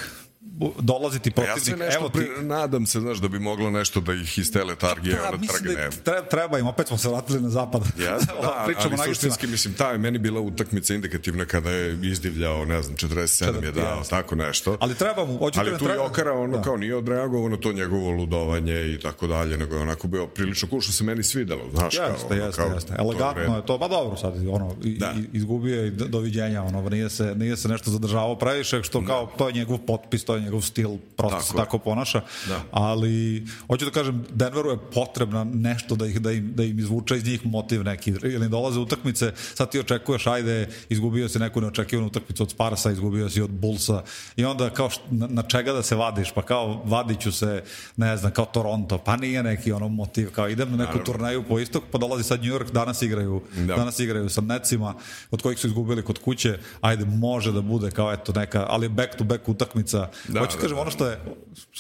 dolaziti 0.79 1.31
protivnik. 1.31 1.81
Ja 1.81 1.91
se 1.91 1.97
Evo 1.97 2.09
ti... 2.09 2.19
pri, 2.19 2.45
nadam 2.45 2.87
se, 2.87 3.01
znaš, 3.01 3.19
da 3.19 3.29
bi 3.29 3.39
moglo 3.39 3.71
nešto 3.71 4.01
da 4.01 4.13
ih 4.13 4.39
iz 4.39 4.53
te 4.53 4.65
letargije 4.65 5.17
da, 5.17 5.31
onda 5.33 5.47
trgne. 5.53 5.75
Da 5.75 5.91
treba, 5.91 6.29
treba 6.29 6.59
im, 6.59 6.67
opet 6.67 6.89
smo 6.89 6.99
se 6.99 7.09
vratili 7.09 7.41
na 7.41 7.51
zapad. 7.51 7.83
Ja, 7.99 8.19
da, 8.43 8.65
ali 8.67 8.75
suštinski, 9.09 9.47
mislim, 9.47 9.75
ta 9.75 9.91
je 9.91 9.99
meni 9.99 10.19
bila 10.19 10.41
utakmica 10.41 10.95
indikativna 10.95 11.45
kada 11.45 11.71
je 11.71 11.99
izdivljao, 12.03 12.65
ne 12.65 12.83
znam, 12.83 12.97
47 12.97 13.65
je 13.65 13.73
dao, 13.73 13.85
ja, 13.85 14.03
tako 14.11 14.35
nešto. 14.35 14.77
Ali 14.81 14.95
treba 14.95 15.25
mu, 15.25 15.39
hoćete 15.39 15.61
Ali 15.61 15.79
tu 15.79 15.85
treba... 15.85 16.03
Jokara, 16.05 16.33
ono, 16.33 16.57
da. 16.57 16.63
kao 16.63 16.77
nije 16.77 16.97
odreagovao 16.97 17.49
na 17.49 17.57
to 17.57 17.73
njegovo 17.73 18.11
ludovanje 18.11 18.95
i 18.95 18.99
tako 19.01 19.27
dalje, 19.27 19.59
nego 19.59 19.75
je 19.75 19.83
onako 19.83 20.09
bio 20.09 20.27
prilično 20.27 20.81
što 20.81 20.93
se 20.93 21.05
meni 21.05 21.23
svidelo, 21.23 21.71
znaš, 21.75 21.95
jeste, 21.95 22.29
kao, 22.29 22.37
jeste, 22.37 22.63
kao, 22.63 22.75
jeste. 22.75 22.95
Elegantno 22.99 23.57
je 23.57 23.67
to, 23.67 23.79
pa 23.79 23.89
dobro 23.89 24.17
sad, 24.17 24.49
ono, 24.49 24.77
da. 24.83 25.15
izgubio 25.33 25.85
je 25.85 25.91
doviđenja, 25.91 26.63
ono, 26.63 26.89
nije 26.89 27.11
se, 27.11 27.35
nije 27.35 27.57
se 27.57 27.69
nešto 27.69 27.91
zadržavao 27.91 28.39
previše, 28.39 28.83
što 28.83 29.01
da. 29.01 29.07
kao, 29.07 29.33
to 29.39 29.49
je 29.49 29.53
njegov 29.53 29.79
potpis, 29.79 30.25
to 30.25 30.37
je 30.37 30.44
njegov 30.45 30.61
stil, 30.61 30.91
prosto 31.17 31.37
tako 31.37 31.47
se 31.47 31.57
tako 31.57 31.79
ponaša, 31.79 32.21
da. 32.49 32.61
ali 32.71 33.47
hoću 33.67 33.85
da 33.85 33.91
kažem, 33.91 34.25
Denveru 34.31 34.71
je 34.71 34.79
potrebna 34.95 35.45
nešto 35.45 35.97
da, 35.97 36.07
ih, 36.07 36.21
da, 36.21 36.33
im, 36.33 36.53
da 36.55 36.65
im 36.65 36.79
izvuče 36.79 37.17
iz 37.17 37.25
njih 37.25 37.47
motiv 37.47 37.85
neki, 37.85 38.11
ili 38.11 38.49
dolaze 38.49 38.81
utakmice, 38.81 39.33
sad 39.55 39.71
ti 39.71 39.81
očekuješ, 39.81 40.27
ajde, 40.27 40.69
izgubio 40.89 41.29
si 41.29 41.39
neku 41.39 41.61
neočekivanu 41.61 42.07
utakmicu 42.07 42.43
od 42.43 42.51
Sparsa, 42.51 42.91
izgubio 42.91 43.31
si 43.31 43.43
od 43.43 43.51
Bullsa, 43.51 44.03
i 44.37 44.45
onda 44.45 44.71
kao 44.71 44.91
št, 44.91 45.01
na, 45.11 45.27
na 45.27 45.43
čega 45.43 45.73
da 45.73 45.83
se 45.83 45.97
vadiš, 45.97 46.33
pa 46.35 46.43
kao 46.43 46.83
vadit 46.85 47.21
ću 47.21 47.33
se, 47.33 47.63
ne 47.97 48.17
znam, 48.17 48.33
kao 48.33 48.45
Toronto, 48.45 48.99
pa 48.99 49.17
nije 49.17 49.43
neki 49.43 49.73
ono 49.73 49.89
motiv, 49.89 50.31
kao 50.31 50.49
idem 50.49 50.71
na 50.71 50.77
neku 50.77 50.99
Naravno. 50.99 51.05
turneju 51.05 51.45
po 51.49 51.59
istok, 51.59 51.85
pa 51.91 51.99
dolazi 51.99 52.25
sad 52.25 52.43
New 52.43 52.55
York, 52.55 52.73
danas 52.73 53.03
igraju, 53.03 53.43
da. 53.57 53.77
danas 53.77 53.99
igraju 53.99 54.29
sa 54.29 54.41
Necima, 54.41 54.95
od 55.31 55.43
kojih 55.43 55.59
su 55.59 55.67
izgubili 55.67 56.03
kod 56.03 56.19
kuće, 56.19 56.59
ajde, 56.81 57.05
može 57.05 57.53
da 57.53 57.61
bude 57.61 57.91
kao 57.91 58.13
eto 58.13 58.33
neka, 58.33 58.67
ali 58.69 58.89
back 58.89 59.17
to 59.17 59.25
back 59.25 59.49
utakmica. 59.49 60.09
Da, 60.35 60.41
Hoću 60.41 60.57
da, 60.57 60.61
kažem, 60.61 60.77
da, 60.77 60.81
ono 60.81 60.91
što 60.91 61.07
je, 61.07 61.21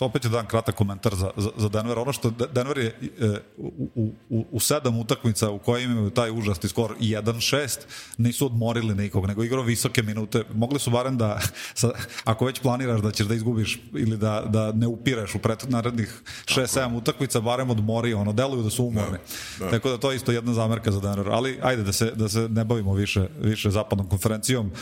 opet 0.00 0.22
ću 0.22 0.28
dan 0.28 0.46
kratak 0.46 0.74
komentar 0.74 1.14
za, 1.14 1.30
za, 1.36 1.50
za 1.56 1.68
Denver, 1.68 1.98
ono 1.98 2.12
što 2.12 2.30
Denver 2.30 2.78
je 2.78 2.86
e, 2.86 3.40
u, 3.56 4.12
u, 4.30 4.46
u 4.50 4.60
sedam 4.60 4.98
utakmica 4.98 5.50
u 5.50 5.58
kojima 5.58 5.92
imaju 5.92 6.10
taj 6.10 6.30
užasni 6.30 6.68
skor 6.68 6.94
1-6, 7.00 7.78
nisu 8.18 8.46
odmorili 8.46 8.94
nikog, 8.94 9.26
nego 9.26 9.44
igrao 9.44 9.62
visoke 9.62 10.02
minute. 10.02 10.44
Mogli 10.54 10.78
su 10.78 10.90
barem 10.90 11.18
da, 11.18 11.40
sa, 11.80 11.90
ako 12.24 12.44
već 12.44 12.60
planiraš 12.60 13.00
da 13.00 13.10
ćeš 13.10 13.26
da 13.26 13.34
izgubiš 13.34 13.80
ili 13.94 14.16
da, 14.16 14.44
da 14.46 14.72
ne 14.72 14.86
upireš 14.86 15.34
u 15.34 15.38
pret, 15.38 15.68
narednih 15.68 16.22
6-7 16.46 16.96
utakmica, 16.96 17.40
barem 17.40 17.70
odmori, 17.70 18.14
ono, 18.14 18.32
deluju 18.32 18.62
da 18.62 18.70
su 18.70 18.84
umorni. 18.84 19.18
Da, 19.58 19.64
da. 19.64 19.70
Tako 19.70 19.90
da 19.90 19.98
to 19.98 20.10
je 20.10 20.16
isto 20.16 20.32
jedna 20.32 20.54
zamerka 20.54 20.92
za 20.92 21.00
Denver. 21.00 21.28
Ali 21.28 21.58
ajde 21.62 21.82
da 21.82 21.92
se, 21.92 22.10
da 22.14 22.28
se 22.28 22.48
ne 22.48 22.64
bavimo 22.64 22.94
više, 22.94 23.28
više 23.40 23.70
zapadnom 23.70 24.08
konferencijom. 24.08 24.72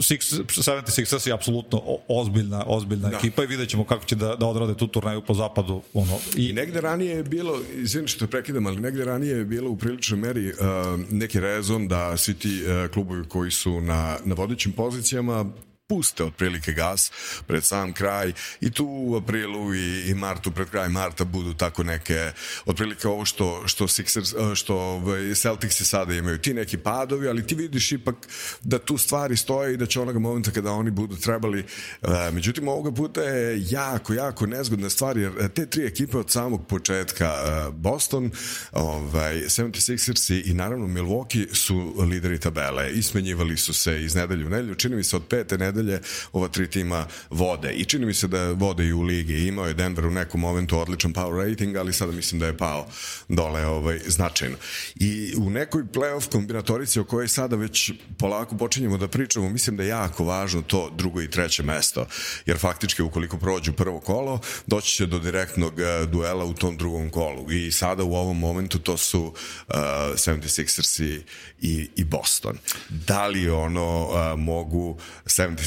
Six, 0.00 0.44
76ers 0.44 1.26
je 1.28 1.32
apsolutno 1.32 1.82
ozbiljna, 2.08 2.64
ozbiljna 2.66 3.08
da. 3.08 3.16
ekipa 3.16 3.44
i 3.44 3.46
vidjet 3.46 3.68
ćemo 3.68 3.84
kako 3.84 4.04
će 4.04 4.16
da, 4.16 4.36
da 4.36 4.46
odrade 4.46 4.74
tu 4.74 4.86
turnaju 4.86 5.22
po 5.22 5.34
zapadu. 5.34 5.82
Ono. 5.94 6.18
I, 6.36 6.48
I 6.48 6.52
negde 6.52 6.80
ranije 6.80 7.16
je 7.16 7.22
bilo, 7.22 7.60
izvim 7.76 8.06
što 8.06 8.26
prekidam, 8.26 8.66
ali 8.66 8.80
negde 8.80 9.04
ranije 9.04 9.36
je 9.36 9.44
bilo 9.44 9.70
u 9.70 9.76
priličnoj 9.76 10.20
meri 10.20 10.48
uh, 10.48 10.56
neki 11.10 11.40
rezon 11.40 11.88
da 11.88 12.16
svi 12.16 12.34
ti 12.34 12.62
uh, 12.62 12.92
klubovi 12.92 13.28
koji 13.28 13.50
su 13.50 13.80
na, 13.80 14.16
na 14.24 14.34
vodećim 14.34 14.72
pozicijama 14.72 15.44
puste 15.90 16.24
otprilike 16.24 16.72
gas 16.72 17.10
pred 17.46 17.64
sam 17.64 17.92
kraj 17.92 18.32
i 18.60 18.70
tu 18.70 18.86
u 18.88 19.16
aprilu 19.16 19.74
i, 19.74 20.10
i 20.10 20.14
martu 20.14 20.50
pred 20.50 20.70
kraj 20.70 20.88
marta 20.88 21.24
budu 21.24 21.54
tako 21.54 21.82
neke 21.82 22.32
otprilike 22.66 23.08
ovo 23.08 23.24
što 23.24 23.62
što 23.66 23.84
Sixers 23.84 24.54
što 24.54 24.76
ovaj, 24.76 25.34
Celtics 25.34 25.82
sada 25.82 26.14
imaju. 26.14 26.38
Ti 26.38 26.54
neki 26.54 26.78
padovi 26.78 27.28
ali 27.28 27.46
ti 27.46 27.54
vidiš 27.54 27.92
ipak 27.92 28.16
da 28.62 28.78
tu 28.78 28.98
stvari 28.98 29.36
stoje 29.36 29.74
i 29.74 29.76
da 29.76 29.86
će 29.86 30.00
onoga 30.00 30.18
momenta 30.18 30.50
kada 30.50 30.72
oni 30.72 30.90
budu 30.90 31.16
trebali. 31.16 31.64
Međutim 32.32 32.68
ovoga 32.68 32.92
puta 32.92 33.20
je 33.20 33.64
jako 33.70 34.14
jako 34.14 34.46
nezgodna 34.46 34.90
stvar 34.90 35.18
jer 35.18 35.48
te 35.48 35.66
tri 35.66 35.86
ekipe 35.86 36.18
od 36.18 36.30
samog 36.30 36.66
početka 36.66 37.34
Boston 37.72 38.30
ovaj 38.72 39.34
76ers 39.34 40.50
i 40.50 40.54
naravno 40.54 40.86
Milwaukee 40.86 41.54
su 41.54 41.94
lideri 42.10 42.38
tabele. 42.38 42.90
I 42.92 43.02
smenjivali 43.02 43.56
su 43.56 43.74
se 43.74 44.04
iz 44.04 44.14
nedelju 44.14 44.46
u 44.46 44.50
nedelju. 44.50 44.74
Čini 44.74 44.96
mi 44.96 45.04
se 45.04 45.16
od 45.16 45.22
pete 45.28 45.58
nedelje 45.58 45.79
nedelje 45.82 46.00
ova 46.32 46.48
tri 46.48 46.70
tima 46.70 47.06
vode. 47.30 47.72
I 47.72 47.84
čini 47.84 48.06
mi 48.06 48.14
se 48.14 48.28
da 48.28 48.52
vode 48.52 48.86
i 48.86 48.92
u 48.92 49.02
ligi. 49.02 49.46
Imao 49.46 49.66
je 49.66 49.74
Denver 49.74 50.06
u 50.06 50.10
nekom 50.10 50.40
momentu 50.40 50.78
odličan 50.78 51.12
power 51.12 51.48
rating, 51.48 51.76
ali 51.76 51.92
sada 51.92 52.12
mislim 52.12 52.40
da 52.40 52.46
je 52.46 52.56
pao 52.56 52.86
dole 53.28 53.66
ovaj, 53.66 53.98
značajno. 54.06 54.56
I 54.94 55.34
u 55.36 55.50
nekoj 55.50 55.82
playoff 55.82 56.30
kombinatorici 56.30 57.00
o 57.00 57.04
kojoj 57.04 57.28
sada 57.28 57.56
već 57.56 57.92
polako 58.18 58.56
počinjemo 58.56 58.98
da 58.98 59.08
pričamo, 59.08 59.50
mislim 59.50 59.76
da 59.76 59.82
je 59.82 59.88
jako 59.88 60.24
važno 60.24 60.62
to 60.62 60.90
drugo 60.96 61.22
i 61.22 61.30
treće 61.30 61.62
mesto. 61.62 62.06
Jer 62.46 62.58
faktički 62.58 63.02
ukoliko 63.02 63.38
prođu 63.38 63.72
prvo 63.72 64.00
kolo, 64.00 64.40
doći 64.66 64.96
će 64.96 65.06
do 65.06 65.18
direktnog 65.18 65.80
eh, 65.80 66.06
duela 66.06 66.44
u 66.44 66.54
tom 66.54 66.76
drugom 66.76 67.10
kolu. 67.10 67.50
I 67.52 67.72
sada 67.72 68.04
u 68.04 68.14
ovom 68.14 68.38
momentu 68.38 68.78
to 68.78 68.96
su 68.96 69.22
uh, 69.22 69.74
76ers 70.14 71.02
i, 71.60 71.88
i, 71.96 72.04
Boston. 72.04 72.58
Da 72.88 73.26
li 73.26 73.50
ono 73.50 74.04
uh, 74.04 74.38
mogu 74.38 74.98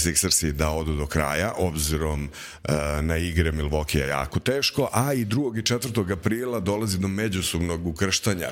76ersi 0.03 0.51
da 0.51 0.69
odu 0.69 0.95
do 0.95 1.07
kraja, 1.07 1.53
obzirom 1.57 2.23
uh, 2.23 2.75
na 3.01 3.17
igre 3.17 3.51
Milwaukee 3.51 4.07
jako 4.07 4.39
teško, 4.39 4.89
a 4.93 5.13
i 5.13 5.25
2. 5.25 5.59
i 5.59 5.61
4. 5.61 6.11
aprila 6.11 6.59
dolazi 6.59 6.99
do 6.99 7.07
međusobnog 7.07 7.87
ukrštanja 7.87 8.49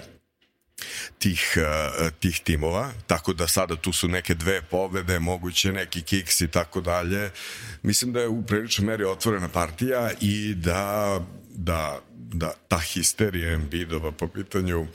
tih, 1.20 1.58
uh, 1.58 2.10
tih 2.20 2.42
timova, 2.44 2.92
tako 3.08 3.34
da 3.34 3.48
sada 3.48 3.76
tu 3.76 3.94
su 3.94 4.08
neke 4.08 4.34
dve 4.34 4.62
pobede, 4.62 5.20
moguće 5.20 5.72
neki 5.72 6.02
kiks 6.02 6.42
i 6.42 6.48
tako 6.48 6.82
dalje. 6.82 7.30
Mislim 7.84 8.14
da 8.14 8.22
je 8.22 8.28
u 8.28 8.44
priličnoj 8.46 8.86
meri 8.86 9.04
otvorena 9.04 9.48
partija 9.48 10.12
i 10.22 10.54
da, 10.54 11.20
da, 11.50 12.00
da 12.16 12.54
ta 12.68 12.78
histerija 12.78 13.54
Embiidova 13.54 14.12
po 14.12 14.28
pitanju 14.28 14.88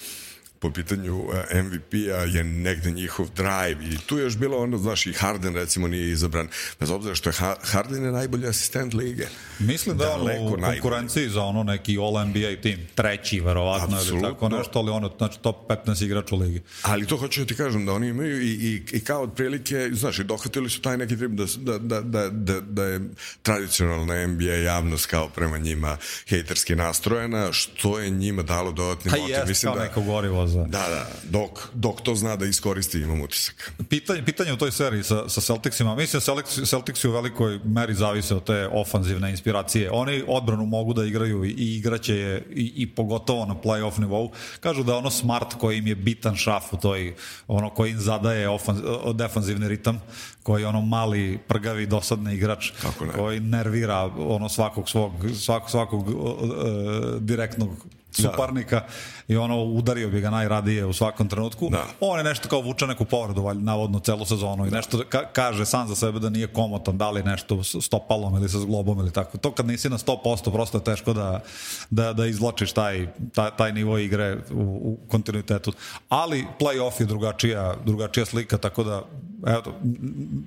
po 0.59 0.71
pitanju 0.71 1.25
e, 1.51 1.63
MVP-a 1.63 2.25
je 2.25 2.45
negde 2.45 2.91
njihov 2.91 3.29
drive 3.37 3.95
i 3.95 3.99
tu 4.07 4.19
je 4.19 4.25
još 4.25 4.37
bilo 4.37 4.59
ono, 4.59 4.79
znaš, 4.79 5.07
i 5.07 5.13
Harden 5.13 5.55
recimo 5.55 5.89
nije 5.89 6.11
izabran, 6.11 6.49
bez 6.81 6.91
obzira 6.91 7.15
što 7.15 7.31
je 7.31 7.35
Harden 7.63 8.05
je 8.05 8.13
najbolji 8.13 8.47
asistent 8.47 8.95
lige. 8.95 9.27
Mislim 9.59 9.97
da 9.97 10.05
je 10.05 10.11
on 10.11 10.55
u 10.55 10.57
konkurenciji 10.63 11.29
za 11.29 11.43
ono 11.43 11.63
neki 11.63 11.99
All-NBA 11.99 12.63
tim, 12.63 12.87
treći 12.95 13.41
verovatno 13.41 13.99
ili 14.09 14.23
tako 14.23 14.49
nešto, 14.49 14.79
ali 14.79 14.91
ono, 14.91 15.13
znači 15.19 15.39
top 15.39 15.57
15 15.69 16.05
igrač 16.05 16.33
u 16.33 16.37
ligi. 16.37 16.63
Ali 16.83 17.07
to 17.07 17.17
hoću 17.17 17.41
da 17.41 17.47
ti 17.47 17.55
kažem, 17.55 17.87
da 17.87 17.93
oni 17.93 18.09
imaju 18.09 18.43
i, 18.43 18.51
i, 18.51 18.83
i 18.93 19.01
kao 19.05 19.23
otprilike, 19.23 19.91
znaš, 19.93 20.19
i 20.19 20.25
dohvatili 20.25 20.71
su 20.71 20.81
taj 20.83 20.97
neki 20.97 21.17
trip 21.17 21.31
da, 21.31 21.45
da, 21.57 21.79
da, 21.79 22.01
da, 22.01 22.31
da, 22.31 22.61
da 22.61 22.85
je 22.85 23.01
tradicionalna 23.43 24.27
NBA 24.27 24.45
javnost 24.45 25.07
kao 25.07 25.29
prema 25.29 25.59
njima 25.59 25.97
hejterski 26.29 26.77
nastrojena, 26.77 27.53
što 27.53 27.99
je 27.99 28.11
njima 28.11 28.43
dalo 28.43 28.73
dodatni 28.73 29.11
motiv. 29.11 29.35
Pa 29.45 29.49
jest, 29.49 29.65
kao 29.65 29.75
da, 29.75 29.83
neko 29.83 30.01
gorivo 30.01 30.46
za... 30.47 30.63
Da, 30.63 30.89
da, 30.89 31.07
dok, 31.31 31.69
dok 31.75 32.01
to 32.01 32.15
zna 32.15 32.37
da 32.37 32.47
iskoristi 32.47 33.01
imam 33.01 33.21
utisak. 33.21 33.73
Pitanje, 33.89 34.25
pitanje 34.25 34.53
u 34.53 34.57
toj 34.57 34.73
seriji 34.73 35.03
sa, 35.03 35.29
sa 35.29 35.41
Celticsima, 35.41 35.95
mislim 35.95 36.23
da 36.27 36.43
Celticsi 36.67 37.09
u 37.09 37.13
velikoj 37.13 37.61
meri 37.65 37.95
zavise 37.95 38.35
od 38.35 38.45
te 38.45 38.69
ofanzivne 38.73 39.31
inspiracije. 39.31 39.91
Oni 39.91 40.25
odbranu 40.29 40.67
mogu 40.67 40.93
da 40.93 41.05
igraju 41.05 41.45
i, 41.45 41.51
i 41.51 41.77
igraće 41.77 42.17
je 42.17 42.45
i, 42.51 42.73
i 42.77 42.87
pogotovo 42.87 43.47
na 43.47 43.55
playoff 43.55 43.99
nivou. 43.99 44.33
Kažu 44.61 44.83
da 44.83 44.97
ono 44.97 45.11
smart 45.11 45.55
koji 45.55 45.79
im 45.79 45.87
je 45.87 45.95
bitan 45.95 46.37
šaf 46.37 46.73
u 46.73 46.77
toj, 46.77 47.15
ono 47.49 47.71
koji 47.71 47.91
im 47.91 48.01
zadaje 48.01 48.49
ofan, 48.49 48.83
defanzivni 49.15 49.69
ritam, 49.69 50.03
koji 50.43 50.65
ono 50.65 50.81
mali, 50.81 51.39
prgavi, 51.49 51.87
dosadni 51.87 52.35
igrač, 52.35 52.71
koji 53.15 53.41
nervira 53.41 54.03
ono 54.19 54.49
svakog 54.49 54.89
svog, 54.89 55.13
svakog, 55.41 55.71
svakog 55.71 56.09
uh, 56.09 56.17
direktnog 57.21 57.87
suparnika 58.13 58.77
da. 59.26 59.26
I 59.29 59.37
ono 59.37 59.65
udario 59.65 60.09
bi 60.09 60.21
ga 60.21 60.31
najradije 60.31 60.85
u 60.85 60.93
svakom 60.93 61.29
trenutku. 61.29 61.69
Da. 61.71 61.85
On 62.01 62.19
je 62.19 62.25
nešto 62.25 62.49
kao 62.49 62.61
vuče 62.61 62.87
neku 62.87 63.05
povredu, 63.05 63.43
valj, 63.43 63.59
navodno 63.59 63.99
celu 63.99 64.25
sezonu 64.25 64.67
i 64.67 64.71
da. 64.71 64.77
nešto 64.77 65.03
ka 65.09 65.25
kaže 65.33 65.67
sam 65.67 65.89
za 65.89 65.95
sebe 65.95 66.19
da 66.19 66.31
nije 66.31 66.47
komotan, 66.47 66.99
da 66.99 67.11
li 67.11 67.23
nešto 67.23 67.63
stopalom 67.63 68.37
ili 68.37 68.49
sa 68.49 68.59
zglobom 68.59 68.99
ili 68.99 69.13
tako. 69.13 69.39
To 69.39 69.53
kad 69.53 69.67
nisi 69.67 69.89
na 69.89 69.99
100% 69.99 70.53
prosto 70.53 70.79
je 70.79 70.85
teško 70.85 71.13
da, 71.13 71.41
da, 71.91 72.13
da 72.13 72.27
izvlačiš 72.27 72.73
taj, 72.73 73.07
taj, 73.35 73.51
taj 73.57 73.73
nivo 73.73 73.99
igre 73.99 74.37
u, 74.51 74.63
u 74.63 74.99
kontinuitetu. 75.09 75.73
Ali 76.09 76.47
play-off 76.61 77.01
je 77.01 77.07
drugačija, 77.07 77.75
drugačija 77.85 78.27
slika, 78.27 78.59
tako 78.59 78.85
da 78.85 79.03
eto, 79.47 79.75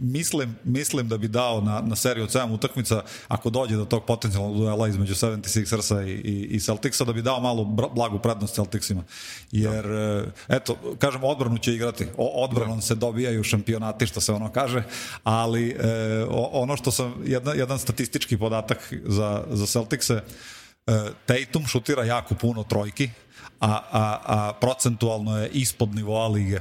mislim, 0.02 0.56
mislim 0.64 1.08
da 1.08 1.18
bi 1.18 1.28
dao 1.28 1.62
na, 1.62 1.82
na 1.82 1.96
seriju 1.96 2.24
od 2.24 2.30
7 2.30 2.54
utakmica, 2.54 3.02
ako 3.28 3.50
dođe 3.50 3.76
do 3.76 3.86
tog 3.86 4.06
potencijalnog 4.06 4.58
duela 4.58 4.88
između 4.88 5.14
76ersa 5.14 6.08
i, 6.08 6.12
i, 6.12 6.56
i 6.56 6.60
Celticsa, 6.60 7.06
da 7.06 7.14
bi 7.14 7.22
dao 7.22 7.40
malo 7.40 7.64
blagu 7.96 8.20
prednost 8.20 8.56
Celticsima. 8.70 9.04
Jer, 9.52 9.86
da. 9.86 10.56
eto, 10.56 10.76
kažem, 11.00 11.24
odbranu 11.24 11.58
će 11.58 11.74
igrati. 11.74 12.08
O, 12.18 12.44
odbranom 12.44 12.78
da. 12.78 12.82
se 12.82 12.96
dobijaju 12.96 13.44
šampionati, 13.44 14.08
što 14.08 14.22
se 14.22 14.34
ono 14.34 14.52
kaže, 14.52 14.84
ali 15.24 15.70
e, 15.70 16.26
ono 16.30 16.78
što 16.78 16.92
sam, 16.92 17.16
jedan, 17.26 17.58
jedan 17.58 17.80
statistički 17.80 18.38
podatak 18.38 18.94
za, 19.06 19.44
za 19.50 19.66
Celticse, 19.66 20.14
e, 20.14 20.22
Tatum 21.26 21.66
šutira 21.68 22.04
jako 22.04 22.36
puno 22.36 22.64
trojki, 22.64 23.10
a, 23.60 23.80
a, 23.92 24.20
a 24.26 24.54
procentualno 24.54 25.38
je 25.42 25.50
ispod 25.50 25.96
nivoa 25.96 26.28
lige 26.28 26.60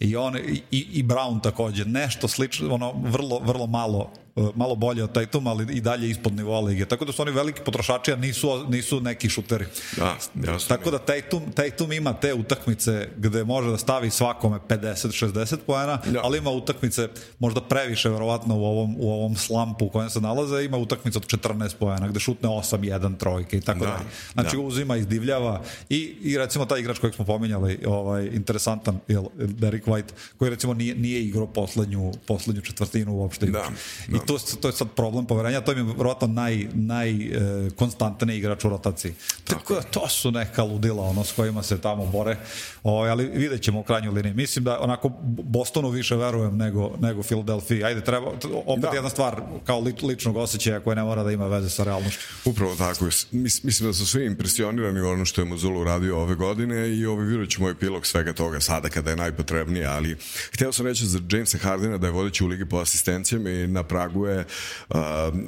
i 0.00 0.16
on 0.16 0.36
i, 0.36 0.62
i 0.70 1.02
Brown 1.02 1.42
takođe 1.42 1.84
nešto 1.84 2.28
slično 2.28 2.74
ono 2.74 2.92
vrlo 2.92 3.38
vrlo 3.38 3.66
malo 3.66 4.12
malo 4.54 4.74
bolje 4.74 5.04
od 5.04 5.12
Tatum, 5.12 5.46
ali 5.46 5.76
i 5.76 5.80
dalje 5.80 6.10
ispod 6.10 6.32
nivoa 6.32 6.60
lige. 6.60 6.84
Tako 6.84 7.04
da 7.04 7.12
su 7.12 7.22
oni 7.22 7.30
veliki 7.30 7.60
potrošači, 7.64 8.12
a 8.12 8.16
nisu, 8.16 8.66
nisu 8.68 9.00
neki 9.00 9.28
šuteri. 9.28 9.66
Da, 9.96 10.16
jasno. 10.34 10.76
Tako 10.76 10.90
da 10.90 10.98
Tatum, 10.98 11.52
Tatum 11.52 11.92
ima 11.92 12.12
te 12.12 12.34
utakmice 12.34 13.08
gde 13.16 13.44
može 13.44 13.70
da 13.70 13.78
stavi 13.78 14.10
svakome 14.10 14.58
50-60 14.68 15.56
poena, 15.66 15.98
da. 16.06 16.20
ali 16.22 16.38
ima 16.38 16.50
utakmice 16.50 17.08
možda 17.38 17.60
previše 17.60 18.08
verovatno 18.08 18.56
u 18.56 18.64
ovom, 18.64 18.96
u 18.98 19.12
ovom 19.12 19.36
slampu 19.36 19.84
u 19.84 19.88
kojem 19.88 20.10
se 20.10 20.20
nalaze, 20.20 20.64
ima 20.64 20.76
utakmice 20.76 21.18
od 21.18 21.26
14 21.26 21.74
poena 21.78 22.08
gde 22.08 22.20
šutne 22.20 22.48
8-1 22.48 23.16
trojke 23.16 23.56
i 23.56 23.60
tako 23.60 23.78
da. 23.78 23.86
dalje. 23.86 24.04
Znači 24.32 24.56
da. 24.56 24.62
uzima, 24.62 24.96
izdivljava 24.96 25.62
i, 25.88 26.16
i 26.22 26.38
recimo 26.38 26.64
taj 26.64 26.80
igrač 26.80 26.98
kojeg 26.98 27.14
smo 27.14 27.24
pominjali, 27.24 27.78
ovaj, 27.86 28.26
interesantan, 28.32 29.00
je 29.08 29.22
Derek 29.36 29.86
White, 29.86 30.10
koji 30.38 30.50
recimo 30.50 30.74
nije, 30.74 30.94
nije 30.94 31.22
igrao 31.22 31.46
poslednju, 31.46 32.12
poslednju 32.26 32.62
četvrtinu 32.62 33.12
uopšte. 33.12 33.46
Da, 33.46 33.70
da. 34.08 34.16
I 34.16 34.25
to, 34.26 34.38
to 34.60 34.68
je 34.68 34.72
sad 34.72 34.88
problem 34.90 35.26
poverenja, 35.26 35.60
to 35.60 35.72
je 35.72 35.82
mi 35.82 35.92
vjerojatno 35.94 36.26
naj, 36.26 36.66
najkonstantniji 36.74 38.34
e, 38.34 38.38
igrač 38.38 38.64
u 38.64 38.68
rotaciji. 38.68 39.14
Tako 39.44 39.74
da 39.74 39.82
to 39.82 40.08
su 40.08 40.30
neka 40.30 40.64
ludila 40.64 41.02
ono 41.02 41.24
s 41.24 41.32
kojima 41.32 41.62
se 41.62 41.80
tamo 41.80 42.06
bore, 42.06 42.36
o, 42.82 42.92
ovaj, 42.92 43.10
ali 43.10 43.26
vidjet 43.26 43.62
ćemo 43.62 43.80
u 43.80 43.82
krajnjoj 43.82 44.14
liniji. 44.14 44.34
Mislim 44.34 44.64
da 44.64 44.80
onako 44.80 45.10
Bostonu 45.26 45.88
više 45.88 46.16
verujem 46.16 46.56
nego, 46.56 46.96
nego 47.00 47.22
Philadelphia. 47.22 47.86
Ajde, 47.86 48.00
treba, 48.00 48.26
opet 48.66 48.82
da. 48.82 48.90
jedna 48.94 49.10
stvar 49.10 49.42
kao 49.64 49.80
li, 49.80 49.94
ličnog 50.02 50.36
osjećaja 50.36 50.80
koja 50.80 50.94
ne 50.94 51.02
mora 51.02 51.22
da 51.22 51.32
ima 51.32 51.46
veze 51.46 51.70
sa 51.70 51.84
realnošću. 51.84 52.20
Upravo 52.44 52.76
tako. 52.76 53.04
Mislim 53.32 53.88
da 53.88 53.92
su 53.92 54.06
svi 54.06 54.26
impresionirani 54.26 55.00
ono 55.00 55.24
što 55.24 55.40
je 55.40 55.44
Muzulu 55.44 55.84
radio 55.84 56.18
ove 56.18 56.34
godine 56.34 56.88
i 56.88 57.06
ovaj 57.06 57.26
vidjet 57.26 57.50
ćemo 57.50 57.68
epilog 57.70 58.06
svega 58.06 58.32
toga 58.32 58.60
sada 58.60 58.88
kada 58.88 59.10
je 59.10 59.16
najpotrebnije, 59.16 59.86
ali 59.86 60.16
hteo 60.52 60.72
sam 60.72 60.86
reći 60.86 61.06
za 61.06 61.20
Jamesa 61.30 61.58
Hardina 61.58 61.98
da 61.98 62.06
je 62.06 62.12
vodeći 62.12 62.44
u 62.44 62.46
ligi 62.46 62.64
po 62.64 62.78
asistencijama 62.78 63.50
i 63.50 63.66
na 63.66 63.82
pragu 63.82 64.15
Chicago 64.16 64.28
je 64.28 64.44
uh, 64.88 64.98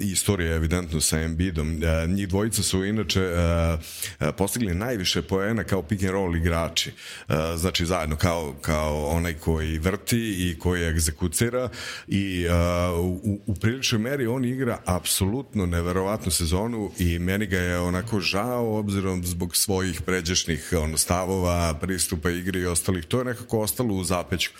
istorija 0.00 0.54
evidentno 0.54 1.00
sa 1.00 1.20
Embiidom. 1.20 1.68
Uh, 1.68 2.10
njih 2.10 2.28
dvojica 2.28 2.62
su 2.62 2.84
inače 2.84 3.22
uh, 3.22 4.34
postigli 4.36 4.74
najviše 4.74 5.22
poena 5.22 5.64
kao 5.64 5.82
pick 5.82 6.02
and 6.02 6.12
roll 6.12 6.36
igrači. 6.36 6.92
Uh, 7.28 7.34
znači 7.56 7.86
zajedno 7.86 8.16
kao, 8.16 8.54
kao 8.60 9.06
onaj 9.06 9.34
koji 9.34 9.78
vrti 9.78 10.50
i 10.50 10.58
koji 10.58 10.88
egzekucira 10.88 11.68
i 12.08 12.46
uh, 12.46 13.04
u, 13.04 13.40
u 13.46 13.54
priličnoj 13.54 14.00
meri 14.00 14.26
on 14.26 14.44
igra 14.44 14.78
apsolutno 14.84 15.66
neverovatnu 15.66 16.30
sezonu 16.30 16.90
i 16.98 17.18
meni 17.18 17.46
ga 17.46 17.58
je 17.58 17.78
onako 17.78 18.20
žao 18.20 18.78
obzirom 18.78 19.24
zbog 19.24 19.56
svojih 19.56 20.02
pređešnih 20.02 20.74
ono, 20.82 20.96
stavova, 20.96 21.74
pristupa 21.74 22.30
igri 22.30 22.60
i 22.60 22.66
ostalih. 22.66 23.04
To 23.04 23.18
je 23.18 23.24
nekako 23.24 23.60
ostalo 23.60 23.94
u 23.94 24.04
zapećku. 24.04 24.54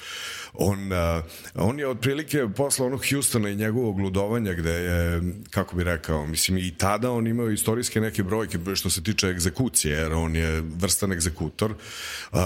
On, 0.53 0.93
uh, 0.93 1.25
on 1.55 1.79
je 1.79 1.89
otprilike 1.89 2.49
posle 2.57 2.87
onog 2.87 3.05
Houstona 3.11 3.49
i 3.49 3.57
njegovog 3.57 3.99
ludovanja 3.99 4.53
gde 4.53 4.73
je, 4.73 5.23
kako 5.51 5.77
bi 5.77 5.85
rekao, 5.85 6.27
mislim 6.27 6.59
i 6.59 6.75
tada 6.79 7.11
on 7.11 7.27
imao 7.27 7.51
istorijske 7.51 8.01
neke 8.01 8.23
brojke 8.23 8.59
što 8.75 8.91
se 8.91 9.03
tiče 9.03 9.29
egzekucije, 9.29 9.99
jer 9.99 10.13
on 10.13 10.37
je 10.37 10.63
vrstan 10.79 11.13
egzekutor. 11.13 11.71
Uh, 11.71 12.39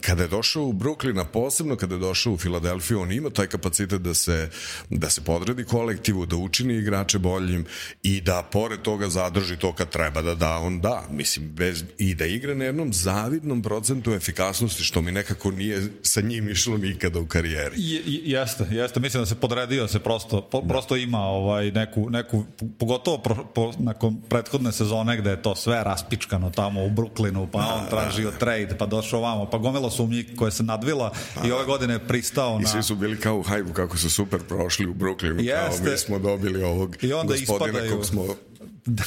kada 0.00 0.22
je 0.22 0.28
došao 0.28 0.62
u 0.64 0.72
Brooklyn, 0.72 1.20
a 1.20 1.24
posebno 1.24 1.76
kada 1.76 1.94
je 1.94 1.98
došao 1.98 2.32
u 2.32 2.38
Filadelfiju, 2.38 3.00
on 3.00 3.12
ima 3.12 3.30
taj 3.30 3.46
kapacitet 3.46 4.02
da 4.02 4.14
se, 4.14 4.50
da 4.90 5.10
se 5.10 5.20
podredi 5.20 5.64
kolektivu, 5.64 6.26
da 6.26 6.36
učini 6.36 6.74
igrače 6.74 7.18
boljim 7.18 7.64
i 8.02 8.20
da 8.20 8.48
pored 8.52 8.82
toga 8.82 9.08
zadrži 9.08 9.56
to 9.56 9.72
kad 9.72 9.90
treba 9.90 10.22
da 10.22 10.34
da, 10.34 10.56
on 10.58 10.80
da. 10.80 11.06
Mislim, 11.10 11.48
bez, 11.48 11.84
i 11.98 12.14
da 12.14 12.26
igra 12.26 12.54
na 12.54 12.64
jednom 12.64 12.92
zavidnom 12.92 13.62
procentu 13.62 14.12
efikasnosti, 14.12 14.82
što 14.84 15.02
mi 15.02 15.12
nekako 15.12 15.50
nije 15.50 15.82
sa 16.02 16.20
njim 16.20 16.48
išlo 16.48 16.78
nikada 16.78 17.20
u 17.20 17.26
karijeri 17.26 17.49
karijeri. 17.50 17.74
Je, 17.78 18.02
jeste, 18.24 18.66
jeste. 18.70 19.00
Mislim 19.00 19.22
da 19.22 19.26
se 19.26 19.34
podredio 19.34 19.88
se 19.88 19.98
prosto, 19.98 20.40
po, 20.42 20.62
prosto 20.62 20.96
ima 20.96 21.18
ovaj 21.20 21.70
neku, 21.70 22.10
neku 22.10 22.44
pogotovo 22.78 23.18
pro, 23.18 23.44
po, 23.54 23.72
nakon 23.78 24.20
prethodne 24.28 24.72
sezone 24.72 25.16
gde 25.16 25.30
je 25.30 25.42
to 25.42 25.54
sve 25.54 25.84
raspičkano 25.84 26.50
tamo 26.50 26.84
u 26.84 26.90
Brooklynu, 26.90 27.46
pa 27.52 27.58
on 27.58 27.90
tražio 27.90 28.30
trade, 28.30 28.76
pa 28.78 28.86
došao 28.86 29.18
ovamo, 29.18 29.46
pa 29.46 29.58
gomila 29.58 29.90
sumnji 29.90 30.26
koje 30.36 30.50
se 30.50 30.62
nadvila 30.62 31.12
i 31.44 31.52
ove 31.52 31.64
godine 31.64 31.94
je 31.94 31.98
pristao 31.98 32.58
na... 32.58 32.62
I 32.62 32.66
svi 32.66 32.82
su 32.82 32.96
bili 32.96 33.20
kao 33.20 33.38
u 33.38 33.42
hajbu 33.42 33.72
kako 33.72 33.96
su 33.96 34.10
super 34.10 34.40
prošli 34.48 34.86
u 34.86 34.94
Brooklynu, 34.94 35.40
Jeste. 35.40 35.82
kao 35.82 35.92
mi 35.92 35.98
smo 35.98 36.18
dobili 36.18 36.62
ovog 36.62 36.96
I 37.04 37.12
onda 37.12 37.34
gospodina 37.34 37.78
ispadaju- 37.78 37.96
kog 37.96 38.06
smo 38.06 38.24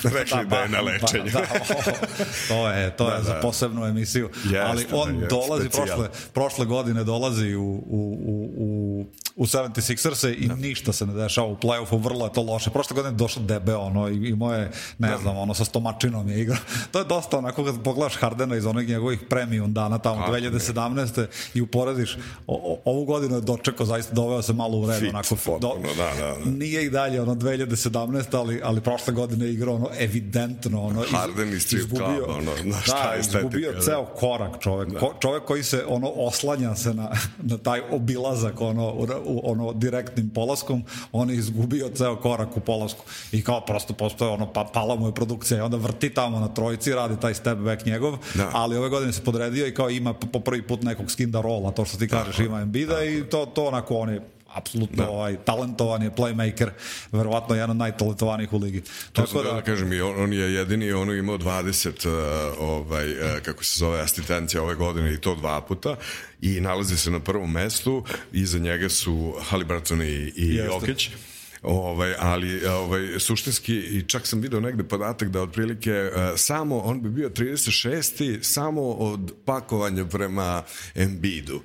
rekli 0.04 0.46
da, 0.46 0.56
je 0.58 0.70
na 0.70 0.82
lečenju. 0.82 1.32
Da, 1.34 1.40
da, 1.40 1.48
to 2.48 2.70
je, 2.70 2.96
to 2.98 3.10
je 3.10 3.18
Da, 3.18 3.24
za 3.24 3.34
da. 3.34 3.40
posebnu 3.40 3.86
emisiju. 3.86 4.30
Jeste, 4.44 4.60
Ali 4.60 4.86
da, 4.92 4.96
on 4.98 5.16
jeste, 5.16 5.28
dolazi 5.36 5.70
specijal. 5.70 5.86
prošle, 5.88 6.10
prošle 6.34 6.66
godine 6.66 7.04
dolazi 7.04 7.56
u, 7.56 7.64
u, 7.64 8.18
u, 8.26 8.50
u, 8.58 9.06
u 9.36 9.46
76ers-e 9.46 10.34
i 10.34 10.48
ništa 10.58 10.94
se 10.94 11.06
ne 11.06 11.14
dešava 11.14 11.48
u 11.48 11.56
play-offu, 11.56 12.04
vrlo 12.04 12.26
je 12.26 12.34
to 12.34 12.42
loše. 12.42 12.70
Prošle 12.70 12.96
godine 12.96 13.14
je 13.14 13.18
došao 13.18 13.44
debeo, 13.44 13.80
ono, 13.80 14.10
i, 14.10 14.30
i 14.30 14.36
moje, 14.36 14.72
ne 14.98 15.18
znam, 15.18 15.38
ono, 15.38 15.54
sa 15.54 15.66
stomačinom 15.66 16.30
je 16.30 16.42
igra. 16.42 16.58
To 16.92 17.00
je 17.00 17.06
dosta 17.06 17.38
onako 17.38 17.66
kad 17.66 17.84
pogledaš 17.84 18.16
Hardena 18.16 18.56
iz 18.56 18.66
onih 18.66 18.88
njegovih 18.90 19.20
premium 19.30 19.74
dana 19.74 19.98
tamo 19.98 20.20
Kako 20.20 20.32
2017. 20.32 21.26
i 21.54 21.62
uporediš, 21.62 22.18
o, 22.48 22.56
o, 22.56 22.92
ovu 22.92 23.06
godinu 23.06 23.36
je 23.36 23.42
dočekao, 23.42 23.86
zaista 23.86 24.14
doveo 24.14 24.42
se 24.42 24.54
malo 24.54 24.78
u 24.78 24.88
red, 24.88 25.00
Fit, 25.00 25.10
onako, 25.10 25.36
potpuno, 25.36 25.94
da, 25.98 26.24
da, 26.24 26.36
da. 26.46 26.52
nije 26.52 26.86
i 26.86 26.90
dalje 26.90 27.22
ono 27.22 27.36
2017 27.36 28.38
ali 28.38 28.62
ali 28.64 28.82
prošle 28.82 29.14
godine 29.14 29.46
je 29.46 29.52
igrao 29.64 29.76
ono 29.76 29.90
evidentno 30.00 30.82
ono 30.82 31.04
Harden 31.04 31.50
iz 31.50 31.64
strip 31.64 31.90
cluba, 31.90 32.06
ono, 32.30 32.52
znaš 32.64 32.84
šta 32.84 33.04
da, 33.04 33.10
je 33.10 33.20
izgubio 33.20 33.70
estetika, 33.70 33.74
da. 33.74 33.82
ceo 33.82 34.06
korak 34.08 34.60
čovek 34.60 35.00
Ko, 35.00 35.14
čovek 35.20 35.44
koji 35.44 35.64
se 35.64 35.84
ono 35.88 36.10
oslanja 36.10 36.76
se 36.76 36.94
na, 36.94 37.12
na 37.52 37.58
taj 37.58 37.82
obilazak 37.92 38.62
ono 38.62 38.88
u, 38.88 39.04
u- 39.26 39.42
ono 39.44 39.74
direktnim 39.74 40.30
polaskom 40.30 40.84
on 41.12 41.30
je 41.30 41.36
izgubio 41.36 41.90
ceo 41.90 42.16
korak 42.16 42.58
u 42.58 42.62
polasku 42.62 43.02
i 43.32 43.44
kao 43.44 43.62
prosto 43.62 43.94
postoje 43.94 44.32
ono 44.32 44.46
pa 44.48 44.64
pala 44.66 44.96
mu 44.96 45.08
je 45.08 45.14
produkcija 45.14 45.58
i 45.58 45.62
onda 45.62 45.78
vrti 45.78 46.10
tamo 46.10 46.40
na 46.40 46.48
trojici 46.48 46.94
radi 46.94 47.20
taj 47.20 47.34
step 47.34 47.58
back 47.58 47.86
njegov 47.86 48.18
Da. 48.36 48.50
ali 48.54 48.78
ove 48.78 48.90
godine 48.90 49.14
se 49.14 49.24
podredio 49.24 49.68
i 49.68 49.74
kao 49.74 49.90
ima 49.90 50.14
po 50.14 50.40
prvi 50.40 50.62
put 50.64 50.84
nekog 50.84 51.12
skinda 51.12 51.42
rola 51.42 51.72
to 51.72 51.86
što 51.86 51.98
ti 51.98 52.08
kažeš 52.08 52.40
ima 52.40 52.62
Embida 52.62 53.04
i 53.04 53.24
to, 53.24 53.46
to 53.46 53.66
onako 53.66 53.96
on 53.96 54.10
je 54.10 54.22
apsolutno 54.54 55.08
ovaj, 55.08 55.38
talentovan 55.46 56.04
je 56.04 56.12
playmaker, 56.12 56.70
verovatno 57.12 57.56
jedan 57.56 57.70
od 57.70 57.78
najtalentovanijih 57.78 58.54
u 58.54 58.58
ligi. 58.58 58.82
To 59.14 59.28
sam 59.28 59.44
da, 59.44 59.52
da 59.52 59.62
kažem, 59.62 59.94
i 59.94 60.02
on, 60.02 60.24
on 60.24 60.34
je 60.34 60.54
jedini, 60.54 60.92
on 60.92 61.10
je 61.10 61.20
imao 61.20 61.38
20, 61.38 62.08
uh, 62.08 62.14
ovaj, 62.60 63.12
uh, 63.12 63.40
kako 63.42 63.64
se 63.64 63.80
zove, 63.80 64.00
asistencija 64.02 64.64
ove 64.64 64.76
godine 64.76 65.14
i 65.14 65.22
to 65.22 65.36
dva 65.36 65.62
puta 65.62 65.96
i 66.42 66.62
nalazi 66.62 66.98
se 66.98 67.12
na 67.12 67.20
prvom 67.20 67.52
mestu, 67.52 68.04
iza 68.32 68.60
njega 68.60 68.90
su 68.90 69.34
Haliburton 69.42 70.02
i, 70.02 70.34
i 70.36 70.56
Jeste. 70.56 70.74
Jokić. 70.74 71.10
Ovaj, 71.64 72.14
ali 72.20 72.66
ovaj, 72.66 73.20
suštinski 73.20 73.76
i 73.76 74.04
čak 74.08 74.28
sam 74.28 74.42
video 74.42 74.60
negde 74.60 74.84
podatak 74.84 75.30
da 75.30 75.42
otprilike 75.42 75.92
uh, 75.92 76.22
samo 76.36 76.80
on 76.80 77.02
bi 77.02 77.10
bio 77.10 77.30
36. 77.30 78.44
samo 78.44 78.92
od 78.92 79.34
pakovanja 79.46 80.06
prema 80.06 80.64
Embiidu. 80.96 81.62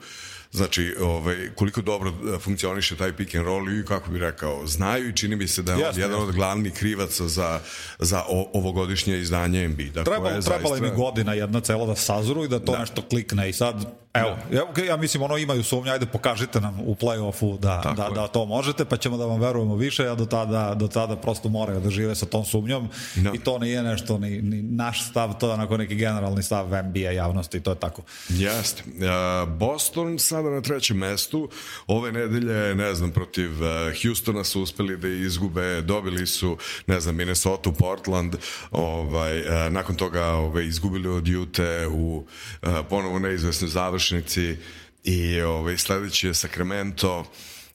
Znači, 0.53 0.95
ovaj, 1.01 1.51
koliko 1.55 1.83
dobro 1.83 2.11
uh, 2.11 2.41
funkcioniše 2.41 2.97
taj 2.97 3.13
pick 3.17 3.35
and 3.35 3.45
roll 3.45 3.69
i 3.81 3.85
kako 3.85 4.11
bi 4.11 4.19
rekao, 4.19 4.67
znaju 4.67 5.09
i 5.09 5.17
čini 5.17 5.37
mi 5.37 5.49
se 5.49 5.63
da 5.63 5.73
je 5.73 5.79
Jeste, 5.79 6.01
jedan 6.01 6.17
jeste. 6.17 6.29
od 6.29 6.35
glavnih 6.35 6.73
krivaca 6.73 7.29
za, 7.29 7.61
za 7.99 8.23
o, 8.29 8.51
ovogodišnje 8.53 9.19
izdanje. 9.19 9.71
Trebalo, 9.93 10.21
koje 10.21 10.35
je 10.35 10.41
trebalo 10.43 10.77
im 10.77 10.83
zaista- 10.83 10.95
i 10.95 10.97
godina 10.97 11.35
jedna 11.35 11.61
cela 11.61 11.87
da 11.87 11.95
sazru 11.95 12.45
i 12.45 12.49
da 12.49 12.59
to 12.59 12.79
nešto 12.79 13.03
klikne 13.03 13.49
i 13.49 13.53
sad, 13.53 13.85
evo, 14.19 14.37
ja, 14.53 14.63
okay, 14.75 14.85
ja 14.85 14.97
mislim 14.97 15.23
ono 15.23 15.37
imaju 15.37 15.63
sumnje, 15.63 15.91
ajde 15.91 16.07
pokažite 16.07 16.61
nam 16.61 16.81
u 16.81 16.95
play-offu 16.95 17.59
da, 17.59 17.81
Tako 17.83 17.97
da, 17.97 18.05
je. 18.05 18.11
da 18.11 18.27
to 18.27 18.45
možete, 18.45 18.85
pa 18.85 18.97
ćemo 18.97 19.17
da 19.17 19.27
vam 19.27 19.41
verujemo 19.41 19.77
više, 19.77 20.09
a 20.09 20.15
do 20.15 20.27
tada, 20.27 20.75
do 20.75 20.89
tada 20.89 21.17
prosto 21.17 21.49
moraju 21.49 21.81
da 21.81 21.91
žive 21.91 22.15
sa 22.15 22.27
tom 22.27 22.45
sumnjom 22.45 22.89
Da. 23.17 23.31
i 23.35 23.39
to 23.39 23.59
nije 23.59 23.83
nešto, 23.83 24.19
ni, 24.19 24.43
ni 24.43 24.63
naš 24.63 25.11
stav, 25.11 25.39
to 25.39 25.47
je 25.49 25.53
onako 25.53 25.77
neki 25.77 25.95
generalni 25.95 26.43
stav 26.43 26.67
NBA 26.67 26.99
javnosti, 26.99 27.61
to 27.61 27.71
je 27.71 27.79
tako. 27.79 28.03
Jeste. 28.29 28.83
Uh, 28.87 29.49
Boston 29.49 30.19
sada 30.19 30.51
na 30.51 30.61
trećem 30.61 30.97
mestu. 30.97 31.49
Ove 31.87 32.13
nedelje, 32.13 32.75
ne 32.75 32.95
znam, 32.95 33.11
protiv 33.11 33.51
uh, 33.63 33.69
Houstona 34.03 34.45
su 34.45 34.63
uspeli 34.63 34.97
da 34.97 35.09
izgube, 35.09 35.83
dobili 35.83 36.27
su, 36.27 36.57
ne 36.87 37.01
znam, 37.01 37.17
Minnesota, 37.17 37.71
Portland, 37.79 38.37
ovaj, 38.71 39.41
uh, 39.41 39.73
nakon 39.73 39.97
toga 39.97 40.25
ovaj, 40.25 40.65
izgubili 40.65 41.09
od 41.09 41.29
Jute 41.29 41.87
u 41.87 42.17
uh, 42.63 42.69
ponovo 42.91 43.19
neizvesnoj 43.19 43.71
završnici 44.09 44.57
i 45.05 45.41
ovaj, 45.41 45.79
sledeći 45.79 46.27
je 46.27 46.35
Sacramento. 46.35 47.25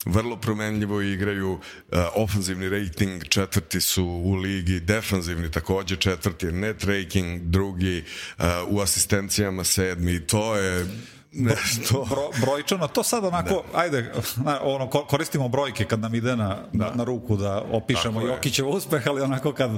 Vrlo 0.05 0.35
promenljivo 0.37 1.01
igraju, 1.01 1.51
uh, 1.51 1.59
ofanzivni 2.15 2.69
rating 2.69 3.23
četvrti 3.29 3.81
su 3.81 4.05
u 4.05 4.35
ligi, 4.35 4.79
defanzivni 4.79 5.51
takođe 5.51 5.95
četvrti, 5.95 6.45
net 6.45 6.83
rating 6.83 7.41
drugi, 7.41 8.03
uh, 8.37 8.45
u 8.67 8.81
asistencijama 8.81 9.63
sedmi, 9.63 10.27
to 10.27 10.55
je 10.55 10.85
nešto... 11.33 12.05
Bro, 12.09 12.29
brojčano, 12.41 12.87
to 12.87 13.03
sad 13.03 13.25
onako, 13.25 13.63
ajde, 13.73 14.11
na, 14.35 14.59
ono, 14.63 14.89
ko- 14.89 15.05
koristimo 15.05 15.47
brojke 15.49 15.85
kad 15.85 15.99
nam 15.99 16.15
ide 16.15 16.35
na, 16.35 16.57
na, 16.71 16.91
na 16.95 17.03
ruku 17.03 17.37
da 17.37 17.63
opišemo 17.71 18.19
Tako. 18.19 18.31
Jokićev 18.31 18.67
uspeh, 18.69 19.07
ali 19.07 19.21
onako 19.21 19.53
kad, 19.53 19.71
e, 19.71 19.77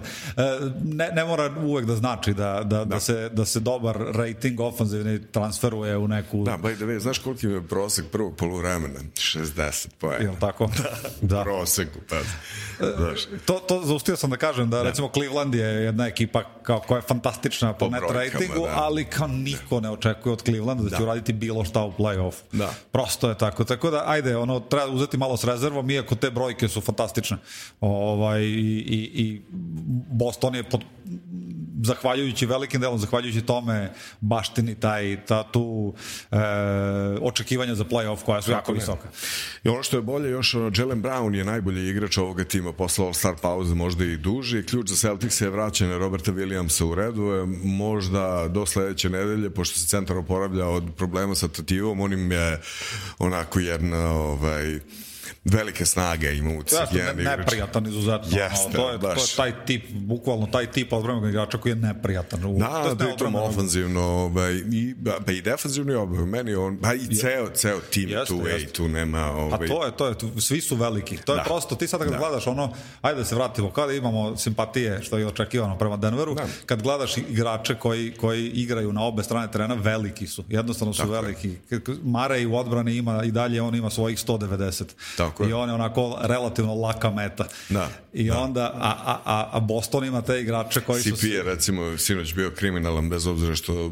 ne, 0.83 1.09
ne 1.13 1.25
mora 1.25 1.53
uvek 1.59 1.85
da 1.85 1.95
znači 1.95 2.33
da, 2.33 2.61
da, 2.63 2.85
da. 2.85 2.99
se, 2.99 3.29
da 3.29 3.45
se 3.45 3.59
dobar 3.59 3.97
rating 4.13 4.59
ofanzivni 4.59 5.31
transferuje 5.31 5.97
u 5.97 6.07
neku, 6.07 6.43
Da, 6.43 6.57
by 6.57 6.75
the 6.75 6.85
way, 6.85 6.99
znaš 6.99 7.19
koliki 7.19 7.47
je 7.47 7.67
prosek 7.67 8.05
prvog 8.11 8.35
poluvremena? 8.35 8.99
60 9.13 9.87
poena. 9.99 10.23
jel 10.23 10.33
tako? 10.39 10.69
da. 11.21 11.43
Proseku, 11.45 11.99
pa. 12.09 12.15
Znaš, 12.97 13.19
To, 13.45 13.53
to 13.53 13.81
zaustio 13.83 14.15
sam 14.15 14.29
da 14.29 14.37
kažem 14.37 14.69
da, 14.69 14.83
recimo 14.83 15.09
Cleveland 15.13 15.55
je 15.55 15.65
jedna 15.65 16.07
ekipa 16.07 16.43
kao, 16.65 16.79
koja 16.79 16.97
je 16.97 17.01
fantastična 17.01 17.73
po, 17.73 17.79
Po 17.79 17.91
net 17.91 18.01
ratingu, 18.03 18.65
da. 18.65 18.73
ali 18.75 19.05
kao 19.05 19.27
niko 19.27 19.79
ne 19.79 19.89
očekuje 19.89 20.33
od 20.33 20.41
Clevelanda 20.41 20.83
da 20.83 20.89
će 20.89 20.95
Da. 20.95 21.03
uraditi 21.03 21.33
bilo 21.33 21.65
šta 21.65 21.83
u 21.83 21.91
play-off. 21.91 22.33
Da. 22.51 22.73
Prosto 22.91 23.29
je 23.29 23.37
tako. 23.37 23.63
Tako 23.63 23.91
da, 23.91 24.03
ajde, 24.05 24.37
ono, 24.37 24.59
treba 24.59 24.87
uzeti 24.87 25.17
malo 25.17 25.37
s 25.37 25.43
rezervom, 25.43 25.89
iako 25.89 26.15
te 26.15 26.31
brojke 26.31 26.67
su 26.67 26.81
fantastične. 26.81 27.37
Ovaj, 27.81 28.41
i, 28.41 28.47
i, 28.79 29.11
i 29.15 29.41
Boston 30.11 30.55
je 30.55 30.63
pod, 30.63 30.81
zahvaljujući 31.83 32.45
velikim 32.45 32.81
delom, 32.81 32.99
zahvaljujući 32.99 33.41
tome 33.41 33.93
baštini 34.21 34.75
taj, 34.75 35.25
ta 35.25 35.43
tu 35.43 35.93
e, 36.31 36.37
očekivanja 37.21 37.75
za 37.75 37.83
play-off 37.83 38.23
koja 38.25 38.41
su 38.41 38.51
jako 38.51 38.71
visoka. 38.71 39.07
I 39.63 39.69
ono 39.69 39.83
što 39.83 39.97
je 39.97 40.01
bolje 40.01 40.29
još, 40.29 40.55
ono, 40.55 40.71
Jalen 40.77 41.03
Brown 41.03 41.35
je 41.35 41.43
najbolji 41.43 41.89
igrač 41.89 42.17
ovoga 42.17 42.43
tima 42.43 42.73
posle 42.73 43.05
All-Star 43.05 43.35
pauze, 43.41 43.75
možda 43.75 44.05
i 44.05 44.17
duži. 44.17 44.63
Ključ 44.65 44.89
za 44.89 44.95
Celtics 44.95 45.41
je 45.41 45.49
vraćanje 45.49 45.97
Roberta 45.97 46.31
Williamsa 46.31 46.83
u 46.83 46.95
redu, 46.95 47.23
je 47.23 47.45
možda 47.63 48.47
do 48.47 48.65
sledeće 48.65 49.09
nedelje, 49.09 49.49
pošto 49.49 49.79
se 49.79 49.87
centar 49.87 50.17
oporavlja 50.17 50.67
od 50.67 50.83
problema 50.97 51.35
sa 51.35 51.47
tativom, 51.47 51.99
on 51.99 52.13
im 52.13 52.31
je 52.31 52.61
onako 53.19 53.59
jedna 53.59 54.11
ovaj, 54.11 54.79
velike 55.45 55.85
snage 55.85 56.35
ima 56.35 56.49
u 56.49 56.57
Jeste, 56.57 56.87
ne, 57.15 57.23
neprijatan 57.27 57.87
izuzetno. 57.87 58.27
Jeste, 58.33 58.65
ono, 58.65 58.73
to, 58.73 58.91
je, 58.91 58.99
to 58.99 59.09
je 59.09 59.15
baš. 59.15 59.33
taj 59.33 59.65
tip, 59.65 59.83
bukvalno 59.91 60.47
taj 60.47 60.65
tip 60.67 60.93
odbranbenog 60.93 61.29
igrača 61.29 61.57
koji 61.57 61.71
je 61.71 61.75
neprijatan. 61.75 62.45
U, 62.45 62.53
to 62.53 62.59
Da, 62.61 62.77
jest 62.79 62.99
ne 62.99 63.05
pritom 63.05 63.27
odbranbenog- 63.27 63.49
ofanzivno, 63.49 64.01
ovaj, 64.01 64.53
i, 64.53 64.95
pa 65.25 65.31
i 65.31 65.41
defanzivno 65.41 65.91
i 65.91 65.95
oboje. 65.95 66.25
Meni 66.25 66.55
on, 66.55 66.77
pa 66.77 66.93
i 66.93 67.15
ceo, 67.15 67.49
ceo 67.49 67.79
tim 67.81 68.09
Jeste, 68.09 68.25
tu, 68.27 68.47
ej, 68.47 68.53
jeste. 68.53 68.69
tu 68.69 68.87
nema... 68.87 69.19
Pa 69.21 69.31
Ovaj, 69.35 69.67
to 69.67 69.85
je, 69.85 69.91
to 69.93 70.07
je, 70.07 70.17
tu, 70.17 70.41
svi 70.41 70.61
su 70.61 70.75
veliki. 70.75 71.17
To 71.17 71.33
je 71.33 71.37
Da. 71.37 71.43
prosto, 71.43 71.75
ti 71.75 71.87
sad 71.87 71.99
kad 71.99 72.09
Da. 72.09 72.17
gledaš 72.17 72.47
ono, 72.47 72.73
ajde 73.01 73.19
da 73.19 73.25
se 73.25 73.35
vratimo, 73.35 73.71
kada 73.71 73.93
imamo 73.93 74.37
simpatije, 74.37 74.65
što 75.03 75.17
je 75.17 75.27
očekivano 75.27 75.77
prema 75.77 75.97
Denveru, 75.97 76.33
Da. 76.35 76.45
kad 76.65 76.81
gledaš 76.81 76.95
igrače 77.19 77.75
koji, 77.75 78.11
koji 78.11 78.47
igraju 78.47 78.93
na 78.93 79.03
obe 79.03 79.23
strane 79.23 79.51
terena, 79.51 79.75
veliki 79.75 80.27
su. 80.27 80.43
Jednostavno 80.49 80.93
su 80.93 81.01
Tako 81.01 81.15
je. 81.15 81.21
veliki. 81.21 81.55
Mare 82.03 82.45
u 82.45 82.55
odbrani 82.55 82.95
ima 82.95 83.23
i 83.23 83.31
dalje 83.31 83.61
on 83.61 83.75
ima 83.75 83.89
svojih 83.89 84.17
190. 84.19 84.83
Tako 85.17 85.43
je. 85.43 85.49
I 85.49 85.53
on 85.53 85.69
je 85.69 85.75
onako 85.75 86.17
relativno 86.21 86.75
laka 86.75 87.09
meta. 87.09 87.45
Da, 87.69 87.89
I 88.13 88.27
da. 88.27 88.39
onda, 88.39 88.71
a, 88.75 89.17
a, 89.25 89.49
a, 89.51 89.59
Boston 89.59 90.05
ima 90.05 90.21
te 90.21 90.41
igrače 90.41 90.81
koji 90.81 91.03
su... 91.03 91.15
CP 91.15 91.23
je 91.23 91.43
recimo 91.43 91.97
sinoć 91.97 92.33
bio 92.33 92.51
kriminalan 92.55 93.09
bez 93.09 93.27
obzira 93.27 93.55
što 93.55 93.91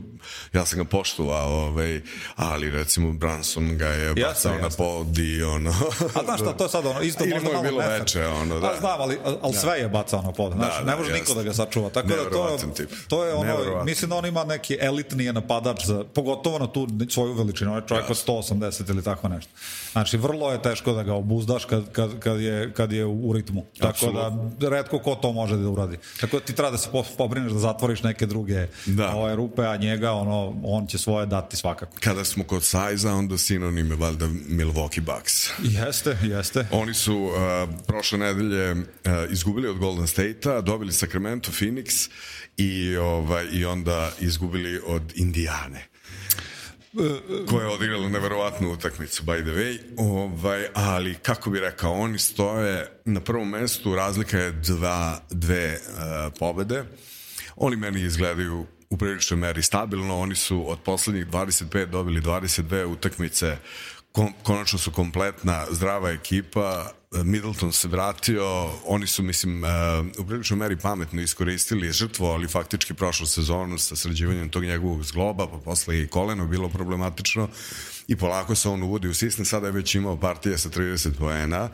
ja 0.53 0.65
sam 0.65 0.77
ga 0.79 0.85
poštovao 0.85 1.49
ovaj, 1.67 2.01
ali 2.35 2.71
recimo 2.71 3.13
Branson 3.13 3.77
ga 3.77 3.87
je 3.87 4.13
bacao 4.13 4.51
na 4.53 4.65
jeste. 4.65 4.77
pod 4.77 5.17
i 5.17 5.43
ono 5.43 5.69
A 6.15 6.23
znaš 6.23 6.39
šta, 6.39 6.53
to 6.53 6.63
je 6.63 6.69
sad 6.69 6.85
ono, 6.85 7.01
isto 7.09 7.23
Ili 7.23 7.33
možda 7.33 7.49
malo 7.49 7.63
bilo 7.63 7.81
nefer. 7.81 7.99
veče, 7.99 8.25
ono, 8.25 8.59
da. 8.59 8.67
A, 8.67 8.79
znam, 8.79 9.01
ali, 9.01 9.17
ali 9.41 9.53
sve 9.53 9.79
je 9.79 9.89
bacao 9.89 10.21
na 10.21 10.31
pod, 10.31 10.53
znaš, 10.53 10.73
Da, 10.73 10.79
ne 10.79 10.91
da, 10.91 10.97
može 10.97 11.13
niko 11.13 11.19
jeste. 11.21 11.35
da 11.35 11.43
ga 11.43 11.53
sačuva. 11.53 11.89
Tako 11.89 12.07
da 12.07 12.29
to, 12.29 12.57
tip. 12.75 12.89
to 13.07 13.25
je 13.25 13.33
ono, 13.33 13.83
mislim 13.83 14.09
da 14.09 14.15
on 14.15 14.25
ima 14.25 14.43
neki 14.43 14.77
elitni 14.81 15.33
napadač, 15.33 15.85
za, 15.85 16.03
pogotovo 16.13 16.59
na 16.59 16.67
tu 16.67 16.87
svoju 17.09 17.33
veličinu, 17.33 17.71
on 17.71 17.77
je 17.77 17.87
čovjek 17.87 18.09
od 18.09 18.23
180 18.27 18.89
ili 18.89 19.03
tako 19.03 19.27
nešto. 19.27 19.51
Znači, 19.91 20.17
vrlo 20.17 20.51
je 20.51 20.61
teško 20.61 20.93
da 20.93 21.03
ga 21.03 21.12
ga 21.13 21.17
obuzdaš 21.17 21.65
kad, 21.65 21.91
kad, 21.91 22.19
kad, 22.19 22.41
je, 22.41 22.73
kad 22.73 22.91
je 22.91 23.05
u 23.05 23.33
ritmu. 23.33 23.65
Tako 23.79 24.11
da 24.59 24.69
redko 24.69 24.99
ko 24.99 25.15
to 25.15 25.31
može 25.31 25.57
da 25.57 25.69
uradi. 25.69 25.97
Tako 26.21 26.39
da 26.39 26.45
ti 26.45 26.55
treba 26.55 26.71
da 26.71 26.77
se 26.77 26.89
pobrineš 27.17 27.51
da 27.51 27.59
zatvoriš 27.59 28.03
neke 28.03 28.25
druge 28.25 28.67
da. 28.85 29.15
ove 29.15 29.35
rupe, 29.35 29.65
a 29.65 29.77
njega 29.77 30.11
ono, 30.11 30.55
on 30.63 30.87
će 30.87 30.97
svoje 30.97 31.25
dati 31.25 31.57
svakako. 31.57 31.97
Kada 31.99 32.25
smo 32.25 32.43
kod 32.43 32.63
sajza, 32.63 33.13
onda 33.13 33.37
sinonim 33.37 33.91
je 33.91 33.95
valjda 33.95 34.25
Milwaukee 34.27 35.01
Bucks. 35.01 35.49
Jeste, 35.63 36.17
jeste. 36.23 36.67
Oni 36.71 36.93
su 36.93 37.15
uh, 37.15 37.33
prošle 37.87 38.17
nedelje 38.17 38.71
uh, 38.71 38.77
izgubili 39.29 39.67
od 39.67 39.77
Golden 39.77 40.07
State-a, 40.07 40.61
dobili 40.61 40.91
Sacramento, 40.91 41.51
Phoenix 41.51 42.09
i, 42.57 42.95
ovaj, 42.97 43.45
i 43.51 43.65
onda 43.65 44.11
izgubili 44.19 44.81
od 44.87 45.13
Indijane 45.15 45.92
koja 47.49 47.65
je 47.65 47.73
odigrala 47.73 48.09
neverovatnu 48.09 48.71
utakmicu 48.71 49.23
by 49.23 49.41
the 49.41 49.51
way, 49.51 49.79
ovaj, 49.97 50.67
ali 50.73 51.15
kako 51.15 51.49
bi 51.49 51.59
rekao, 51.59 51.93
oni 51.93 52.19
stoje 52.19 53.01
na 53.05 53.19
prvom 53.19 53.49
mestu, 53.49 53.95
razlika 53.95 54.37
je 54.37 54.51
dva, 54.51 55.19
dve 55.31 55.73
uh, 55.73 56.33
pobede. 56.39 56.83
Oni 57.55 57.75
meni 57.75 58.01
izgledaju 58.01 58.65
u 58.89 58.97
priličnoj 58.97 59.37
meri 59.37 59.61
stabilno, 59.61 60.19
oni 60.19 60.35
su 60.35 60.69
od 60.71 60.79
poslednjih 60.79 61.27
25 61.27 61.85
dobili 61.85 62.21
22 62.21 62.85
utakmice, 62.85 63.57
Kom, 64.13 64.33
konačno 64.43 64.79
su 64.79 64.91
kompletna 64.91 65.65
zdrava 65.71 66.11
ekipa, 66.11 66.91
Middleton 67.11 67.71
se 67.71 67.87
vratio, 67.87 68.45
oni 68.85 69.07
su, 69.07 69.23
mislim, 69.23 69.63
uh, 69.63 69.69
u 70.17 70.25
priličnoj 70.25 70.57
meri 70.57 70.77
pametno 70.77 71.21
iskoristili 71.21 71.91
žrtvo, 71.91 72.31
ali 72.31 72.47
faktički 72.47 72.93
prošlu 72.93 73.25
sezonu 73.25 73.77
sa 73.77 73.95
sređivanjem 73.95 74.49
tog 74.49 74.63
njegovog 74.63 75.03
zgloba, 75.03 75.47
pa 75.47 75.57
posle 75.57 76.01
i 76.01 76.07
koleno 76.07 76.47
bilo 76.47 76.69
problematično. 76.69 77.49
I 78.07 78.15
polako 78.15 78.55
se 78.55 78.69
on 78.69 78.83
uvodi 78.83 79.07
u 79.07 79.13
sistem, 79.13 79.45
sada 79.45 79.67
je 79.67 79.73
već 79.73 79.95
imao 79.95 80.19
partije 80.19 80.57
sa 80.57 80.69
30 80.69 81.17
poena, 81.17 81.69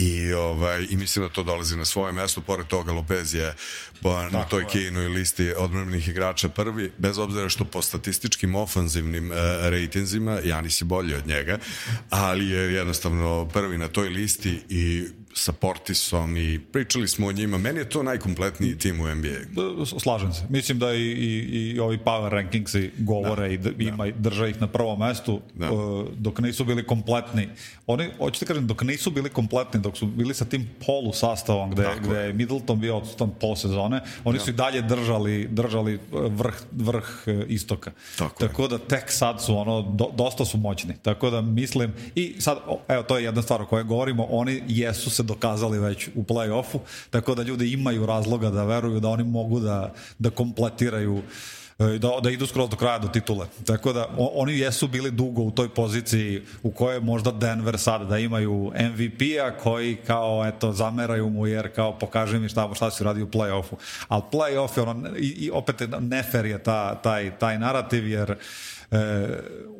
I, 0.00 0.32
ovaj, 0.32 0.86
I 0.90 0.96
mislim 0.96 1.24
da 1.24 1.32
to 1.32 1.42
dolazi 1.42 1.76
na 1.76 1.84
svoje 1.84 2.12
mesto, 2.12 2.40
pored 2.40 2.66
toga 2.66 2.92
Lopez 2.92 3.34
je 3.34 3.54
po, 4.02 4.22
na 4.30 4.44
toj 4.44 4.66
Kejnoj 4.66 5.08
listi 5.08 5.52
odmrvnih 5.56 6.08
igrača 6.08 6.48
prvi, 6.48 6.92
bez 6.98 7.18
obzira 7.18 7.48
što 7.48 7.64
po 7.64 7.82
statističkim 7.82 8.54
ofanzivnim 8.54 9.30
uh, 9.30 9.36
rejtinzima 9.62 10.40
Janis 10.44 10.80
je 10.80 10.84
bolji 10.84 11.14
od 11.14 11.26
njega, 11.26 11.58
ali 12.10 12.48
je 12.48 12.74
jednostavno 12.74 13.48
prvi 13.52 13.78
na 13.78 13.88
toj 13.88 14.08
listi 14.08 14.62
i 14.68 15.06
sa 15.34 15.52
Portisom 15.52 16.36
i 16.36 16.58
pričali 16.72 17.08
smo 17.08 17.26
o 17.26 17.32
njima. 17.32 17.58
Meni 17.58 17.78
je 17.78 17.88
to 17.88 18.02
najkompletniji 18.02 18.78
tim 18.78 19.00
u 19.00 19.14
NBA. 19.14 19.64
Slažem 20.00 20.32
se. 20.32 20.42
Mislim 20.48 20.78
da 20.78 20.94
i, 20.94 21.02
i, 21.02 21.72
i 21.74 21.80
ovi 21.80 21.98
power 21.98 22.28
rankingsi 22.28 22.90
govore 22.98 23.48
da, 23.48 23.54
i 23.54 23.56
da, 23.58 23.70
ima, 23.84 24.04
da. 24.04 24.12
drže 24.12 24.50
ih 24.50 24.60
na 24.60 24.66
prvom 24.66 24.98
mestu 24.98 25.40
da. 25.54 25.72
uh, 25.72 26.06
dok 26.16 26.38
nisu 26.38 26.64
bili 26.64 26.86
kompletni. 26.86 27.48
Oni, 27.86 28.10
hoćete 28.18 28.46
kažem, 28.46 28.66
dok 28.66 28.82
nisu 28.82 29.10
bili 29.10 29.30
kompletni, 29.30 29.80
dok 29.80 29.96
su 29.96 30.06
bili 30.06 30.34
sa 30.34 30.44
tim 30.44 30.68
polu 30.86 31.12
sastavom 31.12 31.70
gde, 31.70 31.82
Tako. 31.82 32.08
gde 32.08 32.18
je 32.18 32.32
Middleton 32.32 32.80
bio 32.80 32.96
odstan 32.96 33.30
pol 33.40 33.56
sezone, 33.56 34.00
oni 34.24 34.38
da. 34.38 34.44
su 34.44 34.50
i 34.50 34.54
dalje 34.54 34.82
držali, 34.82 35.48
držali 35.50 35.98
vrh, 36.12 36.54
vrh 36.72 37.04
uh, 37.26 37.34
istoka. 37.48 37.92
Tako, 38.18 38.46
Tako 38.46 38.68
da 38.68 38.78
tek 38.78 39.10
sad 39.10 39.42
su 39.42 39.56
ono, 39.56 39.82
do, 39.82 40.10
dosta 40.16 40.44
su 40.44 40.58
moćni. 40.58 40.94
Tako 41.02 41.30
da 41.30 41.40
mislim, 41.40 41.92
i 42.14 42.34
sad, 42.38 42.58
evo, 42.88 43.02
to 43.02 43.18
je 43.18 43.24
jedna 43.24 43.42
stvar 43.42 43.62
o 43.62 43.66
kojoj 43.66 43.84
govorimo, 43.84 44.26
oni 44.30 44.62
jesu 44.68 45.10
se 45.20 45.26
dokazali 45.26 45.78
već 45.78 46.08
u 46.14 46.22
play-offu, 46.22 46.78
tako 47.10 47.34
da 47.34 47.42
ljudi 47.42 47.72
imaju 47.72 48.06
razloga 48.06 48.50
da 48.50 48.64
veruju 48.64 49.00
da 49.00 49.08
oni 49.08 49.24
mogu 49.24 49.60
da, 49.60 49.92
da 50.18 50.30
kompletiraju 50.30 51.22
e, 51.78 51.98
da, 51.98 52.10
da 52.22 52.30
idu 52.30 52.46
skroz 52.46 52.70
do 52.70 52.76
kraja 52.76 52.98
do 52.98 53.08
titule. 53.08 53.46
Tako 53.66 53.92
da 53.92 54.06
oni 54.16 54.58
jesu 54.58 54.88
bili 54.88 55.10
dugo 55.10 55.42
u 55.42 55.50
toj 55.50 55.68
poziciji 55.68 56.42
u 56.62 56.70
kojoj 56.70 57.00
možda 57.00 57.32
Denver 57.32 57.78
sad 57.78 58.08
da 58.08 58.18
imaju 58.18 58.72
MVP-a 58.72 59.50
koji 59.62 59.96
kao 60.06 60.44
eto 60.46 60.72
zameraju 60.72 61.30
mu 61.30 61.46
jer 61.46 61.74
kao 61.74 61.98
pokaže 61.98 62.38
mi 62.38 62.48
šta, 62.48 62.70
šta 62.74 62.90
si 62.90 63.04
radi 63.04 63.22
u 63.22 63.28
play-offu. 63.28 63.76
Ali 64.08 64.22
play-off 64.32 64.78
je 64.78 64.82
ono, 64.82 65.16
i, 65.18 65.28
i 65.28 65.50
opet 65.50 65.82
nefer 66.00 66.46
je 66.46 66.62
ta, 66.62 66.94
taj, 66.94 67.38
taj 67.38 67.58
narativ 67.58 68.08
jer 68.08 68.30
uh, 68.30 68.36
e, 68.90 68.96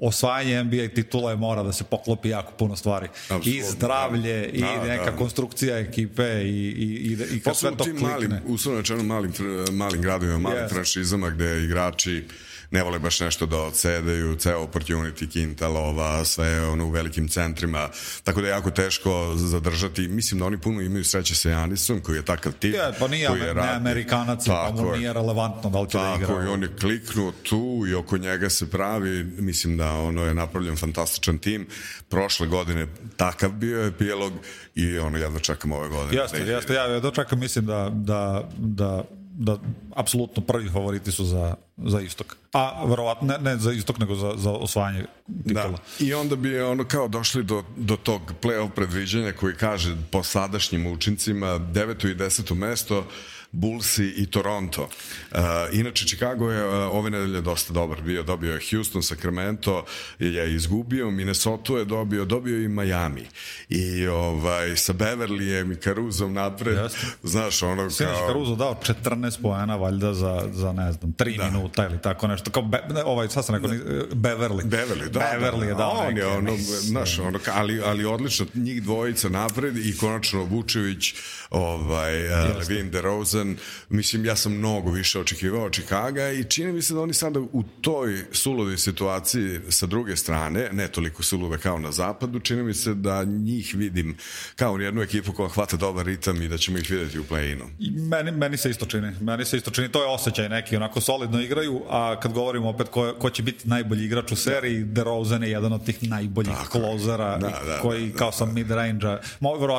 osvajanje 0.01 0.65
NBA 0.65 0.89
titula 0.95 1.31
je 1.31 1.37
mora 1.37 1.63
da 1.63 1.73
se 1.73 1.85
poklopi 1.85 2.29
jako 2.29 2.53
puno 2.53 2.77
stvari. 2.77 3.09
Absolutno, 3.09 3.53
I 3.53 3.63
zdravlje, 3.63 4.41
da. 4.41 4.49
i 4.49 4.61
da, 4.61 4.85
neka 4.85 5.11
da. 5.11 5.17
konstrukcija 5.17 5.79
ekipe, 5.79 6.43
i, 6.43 6.49
i, 6.49 7.17
i, 7.33 7.37
i 7.37 7.41
kad 7.41 7.57
sve 7.57 7.77
to 7.77 7.85
klikne. 7.85 8.09
Malim, 8.09 8.33
uslovno 8.47 8.81
rečeno 8.81 9.03
malim, 9.03 9.33
malim 9.73 10.03
gradovima, 10.03 10.39
malim 10.39 10.65
yes. 10.65 10.69
franšizama 10.71 11.31
gde 11.31 11.65
igrači 11.65 12.25
ne 12.71 12.83
vole 12.83 12.99
baš 12.99 13.21
nešto 13.21 13.47
da 13.47 13.59
odsedaju, 13.59 14.37
ceo 14.37 14.66
opportunity, 14.66 15.33
kinta, 15.33 15.68
lova, 15.68 16.25
sve 16.25 16.68
ono 16.68 16.87
u 16.87 16.91
velikim 16.91 17.29
centrima, 17.29 17.89
tako 18.25 18.41
da 18.41 18.47
je 18.47 18.51
jako 18.51 18.71
teško 18.71 19.33
zadržati. 19.37 20.09
Mislim 20.09 20.41
da 20.41 20.47
oni 20.47 20.59
puno 20.59 20.81
imaju 20.81 21.05
sreće 21.05 21.35
sa 21.35 21.51
Janisom, 21.51 22.01
koji 22.01 22.16
je 22.16 22.25
takav 22.25 22.53
tip. 22.53 22.75
Ja, 22.75 22.93
pa 22.99 23.09
nije, 23.09 23.29
koji 23.29 23.41
je 23.41 23.55
ne 23.55 23.68
Amerikanac, 23.75 24.47
pa 24.47 24.73
mu 24.77 24.97
nije 24.97 25.12
relevantno 25.12 25.71
da 25.71 25.81
li 25.81 25.91
će 25.91 25.99
da 25.99 26.14
igra. 26.16 26.27
Tako, 26.27 26.43
i 26.43 26.47
on 26.47 26.62
je 26.62 26.77
kliknuo 26.81 27.33
tu 27.33 27.85
i 27.89 27.95
oko 27.95 28.18
njega 28.18 28.51
se 28.51 28.71
pravi, 28.71 29.25
mislim 29.25 29.77
da 29.77 29.93
ono 29.93 30.25
je 30.25 30.35
napravljen 30.35 30.77
fantastičan 30.77 31.39
tim. 31.39 31.66
Prošle 32.09 32.47
godine 32.47 32.87
takav 33.16 33.51
bio 33.51 33.81
je 33.81 33.89
epilog 33.89 34.33
i 34.75 34.99
ono 34.99 35.18
jedno 35.18 35.39
čekam 35.39 35.73
ove 35.73 35.89
godine. 35.89 36.23
Jeste, 36.23 36.39
jeste, 36.39 36.75
ja 36.75 36.85
jedno 36.85 37.11
čekam, 37.11 37.41
mislim 37.41 37.66
da, 37.66 37.91
da, 37.93 38.49
da 38.59 39.05
da 39.33 39.59
apsolutno 39.97 40.43
prvi 40.43 40.68
favoriti 40.68 41.12
su 41.12 41.24
za, 41.24 41.55
za 41.76 42.01
istok. 42.01 42.37
A 42.53 42.85
verovatno 42.87 43.28
ne, 43.28 43.39
ne 43.39 43.57
za 43.57 43.72
istok, 43.72 43.99
nego 43.99 44.14
za, 44.14 44.33
za 44.37 44.51
osvajanje 44.51 45.05
titula. 45.43 45.68
Da. 45.99 46.05
I 46.05 46.14
onda 46.14 46.37
bi 46.37 46.61
ono 46.61 46.85
kao 46.85 47.09
došli 47.09 47.43
do, 47.43 47.64
do 47.76 47.97
tog 47.97 48.20
play-off 48.43 48.70
predviđanja 48.70 49.33
koji 49.33 49.55
kaže 49.55 49.97
po 50.11 50.22
sadašnjim 50.22 50.87
učincima 50.87 51.59
deveto 51.59 52.09
i 52.09 52.14
deseto 52.14 52.55
mesto 52.55 53.07
Bullsi 53.53 54.14
i 54.16 54.26
Toronto. 54.26 54.82
Uh, 54.82 55.38
inače, 55.72 56.07
Chicago 56.07 56.51
je 56.51 56.66
uh, 56.66 56.94
ove 56.94 57.11
nedelje 57.11 57.40
dosta 57.40 57.72
dobar 57.72 58.03
bio. 58.03 58.22
Dobio 58.22 58.53
je 58.53 58.61
Houston, 58.70 59.03
Sacramento 59.03 59.84
je 60.18 60.55
izgubio, 60.55 61.11
Minnesota 61.11 61.72
je 61.72 61.84
dobio, 61.84 62.24
dobio 62.24 62.62
i 62.62 62.68
Miami. 62.68 63.26
I 63.68 64.07
ovaj, 64.07 64.76
sa 64.76 64.92
Beverlyjem 64.92 65.72
i 65.72 65.76
Caruzom 65.76 66.32
napred, 66.32 66.76
Jeste. 66.76 67.07
znaš, 67.22 67.62
ono 67.62 67.90
Sinoć 67.90 68.16
kao... 68.16 68.26
Caruso 68.26 68.55
dao 68.57 68.74
14 68.74 69.42
pojena 69.42 69.76
valjda 69.76 70.14
za, 70.14 70.48
za 70.53 70.72
ne 70.72 70.92
znam, 70.92 71.12
3 71.12 71.36
da. 71.36 71.44
minuta 71.44 71.86
ili 71.86 71.98
tako 72.03 72.26
nešto. 72.26 72.51
Kao 72.51 72.62
Be, 72.62 72.82
ne, 72.90 73.05
ovaj, 73.05 73.28
sad 73.28 73.44
sam 73.44 73.55
rekao, 73.55 73.70
Beverly. 74.11 74.62
Beverly, 74.62 75.09
da. 75.09 75.20
Beverly 75.20 75.62
je 75.62 75.74
dao 75.74 75.90
on 75.90 76.16
je 76.16 76.26
ono, 76.26 76.57
znaš, 76.80 77.18
ono, 77.18 77.38
ali, 77.53 77.80
ali 77.84 78.05
odlično, 78.05 78.46
njih 78.55 78.82
dvojica 78.82 79.28
napred 79.28 79.76
i 79.76 79.96
konačno 79.96 80.44
Vučević, 80.44 81.14
ovaj, 81.51 82.26
uh, 82.26 82.57
Levin 82.57 82.90
DeRozan, 82.90 83.39
Rosen, 83.41 83.57
mislim, 83.88 84.24
ja 84.24 84.36
sam 84.36 84.53
mnogo 84.53 84.91
više 84.91 85.20
očekivao 85.20 85.64
od 85.64 85.72
Čikaga 85.72 86.30
i 86.30 86.45
čini 86.45 86.72
mi 86.72 86.82
se 86.82 86.95
da 86.95 87.01
oni 87.01 87.14
sada 87.14 87.41
u 87.41 87.62
toj 87.80 88.24
suludoj 88.32 88.78
situaciji 88.78 89.61
sa 89.68 89.86
druge 89.86 90.16
strane, 90.16 90.68
ne 90.72 90.88
toliko 90.88 91.22
suluda 91.22 91.59
kao 91.59 91.78
na 91.78 91.93
zapadu, 91.93 92.41
čini 92.41 92.62
mi 92.62 92.74
se 92.74 92.95
da 92.95 93.24
njih 93.24 93.74
vidim 93.74 94.16
kao 94.57 94.76
jednu 94.76 95.03
ekipu 95.03 95.32
koja 95.32 95.49
hvata 95.49 95.76
dobar 95.76 96.07
ritam 96.07 96.43
i 96.43 96.49
da 96.49 96.59
ćemo 96.59 96.78
ih 96.78 96.91
videti 96.91 97.18
u 97.18 97.24
play-inu. 97.24 97.64
Meni, 98.09 98.30
meni 98.30 98.57
se 98.57 98.70
isto 98.70 98.86
čini, 98.86 99.12
meni 99.20 99.45
se 99.45 99.57
isto 99.57 99.70
čini, 99.70 99.88
to 99.88 100.03
je 100.03 100.09
osjećaj 100.09 100.49
neki, 100.49 100.76
onako 100.76 101.01
solidno 101.01 101.41
igraju, 101.41 101.82
a 101.88 102.20
kad 102.20 102.32
govorimo 102.32 102.68
opet 102.68 102.88
ko, 102.88 103.14
ko 103.18 103.30
će 103.30 103.43
biti 103.43 103.68
najbolji 103.68 104.05
igrač 104.05 104.32
u 104.32 104.36
seriji, 104.36 104.84
DeRozan 104.84 105.43
je 105.43 105.51
jedan 105.51 105.72
od 105.72 105.84
tih 105.84 106.09
najboljih 106.09 106.53
Tako, 106.53 106.78
klozera 106.78 107.38
da, 107.38 107.49
da, 107.66 107.78
koji 107.82 108.09
da, 108.09 108.18
kao 108.18 108.30
da, 108.30 108.36
sam 108.36 108.55
mid-range-a, 108.55 109.20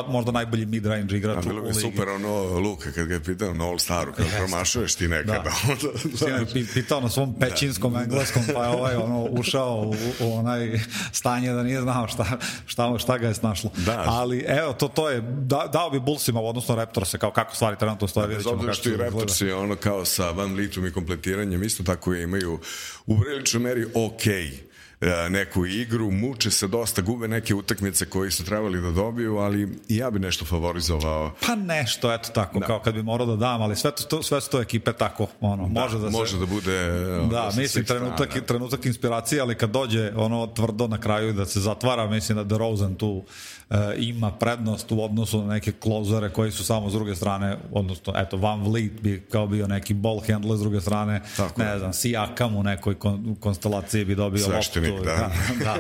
možda 0.08 0.32
najbolji 0.32 0.66
mid-range 0.66 1.18
igrač 1.18 1.46
u, 1.46 1.50
ligi. 1.50 1.80
Super 1.80 2.10
ono 2.10 2.60
Luka 2.60 2.92
kad 2.92 3.08
ga 3.08 3.14
je 3.14 3.24
pitao 3.24 3.51
na 3.54 3.66
All 3.66 3.80
Staru, 3.80 4.14
kad 4.14 4.26
promašuješ 4.38 4.96
ti 4.96 5.08
nekada. 5.08 5.44
Da. 5.44 5.52
Onda, 6.26 6.46
pitao 6.74 7.02
na 7.02 7.10
svom 7.10 7.34
da. 7.38 7.46
pećinskom 7.46 7.94
da. 7.94 8.02
engleskom, 8.02 8.44
pa 8.54 8.64
je 8.64 8.70
ovaj 8.70 8.96
ono, 8.96 9.28
ušao 9.32 9.76
u, 9.76 9.96
u 10.26 10.34
onaj 10.34 10.80
stanje 11.12 11.54
da 11.54 11.64
nije 11.64 11.82
znao 11.82 12.08
šta, 12.08 12.26
šta, 12.66 12.98
šta 12.98 13.18
ga 13.18 13.28
je 13.28 13.34
snašlo. 13.34 13.72
Da. 13.78 14.04
Ali 14.08 14.46
evo, 14.48 14.74
to, 14.74 14.88
to 14.88 15.10
je, 15.10 15.22
da, 15.22 15.70
dao 15.74 15.90
bi 15.90 16.00
Bullsima, 16.00 16.42
odnosno 16.42 16.76
Raptorse, 16.76 17.18
kao 17.18 17.32
kako 17.32 17.56
stvari 17.56 17.78
trenutno 17.80 18.08
stoje, 18.08 18.28
vidjet 18.28 18.44
ćemo 18.44 18.62
kako 18.62 18.74
što 18.74 18.90
i 18.90 18.98
Raptorsi, 18.98 19.52
ono 19.52 19.76
kao 19.76 20.06
sa 20.06 20.32
Van 20.32 20.54
Litom 20.54 20.86
i 20.86 20.92
kompletiranjem, 20.92 21.64
isto 21.64 21.84
tako 21.84 22.14
imaju 22.14 22.60
u 23.06 23.20
priličnoj 23.20 23.64
meri 23.64 23.86
okej 23.96 24.44
okay 24.44 24.71
neku 25.30 25.66
igru, 25.66 26.12
muče 26.12 26.52
se 26.52 26.68
dosta, 26.68 27.02
gube 27.02 27.28
neke 27.28 27.56
utakmice 27.56 28.06
koji 28.06 28.32
su 28.32 28.46
trebali 28.46 28.82
da 28.82 28.92
dobiju, 28.92 29.38
ali 29.38 29.70
i 29.90 29.98
ja 29.98 30.12
bi 30.12 30.20
nešto 30.20 30.46
favorizovao. 30.46 31.32
Pa 31.48 31.56
nešto, 31.56 32.14
eto 32.14 32.30
tako, 32.34 32.60
da. 32.60 32.66
kao 32.66 32.80
kad 32.80 32.94
bi 32.94 33.04
morao 33.04 33.28
da 33.28 33.36
dam, 33.36 33.62
ali 33.62 33.76
sve, 33.76 33.92
to, 34.10 34.24
sve 34.24 34.42
su 34.42 34.50
to 34.50 34.62
ekipe 34.62 34.94
tako, 34.94 35.28
ono, 35.42 35.68
da, 35.68 35.82
može 35.82 36.00
da 36.00 36.12
se... 36.12 36.18
Može 36.18 36.40
da 36.40 36.46
bude... 36.46 36.90
Da, 37.32 37.52
mislim, 37.58 37.86
trenutak, 37.86 38.30
strana. 38.30 38.46
trenutak 38.46 38.86
inspiracije, 38.86 39.42
ali 39.42 39.56
kad 39.56 39.70
dođe 39.70 40.12
ono 40.16 40.48
tvrdo 40.48 40.88
na 40.88 40.98
kraju 40.98 41.34
da 41.34 41.46
se 41.46 41.60
zatvara, 41.60 42.08
mislim 42.08 42.38
da 42.38 42.44
DeRozan 42.44 42.96
tu 42.96 43.24
E, 43.72 43.96
ima 43.98 44.32
prednost 44.32 44.92
u 44.92 45.04
odnosu 45.04 45.42
na 45.42 45.54
neke 45.54 45.72
klozere 45.72 46.30
koji 46.30 46.52
su 46.52 46.64
samo 46.64 46.90
s 46.90 46.94
druge 46.94 47.16
strane, 47.16 47.58
odnosno, 47.72 48.14
eto, 48.18 48.38
Van 48.38 48.64
Vliet 48.64 49.02
bi 49.02 49.24
kao 49.32 49.48
bio 49.48 49.68
neki 49.68 49.94
ball 49.94 50.22
handler 50.28 50.58
s 50.58 50.62
druge 50.62 50.82
strane, 50.82 51.22
Tako 51.38 51.62
ne 51.62 51.68
je. 51.68 51.80
znam, 51.80 51.94
Sijakam 51.94 52.56
u 52.56 52.64
nekoj 52.64 53.00
kon, 53.00 53.36
konstelaciji 53.40 54.06
bi 54.06 54.16
dobio 54.16 54.44
Svešteni 54.44 54.91
tu. 54.98 55.04
da. 55.06 55.32
Da, 55.60 55.64
da. 55.64 55.78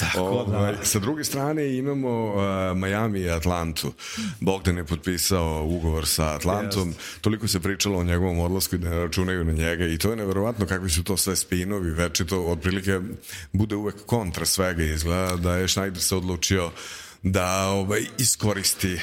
Tako 0.00 0.20
Ovaj, 0.20 0.72
da. 0.72 0.84
Sa 0.84 0.98
druge 0.98 1.24
strane 1.24 1.76
imamo 1.76 2.26
uh, 2.26 2.76
Miami 2.78 3.20
i 3.20 3.30
Atlantu. 3.30 3.92
Bogdan 4.40 4.76
je 4.76 4.84
potpisao 4.84 5.64
ugovor 5.64 6.06
sa 6.06 6.34
Atlantom. 6.34 6.94
Toliko 7.20 7.48
se 7.48 7.60
pričalo 7.60 7.98
o 7.98 8.04
njegovom 8.04 8.38
odlasku 8.38 8.74
i 8.76 8.78
da 8.78 8.90
ne 8.90 8.98
računaju 8.98 9.44
na 9.44 9.52
njega 9.52 9.86
i 9.86 9.98
to 9.98 10.10
je 10.10 10.16
neverovatno 10.16 10.66
kakvi 10.66 10.90
su 10.90 11.04
to 11.04 11.16
sve 11.16 11.36
spinovi. 11.36 11.90
Večito 11.90 12.42
otprilike 12.42 13.00
bude 13.52 13.76
uvek 13.76 13.94
kontra 14.06 14.46
svega 14.46 14.82
izgleda 14.82 15.36
da 15.36 15.56
je 15.56 15.68
Schneider 15.68 16.02
se 16.02 16.16
odlučio 16.16 16.70
da 17.22 17.66
ovaj, 17.66 18.02
iskoristi 18.18 18.98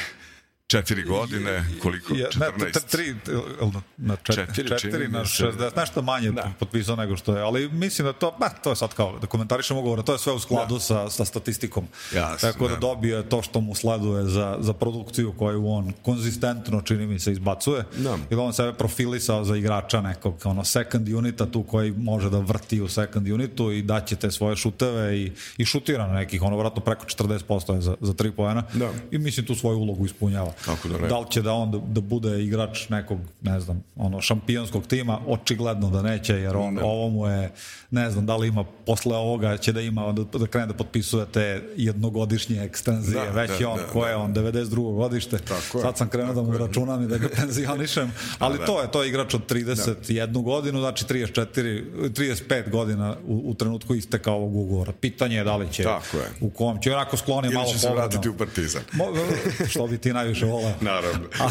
četiri 0.70 1.04
godine, 1.04 1.66
koliko? 1.82 2.14
Je, 2.14 2.24
ne, 2.24 2.30
14? 2.30 2.72
t- 2.74 2.80
tri, 2.82 3.16
na, 3.64 3.82
na 3.98 4.16
četiri, 4.16 4.46
Četiri, 4.56 4.80
četiri, 4.80 5.08
na 5.08 5.26
se. 5.26 5.44
60, 5.44 5.72
nešto 5.78 6.02
manje 6.02 6.32
Da. 6.32 6.52
potpisao 6.60 6.96
nego 6.96 7.18
što 7.18 7.36
je, 7.36 7.42
ali 7.42 7.70
mislim 7.70 8.06
da 8.06 8.14
to, 8.14 8.36
ba, 8.40 8.50
to 8.50 8.70
je 8.70 8.76
sad 8.76 8.94
kao 8.94 9.20
da 9.20 9.28
komentarišem 9.28 9.78
ugovora, 9.78 10.02
to 10.02 10.14
je 10.14 10.20
sve 10.20 10.34
u 10.34 10.40
skladu 10.40 10.74
Da. 10.74 10.80
sa, 10.80 11.10
sa 11.10 11.26
statistikom. 11.26 11.88
Jasno, 12.16 12.52
Tako 12.52 12.68
da 12.68 12.74
da. 12.74 12.80
dobije 12.80 13.24
to 13.24 13.42
što 13.42 13.62
mu 13.62 13.76
sleduje 13.76 14.26
za, 14.26 14.58
za 14.60 14.74
produkciju 14.74 15.34
koju 15.34 15.68
on 15.68 15.94
konzistentno, 16.02 16.82
čini 16.82 17.08
mi 17.08 17.20
se, 17.20 17.32
izbacuje. 17.32 17.84
Da. 17.98 18.18
I 18.30 18.36
da 18.36 18.42
on 18.42 18.54
sebe 18.54 18.74
profilisao 18.74 19.44
za 19.44 19.56
igrača 19.56 20.02
nekog, 20.02 20.36
ono, 20.44 20.64
second 20.66 21.10
unita 21.10 21.46
tu 21.46 21.64
koji 21.64 21.92
može 21.92 22.30
da 22.30 22.40
vrti 22.40 22.82
u 22.82 22.88
second 22.90 23.28
unitu 23.28 23.72
i 23.72 23.82
daće 23.82 24.16
te 24.16 24.32
svoje 24.32 24.56
šuteve 24.56 25.18
i, 25.18 25.32
i 25.58 25.66
šutira 25.66 26.08
na 26.08 26.14
nekih, 26.14 26.42
ono, 26.42 26.58
vratno 26.58 26.82
preko 26.82 27.06
40% 27.06 27.76
je 27.76 27.82
za, 27.82 27.96
za 28.02 28.14
tri 28.14 28.32
pojena. 28.32 28.64
Da. 28.74 28.90
I 29.12 29.18
mislim 29.18 29.46
tu 29.46 29.56
svoju 29.56 29.78
ulogu 29.78 30.06
ispunjava. 30.06 30.54
Kako 30.60 30.88
da 30.88 30.98
ne. 30.98 31.08
Da 31.08 31.20
li 31.20 31.26
će 31.30 31.42
da 31.42 31.54
on 31.54 31.72
da, 31.72 31.78
da 31.80 32.02
bude 32.02 32.44
igrač 32.44 32.90
nekog, 32.90 33.20
ne 33.42 33.60
znam, 33.60 33.84
ono 33.96 34.22
šampionskog 34.22 34.88
tima, 34.88 35.20
očigledno 35.28 35.90
da 35.90 36.02
neće, 36.04 36.34
jer 36.36 36.56
on 36.58 36.74
Ne. 36.74 36.82
ovo 36.84 37.10
mu 37.10 37.28
je, 37.28 37.52
ne 37.92 38.12
znam, 38.12 38.26
da 38.26 38.36
li 38.36 38.48
ima 38.48 38.64
posle 38.86 39.18
ovoga 39.18 39.58
će 39.58 39.72
da 39.72 39.82
ima 39.82 40.12
da, 40.12 40.40
da 40.40 40.48
krene 40.48 40.68
da 40.68 40.74
potpisuje 40.74 41.26
te 41.28 41.64
jednogodišnje 41.78 42.30
ekstenzije, 42.60 43.26
Da, 43.26 43.32
već 43.32 43.50
da, 43.50 43.56
je 43.56 43.68
on, 43.68 43.78
da, 43.78 43.84
ko 43.84 44.06
je 44.06 44.12
da. 44.12 44.18
on, 44.18 44.34
92. 44.34 44.76
godište, 44.94 45.38
Tako 45.40 45.82
sad 45.82 45.98
sam 45.98 46.10
krenuo 46.10 46.34
da 46.34 46.42
mu 46.44 46.58
računam 46.58 47.04
i 47.04 47.08
da 47.08 47.18
ga 47.18 47.28
penzionišem, 47.38 48.12
ali 48.40 48.58
da. 48.58 48.66
to 48.66 48.82
je, 48.82 48.92
to 48.92 49.04
je 49.04 49.10
igrač 49.10 49.34
od 49.34 49.42
31 49.48 50.10
godinu, 50.44 50.80
znači 50.80 51.06
34, 51.06 51.84
35 51.96 52.40
godina 52.70 53.16
u, 53.26 53.42
u 53.46 53.54
trenutku 53.54 53.96
isteka 53.96 54.32
ovog 54.32 54.56
ugovora. 54.56 54.92
Pitanje 54.94 55.36
je 55.36 55.44
da 55.44 55.56
li 55.56 55.68
će, 55.70 55.84
Tako 55.84 56.18
u 56.42 56.50
kom 56.50 56.82
će, 56.82 56.94
onako 56.94 57.18
sklon 57.18 57.44
je 57.44 57.48
Ili 57.48 57.56
malo 57.56 57.68
će 57.68 57.80
se 57.80 57.88
povredno. 57.88 58.04
vratiti 58.04 58.30
u 58.30 58.38
Partizan. 58.38 58.82
Mo- 58.94 59.06
što 59.68 59.88
bi 59.88 59.98
ti 59.98 60.14
najviše 60.14 60.46
volao. 60.50 60.74
Naravno. 60.82 61.28
A, 61.40 61.50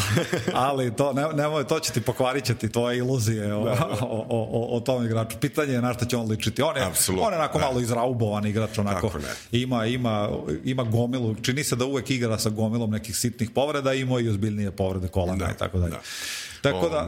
ali 0.53 0.95
to, 0.95 1.13
ne, 1.13 1.27
nemoj, 1.33 1.63
to 1.63 1.79
će 1.79 1.91
ti 1.91 2.01
pokvarit 2.01 2.45
će 2.45 2.55
ti 2.55 2.69
tvoje 2.69 2.97
iluzije 2.97 3.55
o, 3.55 3.63
Da, 3.65 3.71
o, 4.01 4.25
o, 4.29 4.47
o, 4.51 4.77
o 4.77 4.79
tom 4.79 5.05
igraču. 5.05 5.37
Pitanje 5.37 5.73
je 5.73 5.81
na 5.81 5.93
šta 5.93 6.05
će 6.05 6.17
on 6.17 6.27
ličiti. 6.27 6.61
On 6.61 6.77
je, 6.77 6.83
Apsolutno, 6.83 7.27
on 7.27 7.33
je 7.33 7.39
onako 7.39 7.59
da. 7.59 7.65
malo 7.65 7.79
izraubovan 7.79 8.45
igrač, 8.45 8.77
onako. 8.77 9.11
Ima, 9.51 9.85
ima, 9.85 10.29
ima 10.63 10.83
gomilu, 10.83 11.35
čini 11.35 11.63
se 11.63 11.75
da 11.75 11.85
uvek 11.85 12.09
igra 12.09 12.39
sa 12.39 12.49
gomilom 12.49 12.91
nekih 12.91 13.17
sitnih 13.17 13.49
povreda 13.49 13.93
ima 13.93 14.19
i 14.19 14.29
ozbiljnije 14.29 14.71
povrede 14.71 15.07
kolana 15.07 15.45
Da, 15.45 15.51
i 15.51 15.57
tako 15.57 15.77
dalje. 15.79 15.91
da. 15.91 15.99
Tako 16.61 16.89
da, 16.89 16.99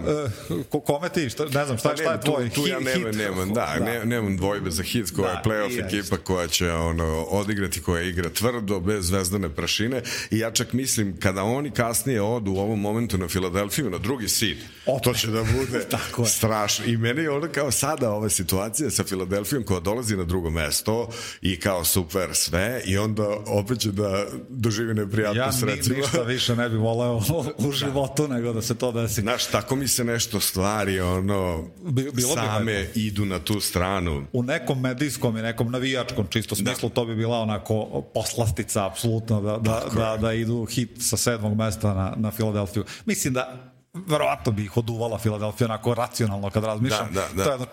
Um, 0.50 0.64
ko, 0.64 0.80
kome 0.80 1.10
ti, 1.10 1.30
šta, 1.30 1.44
ne 1.46 1.66
znam, 1.66 1.78
šta, 1.78 1.90
Pa 1.90 1.96
šta 1.96 2.04
je 2.04 2.10
nema, 2.10 2.22
tvoj 2.22 2.50
tu, 2.50 2.56
tu 2.56 2.68
ja 2.68 2.78
hit? 2.80 2.88
nemam, 2.88 3.16
nemam, 3.16 3.54
da, 3.54 3.76
Ne, 3.80 4.06
nemam 4.06 4.38
dvojbe 4.38 4.72
za 4.72 4.84
hit 4.84 5.12
koja 5.12 5.28
Da, 5.28 5.38
je 5.38 5.42
playoff 5.46 5.80
ja 5.80 5.86
ekipa 5.88 6.18
koja 6.18 6.48
će 6.48 6.72
ono, 6.72 7.06
odigrati, 7.22 7.82
koja 7.82 8.02
igra 8.04 8.30
tvrdo, 8.30 8.80
bez 8.80 9.06
zvezdane 9.06 9.50
prašine 9.50 10.02
i 10.32 10.40
ja 10.40 10.52
čak 10.52 10.74
mislim 10.74 11.18
kada 11.20 11.44
oni 11.44 11.72
kasnije 11.72 12.22
odu 12.22 12.52
u 12.52 12.58
ovom 12.58 12.82
momentu 12.82 13.18
na 13.18 13.28
Filadelfiju, 13.28 13.90
na 13.90 13.98
drugi 13.98 14.28
seed, 14.30 14.58
to 15.04 15.14
će 15.14 15.28
da 15.28 15.44
bude 15.44 15.86
Tako 15.90 16.22
je. 16.22 16.28
strašno. 16.28 16.86
I 16.86 16.98
meni 16.98 17.22
je 17.22 17.30
ono 17.32 17.48
kao 17.48 17.72
sada 17.72 18.12
ova 18.12 18.30
situacija 18.30 18.90
sa 18.90 19.04
Filadelfijom 19.04 19.64
koja 19.64 19.80
dolazi 19.80 20.18
na 20.18 20.24
drugo 20.24 20.50
mesto 20.50 21.10
i 21.42 21.60
kao 21.60 21.86
super 21.86 22.30
sve 22.34 22.82
i 22.86 22.98
onda 22.98 23.24
opet 23.48 23.80
će 23.80 23.92
da 23.92 24.26
doživi 24.50 24.90
Ja 24.90 24.94
neprijatnost 24.96 25.62
ni, 25.62 25.68
recimo. 25.68 25.96
ništa 25.98 26.22
više 26.22 26.56
ne 26.56 26.70
bi 26.70 26.78
voleo 26.78 27.22
u 27.68 27.72
životu 27.72 28.28
nego 28.28 28.54
da 28.54 28.62
se 28.62 28.76
to 28.76 28.92
desi. 28.92 29.22
Znaš, 29.22 29.41
tako 29.48 29.76
mi 29.76 29.88
se 29.88 30.04
nešto 30.04 30.40
stvari, 30.40 31.00
ono, 31.00 31.68
Bi- 31.82 31.92
bilo 32.04 32.12
bi 32.12 32.22
same 32.22 32.74
lepo. 32.74 32.92
idu 32.96 33.26
na 33.26 33.40
tu 33.40 33.60
stranu. 33.60 34.26
u 34.34 34.44
nekom 34.44 34.82
medijskom 34.82 35.38
i 35.38 35.42
nekom 35.42 35.72
navijačkom 35.72 36.28
čisto 36.28 36.56
smislu 36.56 36.90
to 36.90 37.06
bi 37.06 37.16
bila 37.16 37.40
onako 37.40 38.02
poslastica 38.14 38.86
apsolutno 38.86 39.42
da, 39.42 39.58
da, 39.58 39.84
da, 39.96 40.18
da 40.18 40.34
idu 40.34 40.66
hit 40.66 40.90
sa 41.00 41.18
sedmog 41.18 41.58
mesta 41.58 41.94
na, 41.94 42.14
na 42.18 42.32
Filadelfiju. 42.32 42.84
Mislim 43.06 43.34
da 43.34 43.71
verovatno 43.94 44.52
bi 44.52 44.64
ih 44.64 44.78
oduvala 44.78 45.18
Filadelfija 45.18 45.66
onako 45.66 45.94
racionalno 45.94 46.50
kad 46.50 46.64
razmišljam. 46.64 47.08
Da, 47.14 47.22
da, 47.22 47.34
da. 47.34 47.44
To 47.44 47.50
je 47.50 47.54
jedno 47.54 47.66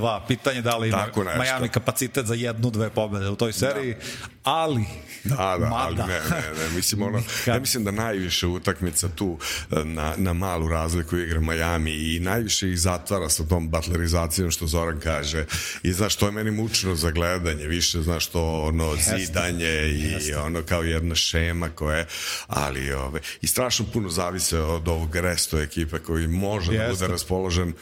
4-2. 0.00 0.20
Pitanje 0.28 0.62
da 0.62 0.76
li 0.76 0.88
ima. 0.88 1.06
Miami 1.38 1.68
kapacitet 1.68 2.26
za 2.26 2.34
jednu, 2.34 2.70
dve 2.70 2.90
pobede 2.90 3.28
u 3.28 3.36
toj 3.36 3.52
seriji, 3.52 3.96
ali 4.44 4.84
Da, 5.24 5.36
da, 5.36 5.42
ali 5.42 5.66
mada. 5.66 6.06
ne, 6.06 6.14
ne, 6.14 6.64
ne, 6.64 6.76
mislim 6.76 7.02
ono, 7.02 7.22
ja 7.46 7.58
mislim 7.58 7.84
da 7.84 7.90
najviše 7.90 8.46
utakmica 8.46 9.08
tu 9.08 9.38
eh, 9.70 9.84
na, 9.84 10.14
na 10.16 10.32
malu 10.32 10.68
razliku 10.68 11.16
igra 11.16 11.40
Miami 11.40 11.90
i 11.90 12.20
najviše 12.20 12.70
ih 12.70 12.80
zatvara 12.80 13.28
sa 13.28 13.44
tom 13.44 13.68
batlerizacijom 13.68 14.50
što 14.50 14.66
Zoran 14.66 15.00
kaže 15.00 15.46
i 15.82 15.92
znaš, 15.92 16.16
to 16.16 16.26
je 16.26 16.32
meni 16.32 16.50
mučno 16.50 16.94
za 16.94 17.10
gledanje, 17.10 17.66
više 17.66 18.02
znaš 18.02 18.26
to 18.26 18.62
ono 18.62 18.96
zidanje 18.96 19.88
i 20.28 20.34
ono 20.34 20.62
kao 20.62 20.82
jedna 20.82 21.14
šema 21.14 21.68
koja 21.68 21.98
je, 21.98 22.06
ali 22.46 22.92
ove, 22.92 23.20
i 23.42 23.46
strašno 23.46 23.86
puno 23.92 24.08
zavise 24.08 24.60
od 24.60 24.88
ovog 24.88 25.16
resto 25.16 25.63
ekipe 25.64 25.98
koji 25.98 26.28
može 26.28 26.72
da 26.72 26.82
Jeste. 26.82 26.92
bude 27.04 27.12
raspoložen 27.12 27.74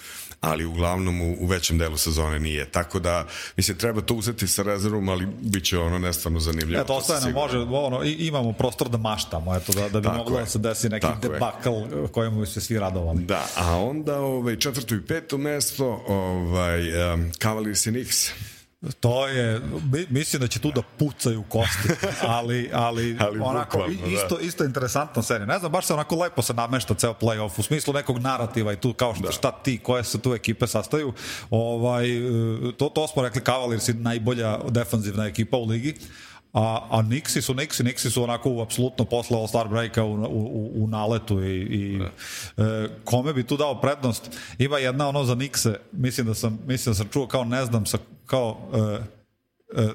ali 0.43 0.65
uglavnom 0.65 1.21
u, 1.21 1.37
u 1.41 1.47
većem 1.47 1.79
delu 1.79 1.97
sezone 1.97 2.39
nije. 2.39 2.65
Tako 2.65 2.99
da, 2.99 3.27
mislim, 3.57 3.77
treba 3.77 4.01
to 4.01 4.15
uzeti 4.15 4.47
sa 4.49 4.63
rezervom, 4.63 5.09
ali 5.09 5.27
bit 5.41 5.65
će 5.65 5.79
ono 5.79 5.99
nestvarno 5.99 6.41
zanimljivo. 6.41 6.81
Eto, 6.83 6.87
to 6.87 6.95
ostaje 6.95 7.21
nam 7.21 7.33
može, 7.33 7.59
ono, 7.59 8.03
imamo 8.05 8.53
prostor 8.53 8.89
da 8.89 8.99
maštamo, 8.99 9.57
eto, 9.57 9.73
da, 9.73 9.89
da 9.89 10.01
bi 10.01 10.05
Tako 10.07 10.19
moglo 10.19 10.39
je. 10.39 10.45
da 10.45 10.47
se 10.51 10.59
desi 10.59 10.89
neki 10.89 11.07
Tako 11.07 11.27
je. 11.27 11.33
debakl 11.33 11.71
kojemu 12.13 12.41
bi 12.41 12.47
se 12.47 12.61
svi 12.61 12.79
radovali. 12.79 13.25
Da, 13.25 13.47
a 13.57 13.77
onda 13.77 14.21
ovaj, 14.21 14.57
četvrto 14.57 14.95
i 14.95 15.03
peto 15.07 15.39
mesto, 15.39 16.05
ovaj, 16.09 17.13
um, 17.15 17.31
Cavaliers 17.43 17.87
i 17.87 17.91
Knicks. 17.91 18.31
To 19.01 19.29
je, 19.29 19.61
mi- 19.93 20.07
mislim 20.11 20.41
da 20.41 20.49
će 20.49 20.59
tu 20.59 20.73
da 20.73 20.83
pucaju 20.93 21.43
kosti, 21.43 21.89
ali, 22.23 22.71
ali, 22.73 23.17
Ali 23.21 23.41
onako, 23.41 23.79
bukvalno, 23.79 24.01
da. 24.01 24.07
isto, 24.15 24.39
isto 24.39 24.65
interesantna 24.65 25.23
serija. 25.23 25.47
Ne 25.47 25.59
znam, 25.59 25.73
baš 25.73 25.87
se 25.87 25.95
onako 25.95 26.17
lepo 26.17 26.43
se 26.43 26.55
namešta 26.55 26.95
ceo 26.95 27.13
playoff, 27.13 27.59
u 27.59 27.63
smislu 27.63 27.95
nekog 27.95 28.19
narativa 28.19 28.73
i 28.73 28.77
tu 28.77 28.93
kao 28.93 29.15
što, 29.15 29.23
Da. 29.23 29.33
šta 29.33 29.53
ti, 29.53 29.79
koje 29.79 30.05
se 30.05 30.21
tu 30.21 30.35
ekipe 30.35 30.67
sastaju. 30.67 31.13
Ovaj, 31.51 32.17
e, 32.19 32.23
to, 32.73 32.89
to 32.89 33.09
smo 33.09 33.23
rekli, 33.23 33.41
Cavaliers 33.43 33.89
je 33.89 33.95
najbolja 33.95 34.59
defanzivna 34.69 35.27
ekipa 35.27 35.57
u 35.57 35.65
ligi, 35.65 35.95
A, 36.53 36.87
a 36.91 37.03
Nixi 37.03 37.43
su 37.43 37.55
Nixi, 37.55 37.83
Nixi 37.83 38.11
su 38.11 38.23
onako 38.23 38.51
u, 38.51 38.61
apsolutno 38.61 39.05
posle 39.05 39.39
All 39.39 39.49
Star 39.49 39.69
breaka 39.69 40.05
u, 40.05 40.15
u, 40.15 40.73
u 40.75 40.87
naletu 40.87 41.43
i, 41.45 41.57
i 41.61 42.01
e, 42.57 42.89
kome 43.05 43.33
bi 43.33 43.47
tu 43.47 43.57
dao 43.57 43.81
prednost? 43.81 44.31
Ima 44.59 44.79
jedna 44.79 45.09
ono 45.09 45.25
za 45.25 45.35
Nixe 45.35 45.77
mislim 45.93 46.27
da 46.27 46.35
sam, 46.35 46.59
mislim 46.67 46.91
da 46.91 46.97
sam 46.97 47.09
čuo 47.09 47.27
kao 47.27 47.45
ne 47.45 47.65
znam 47.65 47.87
sa, 47.87 47.99
kao 48.27 48.69
e, 48.75 48.79
e, 48.79 49.22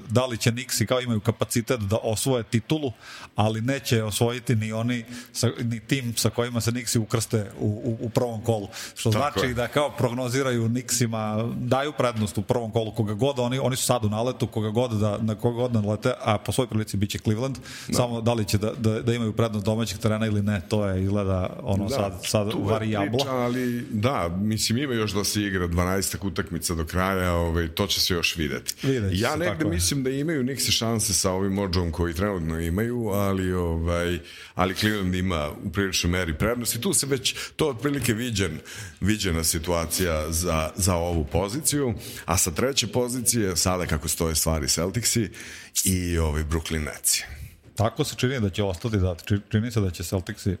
da 0.08 0.26
li 0.26 0.38
će 0.38 0.52
Nixi 0.52 0.86
kao 0.86 1.00
imaju 1.00 1.20
kapacitet 1.20 1.80
da 1.80 1.96
osvoje 2.02 2.42
titulu, 2.42 2.92
ali 3.34 3.60
neće 3.60 4.02
osvojiti 4.02 4.56
ni 4.56 4.72
oni, 4.72 5.04
sa, 5.32 5.50
ni 5.62 5.80
tim 5.80 6.16
sa 6.16 6.30
kojima 6.30 6.60
se 6.60 6.70
Nixi 6.70 6.98
ukrste 6.98 7.50
u, 7.58 7.66
u, 7.66 8.06
u 8.06 8.10
prvom 8.10 8.44
kolu. 8.44 8.68
Što 8.94 9.10
Tako 9.10 9.38
znači 9.38 9.50
je. 9.50 9.54
da 9.54 9.68
kao 9.68 9.90
prognoziraju 9.90 10.68
Nixima, 10.68 11.54
daju 11.56 11.92
prednost 11.98 12.38
u 12.38 12.42
prvom 12.42 12.70
kolu 12.70 12.92
koga 12.94 13.14
god, 13.14 13.38
oni, 13.38 13.58
oni 13.58 13.76
su 13.76 13.84
sad 13.84 14.04
u 14.04 14.08
naletu, 14.08 14.46
koga 14.46 14.70
god 14.70 14.90
da, 14.90 15.18
na 15.18 15.34
koga 15.34 15.56
god 15.56 15.72
nalete, 15.72 16.12
a 16.24 16.38
po 16.38 16.52
svoj 16.52 16.66
prilici 16.66 16.96
biće 16.96 17.18
Cleveland, 17.18 17.58
samo 17.92 18.20
da 18.20 18.32
li 18.32 18.44
će 18.44 18.58
da, 18.58 18.72
da, 18.72 19.02
da 19.02 19.14
imaju 19.14 19.32
prednost 19.32 19.64
domaćeg 19.64 19.98
terena 19.98 20.26
ili 20.26 20.42
ne, 20.42 20.60
to 20.68 20.86
je 20.86 21.02
izgleda 21.02 21.56
ono 21.62 21.88
sad, 21.88 22.20
sad 22.24 22.46
je 22.48 22.54
varijabla. 22.58 23.18
priča, 23.18 23.30
ali 23.30 23.86
da, 23.90 24.28
mislim 24.28 24.78
ima 24.78 24.94
još 24.94 25.12
da 25.12 25.24
se 25.24 25.42
igra 25.42 25.68
12 25.68 26.26
utakmica 26.26 26.74
do 26.74 26.84
kraja, 26.84 27.32
ovaj, 27.32 27.68
to 27.68 27.86
će 27.86 28.00
se 28.00 28.14
još 28.14 28.36
videti. 28.36 28.74
Vidjet 28.86 29.12
će 29.12 29.20
ja 29.20 29.32
se, 29.32 29.38
negde. 29.38 29.64
Mislim 29.68 30.02
da 30.02 30.10
imaju 30.10 30.44
Nixi 30.44 30.70
šanse 30.70 31.14
sa 31.14 31.30
ovim 31.30 31.52
mođom 31.52 31.92
koji 31.92 32.14
trenutno 32.14 32.60
imaju, 32.60 33.08
ali 33.08 33.52
ovaj, 33.52 34.18
ali 34.54 34.74
Cleveland 34.74 35.14
ima 35.14 35.50
u 35.64 35.70
priličnoj 35.70 36.10
meri 36.10 36.34
prednost 36.38 36.74
i 36.74 36.80
tu 36.80 36.92
se 36.92 37.06
već 37.06 37.34
to 37.56 37.68
otprilike 37.68 38.12
viđen, 38.12 38.58
viđena 39.00 39.44
situacija 39.44 40.32
za, 40.32 40.70
za 40.76 40.94
ovu 40.94 41.24
poziciju, 41.24 41.94
a 42.24 42.38
sa 42.38 42.50
treće 42.50 42.86
pozicije 42.86 43.56
sada 43.56 43.86
kako 43.86 44.08
stoje 44.08 44.34
stvari 44.34 44.68
Celticsi 44.68 45.30
i 45.84 46.18
ovaj 46.18 46.44
Brooklyn 46.44 46.84
Netsi. 46.84 47.24
Tako 47.74 48.04
se 48.04 48.16
čini 48.16 48.40
da 48.40 48.50
će 48.50 48.62
ostati, 48.62 48.96
da, 48.96 49.16
či- 49.24 49.40
čini 49.50 49.70
se 49.70 49.80
da 49.80 49.90
će 49.90 50.04
Celticsi 50.04 50.56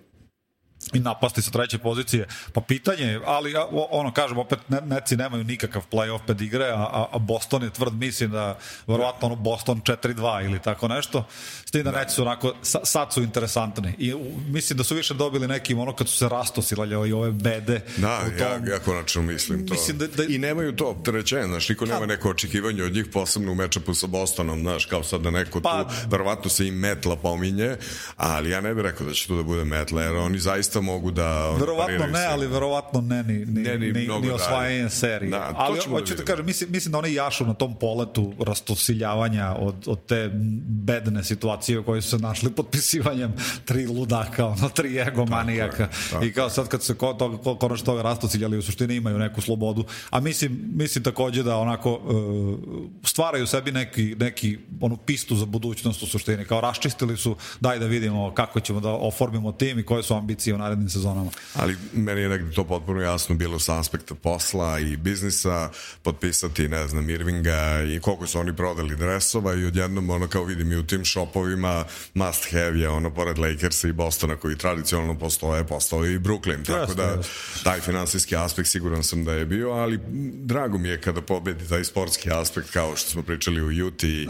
i 0.92 1.00
napasti 1.00 1.42
sa 1.42 1.50
treće 1.50 1.78
pozicije. 1.78 2.26
Pa 2.52 2.60
pitanje 2.60 3.04
je, 3.04 3.20
ali 3.26 3.54
ono 3.90 4.12
kažem, 4.12 4.38
opet 4.38 4.58
neci 4.68 5.16
nemaju 5.16 5.44
nikakav 5.44 5.82
playoff 5.92 6.20
pedigre, 6.26 6.64
a, 6.64 7.06
a 7.12 7.18
Boston 7.18 7.62
je 7.62 7.70
tvrd, 7.70 7.92
mislim 7.94 8.30
da 8.30 8.58
verovatno 8.86 9.26
ono 9.26 9.36
Boston 9.36 9.82
4-2 9.82 10.44
ili 10.44 10.62
tako 10.62 10.88
nešto. 10.88 11.24
S 11.68 11.70
tim 11.70 11.82
da, 11.84 11.90
da. 11.90 11.98
neci 11.98 12.14
su 12.14 12.22
onako, 12.22 12.52
sad 12.62 13.12
su 13.12 13.22
interesantni. 13.22 13.94
I 13.98 14.14
mislim 14.48 14.76
da 14.76 14.84
su 14.84 14.94
više 14.94 15.14
dobili 15.14 15.48
nekim 15.48 15.78
ono 15.78 15.92
kad 15.92 16.08
su 16.08 16.16
se 16.16 16.28
rastosiljali 16.28 17.08
i 17.08 17.12
ove 17.12 17.32
bede. 17.32 17.80
Da, 17.96 18.20
tom, 18.20 18.66
ja, 18.66 18.72
ja 18.72 18.78
konačno 18.78 19.22
mislim 19.22 19.66
to. 19.66 19.74
Mislim 19.74 19.98
da, 19.98 20.06
da, 20.06 20.24
I 20.28 20.38
nemaju 20.38 20.76
to 20.76 20.86
opterećenje, 20.86 21.46
znaš, 21.46 21.68
niko 21.68 21.86
nema 21.86 22.06
neko 22.06 22.30
očekivanje 22.30 22.82
od 22.82 22.92
njih, 22.92 23.06
posebno 23.12 23.52
u 23.52 23.54
mečapu 23.54 23.94
sa 23.94 24.06
Bostonom, 24.06 24.60
znaš, 24.60 24.84
kao 24.84 25.02
sad 25.02 25.20
da 25.20 25.30
neko 25.30 25.60
pa, 25.60 25.84
tu, 25.84 25.94
verovatno 26.10 26.50
se 26.50 26.66
i 26.66 26.70
metla 26.70 27.16
pominje, 27.16 27.76
ali 28.16 28.50
ja 28.50 28.60
ne 28.60 28.74
bih 28.74 28.82
rekao 28.82 29.06
da 29.06 29.12
će 29.12 29.26
tu 29.26 29.36
da 29.36 29.42
bude 29.42 29.64
metla, 29.64 30.02
jer 30.02 30.16
oni 30.16 30.38
zaista 30.38 30.80
mogu 30.80 31.10
da... 31.10 31.50
Verovatno 31.50 32.06
ne, 32.06 32.24
ali 32.24 32.46
verovatno 32.46 33.00
ne 33.00 33.22
ni, 33.22 33.46
ni, 33.46 33.62
ne, 33.62 33.78
ni, 33.78 33.92
ni, 33.92 34.08
ni 34.22 34.30
osvajanje 34.30 34.90
serije. 34.90 35.30
Da, 35.30 35.52
ali 35.56 35.80
hoću 35.80 36.14
da, 36.14 36.16
da 36.16 36.24
kažem, 36.24 36.46
mislim, 36.46 36.70
mislim 36.72 36.92
da 36.92 36.98
oni 36.98 37.14
jašu 37.14 37.46
na 37.46 37.54
tom 37.54 37.78
poletu 37.78 38.34
rastosiljavanja 38.46 39.54
od, 39.58 39.74
od 39.86 40.06
te 40.06 40.30
bedne 40.64 41.24
situacije 41.24 41.57
u 41.80 41.84
kojoj 41.84 42.02
su 42.02 42.10
se 42.10 42.18
našli 42.18 42.50
potpisivanjem 42.50 43.32
tri 43.64 43.86
ludaka, 43.86 44.46
ono, 44.46 44.68
tri 44.68 44.98
egomanijaka. 44.98 45.88
I 46.22 46.32
kao 46.32 46.50
sad 46.50 46.68
kad 46.68 46.82
se 46.82 46.94
ko, 46.94 47.14
to, 47.14 47.38
ko, 47.38 47.56
konačno 47.56 47.86
toga 47.86 48.02
rastosiljali 48.02 48.58
u 48.58 48.62
suštini 48.62 48.96
imaju 48.96 49.18
neku 49.18 49.40
slobodu. 49.40 49.84
A 50.10 50.20
mislim, 50.20 50.60
mislim 50.74 51.04
takođe 51.04 51.42
da 51.42 51.56
onako 51.56 51.92
uh, 51.94 52.58
stvaraju 53.04 53.46
sebi 53.46 53.72
neki, 53.72 54.16
neki 54.18 54.58
onu 54.80 54.96
pistu 54.96 55.36
za 55.36 55.46
budućnost 55.46 56.02
u 56.02 56.06
suštini. 56.06 56.44
Kao 56.44 56.60
raščistili 56.60 57.16
su, 57.16 57.36
daj 57.60 57.78
da 57.78 57.86
vidimo 57.86 58.34
kako 58.34 58.60
ćemo 58.60 58.80
da 58.80 58.88
oformimo 58.88 59.52
tim 59.52 59.78
i 59.78 59.84
koje 59.84 60.02
su 60.02 60.14
ambicije 60.14 60.54
u 60.54 60.58
narednim 60.58 60.88
sezonama. 60.88 61.30
Ali 61.54 61.76
meni 61.92 62.20
je 62.20 62.28
negde 62.28 62.54
to 62.54 62.64
potpuno 62.64 63.00
jasno 63.00 63.34
bilo 63.34 63.58
sa 63.58 63.78
aspekta 63.78 64.14
posla 64.14 64.78
i 64.78 64.96
biznisa, 64.96 65.70
potpisati, 66.02 66.68
ne 66.68 66.88
znam, 66.88 67.10
Irvinga 67.10 67.82
i 67.96 68.00
koliko 68.00 68.26
su 68.26 68.38
oni 68.38 68.56
prodali 68.56 68.96
dresova 68.96 69.54
i 69.54 69.64
odjednom 69.64 70.10
ono 70.10 70.28
kao 70.28 70.44
vidim 70.44 70.72
i 70.72 70.76
u 70.76 70.86
tim 70.86 71.04
shopovima 71.48 71.84
must 72.14 72.52
have 72.52 72.80
je 72.80 72.88
ono 72.88 73.10
pored 73.10 73.38
Lakersa 73.38 73.88
i 73.88 73.92
Bostona 73.92 74.36
koji 74.36 74.58
tradicionalno 74.58 75.18
postoje, 75.18 75.64
postao 75.64 76.06
i 76.06 76.18
Brooklyn, 76.18 76.66
tako 76.66 76.94
da 76.94 77.18
taj 77.64 77.80
finansijski 77.80 78.36
aspekt 78.36 78.68
siguran 78.68 79.04
sam 79.04 79.24
da 79.24 79.32
je 79.32 79.46
bio, 79.46 79.70
ali 79.70 80.00
drago 80.32 80.78
mi 80.78 80.88
je 80.88 81.00
kada 81.00 81.22
pobedi 81.22 81.68
taj 81.68 81.84
sportski 81.84 82.30
aspekt 82.32 82.70
kao 82.70 82.96
što 82.96 83.10
smo 83.10 83.22
pričali 83.22 83.62
u 83.62 83.72
Juti 83.72 84.08
i, 84.08 84.28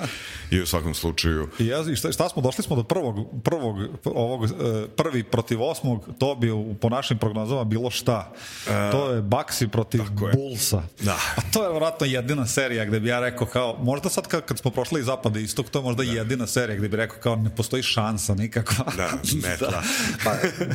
i 0.51 0.61
u 0.61 0.67
svakom 0.67 0.95
slučaju. 0.95 1.49
I, 1.59 1.67
ja, 1.67 1.97
šta, 1.97 2.13
šta 2.13 2.29
smo, 2.29 2.43
došli 2.43 2.65
smo 2.65 2.77
do 2.77 2.83
prvog, 2.83 3.43
prvog 3.45 3.77
ovog, 4.05 4.45
e, 4.45 4.49
prvi 4.97 5.23
protiv 5.23 5.63
osmog, 5.63 6.09
to 6.19 6.35
bi 6.35 6.51
u, 6.51 6.75
po 6.81 6.89
našim 6.89 7.19
prognozama 7.19 7.65
bilo 7.65 7.91
šta. 7.91 8.33
Uh, 8.67 8.73
to 8.93 9.13
je 9.13 9.23
Baxi 9.23 9.69
protiv 9.69 10.03
Bullsa. 10.35 10.83
Da. 11.01 11.19
A 11.37 11.41
to 11.53 11.65
je 11.65 11.75
vratno 11.75 12.07
jedina 12.07 12.47
serija 12.47 12.85
gde 12.85 13.01
bi 13.01 13.09
ja 13.09 13.21
rekao 13.21 13.47
kao, 13.47 13.77
možda 13.83 14.09
sad 14.09 14.27
kad, 14.27 14.45
kad 14.45 14.59
smo 14.59 14.71
prošli 14.71 15.01
iz 15.01 15.07
zapada 15.07 15.41
i 15.41 15.43
istok, 15.43 15.71
to 15.71 15.79
je 15.79 15.83
možda 15.83 16.05
da. 16.05 16.13
jedina 16.13 16.47
serija 16.47 16.77
gde 16.77 16.89
bi 16.89 16.97
rekao 16.97 17.08
kao 17.09 17.37
ne 17.37 17.51
postoji 17.51 17.83
šansa 17.83 18.35
nikakva. 18.35 18.85
Da, 18.97 19.09
metla. 19.49 19.71
da, 19.71 19.83
pa, 20.25 20.35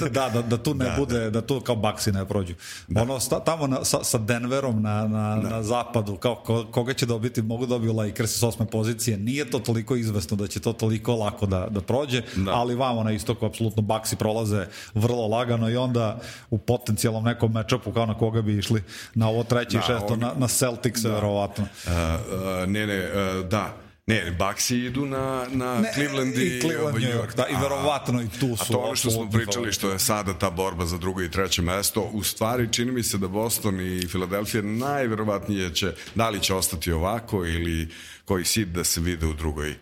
da, 0.09 0.29
da, 0.29 0.41
da 0.41 0.57
tu 0.57 0.73
ne 0.73 0.86
da, 0.86 0.95
bude, 0.97 1.19
da. 1.19 1.29
da 1.29 1.41
tu 1.41 1.61
kao 1.61 1.75
Baxi 1.75 2.11
ne 2.11 2.25
prođu. 2.25 2.53
Da. 2.88 3.01
Ono, 3.01 3.19
sta, 3.19 3.39
tamo 3.39 3.67
na, 3.67 3.86
sa, 3.86 4.03
sa 4.03 4.17
Denverom 4.17 4.81
na, 4.81 5.07
na, 5.07 5.36
da. 5.36 5.49
na 5.49 5.63
zapadu, 5.63 6.15
kao 6.15 6.36
ko, 6.36 6.65
koga 6.71 6.93
će 6.93 7.05
dobiti, 7.05 7.41
mogu 7.41 7.65
dobiju 7.65 7.93
Lakers 7.93 8.39
s 8.39 8.43
osme 8.43 8.65
pozicije, 8.65 9.17
nije 9.17 9.49
to 9.49 9.59
toliko 9.59 9.95
izvesno 9.95 10.38
da 10.38 10.47
će 10.47 10.59
to 10.59 10.73
toliko 10.73 11.15
lako 11.15 11.45
da, 11.45 11.67
da 11.69 11.81
prođe, 11.81 12.21
da. 12.36 12.51
ali 12.51 12.75
vamo 12.75 13.03
na 13.03 13.11
istoku 13.11 13.45
apsolutno 13.45 13.84
Baxi 13.84 14.15
prolaze 14.15 14.67
vrlo 14.93 15.27
lagano 15.27 15.69
i 15.69 15.77
onda 15.77 16.19
u 16.49 16.57
potencijalnom 16.57 17.23
nekom 17.23 17.51
mečapu 17.51 17.91
kao 17.91 18.05
na 18.05 18.17
koga 18.17 18.41
bi 18.41 18.57
išli 18.57 18.84
na 19.15 19.29
ovo 19.29 19.43
treće 19.43 19.77
da, 19.77 19.84
i 19.84 19.88
šesto, 19.88 20.15
na, 20.15 20.34
na 20.38 20.47
Celtics 20.47 21.01
da. 21.01 21.09
verovatno. 21.09 21.63
Uh, 21.63 21.91
uh, 21.91 22.69
ne, 22.69 22.88
ne, 22.88 22.99
uh, 22.99 23.45
da. 23.49 23.73
Ne, 24.08 24.36
Baxi 24.39 24.78
idu 24.78 25.06
na, 25.06 25.47
na 25.51 25.80
ne, 25.80 25.91
Cleveland 25.93 26.38
i, 26.38 26.58
i 26.58 26.62
Cleveland, 26.62 26.95
New 26.95 27.12
York, 27.12 27.36
da, 27.36 27.47
i 27.47 27.56
verovatno 27.62 28.22
i 28.22 28.28
tu 28.39 28.58
su. 28.58 28.64
A 28.64 28.66
to 28.66 28.78
ono 28.78 28.95
što 28.95 29.12
smo 29.12 29.30
pričali, 29.30 29.72
što 29.72 29.91
je 29.91 29.99
sada 29.99 30.34
ta 30.34 30.49
borba 30.49 30.86
za 30.86 30.97
drugo 30.97 31.22
i 31.22 31.32
treće 31.32 31.62
mesto, 31.62 32.01
u 32.01 32.24
stvari 32.24 32.74
čini 32.74 32.91
mi 32.91 33.04
se 33.04 33.18
da 33.18 33.28
Boston 33.28 33.80
i 33.82 34.08
Filadelfija 34.08 34.62
najverovatnije 34.64 35.74
će, 35.76 35.93
da 36.16 36.30
li 36.30 36.39
će 36.39 36.54
ostati 36.54 36.91
ovako 36.91 37.45
ili 37.45 37.88
koji 38.26 38.45
sit 38.45 38.68
da 38.68 38.84
se 38.84 39.01
vide 39.01 39.26
u 39.26 39.34
drugoj 39.34 39.76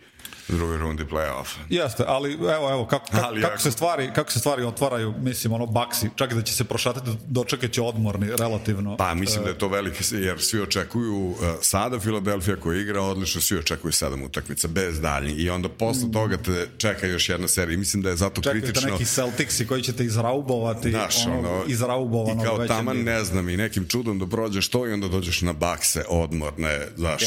drugoj 0.48 0.78
rundi 0.78 1.04
play-offa. 1.04 1.58
Jeste, 1.68 2.04
ali 2.06 2.32
evo, 2.32 2.70
evo, 2.70 2.86
kako, 2.86 3.06
kako, 3.10 3.26
ali, 3.26 3.42
kako, 3.42 3.58
se 3.58 3.70
stvari, 3.70 4.10
kako 4.14 4.32
se 4.32 4.38
stvari 4.38 4.64
otvaraju, 4.64 5.14
mislim, 5.18 5.52
ono, 5.52 5.66
baksi, 5.66 6.10
čak 6.16 6.34
da 6.34 6.42
će 6.42 6.54
se 6.54 6.64
prošatati, 6.64 7.10
dočekat 7.26 7.70
će 7.70 7.82
odmorni, 7.82 8.30
relativno. 8.38 8.96
Pa, 8.96 9.14
mislim 9.14 9.44
da 9.44 9.48
je 9.50 9.58
to 9.58 9.68
veliki, 9.68 10.04
jer 10.14 10.40
svi 10.40 10.60
očekuju 10.60 11.28
uh, 11.28 11.36
sada 11.60 12.00
Filadelfija 12.00 12.56
koja 12.56 12.80
igra 12.80 13.00
odlično, 13.00 13.40
svi 13.40 13.58
očekuju 13.58 13.92
sedam 13.92 14.22
utakmica, 14.22 14.68
bez 14.68 15.00
daljnji, 15.00 15.32
i 15.32 15.50
onda 15.50 15.68
posle 15.68 16.08
mm. 16.08 16.12
toga 16.12 16.36
te 16.36 16.68
čeka 16.78 17.06
još 17.06 17.28
jedna 17.28 17.48
serija. 17.48 17.78
Mislim 17.78 18.02
da 18.02 18.10
je 18.10 18.16
zato 18.16 18.40
Čekajte 18.40 18.66
kritično... 18.66 18.80
Čekajte 18.80 19.02
neki 19.02 19.14
Celticsi 19.14 19.66
koji 19.66 19.82
ćete 19.82 20.04
izraubovati, 20.04 20.90
Naš, 20.90 21.26
ono, 21.26 21.38
ono, 21.38 21.64
izraubovano. 21.66 22.42
I 22.42 22.46
kao 22.46 22.66
taman, 22.66 22.96
ne 22.96 23.24
znam, 23.24 23.48
i 23.48 23.56
nekim 23.56 23.88
čudom 23.88 24.18
da 24.18 24.26
prođeš 24.26 24.68
to 24.68 24.86
i 24.86 24.92
onda 24.92 25.08
dođeš 25.08 25.42
na 25.42 25.52
bakse 25.52 26.04
odmorne, 26.08 26.88
znaš, 26.96 27.22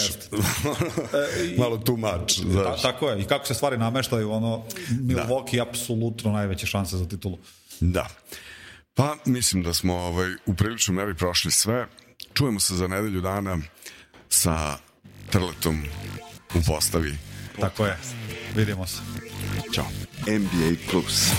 malo 1.61 1.77
too 1.77 1.95
much, 1.97 2.41
znaš. 2.51 2.81
Ta, 2.81 2.91
tako 2.91 3.04
je, 3.09 3.21
i 3.21 3.25
kako 3.25 3.45
se 3.45 3.53
stvari 3.53 3.77
nameštaju, 3.77 4.31
ono, 4.31 4.63
Milwaukee 4.89 5.57
da. 5.57 5.63
apsolutno 5.63 6.31
najveće 6.31 6.65
šanse 6.65 6.97
za 6.97 7.07
titulu. 7.07 7.37
Da. 7.79 8.07
Pa, 8.93 9.15
mislim 9.25 9.63
da 9.63 9.73
smo 9.73 9.93
ovaj, 9.93 10.31
u 10.45 10.53
priličnoj 10.53 10.95
meri 10.95 11.15
prošli 11.15 11.51
sve. 11.51 11.87
Čujemo 12.33 12.59
se 12.59 12.75
za 12.75 12.87
nedelju 12.87 13.21
dana 13.21 13.57
sa 14.29 14.77
Trletom 15.29 15.83
u 16.55 16.59
postavi. 16.67 17.17
Tako 17.59 17.85
je. 17.85 17.97
Vidimo 18.55 18.87
se. 18.87 19.01
Ćao. 19.73 19.85
NBA 20.27 20.91
Plus. 20.91 21.29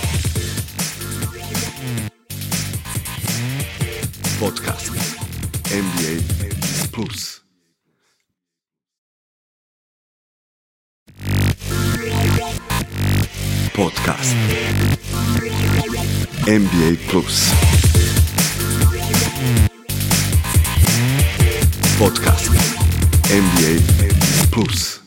Podcast. 4.41 4.91
NBA 5.71 6.23
Plus. 6.93 7.46
Podcast. 13.77 14.35
NBA 16.47 16.97
Plus. 17.09 17.53
Podcast. 21.99 22.49
NBA 23.29 23.77
Plus 24.51 25.06